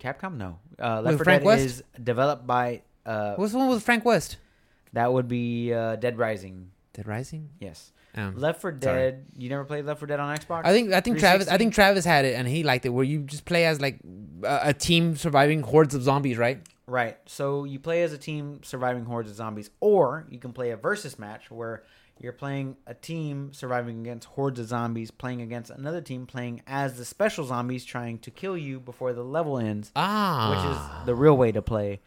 Capcom? 0.01 0.37
No. 0.37 0.59
Uh, 0.81 1.01
Left 1.01 1.05
With 1.05 1.17
4 1.19 1.23
Frank 1.25 1.41
Dead 1.41 1.45
West? 1.47 1.65
is 1.65 1.83
developed 2.03 2.47
by 2.47 2.81
uh, 3.05 3.35
What's 3.35 3.51
the 3.51 3.57
one 3.59 3.69
with 3.69 3.83
Frank 3.83 4.05
West? 4.05 4.37
that 4.93 5.11
would 5.11 5.27
be 5.27 5.73
uh, 5.73 5.95
Dead 5.97 6.17
Rising. 6.17 6.71
Dead 6.93 7.07
Rising. 7.07 7.49
Yes. 7.59 7.91
Um, 8.15 8.35
Left 8.35 8.61
for 8.61 8.71
sorry. 8.81 8.97
Dead. 9.11 9.25
You 9.37 9.49
never 9.49 9.63
played 9.65 9.85
Left 9.85 9.99
4 9.99 10.07
Dead 10.07 10.19
on 10.19 10.35
Xbox? 10.35 10.61
I 10.65 10.71
think 10.71 10.91
I 10.93 11.01
think 11.01 11.19
Travis 11.19 11.47
I 11.47 11.57
think 11.57 11.73
Travis 11.73 12.05
had 12.05 12.25
it 12.25 12.33
and 12.35 12.47
he 12.47 12.63
liked 12.63 12.85
it 12.85 12.89
where 12.89 13.03
you 13.03 13.19
just 13.19 13.45
play 13.45 13.65
as 13.65 13.79
like 13.81 13.99
a, 14.43 14.59
a 14.69 14.73
team 14.73 15.15
surviving 15.15 15.61
hordes 15.61 15.93
of 15.93 16.01
zombies, 16.03 16.37
right? 16.37 16.61
Right. 16.87 17.17
So 17.25 17.65
you 17.65 17.79
play 17.79 18.03
as 18.03 18.13
a 18.13 18.17
team 18.17 18.61
surviving 18.63 19.05
hordes 19.05 19.29
of 19.29 19.35
zombies, 19.35 19.69
or 19.81 20.25
you 20.29 20.39
can 20.39 20.53
play 20.53 20.71
a 20.71 20.77
versus 20.77 21.19
match 21.19 21.51
where 21.51 21.83
you're 22.19 22.33
playing 22.33 22.77
a 22.87 22.93
team 22.93 23.51
surviving 23.53 23.99
against 24.01 24.27
hordes 24.29 24.59
of 24.59 24.67
zombies, 24.67 25.11
playing 25.11 25.41
against 25.41 25.69
another 25.69 26.01
team 26.01 26.25
playing 26.25 26.61
as 26.65 26.97
the 26.97 27.05
special 27.05 27.43
zombies 27.45 27.83
trying 27.85 28.19
to 28.19 28.31
kill 28.31 28.57
you 28.57 28.79
before 28.79 29.13
the 29.13 29.23
level 29.23 29.59
ends, 29.59 29.91
Ah, 29.95 30.49
which 30.49 31.03
is 31.03 31.05
the 31.05 31.13
real 31.13 31.37
way 31.37 31.51
to 31.51 31.61
play 31.61 31.99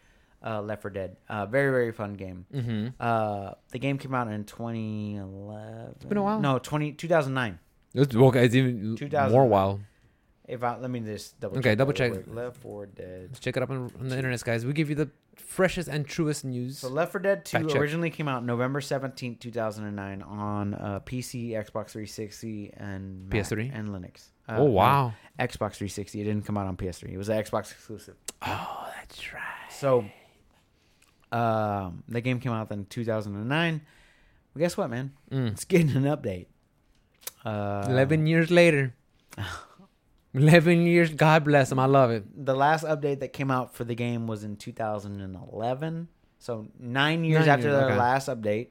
uh, 0.44 0.62
Left 0.62 0.82
4 0.82 0.90
Dead. 0.90 1.16
Uh, 1.28 1.44
very 1.46 1.70
very 1.70 1.92
fun 1.92 2.14
game. 2.14 2.46
mm-hmm. 2.52 2.88
Uh, 2.98 3.52
the 3.72 3.78
game 3.78 3.98
came 3.98 4.14
out 4.14 4.28
in 4.28 4.44
2011. 4.44 5.90
It's 5.96 6.04
been 6.06 6.18
a 6.18 6.22
while. 6.22 6.40
No, 6.40 6.58
20, 6.58 6.92
2009. 6.92 7.58
It's, 7.92 8.14
okay, 8.14 8.44
it's 8.46 8.54
even 8.54 8.96
2000. 8.96 9.32
more 9.32 9.46
while. 9.46 9.80
If 10.50 10.62
I, 10.64 10.76
let 10.78 10.90
me 10.90 11.00
just 11.00 11.38
double 11.40 11.58
Okay, 11.58 11.70
check. 11.70 11.78
double 11.78 11.92
check. 11.92 12.12
Left 12.26 12.56
4 12.56 12.86
Dead. 12.86 13.28
Let's 13.30 13.40
check 13.40 13.56
it 13.56 13.62
up 13.62 13.70
on, 13.70 13.90
on 14.00 14.08
the 14.08 14.16
internet, 14.16 14.42
guys. 14.42 14.66
We 14.66 14.72
give 14.72 14.88
you 14.90 14.96
the 14.96 15.10
freshest 15.36 15.88
and 15.88 16.06
truest 16.06 16.44
news. 16.44 16.78
So 16.78 16.88
Left 16.88 17.12
4 17.12 17.20
Dead 17.20 17.44
2 17.44 17.56
Fact 17.58 17.68
check. 17.70 17.80
originally 17.80 18.10
came 18.10 18.26
out 18.28 18.44
November 18.44 18.80
17th, 18.80 19.38
2009 19.40 20.22
on 20.22 20.74
uh, 20.74 21.00
PC, 21.06 21.50
Xbox 21.50 21.90
360, 21.90 22.72
and 22.76 23.28
Mac 23.28 23.40
PS3? 23.44 23.70
and 23.72 23.88
Linux. 23.90 24.30
Uh, 24.48 24.54
oh 24.58 24.64
no, 24.66 24.70
wow! 24.72 25.12
Xbox 25.38 25.74
360. 25.76 26.20
It 26.20 26.24
didn't 26.24 26.44
come 26.44 26.58
out 26.58 26.66
on 26.66 26.76
PS3. 26.76 27.12
It 27.12 27.18
was 27.18 27.28
an 27.28 27.40
Xbox 27.42 27.70
exclusive. 27.70 28.16
Oh, 28.42 28.88
that's 28.96 29.32
right. 29.32 29.70
So 29.70 30.04
um, 31.32 32.02
the 32.08 32.20
game 32.20 32.40
came 32.40 32.52
out 32.52 32.70
in 32.72 32.86
2009. 32.86 33.80
Well, 34.54 34.58
guess 34.60 34.76
what, 34.76 34.90
man? 34.90 35.12
Mm. 35.30 35.52
It's 35.52 35.64
getting 35.64 35.90
an 35.90 36.04
update. 36.04 36.46
Uh, 37.44 37.86
Eleven 37.88 38.26
years 38.26 38.50
later. 38.50 38.94
Eleven 40.34 40.82
years. 40.86 41.12
God 41.12 41.44
bless 41.44 41.72
him. 41.72 41.78
I 41.78 41.86
love 41.86 42.10
it. 42.10 42.24
The 42.44 42.54
last 42.54 42.84
update 42.84 43.20
that 43.20 43.32
came 43.32 43.50
out 43.50 43.74
for 43.74 43.84
the 43.84 43.94
game 43.96 44.26
was 44.26 44.44
in 44.44 44.56
2011. 44.56 46.08
So 46.38 46.68
nine 46.78 47.24
years 47.24 47.40
Nine 47.46 47.48
after 47.48 47.68
years, 47.68 47.78
the 47.80 47.86
okay. 47.86 47.96
last 47.96 48.28
update, 48.28 48.68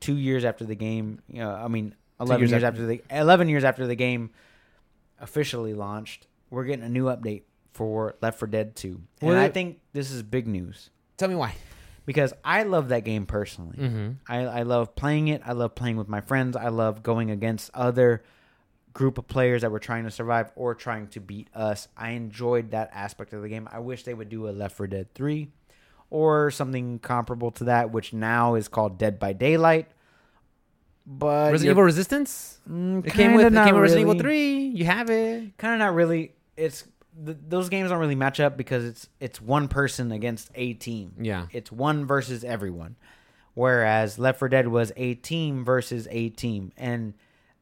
two 0.00 0.16
years 0.16 0.44
after 0.44 0.64
the 0.64 0.74
game. 0.74 1.20
You 1.28 1.40
know, 1.40 1.50
I 1.52 1.68
mean, 1.68 1.94
eleven 2.20 2.40
years 2.42 2.50
years, 2.50 2.64
after- 2.64 2.82
after 2.82 2.86
the 2.86 3.02
eleven 3.10 3.48
years 3.48 3.64
after 3.64 3.86
the 3.86 3.94
game 3.94 4.30
officially 5.20 5.74
launched, 5.74 6.26
we're 6.50 6.64
getting 6.64 6.84
a 6.84 6.88
new 6.88 7.04
update 7.04 7.42
for 7.72 8.16
Left 8.20 8.38
4 8.38 8.48
Dead 8.48 8.74
2, 8.74 9.00
and 9.22 9.36
I 9.38 9.48
think 9.50 9.78
this 9.92 10.10
is 10.10 10.22
big 10.24 10.48
news 10.48 10.90
Tell 11.16 11.28
me 11.28 11.36
why. 11.36 11.54
because 12.06 12.32
I 12.44 12.64
love 12.64 12.88
that 12.88 13.04
game 13.04 13.24
personally. 13.24 13.76
Mm-hmm. 13.76 14.10
I, 14.28 14.38
I 14.46 14.62
love 14.62 14.96
playing 14.96 15.28
it. 15.28 15.42
I 15.44 15.52
love 15.52 15.74
playing 15.76 15.96
with 15.96 16.08
my 16.08 16.20
friends. 16.20 16.56
I 16.56 16.68
love 16.68 17.02
going 17.04 17.30
against 17.30 17.70
other 17.74 18.24
group 18.98 19.16
of 19.16 19.28
players 19.28 19.62
that 19.62 19.70
were 19.70 19.78
trying 19.78 20.02
to 20.02 20.10
survive 20.10 20.50
or 20.56 20.74
trying 20.74 21.06
to 21.06 21.20
beat 21.20 21.46
us. 21.54 21.86
I 21.96 22.10
enjoyed 22.10 22.72
that 22.72 22.90
aspect 22.92 23.32
of 23.32 23.42
the 23.42 23.48
game. 23.48 23.68
I 23.70 23.78
wish 23.78 24.02
they 24.02 24.12
would 24.12 24.28
do 24.28 24.48
a 24.48 24.50
Left 24.50 24.76
4 24.76 24.88
Dead 24.88 25.14
3 25.14 25.46
or 26.10 26.50
something 26.50 26.98
comparable 26.98 27.52
to 27.52 27.64
that, 27.64 27.92
which 27.92 28.12
now 28.12 28.56
is 28.56 28.66
called 28.66 28.98
Dead 28.98 29.20
by 29.20 29.32
Daylight. 29.34 29.86
But 31.06 31.52
Resident 31.52 31.74
Evil 31.74 31.84
Resistance. 31.84 32.58
Mm, 32.68 33.06
It 33.06 33.12
came 33.12 33.34
with 33.34 33.46
it 33.46 33.52
came 33.54 33.74
with 33.74 33.82
Resident 33.82 34.08
Evil. 34.10 34.18
Three. 34.20 34.66
You 34.66 34.84
have 34.86 35.08
it. 35.10 35.56
Kind 35.58 35.74
of 35.74 35.78
not 35.78 35.94
really. 35.94 36.32
It's 36.56 36.82
th- 37.24 37.38
those 37.48 37.68
games 37.68 37.90
don't 37.90 38.00
really 38.00 38.16
match 38.16 38.40
up 38.40 38.56
because 38.56 38.84
it's 38.84 39.08
it's 39.20 39.40
one 39.40 39.68
person 39.68 40.10
against 40.10 40.50
a 40.56 40.74
team. 40.74 41.12
Yeah. 41.20 41.46
It's 41.52 41.70
one 41.70 42.04
versus 42.04 42.42
everyone. 42.42 42.96
Whereas 43.54 44.18
Left 44.18 44.40
4 44.40 44.48
Dead 44.48 44.66
was 44.68 44.90
a 44.96 45.14
team 45.14 45.64
versus 45.64 46.08
a 46.10 46.30
team. 46.30 46.72
And 46.76 47.14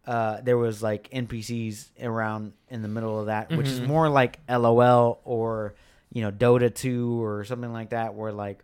uh, 0.06 0.40
there 0.42 0.56
was 0.56 0.82
like 0.82 1.08
NPCs 1.10 1.88
around 2.02 2.52
in 2.70 2.82
the 2.82 2.88
middle 2.88 3.18
of 3.20 3.26
that, 3.26 3.50
which 3.50 3.66
is 3.68 3.80
Mhm. 3.80 3.86
more 3.86 4.08
like 4.08 4.38
LOL 4.48 5.20
or, 5.24 5.74
you 6.12 6.22
know, 6.22 6.30
Dota 6.30 6.72
2 6.72 7.22
or 7.24 7.44
something 7.44 7.72
like 7.72 7.90
that, 7.90 8.14
where 8.14 8.32
like 8.32 8.62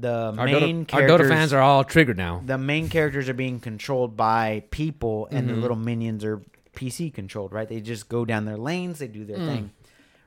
the 0.00 0.34
Our 0.36 0.46
main 0.46 0.84
Dota, 0.86 0.94
our 0.94 1.02
Dota 1.02 1.28
fans 1.28 1.52
are 1.52 1.60
all 1.60 1.84
triggered 1.84 2.16
now. 2.16 2.42
the 2.44 2.58
main 2.58 2.88
characters 2.88 3.28
are 3.28 3.34
being 3.34 3.60
controlled 3.60 4.16
by 4.16 4.64
people 4.70 5.28
and 5.30 5.48
the 5.48 5.54
Mhm. 5.54 5.60
little 5.60 5.76
minions 5.76 6.24
are 6.24 6.42
PC 6.74 7.10
controlled, 7.10 7.52
right? 7.52 7.68
They 7.68 7.80
just 7.80 8.08
go 8.08 8.24
down 8.24 8.44
their 8.46 8.56
lanes, 8.56 8.98
they 8.98 9.08
do 9.08 9.24
their 9.24 9.38
Mm. 9.38 9.46
thing. 9.46 9.70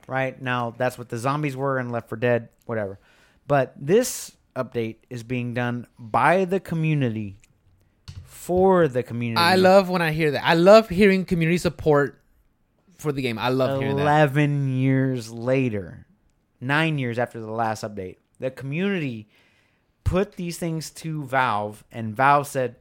Right? 0.06 0.40
Now 0.40 0.74
that's 0.76 0.96
what 0.98 1.08
the 1.10 1.18
zombies 1.18 1.56
were 1.56 1.78
in 1.78 1.90
Left 1.90 2.08
4 2.08 2.18
Dead, 2.18 2.48
whatever. 2.66 2.98
But 3.46 3.74
this 3.76 4.32
update 4.56 4.96
is 5.10 5.22
being 5.22 5.54
done 5.54 5.86
by 5.98 6.44
the 6.46 6.58
community 6.58 7.36
for 8.50 8.88
the 8.88 9.04
community. 9.04 9.40
I 9.40 9.54
love 9.54 9.88
when 9.88 10.02
I 10.02 10.10
hear 10.10 10.32
that. 10.32 10.44
I 10.44 10.54
love 10.54 10.88
hearing 10.88 11.24
community 11.24 11.56
support 11.56 12.20
for 12.98 13.12
the 13.12 13.22
game. 13.22 13.38
I 13.38 13.48
love 13.48 13.78
hearing 13.80 13.94
that. 13.94 14.02
11 14.02 14.76
years 14.76 15.30
later, 15.30 16.04
9 16.60 16.98
years 16.98 17.16
after 17.16 17.38
the 17.38 17.50
last 17.50 17.84
update. 17.84 18.16
The 18.40 18.50
community 18.50 19.28
put 20.02 20.32
these 20.32 20.58
things 20.58 20.90
to 20.90 21.22
Valve 21.24 21.84
and 21.92 22.12
Valve 22.16 22.48
said, 22.48 22.74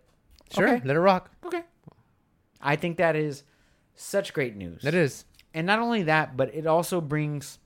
Sure, 0.51 0.67
Okay. 0.67 0.81
let 0.87 0.95
it 0.95 0.99
rock. 0.99 1.29
Okay. 1.45 1.61
I 2.59 2.75
think 2.75 2.97
that 2.97 3.15
is 3.15 3.43
such 3.93 4.33
great 4.33 4.55
news. 4.55 4.81
That 4.81 4.95
is. 4.95 5.25
And 5.53 5.67
not 5.67 5.77
only 5.77 6.01
that, 6.03 6.35
but 6.35 6.51
it 6.55 6.65
also 6.65 6.99
brings 6.99 7.59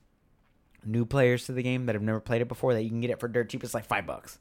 new 0.83 1.05
players 1.05 1.45
to 1.45 1.53
the 1.53 1.63
game 1.63 1.85
that 1.85 1.95
have 1.95 2.01
never 2.01 2.19
played 2.19 2.41
it 2.41 2.49
before 2.49 2.73
that 2.73 2.83
you 2.83 2.89
can 2.89 2.99
get 2.99 3.11
it 3.11 3.21
for 3.21 3.29
dirt 3.29 3.47
cheap. 3.47 3.63
It's 3.63 3.73
like 3.73 3.85
five 3.85 4.05
bucks. 4.05 4.39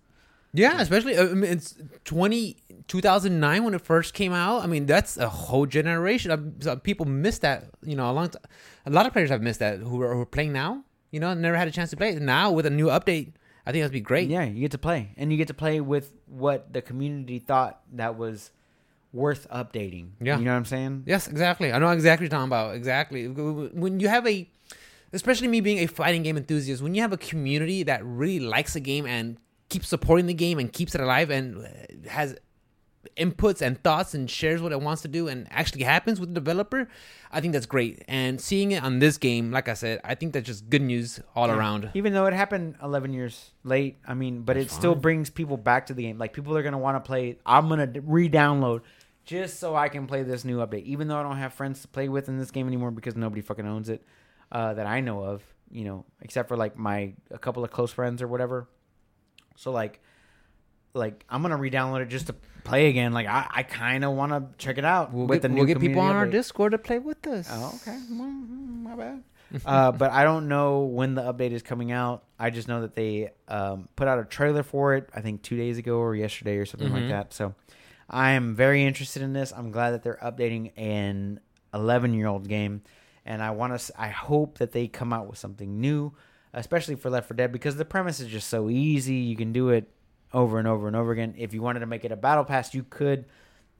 Yeah, 0.54 0.80
especially 0.80 1.18
I 1.18 1.24
mean, 1.26 1.50
it's 1.50 1.74
20, 2.04 2.56
2009 2.86 3.64
when 3.64 3.74
it 3.74 3.80
first 3.80 4.12
came 4.12 4.32
out. 4.32 4.62
I 4.62 4.66
mean, 4.66 4.86
that's 4.86 5.16
a 5.16 5.28
whole 5.28 5.66
generation 5.66 6.30
of 6.30 6.52
so 6.60 6.76
people 6.76 7.06
missed 7.06 7.40
that. 7.42 7.70
You 7.82 7.96
know, 7.96 8.10
a 8.10 8.12
long. 8.12 8.28
T- 8.28 8.38
a 8.84 8.90
lot 8.90 9.06
of 9.06 9.12
players 9.12 9.30
have 9.30 9.40
missed 9.40 9.60
that 9.60 9.78
who 9.78 10.02
are, 10.02 10.14
who 10.14 10.20
are 10.20 10.26
playing 10.26 10.52
now. 10.52 10.84
You 11.10 11.20
know, 11.20 11.32
never 11.34 11.56
had 11.56 11.68
a 11.68 11.70
chance 11.70 11.90
to 11.90 11.96
play. 11.96 12.14
Now 12.16 12.50
with 12.50 12.66
a 12.66 12.70
new 12.70 12.86
update, 12.86 13.32
I 13.64 13.72
think 13.72 13.82
that'd 13.82 13.92
be 13.92 14.00
great. 14.00 14.28
Yeah, 14.28 14.44
you 14.44 14.60
get 14.60 14.72
to 14.72 14.78
play. 14.78 15.12
And 15.16 15.30
you 15.30 15.38
get 15.38 15.48
to 15.48 15.54
play 15.54 15.80
with 15.80 16.12
what 16.26 16.72
the 16.72 16.82
community 16.82 17.38
thought 17.38 17.80
that 17.92 18.16
was 18.16 18.50
worth 19.12 19.46
updating. 19.50 20.10
Yeah. 20.20 20.38
You 20.38 20.44
know 20.44 20.52
what 20.52 20.56
I'm 20.58 20.64
saying? 20.64 21.04
Yes, 21.06 21.28
exactly. 21.28 21.72
I 21.72 21.78
know 21.78 21.90
exactly 21.90 22.26
what 22.26 22.32
you're 22.32 22.38
talking 22.38 22.48
about. 22.48 22.74
Exactly. 22.74 23.28
When 23.28 24.00
you 24.00 24.08
have 24.08 24.26
a, 24.26 24.48
especially 25.12 25.48
me 25.48 25.60
being 25.60 25.78
a 25.78 25.86
fighting 25.86 26.22
game 26.22 26.36
enthusiast, 26.36 26.82
when 26.82 26.94
you 26.94 27.02
have 27.02 27.12
a 27.12 27.18
community 27.18 27.82
that 27.84 28.04
really 28.04 28.40
likes 28.40 28.74
a 28.74 28.80
game 28.80 29.06
and 29.06 29.36
keeps 29.72 29.88
supporting 29.88 30.26
the 30.26 30.34
game 30.34 30.58
and 30.58 30.72
keeps 30.72 30.94
it 30.94 31.00
alive 31.00 31.30
and 31.30 31.64
uh, 31.64 32.08
has 32.10 32.36
inputs 33.16 33.60
and 33.60 33.82
thoughts 33.82 34.14
and 34.14 34.30
shares 34.30 34.62
what 34.62 34.70
it 34.72 34.80
wants 34.80 35.02
to 35.02 35.08
do 35.08 35.26
and 35.28 35.46
actually 35.50 35.82
happens 35.82 36.20
with 36.20 36.28
the 36.28 36.34
developer, 36.34 36.88
I 37.32 37.40
think 37.40 37.52
that's 37.52 37.66
great. 37.66 38.04
And 38.06 38.40
seeing 38.40 38.72
it 38.72 38.82
on 38.82 39.00
this 39.00 39.18
game, 39.18 39.50
like 39.50 39.68
I 39.68 39.74
said, 39.74 40.00
I 40.04 40.14
think 40.14 40.32
that's 40.32 40.46
just 40.46 40.70
good 40.70 40.82
news 40.82 41.20
all 41.34 41.48
Yeah. 41.48 41.56
around. 41.56 41.90
Even 41.94 42.12
though 42.12 42.26
it 42.26 42.32
happened 42.32 42.76
11 42.82 43.12
years 43.12 43.50
late, 43.64 43.96
I 44.06 44.14
mean, 44.14 44.42
but 44.42 44.54
That's 44.56 44.72
it 44.72 44.76
still 44.76 44.94
brings 44.94 45.30
people 45.30 45.56
back 45.56 45.86
to 45.86 45.94
the 45.94 46.02
game. 46.04 46.16
Like 46.18 46.32
people 46.32 46.56
are 46.56 46.62
going 46.62 46.72
to 46.72 46.78
want 46.78 46.96
to 47.02 47.06
play. 47.06 47.38
I'm 47.44 47.68
going 47.68 47.92
to 47.92 48.00
re-download 48.00 48.82
just 49.24 49.58
so 49.58 49.74
I 49.74 49.88
can 49.88 50.06
play 50.06 50.22
this 50.22 50.44
new 50.44 50.58
update. 50.58 50.84
Even 50.84 51.08
though 51.08 51.18
I 51.18 51.22
don't 51.22 51.38
have 51.38 51.52
friends 51.54 51.82
to 51.82 51.88
play 51.88 52.08
with 52.08 52.28
in 52.28 52.38
this 52.38 52.50
game 52.50 52.66
anymore 52.68 52.90
because 52.92 53.16
nobody 53.16 53.40
fucking 53.40 53.66
owns 53.66 53.88
it 53.88 54.04
uh, 54.52 54.74
that 54.74 54.86
I 54.86 55.00
know 55.00 55.24
of, 55.24 55.42
you 55.70 55.84
know, 55.84 56.04
except 56.20 56.48
for 56.48 56.56
like 56.56 56.76
my 56.78 57.14
a 57.30 57.38
couple 57.38 57.64
of 57.64 57.70
close 57.72 57.90
friends 57.92 58.22
or 58.22 58.28
whatever. 58.28 58.68
So 59.62 59.70
like 59.70 60.00
like 60.94 61.24
I'm 61.28 61.40
gonna 61.42 61.56
re-download 61.56 62.02
it 62.02 62.08
just 62.08 62.26
to 62.26 62.34
play 62.64 62.88
again. 62.88 63.12
Like 63.12 63.26
I, 63.26 63.46
I 63.50 63.62
kind 63.62 64.04
of 64.04 64.12
want 64.12 64.32
to 64.32 64.48
check 64.64 64.76
it 64.78 64.84
out 64.84 65.12
We'll 65.12 65.26
with 65.26 65.36
get, 65.36 65.42
the 65.42 65.48
new 65.48 65.56
we'll 65.56 65.66
get 65.66 65.80
people 65.80 66.02
on 66.02 66.16
our 66.16 66.26
update. 66.26 66.32
Discord 66.32 66.72
to 66.72 66.78
play 66.78 66.98
with 66.98 67.24
us. 67.26 67.48
Oh, 67.50 67.78
okay. 67.82 67.96
Well, 68.10 68.28
mm, 68.28 68.82
my 68.82 68.94
bad. 68.96 69.22
uh, 69.66 69.92
but 69.92 70.10
I 70.10 70.24
don't 70.24 70.48
know 70.48 70.80
when 70.80 71.14
the 71.14 71.22
update 71.22 71.52
is 71.52 71.62
coming 71.62 71.92
out. 71.92 72.24
I 72.38 72.50
just 72.50 72.68
know 72.68 72.80
that 72.82 72.94
they 72.94 73.30
um, 73.48 73.88
put 73.96 74.08
out 74.08 74.18
a 74.18 74.24
trailer 74.24 74.62
for 74.62 74.94
it. 74.94 75.08
I 75.14 75.20
think 75.20 75.42
two 75.42 75.56
days 75.56 75.78
ago 75.78 75.96
or 75.98 76.16
yesterday 76.16 76.56
or 76.56 76.66
something 76.66 76.90
like 76.92 77.04
Mhm. 77.04 77.08
that. 77.10 77.32
So 77.34 77.54
I 78.10 78.32
am 78.32 78.54
very 78.54 78.84
interested 78.84 79.22
in 79.22 79.32
this. 79.32 79.52
I'm 79.52 79.70
glad 79.70 79.90
that 79.92 80.02
they're 80.02 80.18
updating 80.22 80.72
an 80.76 81.40
11 81.72 82.14
year 82.14 82.26
old 82.26 82.48
game, 82.48 82.82
and 83.24 83.42
I 83.42 83.50
want 83.52 83.78
to. 83.78 84.00
I 84.00 84.08
hope 84.08 84.58
that 84.58 84.72
they 84.72 84.88
come 84.88 85.12
out 85.12 85.28
with 85.28 85.38
something 85.38 85.80
new, 85.80 86.12
especially 86.52 86.94
for 86.96 87.10
Left 87.10 87.28
4 87.28 87.36
Dead, 87.36 87.52
because 87.52 87.76
the 87.76 87.84
premise 87.84 88.20
is 88.20 88.28
just 88.28 88.48
so 88.48 88.68
easy. 88.70 89.14
You 89.14 89.36
can 89.36 89.52
do 89.52 89.70
it 89.70 89.90
over 90.32 90.58
and 90.58 90.66
over 90.68 90.86
and 90.86 90.96
over 90.96 91.12
again. 91.12 91.34
If 91.36 91.52
you 91.54 91.62
wanted 91.62 91.80
to 91.80 91.86
make 91.86 92.04
it 92.04 92.12
a 92.12 92.16
battle 92.16 92.44
pass, 92.44 92.74
you 92.74 92.84
could 92.88 93.26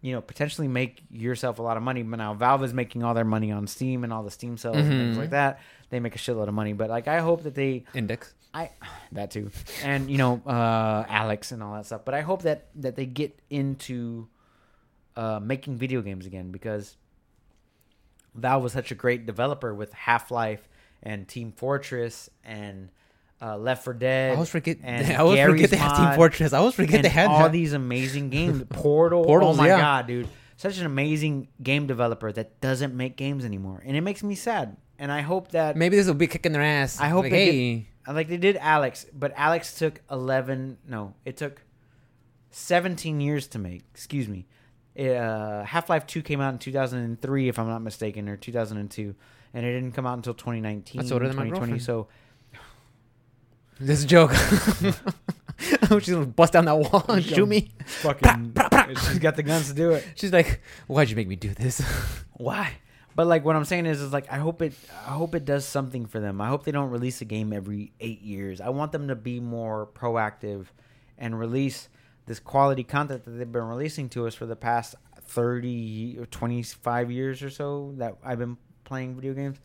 you 0.05 0.13
know, 0.13 0.21
potentially 0.21 0.67
make 0.67 1.01
yourself 1.13 1.61
a 1.61 1.63
lot 1.63 1.77
of 1.77 1.83
money. 1.85 2.03
But 2.03 2.17
now 2.17 2.35
Valve 2.35 2.65
is 2.65 2.75
making 2.75 3.05
all 3.05 3.15
their 3.15 3.25
money 3.25 3.53
on 3.53 3.69
Steam 3.69 4.03
and 4.03 4.13
all 4.13 4.25
the 4.25 4.33
Steam 4.33 4.57
sales 4.57 4.77
and 4.79 4.89
things 4.89 5.15
Mhm. 5.17 5.21
like 5.21 5.31
that. 5.31 5.61
They 5.91 6.01
make 6.01 6.17
a 6.17 6.19
shitload 6.19 6.49
of 6.49 6.55
money. 6.55 6.73
But 6.73 6.91
like, 6.91 7.07
I 7.07 7.21
hope 7.21 7.45
that 7.45 7.55
they, 7.55 7.85
Index. 7.95 8.35
I, 8.53 8.71
that 9.13 9.31
too, 9.31 9.53
and 9.85 10.11
you 10.11 10.19
know, 10.19 10.43
uh, 10.45 11.05
Alyx 11.05 11.53
and 11.53 11.63
all 11.63 11.75
that 11.75 11.87
stuff. 11.87 12.05
But 12.05 12.15
I 12.15 12.23
hope 12.23 12.43
that 12.43 12.67
that 12.75 12.97
they 12.97 13.07
get 13.07 13.39
into 13.49 14.27
uh, 15.15 15.39
making 15.41 15.77
video 15.77 16.03
games 16.03 16.27
again 16.27 16.51
because 16.51 16.97
Valve 18.35 18.63
was 18.65 18.73
such 18.73 18.91
a 18.91 18.97
great 18.97 19.25
developer 19.25 19.73
with 19.73 19.93
Half 19.93 20.33
Life 20.33 20.69
and 21.03 21.27
Team 21.27 21.53
Fortress 21.53 22.31
and 22.45 22.91
uh, 23.41 23.57
Left 23.57 23.85
4 23.85 23.95
I 23.95 23.97
Dead. 23.99 24.33
always 24.35 24.49
forget. 24.49 24.79
and 24.83 25.07
I 25.13 25.17
always 25.17 25.37
Garry's 25.37 25.55
forget 25.55 25.71
they 25.71 25.77
have 25.77 25.97
Team 25.97 26.17
Fortress. 26.17 26.53
I 26.53 26.59
always 26.59 26.75
forget 26.75 27.03
they 27.03 27.09
had 27.09 27.27
all 27.29 27.41
that. 27.41 27.53
these 27.53 27.73
amazing 27.73 28.31
games. 28.39 28.65
Portal. 28.69 29.25
Portals, 29.25 29.59
oh 29.59 29.61
my 29.63 29.69
yeah. 29.69 29.79
god, 29.79 30.07
dude. 30.07 30.29
Such 30.57 30.79
an 30.79 30.87
amazing 30.87 31.49
game 31.63 31.87
developer 31.87 32.31
that 32.31 32.61
doesn't 32.61 32.95
make 32.95 33.17
games 33.17 33.45
anymore. 33.45 33.83
And 33.85 33.97
it 33.97 34.01
makes 34.03 34.23
me 34.23 34.37
sad. 34.37 34.77
And 34.99 35.11
I 35.11 35.23
hope 35.23 35.51
that 35.53 35.77
Maybe 35.77 35.97
this 35.97 36.07
will 36.07 36.15
be 36.15 36.29
kicking 36.29 36.53
their 36.53 36.63
ass. 36.63 37.01
I 37.01 37.09
hope 37.09 37.25
like, 37.25 37.33
they 37.33 37.45
hey, 37.47 37.89
like 38.07 38.29
they 38.29 38.37
did 38.37 38.57
Alyx, 38.57 39.07
but 39.13 39.35
Alyx 39.35 39.77
took 39.77 40.01
11 40.11 40.79
no, 40.87 41.15
it 41.25 41.37
took 41.37 41.63
17 42.51 43.21
years 43.21 43.49
to 43.49 43.59
make. 43.59 43.83
Excuse 43.93 44.29
me. 44.29 44.47
Uh, 44.99 45.65
Half-Life 45.65 46.07
2 46.07 46.23
came 46.23 46.41
out 46.41 46.53
in 46.53 46.59
2003 46.59 47.49
if 47.49 47.59
I'm 47.59 47.67
not 47.67 47.81
mistaken 47.81 48.29
or 48.29 48.37
2002 48.37 49.15
and 49.55 49.67
it 49.67 49.73
didn't 49.73 49.93
come 49.93 50.07
out 50.07 50.19
until 50.19 50.35
2019 50.35 51.01
That's 51.01 51.13
older 51.13 51.29
than 51.29 51.37
2020 51.37 51.73
girlfriend. 51.73 51.83
so 51.83 52.09
this 53.81 54.05
a 54.05 54.07
joke. 54.07 54.33
She's 56.01 56.15
gonna 56.15 56.27
bust 56.27 56.53
down 56.53 56.65
that 56.67 56.77
wall 56.77 57.05
and 57.09 57.25
shoot 57.25 57.47
me. 57.47 57.71
fucking 57.85 58.55
she's 59.09 59.19
got 59.19 59.37
the 59.37 59.43
guns 59.43 59.69
to 59.69 59.75
do 59.75 59.93
it. 59.93 60.05
She's 60.15 60.33
like, 60.33 60.61
"Why'd 60.87 61.11
you 61.11 61.17
make 61.17 61.29
me 61.29 61.37
do 61.37 61.51
this?" 61.55 61.81
Why? 62.33 62.73
But 63.15 63.27
like 63.27 63.45
what 63.45 63.57
I'm 63.57 63.65
saying 63.65 63.87
is, 63.87 64.01
is 64.01 64.13
like 64.13 64.31
I 64.33 64.39
hope 64.39 64.63
it, 64.63 64.73
I 65.07 65.11
hope 65.11 65.35
it 65.35 65.45
does 65.45 65.65
something 65.65 66.07
for 66.07 66.19
them. 66.19 66.41
I 66.41 66.49
hope 66.49 66.65
they 66.65 66.73
don't 66.73 66.91
release 66.91 67.21
a 67.21 67.25
game 67.25 67.53
every 67.53 67.93
eight 68.01 68.23
years. 68.23 68.61
I 68.61 68.71
want 68.71 68.93
them 68.93 69.09
to 69.09 69.15
be 69.15 69.39
more 69.41 69.87
proactive 69.87 70.67
and 71.19 71.39
release 71.39 71.89
this 72.27 72.39
quality 72.39 72.85
content 72.85 73.25
that 73.25 73.31
they've 73.33 73.51
been 73.51 73.67
releasing 73.67 74.09
to 74.11 74.27
us 74.27 74.35
for 74.35 74.47
the 74.47 74.57
past 74.57 74.95
30 75.21 76.17
or 76.21 76.27
25 76.27 77.11
years 77.11 77.43
or 77.43 77.51
so 77.51 77.95
that 77.97 78.17
I've 78.25 78.39
been 78.39 78.57
playing 78.85 79.15
video 79.17 79.35
games. 79.35 79.59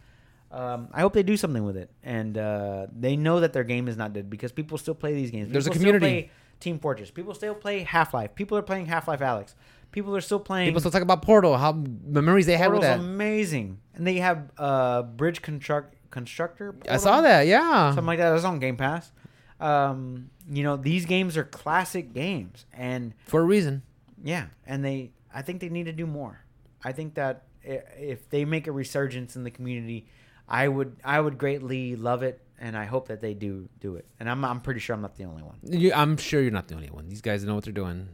Um, 0.51 0.87
I 0.93 1.01
hope 1.01 1.13
they 1.13 1.23
do 1.23 1.35
something 1.35 1.65
with 1.65 1.75
it, 1.75 1.89
and 2.03 2.37
uh, 2.37 2.87
they 2.97 3.17
know 3.17 3.41
that 3.41 3.51
their 3.51 3.65
game 3.65 3.89
is 3.89 3.97
not 3.97 4.13
dead 4.13 4.29
because 4.29 4.53
people 4.53 4.77
still 4.77 4.95
play 4.95 5.13
these 5.13 5.29
games. 5.29 5.51
There's 5.51 5.67
a 5.67 5.71
People 5.71 5.81
still 5.81 5.91
community. 5.99 6.21
play 6.23 6.31
Team 6.61 6.79
Fortress. 6.79 7.11
People 7.11 7.33
still 7.33 7.53
play 7.53 7.81
Half 7.83 8.13
Life. 8.13 8.33
People 8.33 8.57
are 8.57 8.61
playing 8.61 8.85
Half 8.85 9.09
Life 9.09 9.19
Alyx. 9.19 9.55
People 9.91 10.15
are 10.15 10.21
still 10.21 10.39
playing. 10.39 10.69
People 10.69 10.79
still 10.79 10.91
talk 10.91 11.01
about 11.01 11.21
Portal, 11.21 11.57
how 11.57 11.73
memories 12.05 12.45
they 12.45 12.55
had 12.55 12.71
with 12.71 12.79
Portal's 12.81 12.97
that. 13.01 13.05
amazing, 13.05 13.79
and 13.93 14.07
they 14.07 14.15
have 14.17 14.49
uh 14.57 15.01
bridge 15.03 15.41
construct 15.41 15.95
constructor. 16.11 16.75
I 16.89 16.95
saw 16.95 17.19
that. 17.21 17.45
Yeah. 17.45 17.89
something 17.89 18.05
like 18.05 18.19
that. 18.19 18.33
It's 18.33 18.45
on 18.45 18.59
Game 18.59 18.77
Pass. 18.77 19.11
Um, 19.59 20.29
you 20.49 20.63
know 20.63 20.77
these 20.77 21.05
games 21.05 21.35
are 21.37 21.43
classic 21.43 22.13
games, 22.13 22.65
and 22.73 23.13
For 23.25 23.41
a 23.41 23.43
reason. 23.43 23.81
yeah, 24.23 24.47
and 24.65 24.83
they. 24.85 25.11
I 25.33 25.41
think 25.41 25.61
they 25.61 25.69
need 25.69 25.85
to 25.85 25.91
do 25.91 26.07
more. 26.07 26.39
I 26.83 26.91
think 26.91 27.15
that 27.15 27.43
if 27.63 28.29
they 28.29 28.45
make 28.45 28.67
a 28.67 28.71
resurgence 28.71 29.35
in 29.35 29.43
the 29.43 29.51
community, 29.51 30.07
I 30.47 30.67
would 30.67 30.95
I 31.03 31.19
would 31.19 31.37
greatly 31.37 31.95
love 31.95 32.23
it, 32.23 32.41
and 32.59 32.77
I 32.77 32.85
hope 32.85 33.07
that 33.09 33.19
they 33.21 33.33
do 33.33 33.67
do 33.79 33.95
it. 33.95 34.05
And 34.19 34.29
I'm 34.29 34.43
I'm 34.45 34.61
pretty 34.61 34.79
sure 34.79 34.93
I'm 34.95 35.01
not 35.01 35.15
the 35.15 35.25
only 35.25 35.43
one. 35.43 35.57
You, 35.63 35.91
I'm 35.93 36.17
sure 36.17 36.41
you're 36.41 36.51
not 36.51 36.67
the 36.67 36.75
only 36.75 36.89
one. 36.89 37.09
These 37.09 37.21
guys 37.21 37.43
know 37.43 37.55
what 37.55 37.63
they're 37.63 37.73
doing. 37.73 38.09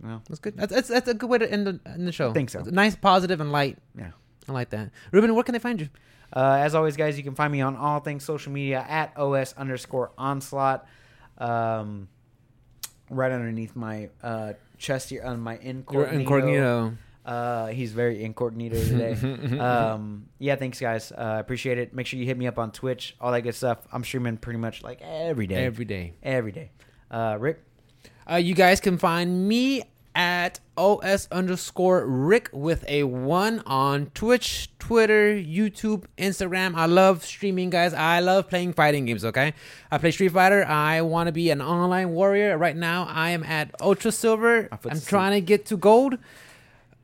Well, 0.00 0.22
That's 0.28 0.38
good. 0.40 0.56
That's 0.56 0.72
that's, 0.72 0.88
that's 0.88 1.08
a 1.08 1.14
good 1.14 1.28
way 1.28 1.38
to 1.38 1.50
end 1.50 1.66
the, 1.66 1.80
end 1.84 2.06
the 2.06 2.12
show. 2.12 2.30
I 2.30 2.32
think 2.32 2.50
so. 2.50 2.60
It's 2.60 2.70
nice, 2.70 2.94
positive, 2.94 3.40
and 3.40 3.50
light. 3.50 3.78
Yeah. 3.96 4.12
I 4.48 4.52
like 4.52 4.70
that. 4.70 4.90
Ruben, 5.12 5.34
where 5.34 5.44
can 5.44 5.52
they 5.52 5.58
find 5.58 5.80
you? 5.80 5.88
Uh, 6.34 6.58
as 6.60 6.74
always, 6.74 6.96
guys, 6.96 7.16
you 7.16 7.24
can 7.24 7.34
find 7.34 7.52
me 7.52 7.60
on 7.60 7.76
all 7.76 8.00
things 8.00 8.24
social 8.24 8.52
media 8.52 8.84
at 8.88 9.16
os 9.16 9.52
underscore 9.54 10.12
onslaught. 10.18 10.86
Um, 11.38 12.08
right 13.10 13.32
underneath 13.32 13.74
my 13.74 14.10
uh, 14.22 14.52
chest 14.76 15.10
here 15.10 15.22
on 15.24 15.40
my 15.40 15.56
incognito. 15.58 16.10
incognito. 16.18 16.92
Uh, 17.24 17.66
he's 17.66 17.92
very 17.92 18.24
incognito 18.24 18.76
today. 18.82 19.58
um, 19.58 20.26
yeah, 20.38 20.56
thanks, 20.56 20.80
guys. 20.80 21.12
Uh, 21.12 21.16
I 21.36 21.38
appreciate 21.40 21.76
it. 21.78 21.92
Make 21.94 22.06
sure 22.06 22.18
you 22.18 22.24
hit 22.26 22.38
me 22.38 22.46
up 22.46 22.58
on 22.58 22.70
Twitch, 22.72 23.16
all 23.20 23.32
that 23.32 23.42
good 23.42 23.54
stuff. 23.54 23.78
I'm 23.92 24.02
streaming 24.02 24.38
pretty 24.38 24.58
much 24.58 24.82
like 24.82 25.00
every 25.02 25.46
day. 25.46 25.64
Every 25.64 25.84
day. 25.84 26.14
Every 26.22 26.52
day. 26.52 26.70
Uh, 27.10 27.36
Rick, 27.38 27.62
Uh, 28.30 28.36
you 28.36 28.54
guys 28.54 28.80
can 28.80 28.98
find 28.98 29.46
me 29.48 29.82
at 30.14 30.60
os 30.76 31.28
underscore 31.30 32.06
rick 32.06 32.48
with 32.52 32.84
a 32.88 33.04
one 33.04 33.62
on 33.66 34.10
Twitch, 34.14 34.70
Twitter, 34.78 35.32
YouTube, 35.32 36.04
Instagram. 36.16 36.74
I 36.74 36.86
love 36.86 37.24
streaming, 37.24 37.70
guys. 37.70 37.94
I 37.94 38.20
love 38.20 38.48
playing 38.48 38.72
fighting 38.72 39.04
games. 39.04 39.24
Okay, 39.24 39.54
I 39.90 39.98
play 39.98 40.10
Street 40.10 40.32
Fighter. 40.32 40.64
I 40.64 41.02
want 41.02 41.26
to 41.28 41.32
be 41.32 41.50
an 41.50 41.60
online 41.62 42.10
warrior. 42.10 42.56
Right 42.58 42.76
now, 42.76 43.06
I 43.08 43.30
am 43.30 43.42
at 43.44 43.74
Ultra 43.80 44.12
Silver. 44.12 44.68
I'm 44.70 45.00
trying 45.00 45.32
to 45.32 45.40
get 45.40 45.66
to 45.66 45.76
gold, 45.76 46.18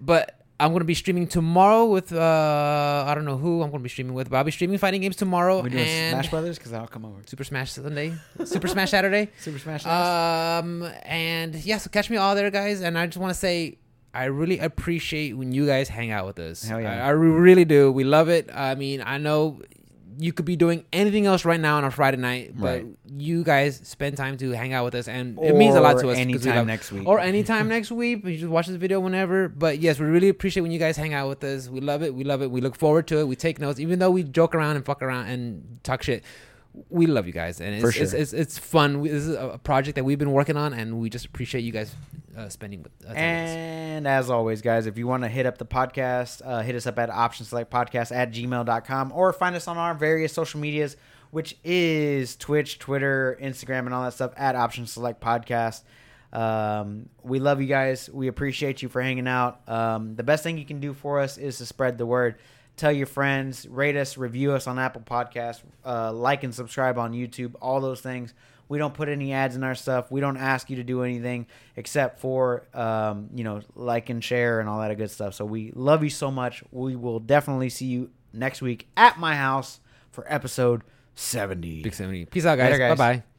but. 0.01 0.41
I'm 0.65 0.73
gonna 0.73 0.85
be 0.87 0.95
streaming 0.95 1.27
tomorrow 1.27 1.85
with 1.85 2.11
uh 2.13 3.05
I 3.07 3.15
don't 3.15 3.27
know 3.27 3.37
who 3.37 3.63
I'm 3.63 3.71
gonna 3.71 3.83
be 3.83 3.91
streaming 3.91 4.15
with, 4.15 4.31
but 4.31 4.39
I'll 4.39 4.45
be 4.45 4.51
streaming 4.51 4.79
fighting 4.79 5.03
games 5.03 5.15
tomorrow 5.17 5.61
we 5.61 5.69
doing 5.69 5.87
and 5.87 6.15
Smash 6.15 6.31
Brothers 6.31 6.57
because 6.57 6.73
I'll 6.73 6.87
come 6.87 7.05
over. 7.05 7.21
Super 7.27 7.45
Smash 7.45 7.73
Sunday, 7.73 8.15
Super 8.47 8.69
Smash 8.69 8.91
Saturday. 8.91 9.29
Super 9.39 9.59
Smash. 9.59 9.85
Um, 9.85 10.83
and 11.03 11.55
yeah, 11.55 11.77
so 11.77 11.91
catch 11.91 12.09
me 12.09 12.17
all 12.17 12.35
there, 12.35 12.51
guys. 12.51 12.81
And 12.81 12.99
I 12.99 13.05
just 13.07 13.19
want 13.19 13.31
to 13.35 13.39
say, 13.39 13.77
I 14.15 14.25
really 14.25 14.59
appreciate 14.59 15.37
when 15.37 15.53
you 15.53 15.67
guys 15.67 15.91
hang 15.91 16.11
out 16.11 16.25
with 16.25 16.39
us. 16.39 16.65
Hell 16.65 16.81
yeah. 16.81 17.05
I, 17.05 17.09
I 17.09 17.11
really 17.11 17.67
do. 17.67 17.93
We 17.93 18.05
love 18.05 18.31
it. 18.31 18.49
I 18.55 18.75
mean, 18.75 19.03
I 19.05 19.19
know 19.19 19.61
you 20.19 20.33
could 20.33 20.45
be 20.45 20.57
doing 20.57 20.85
anything 20.93 21.27
else 21.27 21.45
right 21.45 21.61
now 21.61 21.77
on 21.77 21.85
a 21.85 21.91
Friday 21.91 22.17
night, 22.17 22.53
but 22.57 22.65
Right. 22.83 22.87
you 23.17 23.43
guys 23.45 23.81
spend 23.85 24.17
time 24.17 24.37
to 24.39 24.51
hang 24.53 24.73
out 24.73 24.85
with 24.85 24.95
us, 24.95 25.09
and 25.09 25.39
it 25.41 25.55
means 25.57 25.75
a 25.75 25.81
lot 25.81 25.99
to 26.01 26.09
us. 26.09 26.17
'cause 26.17 26.17
we 26.17 26.21
Anytime 26.23 26.57
love- 26.57 26.67
next 26.67 26.93
week. 26.93 27.07
or 27.07 27.19
anytime 27.21 27.69
next 27.77 27.91
week. 27.91 28.25
You 28.25 28.37
just 28.37 28.49
watch 28.51 28.67
this 28.67 28.77
video 28.77 29.01
whenever. 29.01 29.49
But 29.49 29.79
yes, 29.81 29.99
we 29.99 30.07
really 30.07 30.29
appreciate 30.29 30.63
when 30.63 30.73
you 30.73 30.79
guys 30.79 30.97
hang 30.97 31.15
out 31.15 31.29
with 31.29 31.43
us. 31.45 31.69
We 31.69 31.81
love 31.81 32.03
it. 32.03 32.15
We 32.15 32.25
love 32.25 32.43
it. 32.43 32.51
We 32.51 32.61
look 32.61 32.77
forward 32.77 33.07
to 33.09 33.19
it. 33.19 33.29
We 33.29 33.37
take 33.37 33.59
notes, 33.59 33.81
even 33.81 33.99
though 33.99 34.11
we 34.11 34.23
joke 34.23 34.55
around 34.55 34.77
and 34.77 34.85
fuck 34.85 35.03
around 35.03 35.29
and 35.29 35.79
talk 35.83 36.03
shit. 36.03 36.23
We 36.89 37.07
love 37.07 37.27
you 37.27 37.33
guys, 37.33 37.61
and 37.61 37.73
it's 37.75 37.83
For 37.83 37.89
it's, 37.89 38.11
sure. 38.11 38.21
it's, 38.21 38.33
it's 38.33 38.59
fun. 38.59 39.01
We- 39.01 39.09
This 39.09 39.25
is 39.27 39.37
a 39.37 39.59
project 39.63 39.95
that 39.97 40.05
we've 40.05 40.19
been 40.19 40.33
working 40.33 40.57
on, 40.57 40.73
and 40.75 40.99
we 40.99 41.09
just 41.09 41.25
appreciate 41.25 41.61
you 41.63 41.71
guys 41.73 41.95
uh, 42.37 42.49
spending 42.49 42.83
with 42.83 42.93
us. 43.09 43.15
And 43.15 44.09
as 44.09 44.29
always, 44.29 44.61
guys, 44.61 44.87
if 44.87 44.99
you 44.99 45.07
want 45.07 45.23
to 45.23 45.29
hit 45.29 45.47
up 45.47 45.57
the 45.59 45.67
podcast, 45.67 46.43
uh, 46.45 46.63
hit 46.63 46.75
us 46.75 46.87
up 46.89 46.99
at 46.99 47.11
option 47.11 47.47
select 47.47 47.71
podcast 47.71 48.11
at 48.15 48.33
gmail.com 48.33 49.13
or 49.15 49.33
find 49.33 49.55
us 49.55 49.69
on 49.69 49.77
our 49.77 49.95
various 49.95 50.33
social 50.33 50.59
medias, 50.59 50.97
which 51.31 51.57
is 51.63 52.35
Twitch, 52.35 52.81
Twitter, 52.81 53.39
Instagram, 53.41 53.81
and 53.87 53.95
all 53.95 54.03
that 54.03 54.15
stuff 54.15 54.33
at 54.37 54.57
option 54.57 54.87
select 54.87 55.21
podcast. 55.23 55.83
Um, 56.33 57.09
we 57.23 57.39
love 57.39 57.61
you 57.61 57.69
guys. 57.69 58.11
We 58.13 58.27
appreciate 58.27 58.83
you 58.83 58.89
for 58.89 59.01
hanging 59.01 59.29
out. 59.29 59.61
Um, 59.69 60.17
the 60.17 60.25
best 60.25 60.43
thing 60.43 60.59
you 60.59 60.65
can 60.65 60.81
do 60.81 60.93
for 60.93 61.21
us 61.21 61.39
is 61.39 61.59
to 61.59 61.67
spread 61.67 61.99
the 61.99 62.07
word. 62.07 62.35
Tell 62.77 62.93
your 62.93 63.07
friends, 63.07 63.69
rate 63.69 63.97
us, 63.97 64.17
review 64.17 64.53
us 64.53 64.67
on 64.67 64.79
Apple 64.79 65.03
Podcasts, 65.03 65.63
uh, 65.85 66.13
like 66.13 66.43
and 66.43 66.55
subscribe 66.55 66.99
on 66.99 67.13
YouTube, 67.13 67.55
all 67.61 67.81
those 67.81 68.01
things. 68.01 68.35
We 68.69 68.79
don't 68.79 68.95
put 68.95 69.09
any 69.09 69.33
ads 69.33 69.57
in 69.57 69.63
our 69.63 69.75
stuff. 69.75 70.11
We 70.11 70.21
don't 70.21 70.37
ask 70.39 70.71
you 70.71 70.77
to 70.77 70.85
do 70.85 71.03
anything 71.03 71.47
except 71.77 72.19
for, 72.19 72.67
um, 72.75 73.29
you 73.35 73.45
know, 73.45 73.61
like 73.75 74.11
and 74.11 74.25
share 74.25 74.59
and 74.61 74.69
all 74.69 74.81
that 74.81 74.97
good 74.97 75.11
stuff. 75.11 75.35
So 75.35 75.45
we 75.45 75.71
love 75.75 76.03
you 76.03 76.11
so 76.11 76.31
much. 76.31 76.65
We 76.73 76.97
will 76.97 77.21
definitely 77.21 77.69
see 77.69 77.87
you 77.87 78.11
next 78.33 78.63
week 78.63 78.89
at 78.97 79.19
my 79.19 79.37
house 79.37 79.81
for 80.11 80.25
episode 80.33 80.83
70. 81.15 81.83
Big 81.83 81.95
70. 81.95 82.25
Peace 82.27 82.47
out, 82.47 82.57
guys. 82.57 82.73
Later, 82.73 82.79
guys. 82.79 82.99
Bye 82.99 83.17
bye. 83.17 83.34